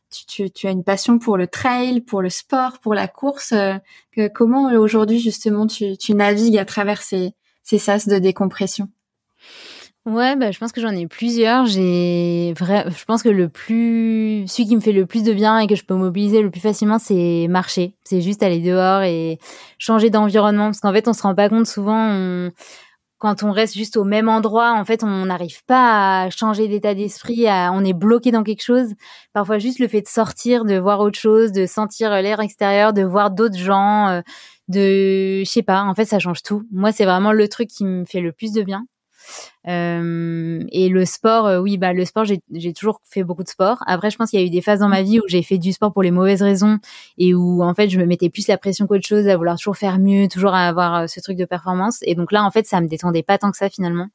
tu, 0.09 0.25
tu, 0.25 0.51
tu, 0.51 0.67
as 0.67 0.71
une 0.71 0.85
passion 0.85 1.19
pour 1.19 1.35
le 1.35 1.47
trail, 1.47 1.99
pour 1.99 2.21
le 2.21 2.29
sport, 2.29 2.79
pour 2.79 2.93
la 2.93 3.07
course. 3.07 3.51
Euh, 3.51 3.73
que, 4.13 4.29
comment 4.29 4.71
aujourd'hui, 4.71 5.19
justement, 5.19 5.67
tu, 5.67 5.97
tu 5.97 6.13
navigues 6.13 6.57
à 6.57 6.65
travers 6.65 7.01
ces, 7.01 7.33
ces 7.63 7.77
sas 7.77 8.07
de 8.07 8.17
décompression? 8.17 8.87
Ouais, 10.07 10.37
bah, 10.37 10.51
je 10.51 10.57
pense 10.57 10.71
que 10.71 10.79
j'en 10.79 10.91
ai 10.95 11.05
plusieurs. 11.05 11.65
J'ai 11.65 12.53
vrai, 12.57 12.85
je 12.97 13.03
pense 13.03 13.23
que 13.23 13.27
le 13.27 13.49
plus, 13.49 14.45
celui 14.47 14.65
qui 14.69 14.75
me 14.77 14.79
fait 14.79 14.93
le 14.93 15.05
plus 15.05 15.21
de 15.21 15.33
bien 15.33 15.59
et 15.59 15.67
que 15.67 15.75
je 15.75 15.83
peux 15.83 15.95
mobiliser 15.95 16.41
le 16.41 16.49
plus 16.49 16.61
facilement, 16.61 16.97
c'est 16.97 17.47
marcher. 17.49 17.93
C'est 18.05 18.21
juste 18.21 18.41
aller 18.41 18.61
dehors 18.61 19.01
et 19.01 19.37
changer 19.79 20.09
d'environnement. 20.09 20.67
Parce 20.67 20.79
qu'en 20.79 20.93
fait, 20.93 21.09
on 21.09 21.13
se 21.13 21.23
rend 21.23 21.35
pas 21.35 21.49
compte 21.49 21.67
souvent, 21.67 22.49
quand 23.17 23.43
on 23.43 23.51
reste 23.51 23.73
juste 23.75 23.97
au 23.97 24.05
même 24.05 24.29
endroit, 24.29 24.73
en 24.73 24.85
fait, 24.85 25.03
on 25.03 25.25
n'arrive 25.25 25.63
pas 25.65 26.23
à 26.23 26.29
changer 26.29 26.67
d'état 26.69 26.93
d'esprit, 26.95 27.45
on 27.73 27.83
est 27.83 27.93
bloqué 27.93 28.31
dans 28.31 28.43
quelque 28.43 28.63
chose. 28.63 28.93
Parfois, 29.33 29.57
juste 29.59 29.79
le 29.79 29.87
fait 29.89 30.01
de 30.01 30.07
sortir, 30.07 30.65
de 30.65 30.77
voir 30.77 31.01
autre 31.01 31.19
chose, 31.19 31.51
de 31.51 31.65
sentir 31.65 32.11
l'air 32.21 32.39
extérieur, 32.39 32.93
de 32.93 33.03
voir 33.03 33.31
d'autres 33.31 33.57
gens, 33.57 34.07
euh, 34.09 34.21
de, 34.69 35.39
je 35.43 35.49
sais 35.49 35.63
pas, 35.63 35.81
en 35.83 35.95
fait, 35.95 36.05
ça 36.05 36.19
change 36.19 36.43
tout. 36.43 36.63
Moi, 36.71 36.91
c'est 36.91 37.05
vraiment 37.05 37.33
le 37.33 37.47
truc 37.49 37.69
qui 37.69 37.85
me 37.85 38.05
fait 38.05 38.21
le 38.21 38.31
plus 38.31 38.53
de 38.53 38.61
bien. 38.63 38.85
Euh, 39.67 40.63
et 40.71 40.87
le 40.87 41.05
sport, 41.05 41.45
euh, 41.45 41.59
oui, 41.59 41.77
bah 41.77 41.93
le 41.93 42.05
sport, 42.05 42.25
j'ai 42.25 42.73
toujours 42.73 43.01
fait 43.03 43.23
beaucoup 43.23 43.43
de 43.43 43.49
sport. 43.49 43.83
Après, 43.85 44.09
je 44.09 44.17
pense 44.17 44.29
qu'il 44.29 44.39
y 44.39 44.43
a 44.43 44.45
eu 44.45 44.49
des 44.49 44.61
phases 44.61 44.79
dans 44.79 44.87
ma 44.87 45.01
vie 45.01 45.19
où 45.19 45.23
j'ai 45.27 45.43
fait 45.43 45.57
du 45.57 45.73
sport 45.73 45.91
pour 45.91 46.03
les 46.03 46.11
mauvaises 46.11 46.41
raisons 46.41 46.79
et 47.17 47.33
où 47.33 47.61
en 47.63 47.73
fait 47.73 47.89
je 47.89 47.99
me 47.99 48.05
mettais 48.05 48.29
plus 48.29 48.47
la 48.47 48.57
pression 48.57 48.87
qu'autre 48.87 49.05
chose, 49.05 49.27
à 49.27 49.35
vouloir 49.35 49.57
toujours 49.57 49.77
faire 49.77 49.99
mieux, 49.99 50.27
toujours 50.27 50.53
à 50.53 50.67
avoir 50.67 50.95
euh, 50.95 51.07
ce 51.07 51.19
truc 51.19 51.37
de 51.37 51.45
performance. 51.45 51.99
Et 52.03 52.15
donc 52.15 52.31
là, 52.31 52.43
en 52.43 52.51
fait, 52.51 52.65
ça 52.65 52.79
me 52.79 52.87
détendait 52.87 53.23
pas 53.23 53.37
tant 53.37 53.51
que 53.51 53.57
ça 53.57 53.69
finalement. 53.69 54.07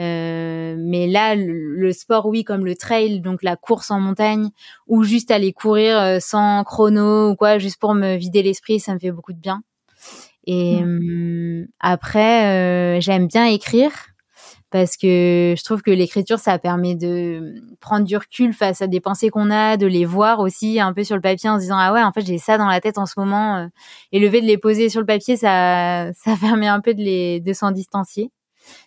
Euh, 0.00 0.76
mais 0.78 1.08
là, 1.08 1.34
le, 1.34 1.92
sport, 1.92 2.26
oui, 2.26 2.44
comme 2.44 2.64
le 2.64 2.76
trail, 2.76 3.20
donc 3.20 3.42
la 3.42 3.56
course 3.56 3.90
en 3.90 3.98
montagne, 3.98 4.50
ou 4.86 5.02
juste 5.02 5.32
aller 5.32 5.52
courir 5.52 6.22
sans 6.22 6.62
chrono 6.62 7.30
ou 7.30 7.34
quoi, 7.34 7.58
juste 7.58 7.80
pour 7.80 7.94
me 7.94 8.16
vider 8.16 8.44
l'esprit, 8.44 8.78
ça 8.78 8.94
me 8.94 9.00
fait 9.00 9.10
beaucoup 9.10 9.32
de 9.32 9.40
bien. 9.40 9.62
Et 10.46 10.80
mmh. 10.82 11.66
après, 11.80 13.00
j'aime 13.00 13.26
bien 13.26 13.46
écrire 13.46 13.90
parce 14.70 14.96
que 14.96 15.54
je 15.56 15.64
trouve 15.64 15.80
que 15.80 15.90
l'écriture, 15.90 16.38
ça 16.38 16.58
permet 16.58 16.94
de 16.94 17.54
prendre 17.80 18.04
du 18.04 18.16
recul 18.16 18.52
face 18.52 18.82
à 18.82 18.86
des 18.86 19.00
pensées 19.00 19.30
qu'on 19.30 19.50
a, 19.50 19.76
de 19.76 19.86
les 19.86 20.04
voir 20.04 20.40
aussi 20.40 20.78
un 20.78 20.92
peu 20.92 21.04
sur 21.04 21.16
le 21.16 21.22
papier 21.22 21.48
en 21.48 21.56
se 21.56 21.62
disant 21.62 21.78
ah 21.78 21.92
ouais 21.92 22.02
en 22.02 22.12
fait 22.12 22.26
j'ai 22.26 22.38
ça 22.38 22.58
dans 22.58 22.66
la 22.66 22.80
tête 22.80 22.98
en 22.98 23.06
ce 23.06 23.14
moment 23.16 23.56
euh, 23.56 23.66
et 24.12 24.18
le 24.18 24.30
fait 24.30 24.42
de 24.42 24.46
les 24.46 24.58
poser 24.58 24.90
sur 24.90 25.00
le 25.00 25.06
papier, 25.06 25.36
ça 25.36 26.12
ça 26.24 26.36
permet 26.40 26.68
un 26.68 26.80
peu 26.80 26.94
de 26.94 27.02
les 27.02 27.40
de 27.40 27.52
s'en 27.52 27.70
distancier. 27.70 28.30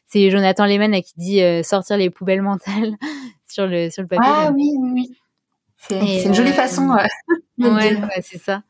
C'est 0.05 0.29
Jonathan 0.29 0.65
Lehman 0.65 1.01
qui 1.01 1.13
dit 1.17 1.41
euh, 1.41 1.63
sortir 1.63 1.97
les 1.97 2.09
poubelles 2.09 2.41
mentales 2.41 2.95
sur 3.47 3.65
le 3.65 3.89
sur 3.89 4.03
le 4.03 4.07
papier. 4.07 4.32
Ah 4.32 4.51
oui 4.53 4.71
oui 4.79 4.91
oui. 4.93 5.17
C'est 5.77 6.25
une 6.25 6.36
jolie 6.36 6.51
euh, 6.51 6.53
façon. 6.53 6.89
ouais, 6.89 7.67
ouais 7.67 8.21
c'est 8.21 8.38
ça. 8.38 8.61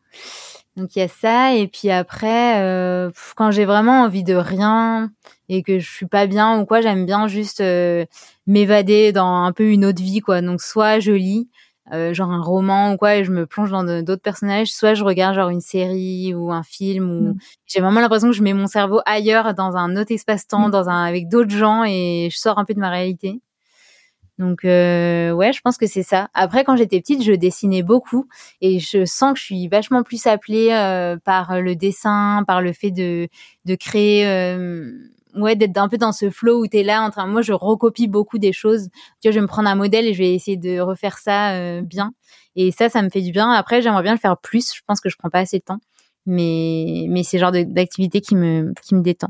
Donc 0.77 0.95
il 0.95 0.99
y 0.99 1.01
a 1.01 1.07
ça 1.09 1.53
et 1.53 1.67
puis 1.67 1.89
après 1.89 2.61
euh, 2.61 3.11
quand 3.35 3.51
j'ai 3.51 3.65
vraiment 3.65 4.03
envie 4.03 4.23
de 4.23 4.35
rien 4.35 5.11
et 5.49 5.63
que 5.63 5.79
je 5.79 5.89
suis 5.89 6.05
pas 6.05 6.27
bien 6.27 6.59
ou 6.59 6.65
quoi, 6.65 6.79
j'aime 6.79 7.05
bien 7.05 7.27
juste 7.27 7.59
euh, 7.59 8.05
m'évader 8.47 9.11
dans 9.11 9.43
un 9.43 9.51
peu 9.51 9.65
une 9.69 9.83
autre 9.83 10.01
vie 10.01 10.21
quoi. 10.21 10.41
Donc 10.41 10.61
soit 10.61 10.99
je 10.99 11.11
lis 11.11 11.49
euh, 11.91 12.13
genre 12.13 12.31
un 12.31 12.41
roman 12.41 12.93
ou 12.93 12.97
quoi 12.97 13.17
et 13.17 13.25
je 13.25 13.31
me 13.31 13.45
plonge 13.45 13.71
dans 13.71 13.83
d'autres 13.83 14.21
personnages, 14.21 14.71
soit 14.71 14.93
je 14.93 15.03
regarde 15.03 15.35
genre 15.35 15.49
une 15.49 15.59
série 15.59 16.33
ou 16.33 16.53
un 16.53 16.63
film 16.63 17.09
ou 17.09 17.21
mmh. 17.33 17.37
j'ai 17.65 17.81
vraiment 17.81 17.99
l'impression 17.99 18.29
que 18.29 18.35
je 18.35 18.43
mets 18.43 18.53
mon 18.53 18.67
cerveau 18.67 19.01
ailleurs 19.05 19.53
dans 19.53 19.75
un 19.75 19.97
autre 19.97 20.13
espace-temps, 20.13 20.69
mmh. 20.69 20.71
dans 20.71 20.89
un 20.89 21.03
avec 21.03 21.27
d'autres 21.27 21.51
gens 21.51 21.83
et 21.83 22.29
je 22.31 22.37
sors 22.37 22.57
un 22.59 22.63
peu 22.63 22.73
de 22.73 22.79
ma 22.79 22.89
réalité. 22.89 23.41
Donc 24.39 24.65
euh, 24.65 25.31
ouais, 25.31 25.53
je 25.53 25.61
pense 25.61 25.77
que 25.77 25.87
c'est 25.87 26.03
ça. 26.03 26.29
Après, 26.33 26.63
quand 26.63 26.75
j'étais 26.75 26.99
petite, 26.99 27.23
je 27.23 27.33
dessinais 27.33 27.83
beaucoup 27.83 28.27
et 28.61 28.79
je 28.79 29.05
sens 29.05 29.33
que 29.33 29.39
je 29.39 29.43
suis 29.45 29.67
vachement 29.67 30.03
plus 30.03 30.25
appelée 30.27 30.69
euh, 30.71 31.17
par 31.23 31.61
le 31.61 31.75
dessin, 31.75 32.43
par 32.47 32.61
le 32.61 32.73
fait 32.73 32.91
de 32.91 33.27
de 33.65 33.75
créer. 33.75 34.25
Euh, 34.27 34.91
ouais, 35.35 35.55
d'être 35.55 35.77
un 35.77 35.89
peu 35.89 35.97
dans 35.97 36.11
ce 36.11 36.29
flow 36.29 36.63
où 36.63 36.67
t'es 36.67 36.83
là 36.83 37.01
en 37.03 37.09
train. 37.09 37.27
Moi, 37.27 37.41
je 37.41 37.53
recopie 37.53 38.07
beaucoup 38.07 38.37
des 38.37 38.53
choses. 38.53 38.89
Tu 39.21 39.27
vois, 39.27 39.31
je 39.31 39.35
vais 39.37 39.41
me 39.41 39.47
prendre 39.47 39.69
un 39.69 39.75
modèle 39.75 40.05
et 40.05 40.13
je 40.13 40.19
vais 40.19 40.33
essayer 40.33 40.57
de 40.57 40.79
refaire 40.79 41.17
ça 41.17 41.53
euh, 41.53 41.81
bien. 41.81 42.13
Et 42.55 42.71
ça, 42.71 42.89
ça 42.89 43.01
me 43.01 43.09
fait 43.09 43.21
du 43.21 43.31
bien. 43.31 43.49
Après, 43.51 43.81
j'aimerais 43.81 44.03
bien 44.03 44.13
le 44.13 44.19
faire 44.19 44.37
plus. 44.37 44.73
Je 44.75 44.81
pense 44.87 44.99
que 45.01 45.09
je 45.09 45.15
prends 45.17 45.29
pas 45.29 45.39
assez 45.39 45.59
de 45.59 45.63
temps, 45.63 45.79
mais 46.25 47.05
mais 47.09 47.23
c'est 47.23 47.37
le 47.37 47.41
genre 47.41 47.51
d'activité 47.51 48.21
qui 48.21 48.35
me 48.35 48.73
qui 48.83 48.95
me 48.95 49.01
détend. 49.01 49.29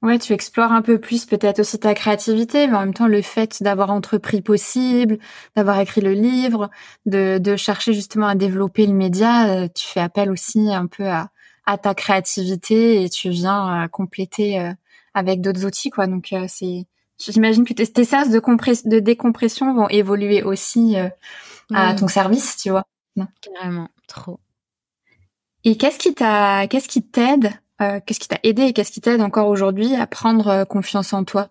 Ouais, 0.00 0.18
tu 0.20 0.32
explores 0.32 0.70
un 0.70 0.82
peu 0.82 1.00
plus 1.00 1.26
peut-être 1.26 1.58
aussi 1.58 1.80
ta 1.80 1.92
créativité, 1.92 2.68
mais 2.68 2.76
en 2.76 2.80
même 2.80 2.94
temps 2.94 3.08
le 3.08 3.20
fait 3.20 3.60
d'avoir 3.64 3.90
entrepris 3.90 4.42
possible, 4.42 5.18
d'avoir 5.56 5.80
écrit 5.80 6.00
le 6.00 6.12
livre, 6.12 6.70
de, 7.04 7.38
de 7.38 7.56
chercher 7.56 7.92
justement 7.92 8.28
à 8.28 8.36
développer 8.36 8.86
le 8.86 8.92
média, 8.92 9.48
euh, 9.48 9.68
tu 9.74 9.88
fais 9.88 9.98
appel 9.98 10.30
aussi 10.30 10.72
un 10.72 10.86
peu 10.86 11.08
à, 11.08 11.30
à 11.66 11.78
ta 11.78 11.94
créativité 11.94 13.02
et 13.02 13.08
tu 13.10 13.30
viens 13.30 13.84
euh, 13.84 13.88
compléter 13.88 14.60
euh, 14.60 14.72
avec 15.14 15.40
d'autres 15.40 15.64
outils, 15.66 15.90
quoi. 15.90 16.06
Donc 16.06 16.32
c'est, 16.46 16.86
j'imagine 17.18 17.64
que 17.64 17.74
tes, 17.74 18.04
sas 18.04 18.30
de, 18.30 18.38
de 18.88 18.98
décompression 19.00 19.74
vont 19.74 19.88
évoluer 19.88 20.44
aussi 20.44 20.94
à 21.74 21.94
ton 21.94 22.06
service, 22.06 22.56
tu 22.56 22.70
vois. 22.70 22.84
Carrément, 23.42 23.88
trop. 24.06 24.38
Et 25.64 25.76
qu'est-ce 25.76 25.98
qui 25.98 26.14
t'a, 26.14 26.68
qu'est-ce 26.68 26.86
qui 26.86 27.02
t'aide 27.02 27.50
euh, 27.80 28.00
qu'est-ce 28.04 28.20
qui 28.20 28.28
t'a 28.28 28.38
aidé 28.42 28.62
et 28.64 28.72
qu'est-ce 28.72 28.92
qui 28.92 29.00
t'aide 29.00 29.20
encore 29.22 29.48
aujourd'hui 29.48 29.94
à 29.94 30.06
prendre 30.06 30.48
euh, 30.48 30.64
confiance 30.64 31.12
en 31.12 31.24
toi? 31.24 31.48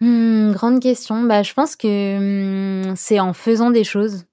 Hmm, 0.00 0.52
Grande 0.52 0.80
question. 0.80 1.22
Bah, 1.24 1.42
je 1.42 1.52
pense 1.54 1.74
que 1.76 2.90
hmm, 2.92 2.94
c'est 2.96 3.20
en 3.20 3.32
faisant 3.32 3.70
des 3.70 3.84
choses. 3.84 4.24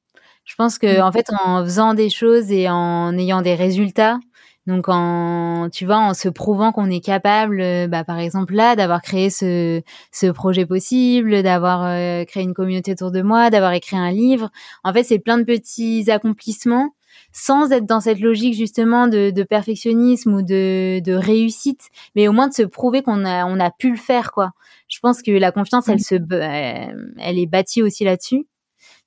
Je 0.45 0.53
pense 0.55 0.77
que 0.77 1.01
en 1.01 1.11
fait, 1.11 1.27
en 1.43 1.63
faisant 1.63 1.93
des 1.95 2.09
choses 2.09 2.51
et 2.51 2.69
en 2.69 3.17
ayant 3.17 3.41
des 3.41 3.55
résultats, 3.55 4.19
donc 4.67 4.85
en 4.89 5.69
tu 5.71 5.85
vois, 5.85 5.97
en 5.97 6.13
se 6.13 6.29
prouvant 6.29 6.71
qu'on 6.71 6.89
est 6.91 6.99
capable, 7.03 7.61
euh, 7.61 7.87
bah, 7.87 8.03
par 8.03 8.19
exemple 8.19 8.53
là, 8.53 8.75
d'avoir 8.75 9.01
créé 9.01 9.31
ce 9.31 9.81
ce 10.11 10.27
projet 10.27 10.65
possible, 10.67 11.41
d'avoir 11.43 11.81
créé 12.27 12.43
une 12.43 12.53
communauté 12.53 12.91
autour 12.91 13.11
de 13.11 13.21
moi, 13.23 13.49
d'avoir 13.49 13.73
écrit 13.73 13.97
un 13.97 14.11
livre. 14.11 14.51
En 14.83 14.93
fait, 14.93 15.03
c'est 15.03 15.19
plein 15.19 15.39
de 15.39 15.43
petits 15.45 16.11
accomplissements 16.11 16.91
sans 17.37 17.73
être 17.73 17.85
dans 17.85 17.99
cette 17.99 18.21
logique 18.21 18.53
justement 18.53 19.07
de, 19.07 19.29
de 19.29 19.43
perfectionnisme 19.43 20.33
ou 20.35 20.41
de, 20.41 21.01
de, 21.01 21.13
réussite, 21.13 21.89
mais 22.15 22.29
au 22.29 22.31
moins 22.31 22.47
de 22.47 22.53
se 22.53 22.63
prouver 22.63 23.01
qu'on 23.01 23.25
a, 23.25 23.45
on 23.45 23.59
a 23.59 23.71
pu 23.71 23.91
le 23.91 23.97
faire, 23.97 24.31
quoi. 24.31 24.51
Je 24.87 24.99
pense 25.01 25.21
que 25.21 25.31
la 25.31 25.51
confiance, 25.51 25.89
elle 25.89 25.99
se, 25.99 26.15
elle 26.15 27.37
est 27.37 27.45
bâtie 27.45 27.81
aussi 27.81 28.05
là-dessus. 28.05 28.47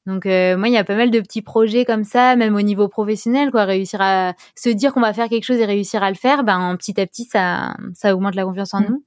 Donc 0.04 0.26
euh, 0.26 0.58
moi, 0.58 0.68
il 0.68 0.74
y 0.74 0.76
a 0.76 0.84
pas 0.84 0.94
mal 0.94 1.10
de 1.10 1.20
petits 1.20 1.40
projets 1.40 1.86
comme 1.86 2.04
ça, 2.04 2.36
même 2.36 2.54
au 2.54 2.60
niveau 2.60 2.86
professionnel, 2.88 3.50
quoi. 3.50 3.64
Réussir 3.64 4.02
à 4.02 4.34
se 4.54 4.68
dire 4.68 4.92
qu'on 4.92 5.00
va 5.00 5.14
faire 5.14 5.30
quelque 5.30 5.44
chose 5.44 5.58
et 5.58 5.64
réussir 5.64 6.02
à 6.02 6.10
le 6.10 6.16
faire, 6.16 6.44
ben 6.44 6.76
petit 6.76 7.00
à 7.00 7.06
petit, 7.06 7.24
ça, 7.24 7.76
ça 7.94 8.14
augmente 8.14 8.34
la 8.34 8.44
confiance 8.44 8.74
en 8.74 8.80
mmh. 8.80 8.86
nous. 8.90 9.04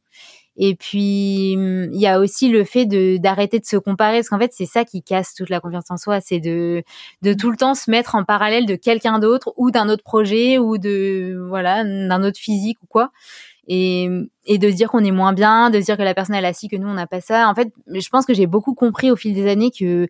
Et 0.58 0.76
puis 0.76 1.54
il 1.54 2.00
y 2.00 2.08
a 2.08 2.20
aussi 2.20 2.50
le 2.50 2.64
fait 2.66 2.86
de 2.86 3.18
d'arrêter 3.18 3.60
de 3.60 3.66
se 3.66 3.78
comparer 3.78 4.18
parce 4.18 4.30
qu'en 4.30 4.40
fait 4.40 4.52
c'est 4.54 4.66
ça 4.66 4.84
qui 4.84 5.02
casse 5.02 5.34
toute 5.34 5.50
la 5.50 5.62
confiance 5.62 5.90
en 5.90 5.98
soi, 5.98 6.20
c'est 6.22 6.40
de 6.40 6.84
de 7.22 7.34
tout 7.34 7.52
le 7.52 7.58
temps 7.58 7.74
se 7.74 7.90
mettre 7.90 8.16
en 8.16 8.26
parallèle 8.26 8.66
de 8.66 8.76
quelqu'un 8.76 9.20
d'autre 9.20 9.54
ou 9.58 9.72
d'un 9.72 9.88
autre 9.90 10.04
projet 10.04 10.58
ou 10.58 10.78
de 10.78 11.42
voilà 11.48 11.84
d'un 11.86 12.24
autre 12.24 12.40
physique 12.40 12.78
ou 12.84 12.88
quoi. 12.88 13.12
Et, 13.68 14.10
et 14.46 14.58
de 14.58 14.70
dire 14.72 14.90
qu'on 14.90 15.04
est 15.04 15.12
moins 15.12 15.34
bien, 15.34 15.70
de 15.70 15.80
dire 15.80 15.96
que 15.96 16.02
la 16.02 16.14
personne 16.14 16.36
elle 16.36 16.46
a 16.46 16.54
ci 16.54 16.68
que 16.68 16.76
nous 16.76 16.90
on 16.90 16.94
n'a 16.94 17.08
pas 17.08 17.22
ça. 17.22 17.48
En 17.48 17.56
fait, 17.56 17.72
je 17.88 18.10
pense 18.10 18.26
que 18.26 18.34
j'ai 18.34 18.48
beaucoup 18.48 18.74
compris 18.74 19.12
au 19.12 19.16
fil 19.16 19.34
des 19.34 19.50
années 19.50 19.72
que 19.72 20.08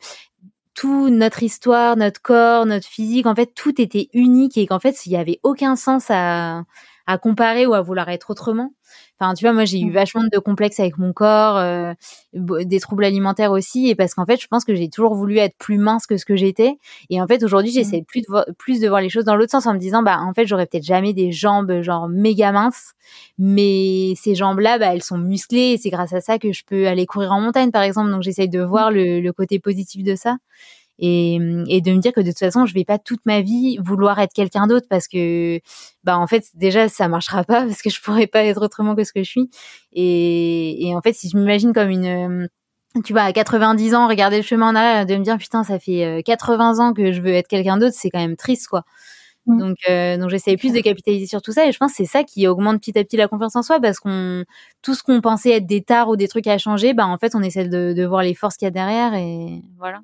tout 0.73 1.09
notre 1.09 1.43
histoire, 1.43 1.97
notre 1.97 2.21
corps, 2.21 2.65
notre 2.65 2.87
physique, 2.87 3.25
en 3.25 3.35
fait, 3.35 3.53
tout 3.53 3.79
était 3.81 4.09
unique 4.13 4.57
et 4.57 4.65
qu'en 4.67 4.79
fait, 4.79 5.05
il 5.05 5.11
y 5.11 5.17
avait 5.17 5.39
aucun 5.43 5.75
sens 5.75 6.05
à, 6.09 6.63
à 7.07 7.17
comparer 7.17 7.65
ou 7.65 7.73
à 7.73 7.81
vouloir 7.81 8.09
être 8.09 8.29
autrement. 8.29 8.73
Enfin, 9.21 9.35
tu 9.35 9.45
vois, 9.45 9.53
moi, 9.53 9.65
j'ai 9.65 9.79
eu 9.79 9.91
mmh. 9.91 9.93
vachement 9.93 10.23
de 10.23 10.39
complexes 10.39 10.79
avec 10.79 10.97
mon 10.97 11.13
corps, 11.13 11.57
euh, 11.57 11.93
des 12.33 12.79
troubles 12.79 13.03
alimentaires 13.03 13.51
aussi, 13.51 13.87
et 13.87 13.93
parce 13.93 14.15
qu'en 14.15 14.25
fait, 14.25 14.41
je 14.41 14.47
pense 14.47 14.65
que 14.65 14.73
j'ai 14.73 14.89
toujours 14.89 15.13
voulu 15.13 15.37
être 15.37 15.55
plus 15.59 15.77
mince 15.77 16.07
que 16.07 16.17
ce 16.17 16.25
que 16.25 16.35
j'étais. 16.35 16.79
Et 17.11 17.21
en 17.21 17.27
fait, 17.27 17.43
aujourd'hui, 17.43 17.69
mmh. 17.69 17.75
j'essaie 17.75 18.01
plus 18.01 18.21
de 18.21 18.51
plus 18.57 18.79
de 18.79 18.87
voir 18.87 18.99
les 18.99 19.09
choses 19.09 19.25
dans 19.25 19.35
l'autre 19.35 19.51
sens 19.51 19.67
en 19.67 19.75
me 19.75 19.79
disant, 19.79 20.01
bah, 20.01 20.17
en 20.21 20.33
fait, 20.33 20.47
j'aurais 20.47 20.65
peut-être 20.65 20.85
jamais 20.85 21.13
des 21.13 21.31
jambes 21.31 21.81
genre 21.81 22.09
méga 22.09 22.51
minces, 22.51 22.93
mais 23.37 24.13
ces 24.15 24.33
jambes-là, 24.33 24.79
bah, 24.79 24.95
elles 24.95 25.03
sont 25.03 25.19
musclées, 25.19 25.73
et 25.73 25.77
c'est 25.77 25.91
grâce 25.91 26.13
à 26.13 26.21
ça 26.21 26.39
que 26.39 26.51
je 26.51 26.63
peux 26.65 26.87
aller 26.87 27.05
courir 27.05 27.31
en 27.31 27.41
montagne, 27.41 27.69
par 27.69 27.83
exemple. 27.83 28.09
Donc, 28.09 28.23
j'essaye 28.23 28.49
de 28.49 28.63
voir 28.63 28.89
mmh. 28.89 28.95
le, 28.95 29.19
le 29.21 29.33
côté 29.33 29.59
positif 29.59 30.03
de 30.03 30.15
ça 30.15 30.37
et, 31.01 31.35
et 31.67 31.81
de 31.81 31.91
me 31.91 31.99
dire 31.99 32.13
que 32.13 32.21
de 32.21 32.29
toute 32.29 32.39
façon 32.39 32.65
je 32.65 32.73
vais 32.73 32.85
pas 32.85 32.99
toute 32.99 33.21
ma 33.25 33.41
vie 33.41 33.77
vouloir 33.83 34.19
être 34.19 34.33
quelqu'un 34.33 34.67
d'autre 34.67 34.87
parce 34.89 35.07
que 35.07 35.59
bah 36.03 36.17
en 36.17 36.27
fait 36.27 36.45
déjà 36.53 36.87
ça 36.87 37.07
marchera 37.09 37.43
pas 37.43 37.65
parce 37.65 37.81
que 37.81 37.89
je 37.89 38.01
pourrais 38.01 38.27
pas 38.27 38.43
être 38.43 38.63
autrement 38.63 38.95
que 38.95 39.03
ce 39.03 39.11
que 39.11 39.23
je 39.23 39.29
suis 39.29 39.49
et, 39.93 40.87
et 40.87 40.95
en 40.95 41.01
fait 41.01 41.13
si 41.13 41.29
je 41.29 41.37
m'imagine 41.37 41.73
comme 41.73 41.89
une 41.89 42.47
tu 43.05 43.13
vois, 43.13 43.23
à 43.23 43.33
90 43.33 43.95
ans, 43.95 44.07
regarder 44.07 44.37
le 44.37 44.43
chemin 44.43 44.69
en 44.69 44.75
arrière, 44.75 45.05
de 45.05 45.15
me 45.15 45.23
dire 45.23 45.37
putain, 45.37 45.63
ça 45.63 45.79
fait 45.79 46.21
80 46.25 46.79
euh, 46.79 46.81
ans 46.81 46.93
que 46.93 47.11
je 47.11 47.21
veux 47.21 47.33
être 47.33 47.47
quelqu'un 47.47 47.77
d'autre, 47.77 47.95
c'est 47.97 48.09
quand 48.09 48.19
même 48.19 48.35
triste, 48.35 48.67
quoi. 48.67 48.83
Mmh. 49.47 49.59
Donc, 49.59 49.77
euh, 49.89 50.17
donc 50.17 50.29
j'essaie 50.29 50.57
plus 50.57 50.73
de 50.73 50.81
capitaliser 50.81 51.25
sur 51.25 51.41
tout 51.41 51.51
ça, 51.53 51.65
et 51.67 51.71
je 51.71 51.77
pense 51.77 51.91
que 51.91 51.97
c'est 51.97 52.05
ça 52.05 52.23
qui 52.23 52.47
augmente 52.47 52.79
petit 52.79 52.97
à 52.99 53.03
petit 53.03 53.17
la 53.17 53.27
confiance 53.27 53.55
en 53.55 53.63
soi, 53.63 53.79
parce 53.79 53.99
qu'on 53.99 54.43
tout 54.81 54.93
ce 54.93 55.03
qu'on 55.03 55.21
pensait 55.21 55.51
être 55.51 55.65
des 55.65 55.81
tares 55.81 56.09
ou 56.09 56.15
des 56.17 56.27
trucs 56.27 56.47
à 56.47 56.57
changer, 56.57 56.93
bah 56.93 57.07
en 57.07 57.17
fait, 57.17 57.33
on 57.35 57.41
essaie 57.41 57.67
de, 57.67 57.93
de 57.93 58.05
voir 58.05 58.23
les 58.23 58.35
forces 58.35 58.57
qu'il 58.57 58.65
y 58.65 58.67
a 58.67 58.71
derrière, 58.71 59.13
et 59.13 59.61
voilà. 59.77 59.99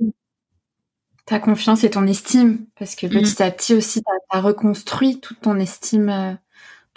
Ta 1.28 1.40
confiance 1.40 1.84
et 1.84 1.90
ton 1.90 2.08
estime, 2.08 2.66
parce 2.80 2.96
que 2.96 3.06
petit 3.06 3.44
mm. 3.44 3.46
à 3.46 3.52
petit 3.52 3.76
aussi, 3.76 4.02
tu 4.02 4.12
as, 4.32 4.42
reconstruit 4.42 5.20
toute 5.20 5.42
ton 5.42 5.60
estime, 5.60 6.10
euh, 6.10 6.34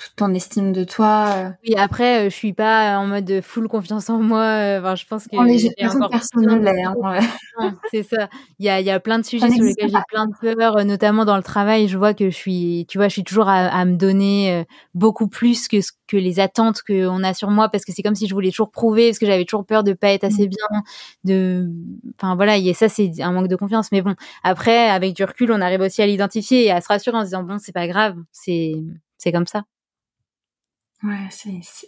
toute 0.01 0.17
ton 0.17 0.33
estime 0.33 0.73
de 0.73 0.83
toi. 0.85 1.35
Euh. 1.37 1.51
Oui, 1.67 1.75
après, 1.77 2.21
euh, 2.21 2.31
je 2.31 2.35
suis 2.35 2.55
pas 2.55 2.99
en 2.99 3.07
mode 3.07 3.41
full 3.43 3.69
confiance 3.69 4.09
en 4.09 4.19
moi. 4.19 4.41
Euh, 4.41 4.81
enfin, 4.81 4.95
je 4.95 5.05
pense 5.05 5.25
que 5.27 5.37
j'ai 5.59 5.87
encore 5.87 6.09
personnel, 6.09 6.67
hein, 6.67 7.21
c'est 7.91 8.03
ça. 8.03 8.31
Il 8.59 8.65
y 8.65 8.71
a, 8.71 8.81
y 8.81 8.91
a 8.91 8.99
plein 8.99 9.19
de 9.19 9.25
sujets 9.25 9.51
sur 9.51 9.63
lesquels 9.63 9.91
j'ai 9.91 9.99
plein 10.09 10.27
de 10.27 10.55
peurs, 10.55 10.85
notamment 10.87 11.27
dans 11.27 11.37
le 11.37 11.43
travail. 11.43 11.87
Je 11.87 11.99
vois 11.99 12.15
que 12.15 12.31
je 12.31 12.35
suis, 12.35 12.87
tu 12.89 12.97
vois, 12.97 13.09
je 13.09 13.13
suis 13.13 13.25
toujours 13.25 13.49
à, 13.49 13.67
à 13.67 13.85
me 13.85 13.97
donner 13.97 14.65
beaucoup 14.95 15.29
plus 15.29 15.69
que 15.69 15.83
ce 15.83 15.93
que 16.09 16.17
les 16.17 16.41
attentes 16.41 16.83
qu'on 16.83 17.23
a 17.23 17.35
sur 17.35 17.51
moi, 17.51 17.69
parce 17.69 17.85
que 17.85 17.93
c'est 17.93 18.03
comme 18.03 18.15
si 18.15 18.27
je 18.27 18.35
voulais 18.35 18.51
toujours 18.51 18.71
prouver, 18.71 19.11
parce 19.11 19.19
que 19.19 19.27
j'avais 19.27 19.45
toujours 19.45 19.65
peur 19.65 19.85
de 19.85 19.93
pas 19.93 20.09
être 20.09 20.25
assez 20.25 20.47
mmh. 20.47 20.51
bien, 20.51 20.83
de, 21.25 21.71
enfin 22.17 22.35
voilà, 22.35 22.57
et 22.57 22.73
ça 22.75 22.89
c'est 22.89 23.21
un 23.21 23.33
manque 23.33 23.49
de 23.49 23.57
confiance. 23.57 23.93
Mais 23.93 24.03
bon, 24.03 24.15
après, 24.43 24.89
avec 24.89 25.15
du 25.15 25.25
recul, 25.25 25.53
on 25.53 25.61
arrive 25.61 25.83
aussi 25.83 26.03
à 26.03 26.07
l'identifier 26.07 26.65
et 26.65 26.71
à 26.71 26.81
se 26.81 26.89
rassurer 26.89 27.17
en 27.17 27.21
se 27.21 27.27
disant 27.27 27.45
bon, 27.45 27.59
c'est 27.59 27.73
pas 27.73 27.87
grave, 27.87 28.17
c'est, 28.33 28.73
c'est 29.19 29.31
comme 29.31 29.47
ça. 29.47 29.65
Ouais, 31.03 31.29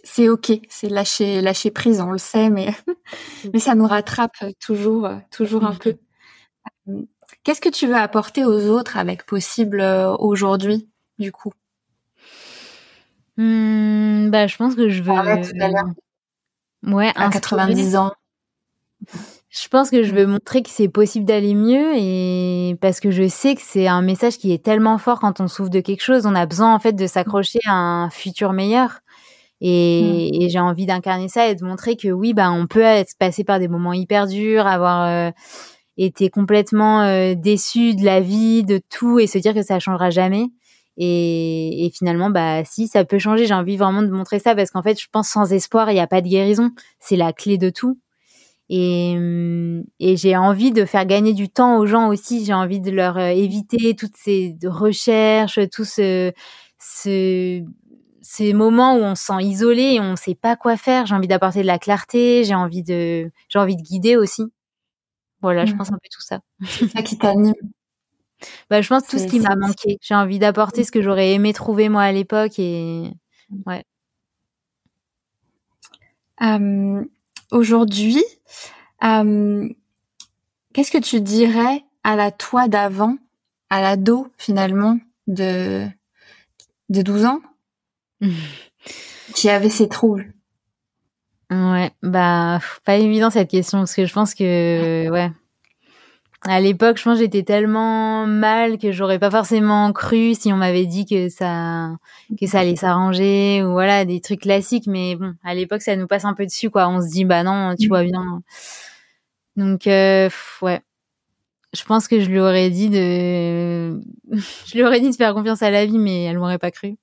c'est 0.03 0.29
ok, 0.29 0.51
c'est 0.69 0.89
lâcher 0.89 1.39
lâcher 1.41 1.69
prise, 1.69 2.01
on 2.01 2.11
le 2.11 2.17
sait, 2.17 2.49
mais 2.49 2.69
mais 3.53 3.59
ça 3.59 3.75
nous 3.75 3.85
rattrape 3.87 4.35
toujours 4.59 5.09
toujours 5.31 5.65
un 5.65 5.75
peu. 5.75 5.95
Euh, 6.89 7.03
qu'est-ce 7.43 7.61
que 7.61 7.69
tu 7.69 7.87
veux 7.87 7.95
apporter 7.95 8.45
aux 8.45 8.69
autres 8.69 8.97
avec 8.97 9.25
possible 9.25 9.81
euh, 9.81 10.15
aujourd'hui, 10.17 10.89
du 11.19 11.31
coup? 11.31 11.51
Mmh, 13.37 14.29
Bah, 14.31 14.47
je 14.47 14.57
pense 14.57 14.75
que 14.75 14.89
je 14.89 15.03
veux. 15.03 15.11
Ouais, 16.83 17.11
à 17.15 17.29
90 17.29 17.95
ans. 17.95 18.11
Je 19.55 19.67
pense 19.67 19.91
que 19.91 20.01
je 20.01 20.15
veux 20.15 20.25
montrer 20.25 20.63
que 20.63 20.69
c'est 20.71 20.87
possible 20.87 21.25
d'aller 21.25 21.53
mieux 21.53 21.93
et 21.95 22.75
parce 22.81 22.99
que 22.99 23.11
je 23.11 23.27
sais 23.27 23.53
que 23.53 23.61
c'est 23.63 23.85
un 23.85 24.01
message 24.01 24.39
qui 24.39 24.51
est 24.51 24.63
tellement 24.63 24.97
fort 24.97 25.19
quand 25.19 25.41
on 25.41 25.47
souffre 25.47 25.69
de 25.69 25.79
quelque 25.79 26.01
chose, 26.01 26.25
on 26.25 26.33
a 26.33 26.47
besoin 26.47 26.73
en 26.73 26.79
fait 26.79 26.93
de 26.93 27.05
s'accrocher 27.05 27.59
à 27.67 27.75
un 27.75 28.09
futur 28.09 28.51
meilleur. 28.51 29.01
Mmh. 29.61 29.65
Et, 29.67 30.47
j'ai 30.49 30.59
envie 30.59 30.87
d'incarner 30.87 31.29
ça 31.29 31.47
et 31.49 31.55
de 31.55 31.63
montrer 31.63 31.95
que 31.95 32.07
oui, 32.07 32.33
bah, 32.33 32.51
on 32.51 32.65
peut 32.65 32.81
être 32.81 33.13
passé 33.19 33.43
par 33.43 33.59
des 33.59 33.67
moments 33.67 33.93
hyper 33.93 34.25
durs, 34.25 34.65
avoir 34.65 35.03
euh, 35.07 35.29
été 35.97 36.31
complètement 36.31 37.03
euh, 37.03 37.35
déçu 37.35 37.93
de 37.93 38.03
la 38.03 38.21
vie, 38.21 38.63
de 38.63 38.81
tout, 38.89 39.19
et 39.19 39.27
se 39.27 39.37
dire 39.37 39.53
que 39.53 39.61
ça 39.61 39.79
changera 39.79 40.09
jamais. 40.09 40.47
Et, 40.97 41.85
et 41.85 41.91
finalement, 41.91 42.31
bah, 42.31 42.65
si 42.65 42.87
ça 42.87 43.05
peut 43.05 43.19
changer, 43.19 43.45
j'ai 43.45 43.53
envie 43.53 43.77
vraiment 43.77 44.01
de 44.01 44.09
montrer 44.09 44.39
ça 44.39 44.55
parce 44.55 44.71
qu'en 44.71 44.81
fait, 44.81 44.99
je 44.99 45.07
pense 45.11 45.29
sans 45.29 45.53
espoir, 45.53 45.91
il 45.91 45.93
n'y 45.93 45.99
a 45.99 46.07
pas 46.07 46.21
de 46.21 46.27
guérison. 46.27 46.71
C'est 46.99 47.17
la 47.17 47.33
clé 47.33 47.59
de 47.59 47.69
tout. 47.69 47.99
Et, 48.69 49.15
et 49.99 50.17
j'ai 50.17 50.35
envie 50.37 50.71
de 50.71 50.85
faire 50.85 51.05
gagner 51.05 51.33
du 51.33 51.49
temps 51.49 51.77
aux 51.77 51.85
gens 51.85 52.07
aussi. 52.07 52.45
J'ai 52.45 52.53
envie 52.53 52.79
de 52.79 52.91
leur 52.91 53.17
euh, 53.17 53.27
éviter 53.27 53.95
toutes 53.95 54.15
ces 54.15 54.55
recherches, 54.63 55.59
tout 55.71 55.85
ce, 55.85 56.31
ce 56.79 57.63
ces 58.23 58.53
moments 58.53 58.95
où 58.95 59.01
on 59.01 59.15
se 59.15 59.25
sent 59.25 59.43
isolé 59.43 59.81
et 59.95 59.99
on 59.99 60.11
ne 60.11 60.15
sait 60.15 60.33
pas 60.35 60.55
quoi 60.55 60.77
faire. 60.77 61.05
J'ai 61.05 61.13
envie 61.13 61.27
d'apporter 61.27 61.61
de 61.61 61.67
la 61.67 61.77
clarté, 61.77 62.43
j'ai 62.45 62.55
envie 62.55 62.81
de, 62.83 63.29
j'ai 63.49 63.59
envie 63.59 63.75
de 63.75 63.81
guider 63.81 64.15
aussi. 64.15 64.43
Voilà, 65.41 65.65
je 65.65 65.73
mmh. 65.73 65.77
pense 65.77 65.89
un 65.91 65.97
peu 66.01 66.09
tout 66.11 66.21
ça. 66.21 66.39
C'est 66.65 66.87
ça 66.87 67.01
qui 67.01 67.17
t'anime. 67.17 67.53
Bah, 68.69 68.81
je 68.81 68.89
pense 68.89 69.07
tout 69.07 69.19
ce 69.19 69.27
qui 69.27 69.39
m'a 69.39 69.55
manqué. 69.55 69.97
J'ai 70.01 70.15
envie 70.15 70.39
d'apporter 70.39 70.83
ce 70.83 70.91
que 70.91 71.01
j'aurais 71.01 71.33
aimé 71.33 71.53
trouver 71.53 71.89
moi 71.89 72.03
à 72.03 72.11
l'époque 72.11 72.59
et 72.59 73.11
ouais. 73.65 73.83
Aujourd'hui, 77.53 78.23
qu'est-ce 78.99 80.91
que 80.91 80.97
tu 80.97 81.21
dirais 81.21 81.83
à 82.03 82.15
la 82.15 82.31
toi 82.31 82.67
d'avant, 82.67 83.17
à 83.69 83.79
l'ado 83.79 84.27
finalement 84.39 84.97
de 85.27 85.85
de 86.89 87.01
12 87.03 87.25
ans? 87.25 87.41
Qui 89.35 89.49
avait 89.49 89.69
ses 89.69 89.87
troubles. 89.87 90.33
Ouais, 91.51 91.91
bah 92.01 92.59
pas 92.85 92.95
évident 92.95 93.29
cette 93.29 93.51
question 93.51 93.79
parce 93.79 93.93
que 93.93 94.07
je 94.07 94.13
pense 94.13 94.33
que 94.33 95.09
ouais. 95.11 95.31
À 96.45 96.59
l'époque, 96.59 96.97
je 96.97 97.03
pense 97.03 97.19
que 97.19 97.23
j'étais 97.23 97.43
tellement 97.43 98.27
mal 98.27 98.77
que 98.77 98.91
j'aurais 98.91 99.17
pas 99.17 99.31
forcément 99.31 99.93
cru 99.93 100.33
si 100.35 100.51
on 100.51 100.57
m'avait 100.57 100.85
dit 100.85 101.05
que 101.05 101.29
ça 101.29 101.91
que 102.39 102.47
ça 102.47 102.59
allait 102.59 102.75
s'arranger 102.75 103.63
ou 103.63 103.71
voilà 103.71 104.03
des 104.03 104.19
trucs 104.19 104.41
classiques 104.41 104.87
mais 104.87 105.15
bon, 105.15 105.33
à 105.45 105.53
l'époque 105.55 105.81
ça 105.81 105.95
nous 105.95 106.07
passe 106.07 106.25
un 106.25 106.33
peu 106.33 106.45
dessus 106.45 106.69
quoi. 106.69 106.89
On 106.89 107.01
se 107.01 107.09
dit 107.09 107.23
bah 107.23 107.43
non, 107.43 107.75
tu 107.79 107.87
vois 107.87 108.03
bien. 108.03 108.41
Donc 109.55 109.87
euh, 109.87 110.29
ouais. 110.61 110.81
Je 111.73 111.83
pense 111.85 112.07
que 112.07 112.19
je 112.19 112.29
lui 112.29 112.39
aurais 112.39 112.69
dit 112.69 112.89
de 112.89 114.01
je 114.31 114.73
lui 114.75 114.83
aurais 114.83 114.99
dit 114.99 115.11
de 115.11 115.15
faire 115.15 115.33
confiance 115.33 115.61
à 115.63 115.71
la 115.71 115.85
vie 115.85 115.99
mais 115.99 116.23
elle 116.25 116.39
m'aurait 116.39 116.59
pas 116.59 116.71
cru. 116.71 116.97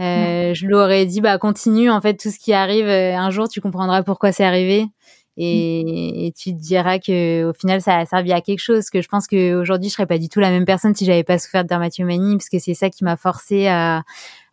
Euh, 0.00 0.54
je 0.54 0.66
lui 0.66 0.74
aurais 0.74 1.06
dit 1.06 1.20
bah 1.20 1.38
continue 1.38 1.90
en 1.90 2.00
fait 2.00 2.16
tout 2.16 2.30
ce 2.30 2.38
qui 2.38 2.52
arrive 2.52 2.86
euh, 2.86 3.16
un 3.16 3.30
jour 3.30 3.48
tu 3.48 3.60
comprendras 3.60 4.04
pourquoi 4.04 4.30
c'est 4.32 4.44
arrivé 4.44 4.86
et, 5.40 6.26
et, 6.26 6.32
tu 6.32 6.52
te 6.52 6.60
diras 6.60 6.98
que 6.98 7.44
au 7.44 7.52
final 7.52 7.80
ça 7.80 7.98
a 7.98 8.06
servi 8.06 8.32
à 8.32 8.40
quelque 8.40 8.58
chose 8.58 8.90
que 8.90 9.00
je 9.00 9.08
pense 9.08 9.26
qu'aujourd'hui 9.28 9.88
je 9.88 9.94
serais 9.94 10.06
pas 10.06 10.18
du 10.18 10.28
tout 10.28 10.40
la 10.40 10.50
même 10.50 10.64
personne 10.64 10.94
si 10.94 11.04
j'avais 11.04 11.24
pas 11.24 11.38
souffert 11.38 11.62
de 11.62 11.68
dermatomanie 11.68 12.36
parce 12.36 12.48
que 12.48 12.58
c'est 12.58 12.74
ça 12.74 12.90
qui 12.90 13.04
m'a 13.04 13.16
forcé 13.16 13.68
à, 13.68 14.02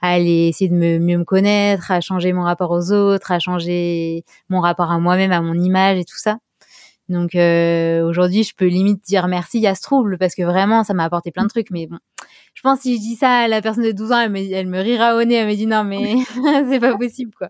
à 0.01 0.09
aller 0.11 0.47
essayer 0.47 0.69
de 0.69 0.75
me, 0.75 0.99
mieux 0.99 1.17
me 1.17 1.23
connaître 1.23 1.91
à 1.91 2.01
changer 2.01 2.33
mon 2.33 2.43
rapport 2.43 2.71
aux 2.71 2.91
autres 2.91 3.31
à 3.31 3.39
changer 3.39 4.23
mon 4.49 4.61
rapport 4.61 4.91
à 4.91 4.99
moi-même 4.99 5.31
à 5.31 5.41
mon 5.41 5.55
image 5.55 5.97
et 5.97 6.05
tout 6.05 6.17
ça 6.17 6.37
donc 7.07 7.35
euh, 7.35 8.03
aujourd'hui, 8.03 8.43
je 8.43 8.55
peux 8.55 8.65
limite 8.65 9.03
dire 9.05 9.27
merci 9.27 9.65
à 9.67 9.75
ce 9.75 9.81
trouble 9.81 10.17
parce 10.17 10.33
que 10.33 10.41
vraiment, 10.41 10.83
ça 10.83 10.93
m'a 10.93 11.03
apporté 11.03 11.31
plein 11.31 11.43
de 11.43 11.49
trucs. 11.49 11.69
Mais 11.69 11.85
bon, 11.85 11.99
je 12.53 12.61
pense 12.63 12.79
que 12.79 12.83
si 12.83 12.95
je 12.95 13.01
dis 13.01 13.15
ça 13.15 13.29
à 13.41 13.47
la 13.47 13.61
personne 13.61 13.83
de 13.83 13.91
12 13.91 14.11
ans, 14.11 14.19
elle 14.21 14.31
me, 14.31 14.39
elle 14.39 14.67
me 14.67 14.79
rira 14.79 15.15
au 15.15 15.23
nez, 15.23 15.35
elle 15.35 15.47
me 15.47 15.55
dit 15.55 15.67
non 15.67 15.83
mais 15.83 16.15
c'est 16.69 16.79
pas 16.79 16.97
possible 16.97 17.31
quoi. 17.37 17.49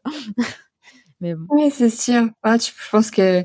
Mais 1.21 1.35
bon. 1.35 1.45
Oui, 1.49 1.71
c'est 1.71 1.89
sûr. 1.89 2.27
Ah, 2.43 2.57
tu, 2.57 2.73
je 2.77 2.89
pense 2.89 3.11
que 3.11 3.43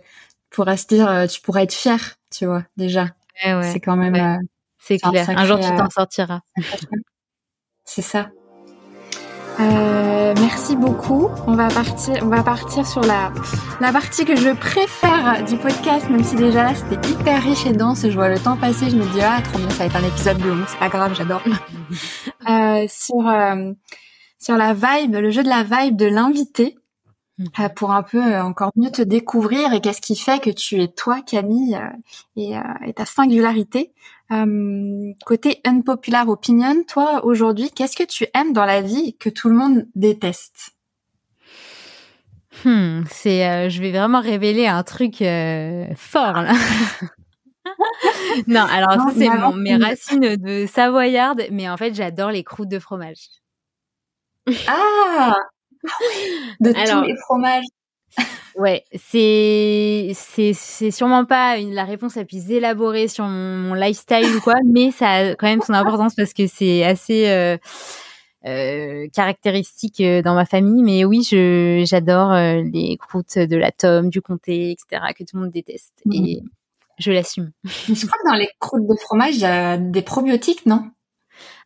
pourras 0.50 0.76
se 0.76 0.86
dire, 0.86 1.08
euh, 1.08 1.26
tu 1.26 1.40
pourrais 1.40 1.64
être 1.64 1.72
fier, 1.72 2.16
tu 2.30 2.46
vois, 2.46 2.64
déjà. 2.76 3.08
Ouais, 3.44 3.70
c'est 3.72 3.80
quand 3.80 3.96
même. 3.96 4.14
Euh, 4.14 4.38
c'est 4.78 4.98
clair. 4.98 5.28
Un 5.30 5.44
jour, 5.44 5.58
tu 5.60 5.74
t'en 5.76 5.88
sortiras. 5.90 6.40
C'est 7.84 8.02
ça. 8.02 8.30
Euh, 9.60 10.34
merci 10.40 10.76
beaucoup. 10.76 11.28
On 11.46 11.54
va 11.54 11.68
partir, 11.68 12.18
on 12.22 12.28
va 12.28 12.42
partir 12.42 12.86
sur 12.86 13.02
la, 13.02 13.32
la 13.80 13.92
partie 13.92 14.24
que 14.24 14.36
je 14.36 14.50
préfère 14.50 15.44
du 15.44 15.56
podcast, 15.56 16.08
même 16.08 16.24
si 16.24 16.34
déjà 16.36 16.64
là 16.64 16.74
c'était 16.74 17.08
hyper 17.08 17.42
riche 17.42 17.66
et 17.66 17.72
dense. 17.72 18.02
Je 18.02 18.14
vois 18.14 18.28
le 18.28 18.38
temps 18.38 18.56
passer, 18.56 18.88
je 18.88 18.96
me 18.96 19.04
dis 19.12 19.20
ah 19.20 19.42
trop 19.42 19.58
bien, 19.58 19.68
ça 19.70 19.78
va 19.78 19.84
être 19.86 19.96
un 19.96 20.06
épisode 20.06 20.40
long, 20.42 20.64
c'est 20.66 20.78
pas 20.78 20.88
grave, 20.88 21.14
j'adore. 21.14 21.42
euh, 22.48 22.86
sur 22.88 23.28
euh, 23.28 23.72
sur 24.38 24.56
la 24.56 24.72
vibe, 24.72 25.16
le 25.16 25.30
jeu 25.30 25.42
de 25.42 25.48
la 25.48 25.62
vibe 25.62 25.96
de 25.96 26.06
l'invité. 26.06 26.76
Mmh. 27.40 27.68
pour 27.74 27.90
un 27.92 28.02
peu 28.02 28.36
encore 28.36 28.72
mieux 28.76 28.90
te 28.90 29.02
découvrir 29.02 29.72
et 29.72 29.80
qu'est-ce 29.80 30.00
qui 30.00 30.16
fait 30.16 30.40
que 30.40 30.50
tu 30.50 30.80
es 30.82 30.88
toi, 30.88 31.20
Camille, 31.26 31.78
et, 32.36 32.52
et 32.86 32.92
ta 32.92 33.04
singularité. 33.04 33.92
côté 35.26 35.60
unpopular 35.64 36.28
opinion, 36.28 36.84
toi 36.86 37.24
aujourd'hui, 37.24 37.70
qu'est-ce 37.74 37.96
que 37.96 38.04
tu 38.04 38.26
aimes 38.34 38.52
dans 38.52 38.66
la 38.66 38.80
vie 38.80 39.16
que 39.18 39.28
tout 39.28 39.48
le 39.48 39.56
monde 39.56 39.86
déteste? 39.94 40.74
Hmm, 42.64 43.04
c'est, 43.10 43.48
euh, 43.48 43.68
je 43.70 43.80
vais 43.80 43.90
vraiment 43.90 44.20
révéler 44.20 44.66
un 44.66 44.82
truc 44.82 45.22
euh, 45.22 45.86
fort 45.96 46.42
là. 46.42 46.52
non, 48.46 48.62
alors 48.62 48.94
ça 48.94 49.14
c'est 49.16 49.28
mes 49.56 49.76
racines 49.76 50.36
de 50.36 50.66
savoyarde, 50.66 51.42
mais 51.52 51.68
en 51.70 51.76
fait 51.76 51.94
j'adore 51.94 52.30
les 52.30 52.44
croûtes 52.44 52.68
de 52.68 52.78
fromage. 52.78 53.28
Ah, 54.66 55.36
de 56.60 56.72
tous 56.72 57.06
les 57.06 57.16
fromages. 57.16 57.64
ouais, 58.56 58.84
c'est 58.94 60.12
c'est 60.14 60.90
sûrement 60.90 61.24
pas 61.24 61.58
une, 61.58 61.74
la 61.74 61.84
réponse 61.84 62.16
la 62.16 62.24
plus 62.24 62.50
élaborée 62.50 63.08
sur 63.08 63.24
mon, 63.24 63.74
lifestyle 63.74 64.36
ou 64.36 64.40
quoi, 64.40 64.56
mais 64.64 64.90
ça 64.90 65.10
a 65.10 65.34
quand 65.34 65.46
même 65.46 65.62
son 65.62 65.74
importance 65.74 66.14
parce 66.14 66.32
que 66.32 66.46
c'est 66.46 66.84
assez 66.84 67.28
euh, 67.28 67.56
euh, 68.46 69.06
caractéristiques 69.14 70.00
euh, 70.00 70.22
dans 70.22 70.34
ma 70.34 70.44
famille. 70.44 70.82
Mais 70.82 71.04
oui, 71.04 71.22
je 71.22 71.84
j'adore 71.86 72.32
les 72.34 72.96
croûtes 72.98 73.38
de 73.38 73.56
la 73.56 73.70
tome, 73.70 74.10
du 74.10 74.20
comté, 74.20 74.72
etc. 74.72 75.12
que 75.16 75.24
tout 75.24 75.36
le 75.36 75.42
monde 75.42 75.52
déteste. 75.52 75.94
Mmh. 76.04 76.12
Et 76.12 76.42
je 76.98 77.12
l'assume. 77.12 77.52
Je 77.64 78.06
crois 78.06 78.18
que 78.18 78.28
dans 78.28 78.36
les 78.36 78.48
croûtes 78.58 78.86
de 78.86 78.96
fromage, 78.96 79.36
il 79.36 79.40
y 79.40 79.46
a 79.46 79.78
des 79.78 80.02
probiotiques, 80.02 80.66
non? 80.66 80.90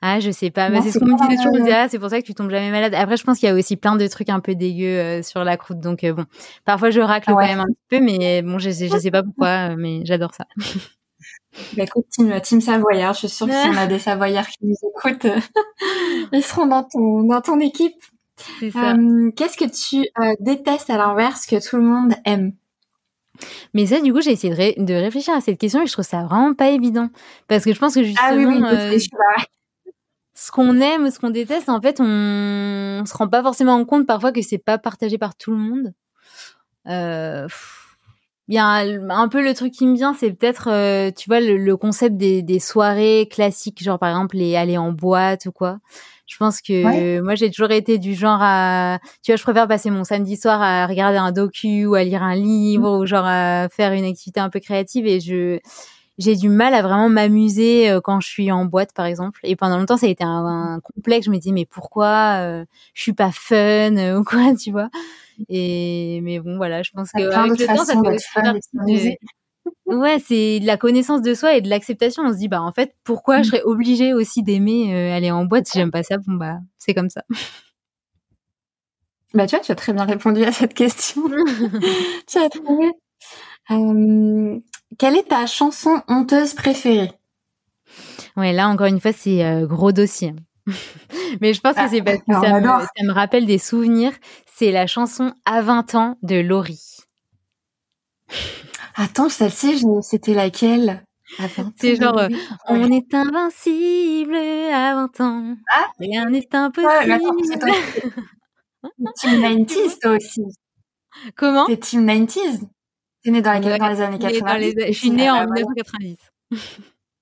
Ah, 0.02 0.20
je 0.20 0.30
sais 0.30 0.50
pas. 0.50 0.68
mais 0.68 0.82
c'est 0.82 0.90
ce 0.90 0.98
qu'on 0.98 1.06
me 1.06 1.28
dit 1.28 1.36
toujours. 1.36 1.68
Ah, 1.72 1.88
c'est 1.88 1.98
pour 1.98 2.10
ça 2.10 2.20
que 2.20 2.26
tu 2.26 2.34
tombes 2.34 2.50
jamais 2.50 2.70
malade. 2.70 2.94
Après, 2.94 3.16
je 3.16 3.24
pense 3.24 3.38
qu'il 3.38 3.48
y 3.48 3.52
a 3.52 3.54
aussi 3.54 3.76
plein 3.76 3.96
de 3.96 4.06
trucs 4.06 4.28
un 4.28 4.40
peu 4.40 4.54
dégueux 4.54 5.22
sur 5.22 5.44
la 5.44 5.56
croûte. 5.56 5.80
Donc, 5.80 6.04
bon, 6.04 6.24
parfois 6.64 6.90
je 6.90 7.00
racle 7.00 7.30
quand 7.30 7.38
même 7.38 7.60
un 7.60 7.66
petit 7.66 7.86
peu, 7.88 8.00
mais 8.00 8.42
bon, 8.42 8.58
je 8.58 8.70
sais, 8.70 8.88
je 8.88 8.96
sais 8.96 9.10
pas 9.10 9.22
pourquoi, 9.24 9.76
mais 9.76 10.00
j'adore 10.04 10.34
ça. 10.34 10.46
Bah 11.76 11.84
écoute, 11.84 12.06
team, 12.10 12.40
team 12.40 12.60
Savoyard, 12.60 13.14
je 13.14 13.20
suis 13.20 13.28
sûre 13.28 13.46
que 13.46 13.52
si 13.52 13.68
on 13.68 13.76
a 13.76 13.86
des 13.86 13.98
Savoyards 13.98 14.48
qui 14.48 14.66
nous 14.66 14.74
écoutent, 14.74 15.26
ils 16.32 16.42
seront 16.42 16.66
dans 16.66 16.82
ton, 16.82 17.22
dans 17.24 17.40
ton 17.40 17.60
équipe. 17.60 18.02
Euh, 18.62 19.30
Qu'est-ce 19.36 19.56
que 19.56 19.64
tu 19.64 20.08
euh, 20.18 20.34
détestes 20.40 20.90
à 20.90 20.96
l'inverse 20.96 21.46
que 21.46 21.64
tout 21.64 21.76
le 21.76 21.82
monde 21.82 22.14
aime? 22.24 22.52
Mais 23.72 23.86
ça, 23.86 24.00
du 24.00 24.12
coup, 24.12 24.20
j'ai 24.20 24.32
essayé 24.32 24.52
de, 24.52 24.84
de, 24.84 24.94
réfléchir 24.94 25.34
à 25.34 25.40
cette 25.40 25.58
question 25.58 25.82
et 25.82 25.86
je 25.86 25.92
trouve 25.92 26.04
ça 26.04 26.24
vraiment 26.24 26.54
pas 26.54 26.70
évident. 26.70 27.08
Parce 27.48 27.64
que 27.64 27.72
je 27.72 27.78
pense 27.78 27.94
que 27.94 28.02
justement, 28.02 28.26
ah 28.28 28.34
oui, 28.34 28.46
oui, 28.46 28.62
euh, 28.62 28.98
ce 30.34 30.50
qu'on 30.50 30.80
aime 30.80 31.04
ou 31.04 31.10
ce 31.10 31.18
qu'on 31.18 31.30
déteste, 31.30 31.68
en 31.68 31.80
fait, 31.80 32.00
on, 32.00 33.00
on 33.02 33.06
se 33.06 33.16
rend 33.16 33.28
pas 33.28 33.42
forcément 33.42 33.82
compte 33.84 34.06
parfois 34.06 34.32
que 34.32 34.42
c'est 34.42 34.58
pas 34.58 34.78
partagé 34.78 35.16
par 35.18 35.36
tout 35.36 35.52
le 35.52 35.58
monde. 35.58 35.94
Euh, 36.88 37.46
il 38.48 38.54
y 38.54 38.58
a 38.58 38.66
un, 38.66 39.28
peu 39.28 39.42
le 39.42 39.54
truc 39.54 39.72
qui 39.72 39.86
me 39.86 39.94
vient, 39.94 40.12
c'est 40.12 40.32
peut-être, 40.32 40.68
euh, 40.70 41.10
tu 41.16 41.30
vois, 41.30 41.40
le, 41.40 41.76
concept 41.76 42.16
des, 42.16 42.42
des, 42.42 42.58
soirées 42.58 43.26
classiques, 43.30 43.82
genre 43.82 43.98
par 43.98 44.10
exemple 44.10 44.36
les 44.36 44.54
aller 44.54 44.76
en 44.76 44.92
boîte 44.92 45.46
ou 45.46 45.52
quoi. 45.52 45.78
Je 46.26 46.36
pense 46.36 46.60
que 46.60 47.20
moi 47.20 47.34
j'ai 47.34 47.50
toujours 47.50 47.70
été 47.70 47.98
du 47.98 48.14
genre 48.14 48.38
à, 48.40 48.98
tu 49.22 49.30
vois, 49.30 49.36
je 49.36 49.42
préfère 49.42 49.68
passer 49.68 49.90
mon 49.90 50.04
samedi 50.04 50.36
soir 50.36 50.60
à 50.60 50.86
regarder 50.86 51.18
un 51.18 51.32
docu 51.32 51.86
ou 51.86 51.94
à 51.94 52.04
lire 52.04 52.22
un 52.22 52.34
livre 52.34 52.96
mmh. 52.96 53.00
ou 53.00 53.06
genre 53.06 53.26
à 53.26 53.68
faire 53.70 53.92
une 53.92 54.04
activité 54.04 54.40
un 54.40 54.50
peu 54.50 54.60
créative 54.60 55.06
et 55.06 55.20
je 55.20 55.58
j'ai 56.18 56.36
du 56.36 56.48
mal 56.48 56.74
à 56.74 56.82
vraiment 56.82 57.08
m'amuser 57.08 57.90
euh, 57.90 58.00
quand 58.00 58.20
je 58.20 58.28
suis 58.28 58.52
en 58.52 58.64
boîte 58.64 58.92
par 58.92 59.06
exemple 59.06 59.40
et 59.42 59.56
pendant 59.56 59.78
longtemps 59.78 59.96
ça 59.96 60.06
a 60.06 60.08
été 60.08 60.22
un, 60.24 60.80
complexe 60.82 61.26
je 61.26 61.30
me 61.30 61.38
dis 61.38 61.52
mais 61.52 61.66
pourquoi 61.66 62.38
euh, 62.40 62.64
je 62.94 63.02
suis 63.02 63.12
pas 63.12 63.30
fun 63.32 63.96
ou 64.18 64.24
quoi 64.24 64.54
tu 64.54 64.70
vois? 64.70 64.90
Et 65.48 66.20
mais 66.22 66.38
bon, 66.40 66.56
voilà, 66.56 66.82
je 66.82 66.90
pense 66.92 67.10
que 67.10 67.22
avec 67.22 67.58
le 67.58 67.66
temps, 67.66 67.84
ça 67.84 67.94
fait 67.94 69.18
Ouais, 69.86 70.18
c'est 70.18 70.60
de 70.60 70.66
la 70.66 70.76
connaissance 70.76 71.22
de 71.22 71.34
soi 71.34 71.54
et 71.54 71.62
de 71.62 71.70
l'acceptation. 71.70 72.22
On 72.24 72.32
se 72.32 72.38
dit, 72.38 72.48
bah 72.48 72.60
en 72.60 72.72
fait, 72.72 72.94
pourquoi 73.02 73.38
je 73.38 73.40
mmh. 73.40 73.44
serais 73.44 73.62
obligée 73.62 74.12
aussi 74.12 74.42
d'aimer 74.42 74.94
euh, 74.94 75.16
aller 75.16 75.30
en 75.30 75.46
boîte 75.46 75.66
si 75.66 75.78
j'aime 75.78 75.90
pas 75.90 76.02
ça? 76.02 76.18
Bon 76.18 76.34
bah, 76.34 76.58
c'est 76.78 76.94
comme 76.94 77.08
ça. 77.08 77.24
Bah 79.32 79.46
tu 79.46 79.56
vois, 79.56 79.64
tu 79.64 79.72
as 79.72 79.74
très 79.74 79.92
bien 79.92 80.04
répondu 80.04 80.44
à 80.44 80.52
cette 80.52 80.74
question. 80.74 81.22
tu 82.26 82.38
as 82.38 82.48
trouvé. 82.50 82.92
Euh, 83.70 84.60
quelle 84.98 85.16
est 85.16 85.28
ta 85.28 85.46
chanson 85.46 86.02
honteuse 86.08 86.54
préférée? 86.54 87.12
Ouais, 88.36 88.52
là 88.52 88.68
encore 88.68 88.86
une 88.86 89.00
fois, 89.00 89.12
c'est 89.12 89.44
euh, 89.44 89.66
gros 89.66 89.92
dossier. 89.92 90.34
Mais 91.40 91.52
je 91.54 91.60
pense 91.60 91.74
que 91.76 91.88
c'est 91.88 92.02
parce 92.02 92.18
que 92.18 92.32
ça 92.32 92.60
me, 92.60 92.66
ça 92.66 93.04
me, 93.04 93.12
rappelle 93.12 93.46
des 93.46 93.58
souvenirs 93.58 94.12
c'est 94.56 94.70
la 94.70 94.86
chanson 94.86 95.32
À 95.44 95.62
20 95.62 95.94
ans 95.94 96.18
de 96.22 96.36
Laurie. 96.36 96.98
Attends, 98.96 99.28
celle-ci, 99.28 99.84
c'était 100.02 100.34
laquelle? 100.34 101.04
C'est 101.76 101.96
genre, 101.96 102.18
euh, 102.18 102.28
on 102.68 102.90
est 102.92 103.12
invincible 103.12 104.36
à 104.36 104.94
20 104.94 105.20
ans. 105.20 105.56
Ah 105.74 105.86
Rien 105.98 106.26
n'est 106.26 106.54
impossible. 106.54 107.18
Team 109.16 109.40
90s, 109.40 109.98
toi 110.00 110.12
aussi. 110.12 110.44
Comment? 111.36 111.66
T'es 111.66 111.78
Team 111.78 112.06
90s 112.06 112.60
T'es 113.24 113.30
né 113.30 113.40
dans, 113.40 113.52
les, 113.52 113.78
dans 113.78 113.88
les 113.88 114.00
années 114.00 114.18
90. 114.18 114.74
Je 114.86 114.92
suis 114.92 115.10
née 115.10 115.30
en 115.30 115.44
1990. 115.44 116.16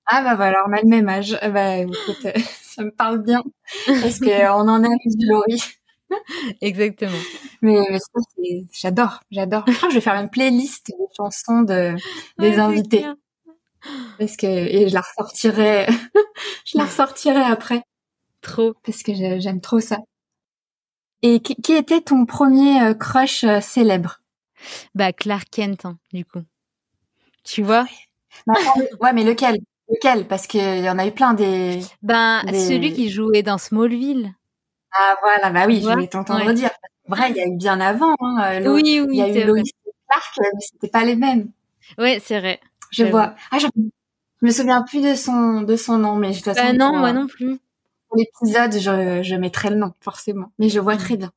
Ah 0.05 0.21
bah 0.21 0.35
voilà, 0.35 0.57
on 0.67 0.73
a 0.73 0.81
le 0.81 0.87
même 0.87 1.07
âge. 1.07 1.37
Bah 1.41 1.77
écoute, 1.77 2.27
ça 2.61 2.83
me 2.83 2.91
parle 2.91 3.23
bien 3.23 3.41
parce 3.87 4.19
qu'on 4.19 4.27
en 4.67 4.83
a 4.83 4.87
du 4.87 5.25
Laurie. 5.27 5.63
Exactement. 6.61 7.17
Mais, 7.61 7.79
j'adore, 8.71 9.21
j'adore. 9.31 9.63
Je 9.67 9.73
crois 9.73 9.87
que 9.87 9.93
je 9.93 9.99
vais 9.99 10.03
faire 10.03 10.19
une 10.19 10.29
playlist 10.29 10.87
de 10.87 11.05
chansons 11.15 11.61
de, 11.61 11.95
des 12.37 12.59
invités. 12.59 13.05
Parce 14.19 14.37
que, 14.37 14.45
et 14.45 14.89
je 14.89 14.93
la 14.93 15.01
ressortirai, 15.01 15.87
je 16.65 16.77
la 16.77 16.85
ressortirai 16.85 17.41
après. 17.41 17.81
Trop. 18.41 18.73
Parce 18.85 19.03
que 19.03 19.13
j'aime 19.15 19.61
trop 19.61 19.79
ça. 19.79 19.97
Et 21.21 21.39
qui, 21.39 21.73
était 21.73 22.01
ton 22.01 22.25
premier 22.25 22.81
euh, 22.83 22.93
crush 22.93 23.45
euh, 23.45 23.61
célèbre? 23.61 24.19
Bah, 24.95 25.13
Clark 25.13 25.47
Kent, 25.51 25.85
hein, 25.85 25.97
du 26.13 26.25
coup. 26.25 26.43
Tu 27.43 27.61
vois? 27.61 27.85
Bah, 28.47 28.53
Ouais, 28.99 29.13
mais 29.13 29.23
lequel? 29.23 29.57
Lequel? 29.89 30.27
Parce 30.27 30.47
qu'il 30.47 30.79
y 30.79 30.89
en 30.89 30.97
a 30.97 31.05
eu 31.05 31.11
plein 31.11 31.33
des. 31.33 31.81
Ben, 32.01 32.41
celui 32.47 32.93
qui 32.93 33.09
jouait 33.09 33.43
dans 33.43 33.57
Smallville. 33.57 34.33
Ah 34.95 35.15
voilà, 35.21 35.49
bah 35.49 35.65
oui, 35.67 35.81
je 35.81 35.89
voulais 35.89 36.07
t'entendre 36.07 36.51
dire. 36.53 36.69
Vrai, 37.07 37.31
il 37.31 37.35
y 37.35 37.41
a 37.41 37.45
eu 37.47 37.57
bien 37.57 37.81
avant. 37.81 38.15
Hein, 38.21 38.61
oui, 38.65 39.01
oui, 39.01 39.07
il 39.09 39.15
y 39.15 39.21
a 39.21 39.27
eu 39.27 39.45
Loïs 39.45 39.71
Clark, 40.07 40.33
mais 40.39 40.59
c'était 40.61 40.87
pas 40.87 41.03
les 41.03 41.15
mêmes. 41.15 41.49
Oui, 41.97 42.19
c'est 42.23 42.39
vrai. 42.39 42.59
Je 42.91 43.03
vois. 43.05 43.35
Ah, 43.51 43.57
je... 43.59 43.67
me 44.41 44.51
souviens 44.51 44.83
plus 44.83 45.01
de 45.01 45.15
son 45.15 45.61
de 45.61 45.75
son 45.75 45.97
nom, 45.97 46.15
mais 46.15 46.31
je 46.33 46.43
dois. 46.43 46.53
Bah 46.53 46.73
non, 46.73 46.97
moi 46.97 47.11
non 47.11 47.27
plus. 47.27 47.59
Pour 48.07 48.17
l'épisode, 48.17 48.73
je 48.73 49.23
je 49.23 49.35
mettrai 49.35 49.69
le 49.69 49.75
nom 49.75 49.93
forcément, 49.99 50.51
mais 50.59 50.69
je 50.69 50.79
vois 50.79 50.95
très 50.97 51.17
bien. 51.17 51.31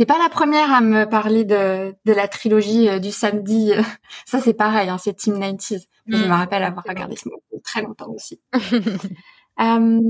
T'es 0.00 0.06
pas 0.06 0.18
la 0.18 0.30
première 0.30 0.72
à 0.72 0.80
me 0.80 1.04
parler 1.04 1.44
de, 1.44 1.94
de 2.06 2.12
la 2.14 2.26
trilogie 2.26 2.88
euh, 2.88 2.98
du 3.00 3.10
samedi. 3.10 3.72
Ça, 4.24 4.40
c'est 4.40 4.54
pareil, 4.54 4.88
hein, 4.88 4.96
c'est 4.96 5.12
Team 5.12 5.34
90s. 5.38 5.88
Je 6.06 6.16
me 6.16 6.26
mm. 6.26 6.32
rappelle 6.32 6.62
avoir 6.62 6.86
regardé 6.88 7.16
ce 7.16 7.28
moment 7.28 7.42
très 7.62 7.82
longtemps 7.82 8.08
aussi. 8.08 8.40
euh, 8.54 10.00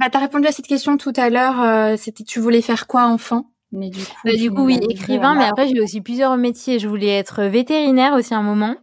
bah, 0.00 0.10
tu 0.10 0.16
as 0.16 0.18
répondu 0.18 0.48
à 0.48 0.50
cette 0.50 0.66
question 0.66 0.96
tout 0.96 1.12
à 1.14 1.30
l'heure. 1.30 1.60
Euh, 1.60 1.94
c'était 1.96 2.24
tu 2.24 2.40
voulais 2.40 2.60
faire 2.60 2.88
quoi 2.88 3.04
enfant? 3.04 3.52
Mais 3.70 3.88
du 3.88 4.00
coup, 4.00 4.16
bah, 4.24 4.34
du 4.34 4.50
coup 4.50 4.64
oui, 4.64 4.80
écrivain. 4.90 5.36
Mais 5.36 5.44
après, 5.44 5.68
j'ai 5.68 5.80
aussi 5.80 6.00
plusieurs 6.00 6.36
métiers. 6.36 6.80
Je 6.80 6.88
voulais 6.88 7.16
être 7.16 7.44
vétérinaire 7.44 8.14
aussi 8.14 8.34
un 8.34 8.42
moment. 8.42 8.74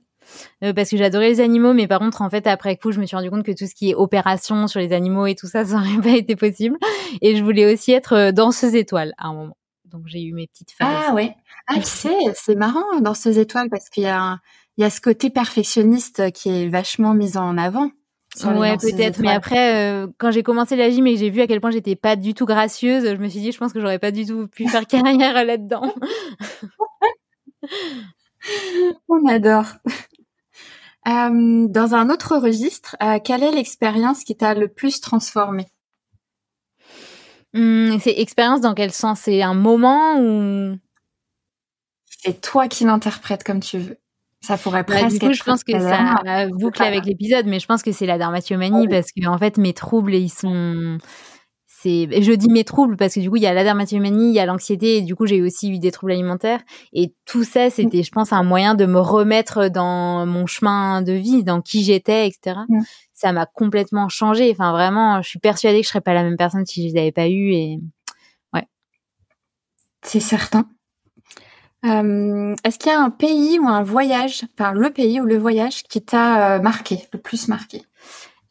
Euh, 0.64 0.72
parce 0.72 0.89
que 0.89 0.95
j'adorais 0.95 1.28
les 1.28 1.41
animaux, 1.41 1.74
mais 1.74 1.88
par 1.88 1.99
contre, 1.99 2.22
en 2.22 2.30
fait, 2.30 2.47
après 2.47 2.78
coup, 2.78 2.93
je 2.93 3.01
me 3.01 3.05
suis 3.05 3.18
rendu 3.18 3.30
compte 3.30 3.43
que 3.43 3.51
tout 3.51 3.68
ce 3.68 3.76
qui 3.76 3.89
est 3.89 3.95
opération 3.95 4.68
sur 4.68 4.80
les 4.80 4.93
animaux 4.93 5.26
et 5.26 5.36
tout 5.36 5.47
ça, 5.47 5.66
ça 5.66 5.82
n'aurait 5.82 6.01
pas 6.01 6.18
été 6.18 6.38
possible. 6.38 6.78
Et 7.22 7.36
je 7.36 7.43
voulais 7.43 7.74
aussi 7.74 7.91
être 7.91 8.14
euh, 8.14 8.32
danseuse 8.32 8.76
étoile 8.76 9.14
à 9.18 9.28
un 9.28 9.34
moment. 9.34 9.57
Donc 9.93 10.03
j'ai 10.07 10.23
eu 10.23 10.33
mes 10.33 10.47
petites 10.47 10.71
phases. 10.71 11.05
Ah 11.09 11.13
ouais. 11.13 11.35
Ah 11.67 11.75
c'est 11.81 12.55
marrant 12.55 12.99
danseuse 12.99 13.37
étoile 13.37 13.69
parce 13.69 13.89
qu'il 13.89 14.03
y 14.03 14.07
a 14.07 14.39
il 14.77 14.81
y 14.81 14.83
a 14.85 14.89
ce 14.89 14.99
côté 14.99 15.29
perfectionniste 15.29 16.31
qui 16.31 16.49
est 16.49 16.67
vachement 16.67 17.13
mis 17.13 17.37
en 17.37 17.57
avant. 17.57 17.91
Ouais, 18.43 18.77
peut-être. 18.77 19.19
Mais 19.19 19.29
après, 19.29 19.75
euh, 19.75 20.07
quand 20.17 20.31
j'ai 20.31 20.41
commencé 20.41 20.75
la 20.75 20.89
gym 20.89 21.05
et 21.05 21.13
que 21.13 21.19
j'ai 21.19 21.29
vu 21.29 21.41
à 21.41 21.47
quel 21.47 21.61
point 21.61 21.69
j'étais 21.69 21.95
pas 21.95 22.15
du 22.15 22.33
tout 22.33 22.47
gracieuse, 22.47 23.05
je 23.05 23.15
me 23.17 23.27
suis 23.29 23.41
dit, 23.41 23.51
je 23.51 23.59
pense 23.59 23.73
que 23.73 23.79
j'aurais 23.79 23.99
pas 23.99 24.09
du 24.09 24.25
tout 24.25 24.47
pu 24.47 24.67
faire 24.67 24.87
carrière 24.87 25.45
là-dedans. 25.45 25.93
On 29.07 29.27
adore. 29.27 29.67
Euh, 31.07 31.67
dans 31.67 31.93
un 31.93 32.09
autre 32.09 32.37
registre, 32.37 32.95
euh, 33.03 33.19
quelle 33.23 33.43
est 33.43 33.51
l'expérience 33.51 34.23
qui 34.23 34.35
t'a 34.35 34.55
le 34.55 34.67
plus 34.67 34.99
transformé 35.01 35.67
hum, 37.54 37.97
C'est 37.99 38.20
expérience 38.20 38.62
dans 38.62 38.74
quel 38.74 38.91
sens? 38.91 39.22
C'est 39.22 39.41
un 39.41 39.54
moment 39.54 40.20
ou? 40.20 40.78
C'est 42.06 42.39
toi 42.41 42.68
qui 42.68 42.86
l'interprètes 42.86 43.43
comme 43.43 43.60
tu 43.60 43.80
veux. 43.80 43.97
Ça 44.41 44.58
pourrait 44.58 44.84
bah, 44.84 44.95
presque. 44.95 45.20
du 45.22 45.28
coup, 45.28 45.34
je 45.34 45.43
pense 45.43 45.64
que 45.64 45.80
ça 45.80 46.47
boucle 46.51 46.84
avec 46.84 47.06
l'épisode, 47.06 47.45
mais 47.45 47.60
je 47.60 47.66
pense 47.66 47.82
que 47.82 47.91
c'est 47.91 48.06
la 48.06 48.18
dermatomanie 48.18 48.88
parce 48.89 49.12
que 49.12 49.26
en 49.28 49.38
fait, 49.38 49.58
mes 49.58 49.74
troubles, 49.74 50.16
ils 50.16 50.30
sont 50.30 50.97
c'est, 51.84 52.08
je 52.22 52.32
dis 52.32 52.49
mes 52.49 52.64
troubles 52.64 52.95
parce 52.95 53.16
que 53.16 53.20
du 53.20 53.30
coup, 53.30 53.36
il 53.36 53.43
y 53.43 53.47
a 53.47 53.54
la 53.54 53.66
dermatillomanie, 53.66 54.30
il 54.30 54.34
y 54.34 54.39
a 54.39 54.45
l'anxiété, 54.45 54.97
et 54.97 55.01
du 55.01 55.16
coup, 55.16 55.26
j'ai 55.26 55.41
aussi 55.41 55.70
eu 55.70 55.80
des 55.80 55.91
troubles 55.91 56.14
alimentaires. 56.14 56.62
Et 56.93 57.14
tout 57.26 57.43
ça, 57.43 57.70
c'était, 57.70 58.04
je 58.04 58.12
pense, 58.12 58.32
un 58.32 58.43
moyen 58.43 58.74
de 58.74 58.86
me 58.86 58.99
remettre 58.99 59.68
dans 59.68 60.26
mon 60.26 60.45
chemin 60.45 61.01
de 61.01 61.12
vie, 61.12 61.43
dans 61.43 61.62
qui 61.62 61.84
j'étais, 61.84 62.28
etc. 62.28 62.62
Ça 63.24 63.32
m'a 63.32 63.45
complètement 63.45 64.09
changé. 64.09 64.51
Enfin, 64.51 64.74
vraiment, 64.74 65.21
je 65.21 65.30
suis 65.30 65.39
persuadée 65.39 65.80
que 65.80 65.86
je 65.86 65.89
serais 65.89 66.01
pas 66.01 66.13
la 66.13 66.24
même 66.24 66.36
personne 66.36 66.65
si 66.65 66.89
je 66.89 66.93
les 66.93 66.99
avais 66.99 67.11
pas 67.13 67.30
eu. 67.30 67.53
Et 67.53 67.80
ouais. 68.53 68.67
C'est 70.01 70.19
certain. 70.19 70.67
Euh, 71.86 72.53
est-ce 72.65 72.78
qu'il 72.78 72.91
y 72.91 72.95
a 72.95 72.99
un 72.99 73.09
pays 73.09 73.59
ou 73.59 73.67
un 73.67 73.84
voyage, 73.84 74.43
enfin 74.57 74.74
le 74.74 74.89
pays 74.89 75.21
ou 75.21 75.26
le 75.26 75.38
voyage 75.38 75.84
qui 75.84 76.01
t'a 76.01 76.55
euh, 76.55 76.61
marqué, 76.61 77.07
le 77.13 77.19
plus 77.19 77.47
marqué? 77.47 77.84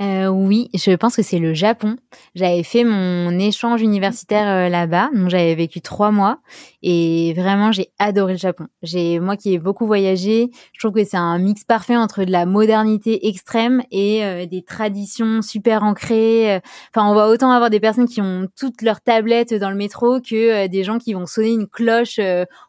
Euh, 0.01 0.27
oui, 0.27 0.69
je 0.75 0.93
pense 0.97 1.15
que 1.15 1.23
c'est 1.23 1.39
le 1.39 1.55
Japon. 1.55 1.97
J'avais 2.35 2.63
fait 2.63 2.83
mon 2.83 3.39
échange 3.39 3.83
universitaire 3.83 4.49
euh, 4.49 4.69
là-bas, 4.69 5.11
donc 5.15 5.29
j'avais 5.29 5.55
vécu 5.55 5.81
trois 5.81 6.11
mois 6.11 6.39
et 6.83 7.35
vraiment 7.37 7.71
j'ai 7.73 7.93
adoré 7.99 8.33
le 8.33 8.39
Japon. 8.39 8.67
J'ai 8.83 9.21
moi 9.21 9.37
qui 9.37 9.53
ai 9.55 9.59
beaucoup 9.59 9.87
voyagé, 9.87 10.51
je 10.73 10.81
trouve 10.81 10.93
que 10.93 11.05
c'est 11.05 11.19
un 11.19 11.39
mix 11.39 11.65
parfait 11.65 11.97
entre 11.97 12.25
de 12.25 12.33
la 12.33 12.47
modernité 12.47 13.29
extrême 13.29 13.83
et 13.93 14.25
euh, 14.25 14.47
des 14.47 14.63
traditions 14.63 15.41
super 15.43 15.85
ancrées. 15.85 16.61
Enfin, 16.95 17.09
on 17.09 17.15
va 17.15 17.29
autant 17.29 17.53
avoir 17.53 17.71
des 17.71 17.81
personnes 17.81 18.09
qui 18.09 18.21
ont 18.21 18.49
toutes 18.59 18.83
leurs 18.83 19.03
tablettes 19.03 19.55
dans 19.55 19.71
le 19.71 19.77
métro 19.77 20.21
que 20.21 20.67
des 20.67 20.85
gens 20.85 20.99
qui 20.99 21.13
vont 21.13 21.27
sonner 21.27 21.53
une 21.53 21.69
cloche 21.69 22.19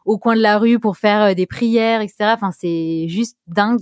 au 0.04 0.18
coin 0.18 0.36
de 0.36 0.42
la 0.42 0.58
rue 0.58 0.78
pour 0.78 0.96
faire 0.96 1.34
des 1.34 1.46
prières, 1.46 2.00
etc. 2.00 2.32
Enfin, 2.34 2.50
c'est 2.52 3.06
juste 3.08 3.36
dingue. 3.46 3.80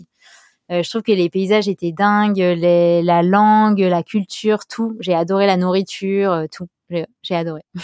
Euh, 0.71 0.83
je 0.83 0.91
trouve 0.91 1.03
que 1.03 1.13
les 1.13 1.29
paysages 1.29 1.69
étaient 1.69 1.93
dingues, 1.93 2.39
les, 2.39 3.03
la 3.03 3.23
langue, 3.23 3.81
la 3.81 4.03
culture, 4.03 4.67
tout. 4.67 4.97
J'ai 5.01 5.15
adoré 5.15 5.47
la 5.47 5.57
nourriture, 5.57 6.33
euh, 6.33 6.47
tout. 6.51 6.69
J'ai 6.91 7.35
adoré. 7.35 7.63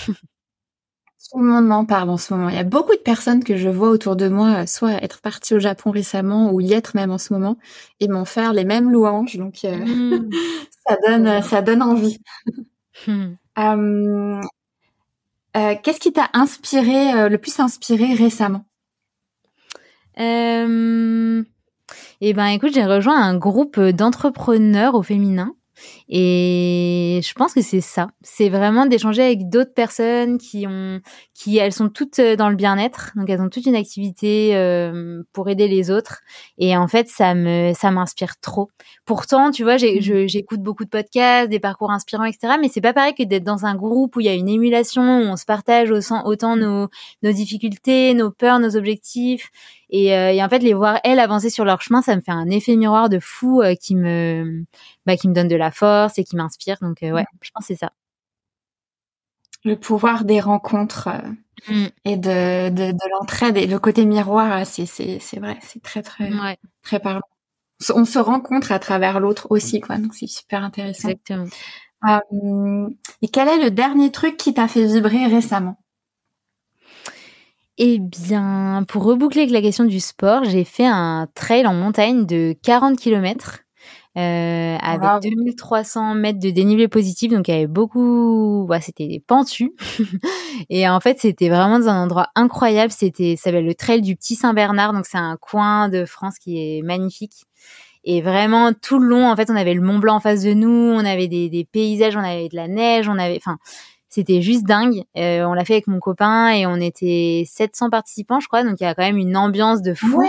Tout 1.30 1.40
le 1.40 1.46
monde 1.46 1.66
m'en 1.66 1.84
parle 1.84 2.08
en 2.08 2.16
ce 2.16 2.32
moment. 2.32 2.48
Il 2.48 2.54
y 2.54 2.58
a 2.58 2.64
beaucoup 2.64 2.94
de 2.94 3.00
personnes 3.00 3.44
que 3.44 3.56
je 3.58 3.68
vois 3.68 3.90
autour 3.90 4.16
de 4.16 4.28
moi, 4.28 4.62
euh, 4.62 4.66
soit 4.66 4.92
être 5.02 5.20
parties 5.20 5.52
au 5.52 5.58
Japon 5.58 5.90
récemment 5.90 6.52
ou 6.52 6.60
y 6.60 6.72
être 6.72 6.94
même 6.94 7.10
en 7.10 7.18
ce 7.18 7.34
moment, 7.34 7.58
et 8.00 8.08
m'en 8.08 8.24
faire 8.24 8.54
les 8.54 8.64
mêmes 8.64 8.90
louanges. 8.90 9.36
Donc 9.36 9.62
mmh. 9.62 10.30
ça 10.88 10.96
donne, 11.06 11.42
ça 11.42 11.60
donne 11.60 11.82
envie. 11.82 12.18
Mmh. 13.06 13.34
Qu'est-ce 15.82 16.00
qui 16.00 16.12
t'a 16.12 16.30
inspiré, 16.32 17.28
le 17.28 17.36
plus 17.36 17.58
inspiré 17.60 18.14
récemment? 18.14 18.64
Eh 22.20 22.32
ben, 22.32 22.46
écoute, 22.46 22.72
j'ai 22.74 22.84
rejoint 22.84 23.20
un 23.20 23.36
groupe 23.36 23.78
d'entrepreneurs 23.80 24.94
au 24.94 25.02
féminin 25.02 25.54
et 26.08 27.20
je 27.22 27.32
pense 27.34 27.54
que 27.54 27.62
c'est 27.62 27.80
ça. 27.80 28.08
C'est 28.22 28.48
vraiment 28.48 28.86
d'échanger 28.86 29.22
avec 29.22 29.48
d'autres 29.48 29.74
personnes 29.74 30.38
qui 30.38 30.66
ont, 30.66 31.00
qui 31.34 31.58
elles 31.58 31.72
sont 31.72 31.88
toutes 31.88 32.18
euh, 32.18 32.36
dans 32.36 32.48
le 32.48 32.56
bien-être, 32.56 33.12
donc 33.16 33.28
elles 33.28 33.40
ont 33.40 33.48
toute 33.48 33.66
une 33.66 33.76
activité 33.76 34.56
euh, 34.56 35.22
pour 35.32 35.48
aider 35.48 35.68
les 35.68 35.90
autres. 35.90 36.20
Et 36.56 36.76
en 36.76 36.88
fait, 36.88 37.08
ça 37.08 37.34
me, 37.34 37.72
ça 37.74 37.90
m'inspire 37.90 38.40
trop. 38.40 38.70
Pourtant, 39.04 39.50
tu 39.50 39.62
vois, 39.62 39.76
mmh. 39.76 40.26
j'écoute 40.26 40.62
beaucoup 40.62 40.84
de 40.84 40.90
podcasts, 40.90 41.50
des 41.50 41.60
parcours 41.60 41.90
inspirants, 41.90 42.24
etc. 42.24 42.54
Mais 42.60 42.68
c'est 42.68 42.80
pas 42.80 42.92
pareil 42.92 43.14
que 43.14 43.22
d'être 43.22 43.44
dans 43.44 43.66
un 43.66 43.74
groupe 43.74 44.16
où 44.16 44.20
il 44.20 44.26
y 44.26 44.30
a 44.30 44.34
une 44.34 44.48
émulation, 44.48 45.02
où 45.02 45.24
on 45.24 45.36
se 45.36 45.44
partage 45.44 45.90
autant 45.90 46.56
nos, 46.56 46.88
nos 47.22 47.32
difficultés, 47.32 48.14
nos 48.14 48.30
peurs, 48.30 48.58
nos 48.58 48.76
objectifs. 48.76 49.50
Et, 49.90 50.14
euh, 50.14 50.32
et, 50.32 50.42
en 50.42 50.48
fait, 50.48 50.58
les 50.58 50.74
voir 50.74 51.00
elles 51.04 51.18
avancer 51.18 51.50
sur 51.50 51.64
leur 51.64 51.80
chemin, 51.80 52.02
ça 52.02 52.14
me 52.14 52.20
fait 52.20 52.32
un 52.32 52.48
effet 52.50 52.76
miroir 52.76 53.08
de 53.08 53.18
fou 53.18 53.62
euh, 53.62 53.74
qui 53.74 53.94
me, 53.94 54.64
bah, 55.06 55.16
qui 55.16 55.28
me 55.28 55.34
donne 55.34 55.48
de 55.48 55.56
la 55.56 55.70
force 55.70 56.18
et 56.18 56.24
qui 56.24 56.36
m'inspire. 56.36 56.76
Donc 56.82 57.02
euh, 57.02 57.12
ouais, 57.12 57.24
je 57.40 57.50
pense 57.54 57.66
que 57.66 57.74
c'est 57.74 57.78
ça. 57.80 57.92
Le 59.64 59.76
pouvoir 59.76 60.24
des 60.24 60.40
rencontres 60.40 61.08
mmh. 61.68 61.86
et 62.04 62.16
de, 62.16 62.68
de, 62.68 62.92
de 62.92 63.10
l'entraide 63.10 63.56
et 63.56 63.66
le 63.66 63.78
côté 63.78 64.04
miroir, 64.04 64.64
c'est 64.66 64.86
c'est 64.86 65.18
c'est 65.20 65.40
vrai, 65.40 65.58
c'est 65.62 65.82
très 65.82 66.02
très 66.02 66.30
très 66.82 67.00
parlant. 67.00 67.22
On 67.94 68.04
se 68.04 68.18
rencontre 68.18 68.72
à 68.72 68.78
travers 68.78 69.20
l'autre 69.20 69.48
aussi, 69.50 69.80
quoi. 69.80 69.96
Donc 69.98 70.14
c'est 70.14 70.26
super 70.28 70.62
intéressant. 70.62 71.08
Exactement. 71.08 71.46
et 73.22 73.28
quel 73.28 73.48
est 73.48 73.64
le 73.64 73.70
dernier 73.70 74.12
truc 74.12 74.36
qui 74.36 74.54
t'a 74.54 74.68
fait 74.68 74.86
vibrer 74.86 75.26
récemment? 75.26 75.76
Eh 77.78 77.98
bien, 78.00 78.84
pour 78.88 79.04
reboucler 79.04 79.42
avec 79.42 79.52
la 79.52 79.62
question 79.62 79.84
du 79.84 80.00
sport, 80.00 80.44
j'ai 80.44 80.64
fait 80.64 80.86
un 80.86 81.28
trail 81.34 81.66
en 81.66 81.74
montagne 81.74 82.26
de 82.26 82.54
40 82.62 82.98
km 82.98 83.60
euh, 84.16 84.76
avec 84.80 85.22
2300 85.30 86.14
mètres 86.16 86.40
de 86.40 86.50
dénivelé 86.50 86.88
positif, 86.88 87.30
donc 87.30 87.46
il 87.46 87.52
y 87.52 87.54
avait 87.54 87.68
beaucoup, 87.68 88.64
ouais, 88.64 88.80
c'était 88.80 89.22
pentu. 89.24 89.72
et 90.70 90.88
en 90.88 90.98
fait, 90.98 91.20
c'était 91.20 91.48
vraiment 91.48 91.78
dans 91.78 91.88
un 91.88 92.02
endroit 92.02 92.28
incroyable. 92.34 92.90
C'était, 92.90 93.36
ça 93.36 93.44
s'appelle 93.44 93.66
le 93.66 93.74
trail 93.76 94.00
du 94.00 94.16
Petit 94.16 94.34
Saint-Bernard, 94.34 94.92
donc 94.92 95.06
c'est 95.06 95.18
un 95.18 95.36
coin 95.36 95.88
de 95.88 96.04
France 96.04 96.38
qui 96.40 96.58
est 96.58 96.82
magnifique. 96.82 97.44
Et 98.02 98.20
vraiment 98.20 98.72
tout 98.72 98.98
le 98.98 99.06
long, 99.06 99.30
en 99.30 99.36
fait, 99.36 99.50
on 99.50 99.56
avait 99.56 99.74
le 99.74 99.82
Mont 99.82 99.98
Blanc 99.98 100.16
en 100.16 100.20
face 100.20 100.42
de 100.42 100.52
nous, 100.52 100.68
on 100.68 101.04
avait 101.04 101.28
des, 101.28 101.48
des 101.48 101.64
paysages, 101.64 102.16
on 102.16 102.24
avait 102.24 102.48
de 102.48 102.56
la 102.56 102.66
neige, 102.66 103.08
on 103.08 103.18
avait, 103.18 103.36
enfin, 103.36 103.58
c'était 104.08 104.40
juste 104.40 104.64
dingue. 104.64 105.02
Euh, 105.16 105.44
on 105.44 105.52
l'a 105.52 105.64
fait 105.64 105.74
avec 105.74 105.86
mon 105.86 106.00
copain 106.00 106.50
et 106.50 106.66
on 106.66 106.76
était 106.76 107.44
700 107.46 107.90
participants, 107.90 108.40
je 108.40 108.48
crois. 108.48 108.64
Donc 108.64 108.76
il 108.80 108.84
y 108.84 108.86
a 108.86 108.94
quand 108.94 109.02
même 109.02 109.18
une 109.18 109.36
ambiance 109.36 109.82
de 109.82 109.94
fou. 109.94 110.22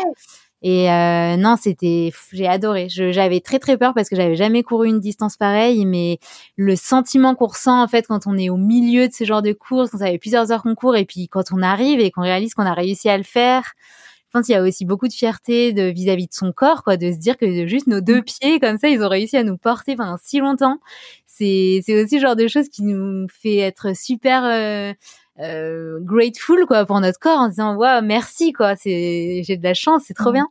Et 0.62 0.92
euh, 0.92 1.38
non, 1.38 1.56
c'était, 1.58 2.12
j'ai 2.34 2.48
adoré. 2.48 2.88
J'avais 2.90 3.40
très 3.40 3.60
très 3.60 3.78
peur 3.78 3.94
parce 3.94 4.10
que 4.10 4.18
j'avais 4.18 4.36
jamais 4.36 4.62
couru 4.62 4.90
une 4.90 5.00
distance 5.00 5.38
pareille, 5.38 5.86
mais 5.86 6.20
le 6.58 6.76
sentiment 6.76 7.34
qu'on 7.34 7.48
ressent 7.48 7.82
en 7.82 7.88
fait 7.88 8.08
quand 8.08 8.28
on 8.28 8.38
est 8.38 8.50
au 8.50 8.58
milieu 8.58 9.08
de 9.08 9.14
ce 9.14 9.24
genre 9.24 9.42
de 9.42 9.54
course, 9.54 9.90
quand 9.92 10.00
ça 10.00 10.08
fait 10.08 10.18
plusieurs 10.18 10.52
heures 10.52 10.64
qu'on 10.64 10.76
court, 10.76 10.98
et 10.98 11.06
puis 11.06 11.30
quand 11.30 11.54
on 11.54 11.62
arrive 11.62 12.02
et 12.02 12.12
qu'on 12.12 12.24
réalise 12.24 12.54
qu'on 12.54 12.66
a 12.66 12.74
réussi 12.74 13.08
à 13.08 13.18
le 13.18 13.24
faire, 13.24 13.72
je 14.30 14.38
pense 14.38 14.46
qu'il 14.46 14.54
y 14.54 14.58
a 14.58 14.62
aussi 14.62 14.86
beaucoup 14.86 15.08
de 15.08 15.14
fierté 15.14 15.74
de 15.74 15.84
vis-à-vis 15.84 16.28
de 16.28 16.34
son 16.34 16.52
corps, 16.52 16.84
quoi, 16.84 16.98
de 16.98 17.12
se 17.12 17.18
dire 17.18 17.38
que 17.38 17.66
juste 17.66 17.88
nos 17.88 18.02
deux 18.02 18.22
pieds 18.22 18.60
comme 18.60 18.78
ça, 18.78 18.90
ils 18.90 19.02
ont 19.02 19.10
réussi 19.10 19.38
à 19.38 19.44
nous 19.44 19.58
porter 19.58 19.96
pendant 19.96 20.18
si 20.22 20.40
longtemps 20.40 20.78
c'est 21.40 21.82
c'est 21.86 22.04
aussi 22.04 22.16
le 22.16 22.22
genre 22.22 22.36
de 22.36 22.48
choses 22.48 22.70
qui 22.70 22.84
nous 22.84 23.28
fait 23.30 23.58
être 23.58 23.96
super 23.96 24.44
euh, 24.44 24.94
euh, 25.40 26.00
grateful 26.02 26.66
quoi 26.68 26.86
pour 26.86 27.00
notre 27.00 27.20
corps 27.20 27.40
en 27.40 27.48
disant 27.48 27.76
waouh 27.76 28.02
merci 28.04 28.52
quoi 28.52 28.76
c'est 28.76 29.42
j'ai 29.44 29.58
de 29.58 29.64
la 29.64 29.74
chance 29.74 30.04
c'est 30.08 30.14
trop 30.14 30.32
bien. 30.32 30.48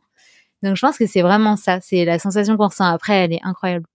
Donc 0.63 0.75
je 0.75 0.81
pense 0.81 0.97
que 0.97 1.05
c'est 1.05 1.21
vraiment 1.21 1.55
ça 1.55 1.79
c'est 1.81 2.05
la 2.05 2.19
sensation 2.19 2.57
qu'on 2.57 2.67
ressent. 2.67 2.85
Après 2.85 3.13
elle 3.13 3.33
est 3.33 3.41
incroyable 3.43 3.85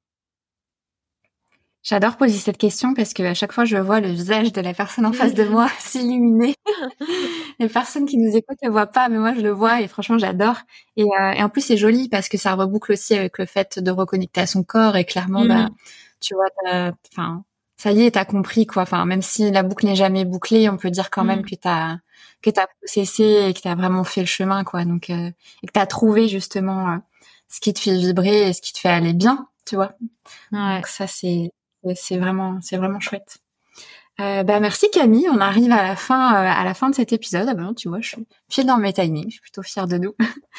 J'adore 1.84 2.16
poser 2.16 2.38
cette 2.38 2.56
question 2.56 2.94
parce 2.94 3.12
que 3.12 3.22
à 3.22 3.34
chaque 3.34 3.52
fois 3.52 3.64
je 3.66 3.76
vois 3.76 4.00
le 4.00 4.08
visage 4.08 4.52
de 4.52 4.60
la 4.60 4.72
personne 4.74 5.04
en 5.06 5.12
face 5.12 5.34
de 5.34 5.44
moi 5.44 5.68
s'illuminer. 5.78 6.54
Les 7.60 7.68
personnes 7.68 8.06
qui 8.06 8.16
nous 8.16 8.34
écoutent 8.34 8.62
ne 8.62 8.70
voient 8.70 8.86
pas, 8.86 9.08
mais 9.08 9.18
moi 9.18 9.34
je 9.34 9.42
le 9.42 9.50
vois 9.50 9.82
et 9.82 9.86
franchement 9.86 10.18
j'adore. 10.18 10.56
Et, 10.96 11.04
euh, 11.04 11.32
et, 11.32 11.42
en 11.42 11.48
plus 11.50 11.60
c'est 11.60 11.76
joli 11.76 12.08
parce 12.08 12.28
que 12.28 12.38
ça 12.38 12.54
reboucle 12.54 12.92
aussi 12.92 13.14
avec 13.14 13.38
le 13.38 13.46
fait 13.46 13.78
de 13.78 13.90
reconnecter 13.90 14.40
à 14.40 14.46
son 14.46 14.64
corps 14.64 14.96
et 14.96 15.04
clairement 15.04 15.44
bah, 15.44 15.64
mmh 15.64 15.70
tu 16.24 16.34
vois, 16.34 16.46
enfin, 17.12 17.44
ça 17.76 17.92
y 17.92 18.02
est, 18.06 18.12
t'as 18.12 18.24
compris 18.24 18.66
quoi. 18.66 18.82
Enfin, 18.82 19.04
même 19.04 19.22
si 19.22 19.50
la 19.50 19.62
boucle 19.62 19.84
n'est 19.86 19.96
jamais 19.96 20.24
bouclée, 20.24 20.68
on 20.68 20.76
peut 20.76 20.90
dire 20.90 21.10
quand 21.10 21.24
même 21.24 21.40
mm. 21.40 21.44
que 21.44 21.54
t'as 21.56 21.98
que 22.42 22.50
t'as 22.50 22.66
cessé 22.84 23.46
et 23.48 23.54
que 23.54 23.60
t'as 23.60 23.74
vraiment 23.74 24.04
fait 24.04 24.20
le 24.20 24.26
chemin 24.26 24.64
quoi. 24.64 24.84
Donc 24.84 25.10
euh, 25.10 25.30
et 25.62 25.66
que 25.66 25.72
t'as 25.72 25.86
trouvé 25.86 26.28
justement 26.28 26.90
euh, 26.92 26.96
ce 27.48 27.60
qui 27.60 27.72
te 27.72 27.80
fait 27.80 27.94
vibrer 27.94 28.48
et 28.48 28.52
ce 28.52 28.62
qui 28.62 28.72
te 28.72 28.78
fait 28.78 28.88
aller 28.88 29.12
bien, 29.12 29.48
tu 29.66 29.76
vois. 29.76 29.92
Ouais. 30.52 30.76
Donc 30.76 30.86
ça 30.86 31.06
c'est 31.06 31.50
c'est 31.94 32.18
vraiment 32.18 32.58
c'est 32.62 32.76
vraiment 32.76 33.00
chouette. 33.00 33.38
Euh, 34.20 34.44
bah 34.44 34.60
merci 34.60 34.88
Camille, 34.92 35.28
on 35.28 35.40
arrive 35.40 35.72
à 35.72 35.82
la 35.82 35.96
fin 35.96 36.34
euh, 36.34 36.48
à 36.48 36.62
la 36.62 36.74
fin 36.74 36.88
de 36.88 36.94
cet 36.94 37.12
épisode. 37.12 37.48
Ah 37.48 37.54
ben, 37.54 37.74
tu 37.74 37.88
vois, 37.88 38.00
je 38.00 38.10
suis 38.10 38.26
fière 38.48 38.66
dans 38.66 38.76
mes 38.76 38.92
timings, 38.92 39.24
je 39.26 39.32
suis 39.32 39.40
plutôt 39.40 39.62
fière 39.62 39.88
de 39.88 39.98
nous. 39.98 40.14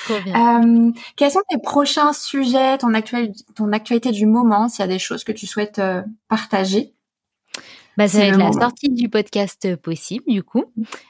euh, 0.09 0.91
quels 1.15 1.31
sont 1.31 1.39
tes 1.49 1.57
prochains 1.57 2.11
sujets, 2.11 2.77
ton, 2.77 2.93
actuel, 2.93 3.31
ton 3.55 3.71
actualité 3.71 4.11
du 4.11 4.25
moment, 4.25 4.67
s'il 4.67 4.81
y 4.81 4.83
a 4.83 4.87
des 4.87 4.99
choses 4.99 5.23
que 5.23 5.31
tu 5.31 5.47
souhaites 5.47 5.79
euh, 5.79 6.01
partager? 6.27 6.94
Bah, 7.97 8.07
ça 8.07 8.19
va 8.19 8.25
être 8.25 8.37
la 8.37 8.51
sortie 8.51 8.89
du 8.89 9.09
podcast 9.09 9.75
possible, 9.77 10.25
du 10.27 10.43
coup, 10.43 10.65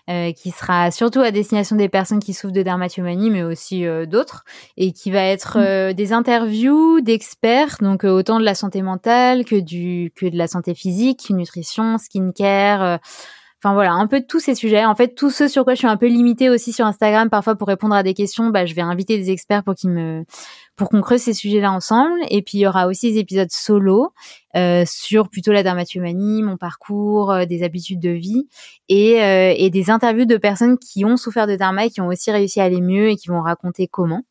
euh, 0.10 0.32
qui 0.34 0.52
sera 0.52 0.92
surtout 0.92 1.22
à 1.22 1.32
destination 1.32 1.76
des 1.76 1.90
personnes 1.90 2.20
qui 2.20 2.34
souffrent 2.34 2.54
de 2.54 2.62
dermatillomanie, 2.62 3.30
mais 3.30 3.44
aussi 3.44 3.86
euh, 3.86 4.06
d'autres, 4.06 4.44
et 4.78 4.92
qui 4.92 5.12
va 5.12 5.24
être 5.24 5.58
mm. 5.58 5.62
euh, 5.62 5.94
des 5.94 6.14
interviews 6.14 7.02
d'experts, 7.02 7.78
donc 7.82 8.04
euh, 8.04 8.10
autant 8.10 8.40
de 8.40 8.46
la 8.46 8.56
santé 8.56 8.82
mentale 8.82 9.46
que 9.46 9.60
du 9.60 10.12
que 10.16 10.28
de 10.28 10.38
la 10.38 10.48
santé 10.48 10.76
physique, 10.76 11.30
nutrition, 11.30 11.98
skincare. 11.98 13.00
Enfin 13.64 13.74
voilà, 13.74 13.94
un 13.94 14.06
peu 14.06 14.20
de 14.20 14.26
tous 14.26 14.40
ces 14.40 14.54
sujets. 14.54 14.86
En 14.86 14.94
fait, 14.94 15.16
tous 15.16 15.32
ceux 15.32 15.48
sur 15.48 15.64
quoi 15.64 15.74
je 15.74 15.80
suis 15.80 15.88
un 15.88 15.98
peu 15.98 16.06
limitée 16.06 16.50
aussi 16.50 16.72
sur 16.72 16.86
Instagram, 16.86 17.32
parfois 17.32 17.56
pour 17.56 17.68
répondre 17.68 17.96
à 17.96 18.04
des 18.04 18.14
questions, 18.14 18.50
bah, 18.50 18.68
je 18.68 18.76
vais 18.76 18.84
inviter 18.84 19.18
des 19.18 19.32
experts 19.32 19.64
pour 19.64 19.74
qu'ils 19.74 19.90
me 19.90 20.24
pour 20.76 20.90
qu'on 20.90 21.02
creuse 21.02 21.22
ces 21.22 21.34
sujets-là 21.34 21.72
ensemble. 21.72 22.20
Et 22.30 22.42
puis 22.42 22.58
il 22.58 22.62
y 22.62 22.68
aura 22.68 22.88
aussi 22.88 23.14
des 23.14 23.20
épisodes 23.20 23.52
solo 23.52 24.14
euh, 24.56 24.84
sur 24.86 25.30
plutôt 25.30 25.52
la 25.52 25.64
dermatillomanie, 25.64 26.44
mon 26.44 26.58
parcours, 26.58 27.32
euh, 27.32 27.46
des 27.46 27.64
habitudes 27.64 28.00
de 28.00 28.10
vie 28.10 28.48
et, 28.90 29.22
euh, 29.24 29.54
et 29.56 29.70
des 29.70 29.90
interviews 29.90 30.26
de 30.26 30.38
personnes 30.38 30.78
qui 30.78 31.06
ont 31.06 31.18
souffert 31.18 31.48
de 31.48 31.56
derma 31.56 31.86
et 31.86 31.90
qui 31.90 32.02
ont 32.02 32.08
aussi 32.08 32.32
réussi 32.32 32.60
à 32.60 32.66
aller 32.66 32.82
mieux 32.82 33.10
et 33.10 33.16
qui 33.16 33.30
vont 33.30 33.42
raconter 33.42 33.88
comment. 33.88 34.24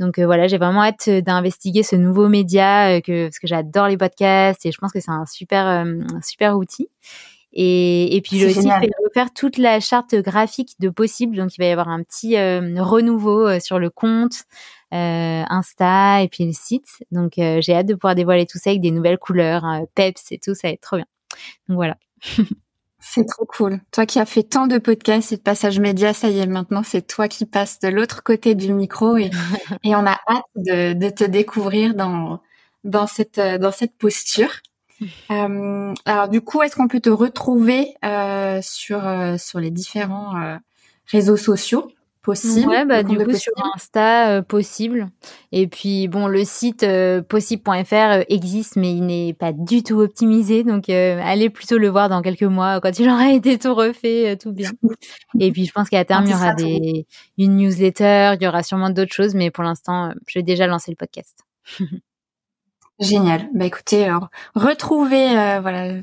Donc 0.00 0.18
euh, 0.18 0.26
voilà, 0.26 0.48
j'ai 0.48 0.58
vraiment 0.58 0.82
hâte 0.82 1.08
d'investiguer 1.08 1.82
ce 1.82 1.96
nouveau 1.96 2.28
média 2.28 3.00
que 3.00 3.26
parce 3.26 3.38
que 3.38 3.46
j'adore 3.46 3.88
les 3.88 3.96
podcasts 3.96 4.64
et 4.66 4.72
je 4.72 4.78
pense 4.78 4.92
que 4.92 5.00
c'est 5.00 5.10
un 5.10 5.26
super 5.26 5.66
un 5.66 6.20
super 6.22 6.56
outil. 6.56 6.88
Et, 7.56 8.16
et 8.16 8.20
puis 8.20 8.40
le 8.40 8.48
site 8.48 8.64
fait 8.64 8.90
refaire 9.04 9.32
toute 9.32 9.58
la 9.58 9.78
charte 9.78 10.16
graphique 10.16 10.74
de 10.80 10.88
possible. 10.88 11.36
Donc 11.36 11.56
il 11.56 11.60
va 11.60 11.68
y 11.68 11.70
avoir 11.70 11.88
un 11.88 12.02
petit 12.02 12.36
renouveau 12.36 13.60
sur 13.60 13.78
le 13.78 13.90
compte. 13.90 14.42
Insta 14.94 16.22
et 16.22 16.28
puis 16.28 16.46
le 16.46 16.52
site. 16.52 17.02
Donc 17.10 17.32
j'ai 17.36 17.74
hâte 17.74 17.86
de 17.86 17.94
pouvoir 17.94 18.14
dévoiler 18.14 18.46
tout 18.46 18.58
ça 18.58 18.70
avec 18.70 18.80
des 18.80 18.90
nouvelles 18.90 19.18
couleurs, 19.18 19.64
peps 19.94 20.32
et 20.32 20.38
tout, 20.38 20.54
ça 20.54 20.68
va 20.68 20.72
être 20.74 20.80
trop 20.80 20.96
bien. 20.96 21.06
Donc 21.68 21.76
voilà. 21.76 21.96
C'est 23.06 23.26
trop 23.26 23.44
cool. 23.44 23.80
Toi 23.92 24.06
qui 24.06 24.18
as 24.18 24.24
fait 24.24 24.42
tant 24.42 24.66
de 24.66 24.78
podcasts 24.78 25.30
et 25.32 25.36
de 25.36 25.42
passages 25.42 25.78
médias, 25.78 26.14
ça 26.14 26.30
y 26.30 26.38
est, 26.38 26.46
maintenant 26.46 26.82
c'est 26.82 27.06
toi 27.06 27.28
qui 27.28 27.44
passes 27.44 27.78
de 27.80 27.88
l'autre 27.88 28.22
côté 28.22 28.54
du 28.54 28.72
micro 28.72 29.18
et, 29.18 29.30
et 29.84 29.94
on 29.94 30.06
a 30.06 30.18
hâte 30.26 30.44
de, 30.56 30.94
de, 30.94 31.10
te 31.10 31.24
découvrir 31.24 31.94
dans 31.94 32.40
dans 32.82 33.06
cette 33.06 33.38
dans 33.38 33.72
cette 33.72 33.96
posture. 33.96 34.50
Euh, 35.30 35.92
alors 36.06 36.28
du 36.28 36.40
coup, 36.40 36.62
est-ce 36.62 36.76
qu'on 36.76 36.86
peut 36.86 37.00
te 37.00 37.10
retrouver 37.10 37.94
euh, 38.04 38.60
sur 38.62 39.06
euh, 39.06 39.36
sur 39.38 39.58
les 39.58 39.72
différents 39.72 40.40
euh, 40.40 40.56
réseaux 41.06 41.36
sociaux? 41.36 41.90
Possible. 42.24 42.70
Ouais, 42.70 42.84
bah, 42.84 43.02
du 43.04 43.16
coup, 43.16 43.32
sur 43.34 43.52
Insta, 43.74 44.30
euh, 44.30 44.42
possible. 44.42 45.10
Et 45.52 45.68
puis, 45.68 46.08
bon, 46.08 46.26
le 46.26 46.44
site 46.44 46.82
euh, 46.82 47.22
possible.fr 47.22 47.94
euh, 47.94 48.22
existe, 48.28 48.76
mais 48.76 48.92
il 48.92 49.02
n'est 49.02 49.34
pas 49.34 49.52
du 49.52 49.82
tout 49.84 50.00
optimisé. 50.00 50.64
Donc, 50.64 50.88
allez 50.88 51.50
plutôt 51.50 51.78
le 51.78 51.88
voir 51.88 52.08
dans 52.08 52.22
quelques 52.22 52.42
mois, 52.42 52.80
quand 52.80 52.98
il 52.98 53.08
aura 53.10 53.30
été 53.30 53.58
tout 53.58 53.74
refait, 53.74 54.36
tout 54.36 54.52
bien. 54.52 54.72
Et 55.38 55.52
puis, 55.52 55.66
je 55.66 55.72
pense 55.72 55.88
qu'à 55.88 56.04
terme, 56.04 56.24
il 56.24 56.32
y 56.32 56.34
aura 56.34 56.54
des, 56.54 57.06
une 57.38 57.56
newsletter, 57.56 58.34
il 58.40 58.42
y 58.42 58.48
aura 58.48 58.62
sûrement 58.62 58.90
d'autres 58.90 59.12
choses, 59.12 59.34
mais 59.34 59.50
pour 59.50 59.62
l'instant, 59.62 60.12
je 60.26 60.38
vais 60.38 60.42
déjà 60.42 60.66
lancer 60.66 60.90
le 60.90 60.96
podcast. 60.96 61.44
Génial. 63.00 63.48
Bah 63.52 63.64
écoutez, 63.64 64.08
retrouvez 64.54 65.26
voilà 65.60 65.94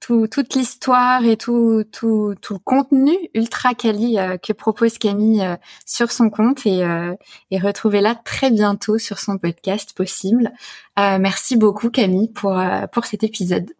toute 0.00 0.54
l'histoire 0.54 1.24
et 1.24 1.36
tout, 1.36 1.84
tout, 1.90 2.34
tout 2.40 2.54
le 2.54 2.58
contenu 2.60 3.16
ultra 3.34 3.74
quali 3.74 4.18
euh, 4.18 4.36
que 4.36 4.52
propose 4.52 4.98
Camille 4.98 5.42
euh, 5.42 5.56
sur 5.84 6.10
son 6.12 6.30
compte 6.30 6.66
et, 6.66 6.84
euh, 6.84 7.14
et 7.50 7.58
retrouvez-la 7.58 8.14
très 8.14 8.50
bientôt 8.50 8.98
sur 8.98 9.18
son 9.18 9.38
podcast 9.38 9.96
possible. 9.96 10.52
merci 10.96 11.56
beaucoup 11.56 11.90
Camille 11.90 12.28
pour, 12.28 12.60
pour 12.92 13.04
cet 13.04 13.24
épisode. 13.24 13.70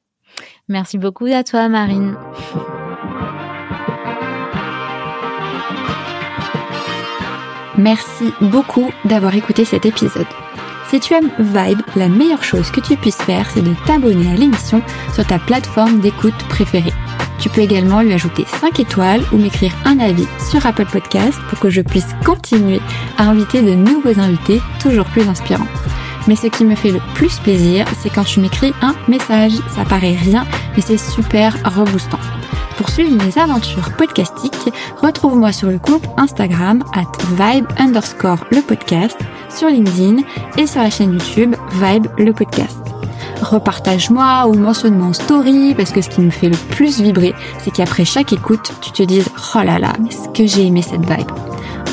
Merci 0.68 0.98
beaucoup 0.98 1.26
à 1.26 1.44
toi 1.44 1.68
Marine. 1.68 2.16
Merci 7.78 8.32
beaucoup 8.40 8.90
d'avoir 9.04 9.34
écouté 9.34 9.64
cet 9.64 9.86
épisode. 9.86 10.26
Si 10.88 11.00
tu 11.00 11.14
aimes 11.14 11.32
Vibe, 11.40 11.80
la 11.96 12.08
meilleure 12.08 12.44
chose 12.44 12.70
que 12.70 12.80
tu 12.80 12.96
puisses 12.96 13.16
faire, 13.16 13.50
c'est 13.52 13.62
de 13.62 13.74
t'abonner 13.86 14.30
à 14.30 14.36
l'émission 14.36 14.82
sur 15.12 15.26
ta 15.26 15.38
plateforme 15.38 15.98
d'écoute 15.98 16.36
préférée. 16.48 16.92
Tu 17.40 17.48
peux 17.48 17.62
également 17.62 18.02
lui 18.02 18.12
ajouter 18.12 18.44
5 18.60 18.78
étoiles 18.78 19.22
ou 19.32 19.36
m'écrire 19.36 19.72
un 19.84 19.98
avis 19.98 20.28
sur 20.48 20.64
Apple 20.64 20.86
Podcast 20.86 21.38
pour 21.48 21.58
que 21.58 21.70
je 21.70 21.82
puisse 21.82 22.06
continuer 22.24 22.80
à 23.18 23.24
inviter 23.24 23.62
de 23.62 23.74
nouveaux 23.74 24.18
invités 24.20 24.60
toujours 24.80 25.06
plus 25.06 25.28
inspirants. 25.28 25.66
Mais 26.28 26.36
ce 26.36 26.46
qui 26.46 26.64
me 26.64 26.76
fait 26.76 26.92
le 26.92 27.00
plus 27.14 27.38
plaisir, 27.40 27.84
c'est 28.00 28.10
quand 28.10 28.24
tu 28.24 28.40
m'écris 28.40 28.72
un 28.80 28.94
message. 29.08 29.52
Ça 29.74 29.84
paraît 29.84 30.16
rien, 30.16 30.46
mais 30.76 30.82
c'est 30.82 30.98
super 30.98 31.54
reboostant. 31.64 32.20
Pour 32.76 32.90
suivre 32.90 33.24
mes 33.24 33.38
aventures 33.38 33.90
podcastiques, 33.96 34.72
retrouve-moi 35.00 35.52
sur 35.52 35.70
le 35.70 35.78
compte 35.78 36.04
Instagram 36.18 36.84
at 36.94 37.06
vibe 37.36 37.66
underscore 37.78 38.44
le 38.50 38.60
podcast, 38.60 39.16
sur 39.48 39.68
LinkedIn 39.68 40.22
et 40.58 40.66
sur 40.66 40.82
la 40.82 40.90
chaîne 40.90 41.14
YouTube 41.14 41.56
Vibe 41.72 42.06
le 42.18 42.32
podcast. 42.32 42.78
Repartage-moi 43.40 44.46
ou 44.48 44.54
mentionne-moi 44.54 45.06
en 45.08 45.12
story 45.14 45.74
parce 45.74 45.90
que 45.90 46.02
ce 46.02 46.10
qui 46.10 46.20
me 46.20 46.30
fait 46.30 46.48
le 46.50 46.56
plus 46.70 47.00
vibrer, 47.00 47.34
c'est 47.60 47.70
qu'après 47.70 48.04
chaque 48.04 48.32
écoute, 48.34 48.72
tu 48.82 48.90
te 48.92 49.02
dises 49.02 49.28
oh 49.54 49.62
là 49.64 49.78
là, 49.78 49.92
mais 50.02 50.10
ce 50.10 50.28
que 50.28 50.46
j'ai 50.46 50.66
aimé 50.66 50.82
cette 50.82 51.06
vibe. 51.06 51.30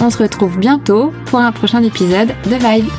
On 0.01 0.09
se 0.09 0.17
retrouve 0.17 0.57
bientôt 0.57 1.13
pour 1.27 1.39
un 1.39 1.51
prochain 1.53 1.81
épisode 1.81 2.34
de 2.45 2.55
Vibe. 2.55 2.89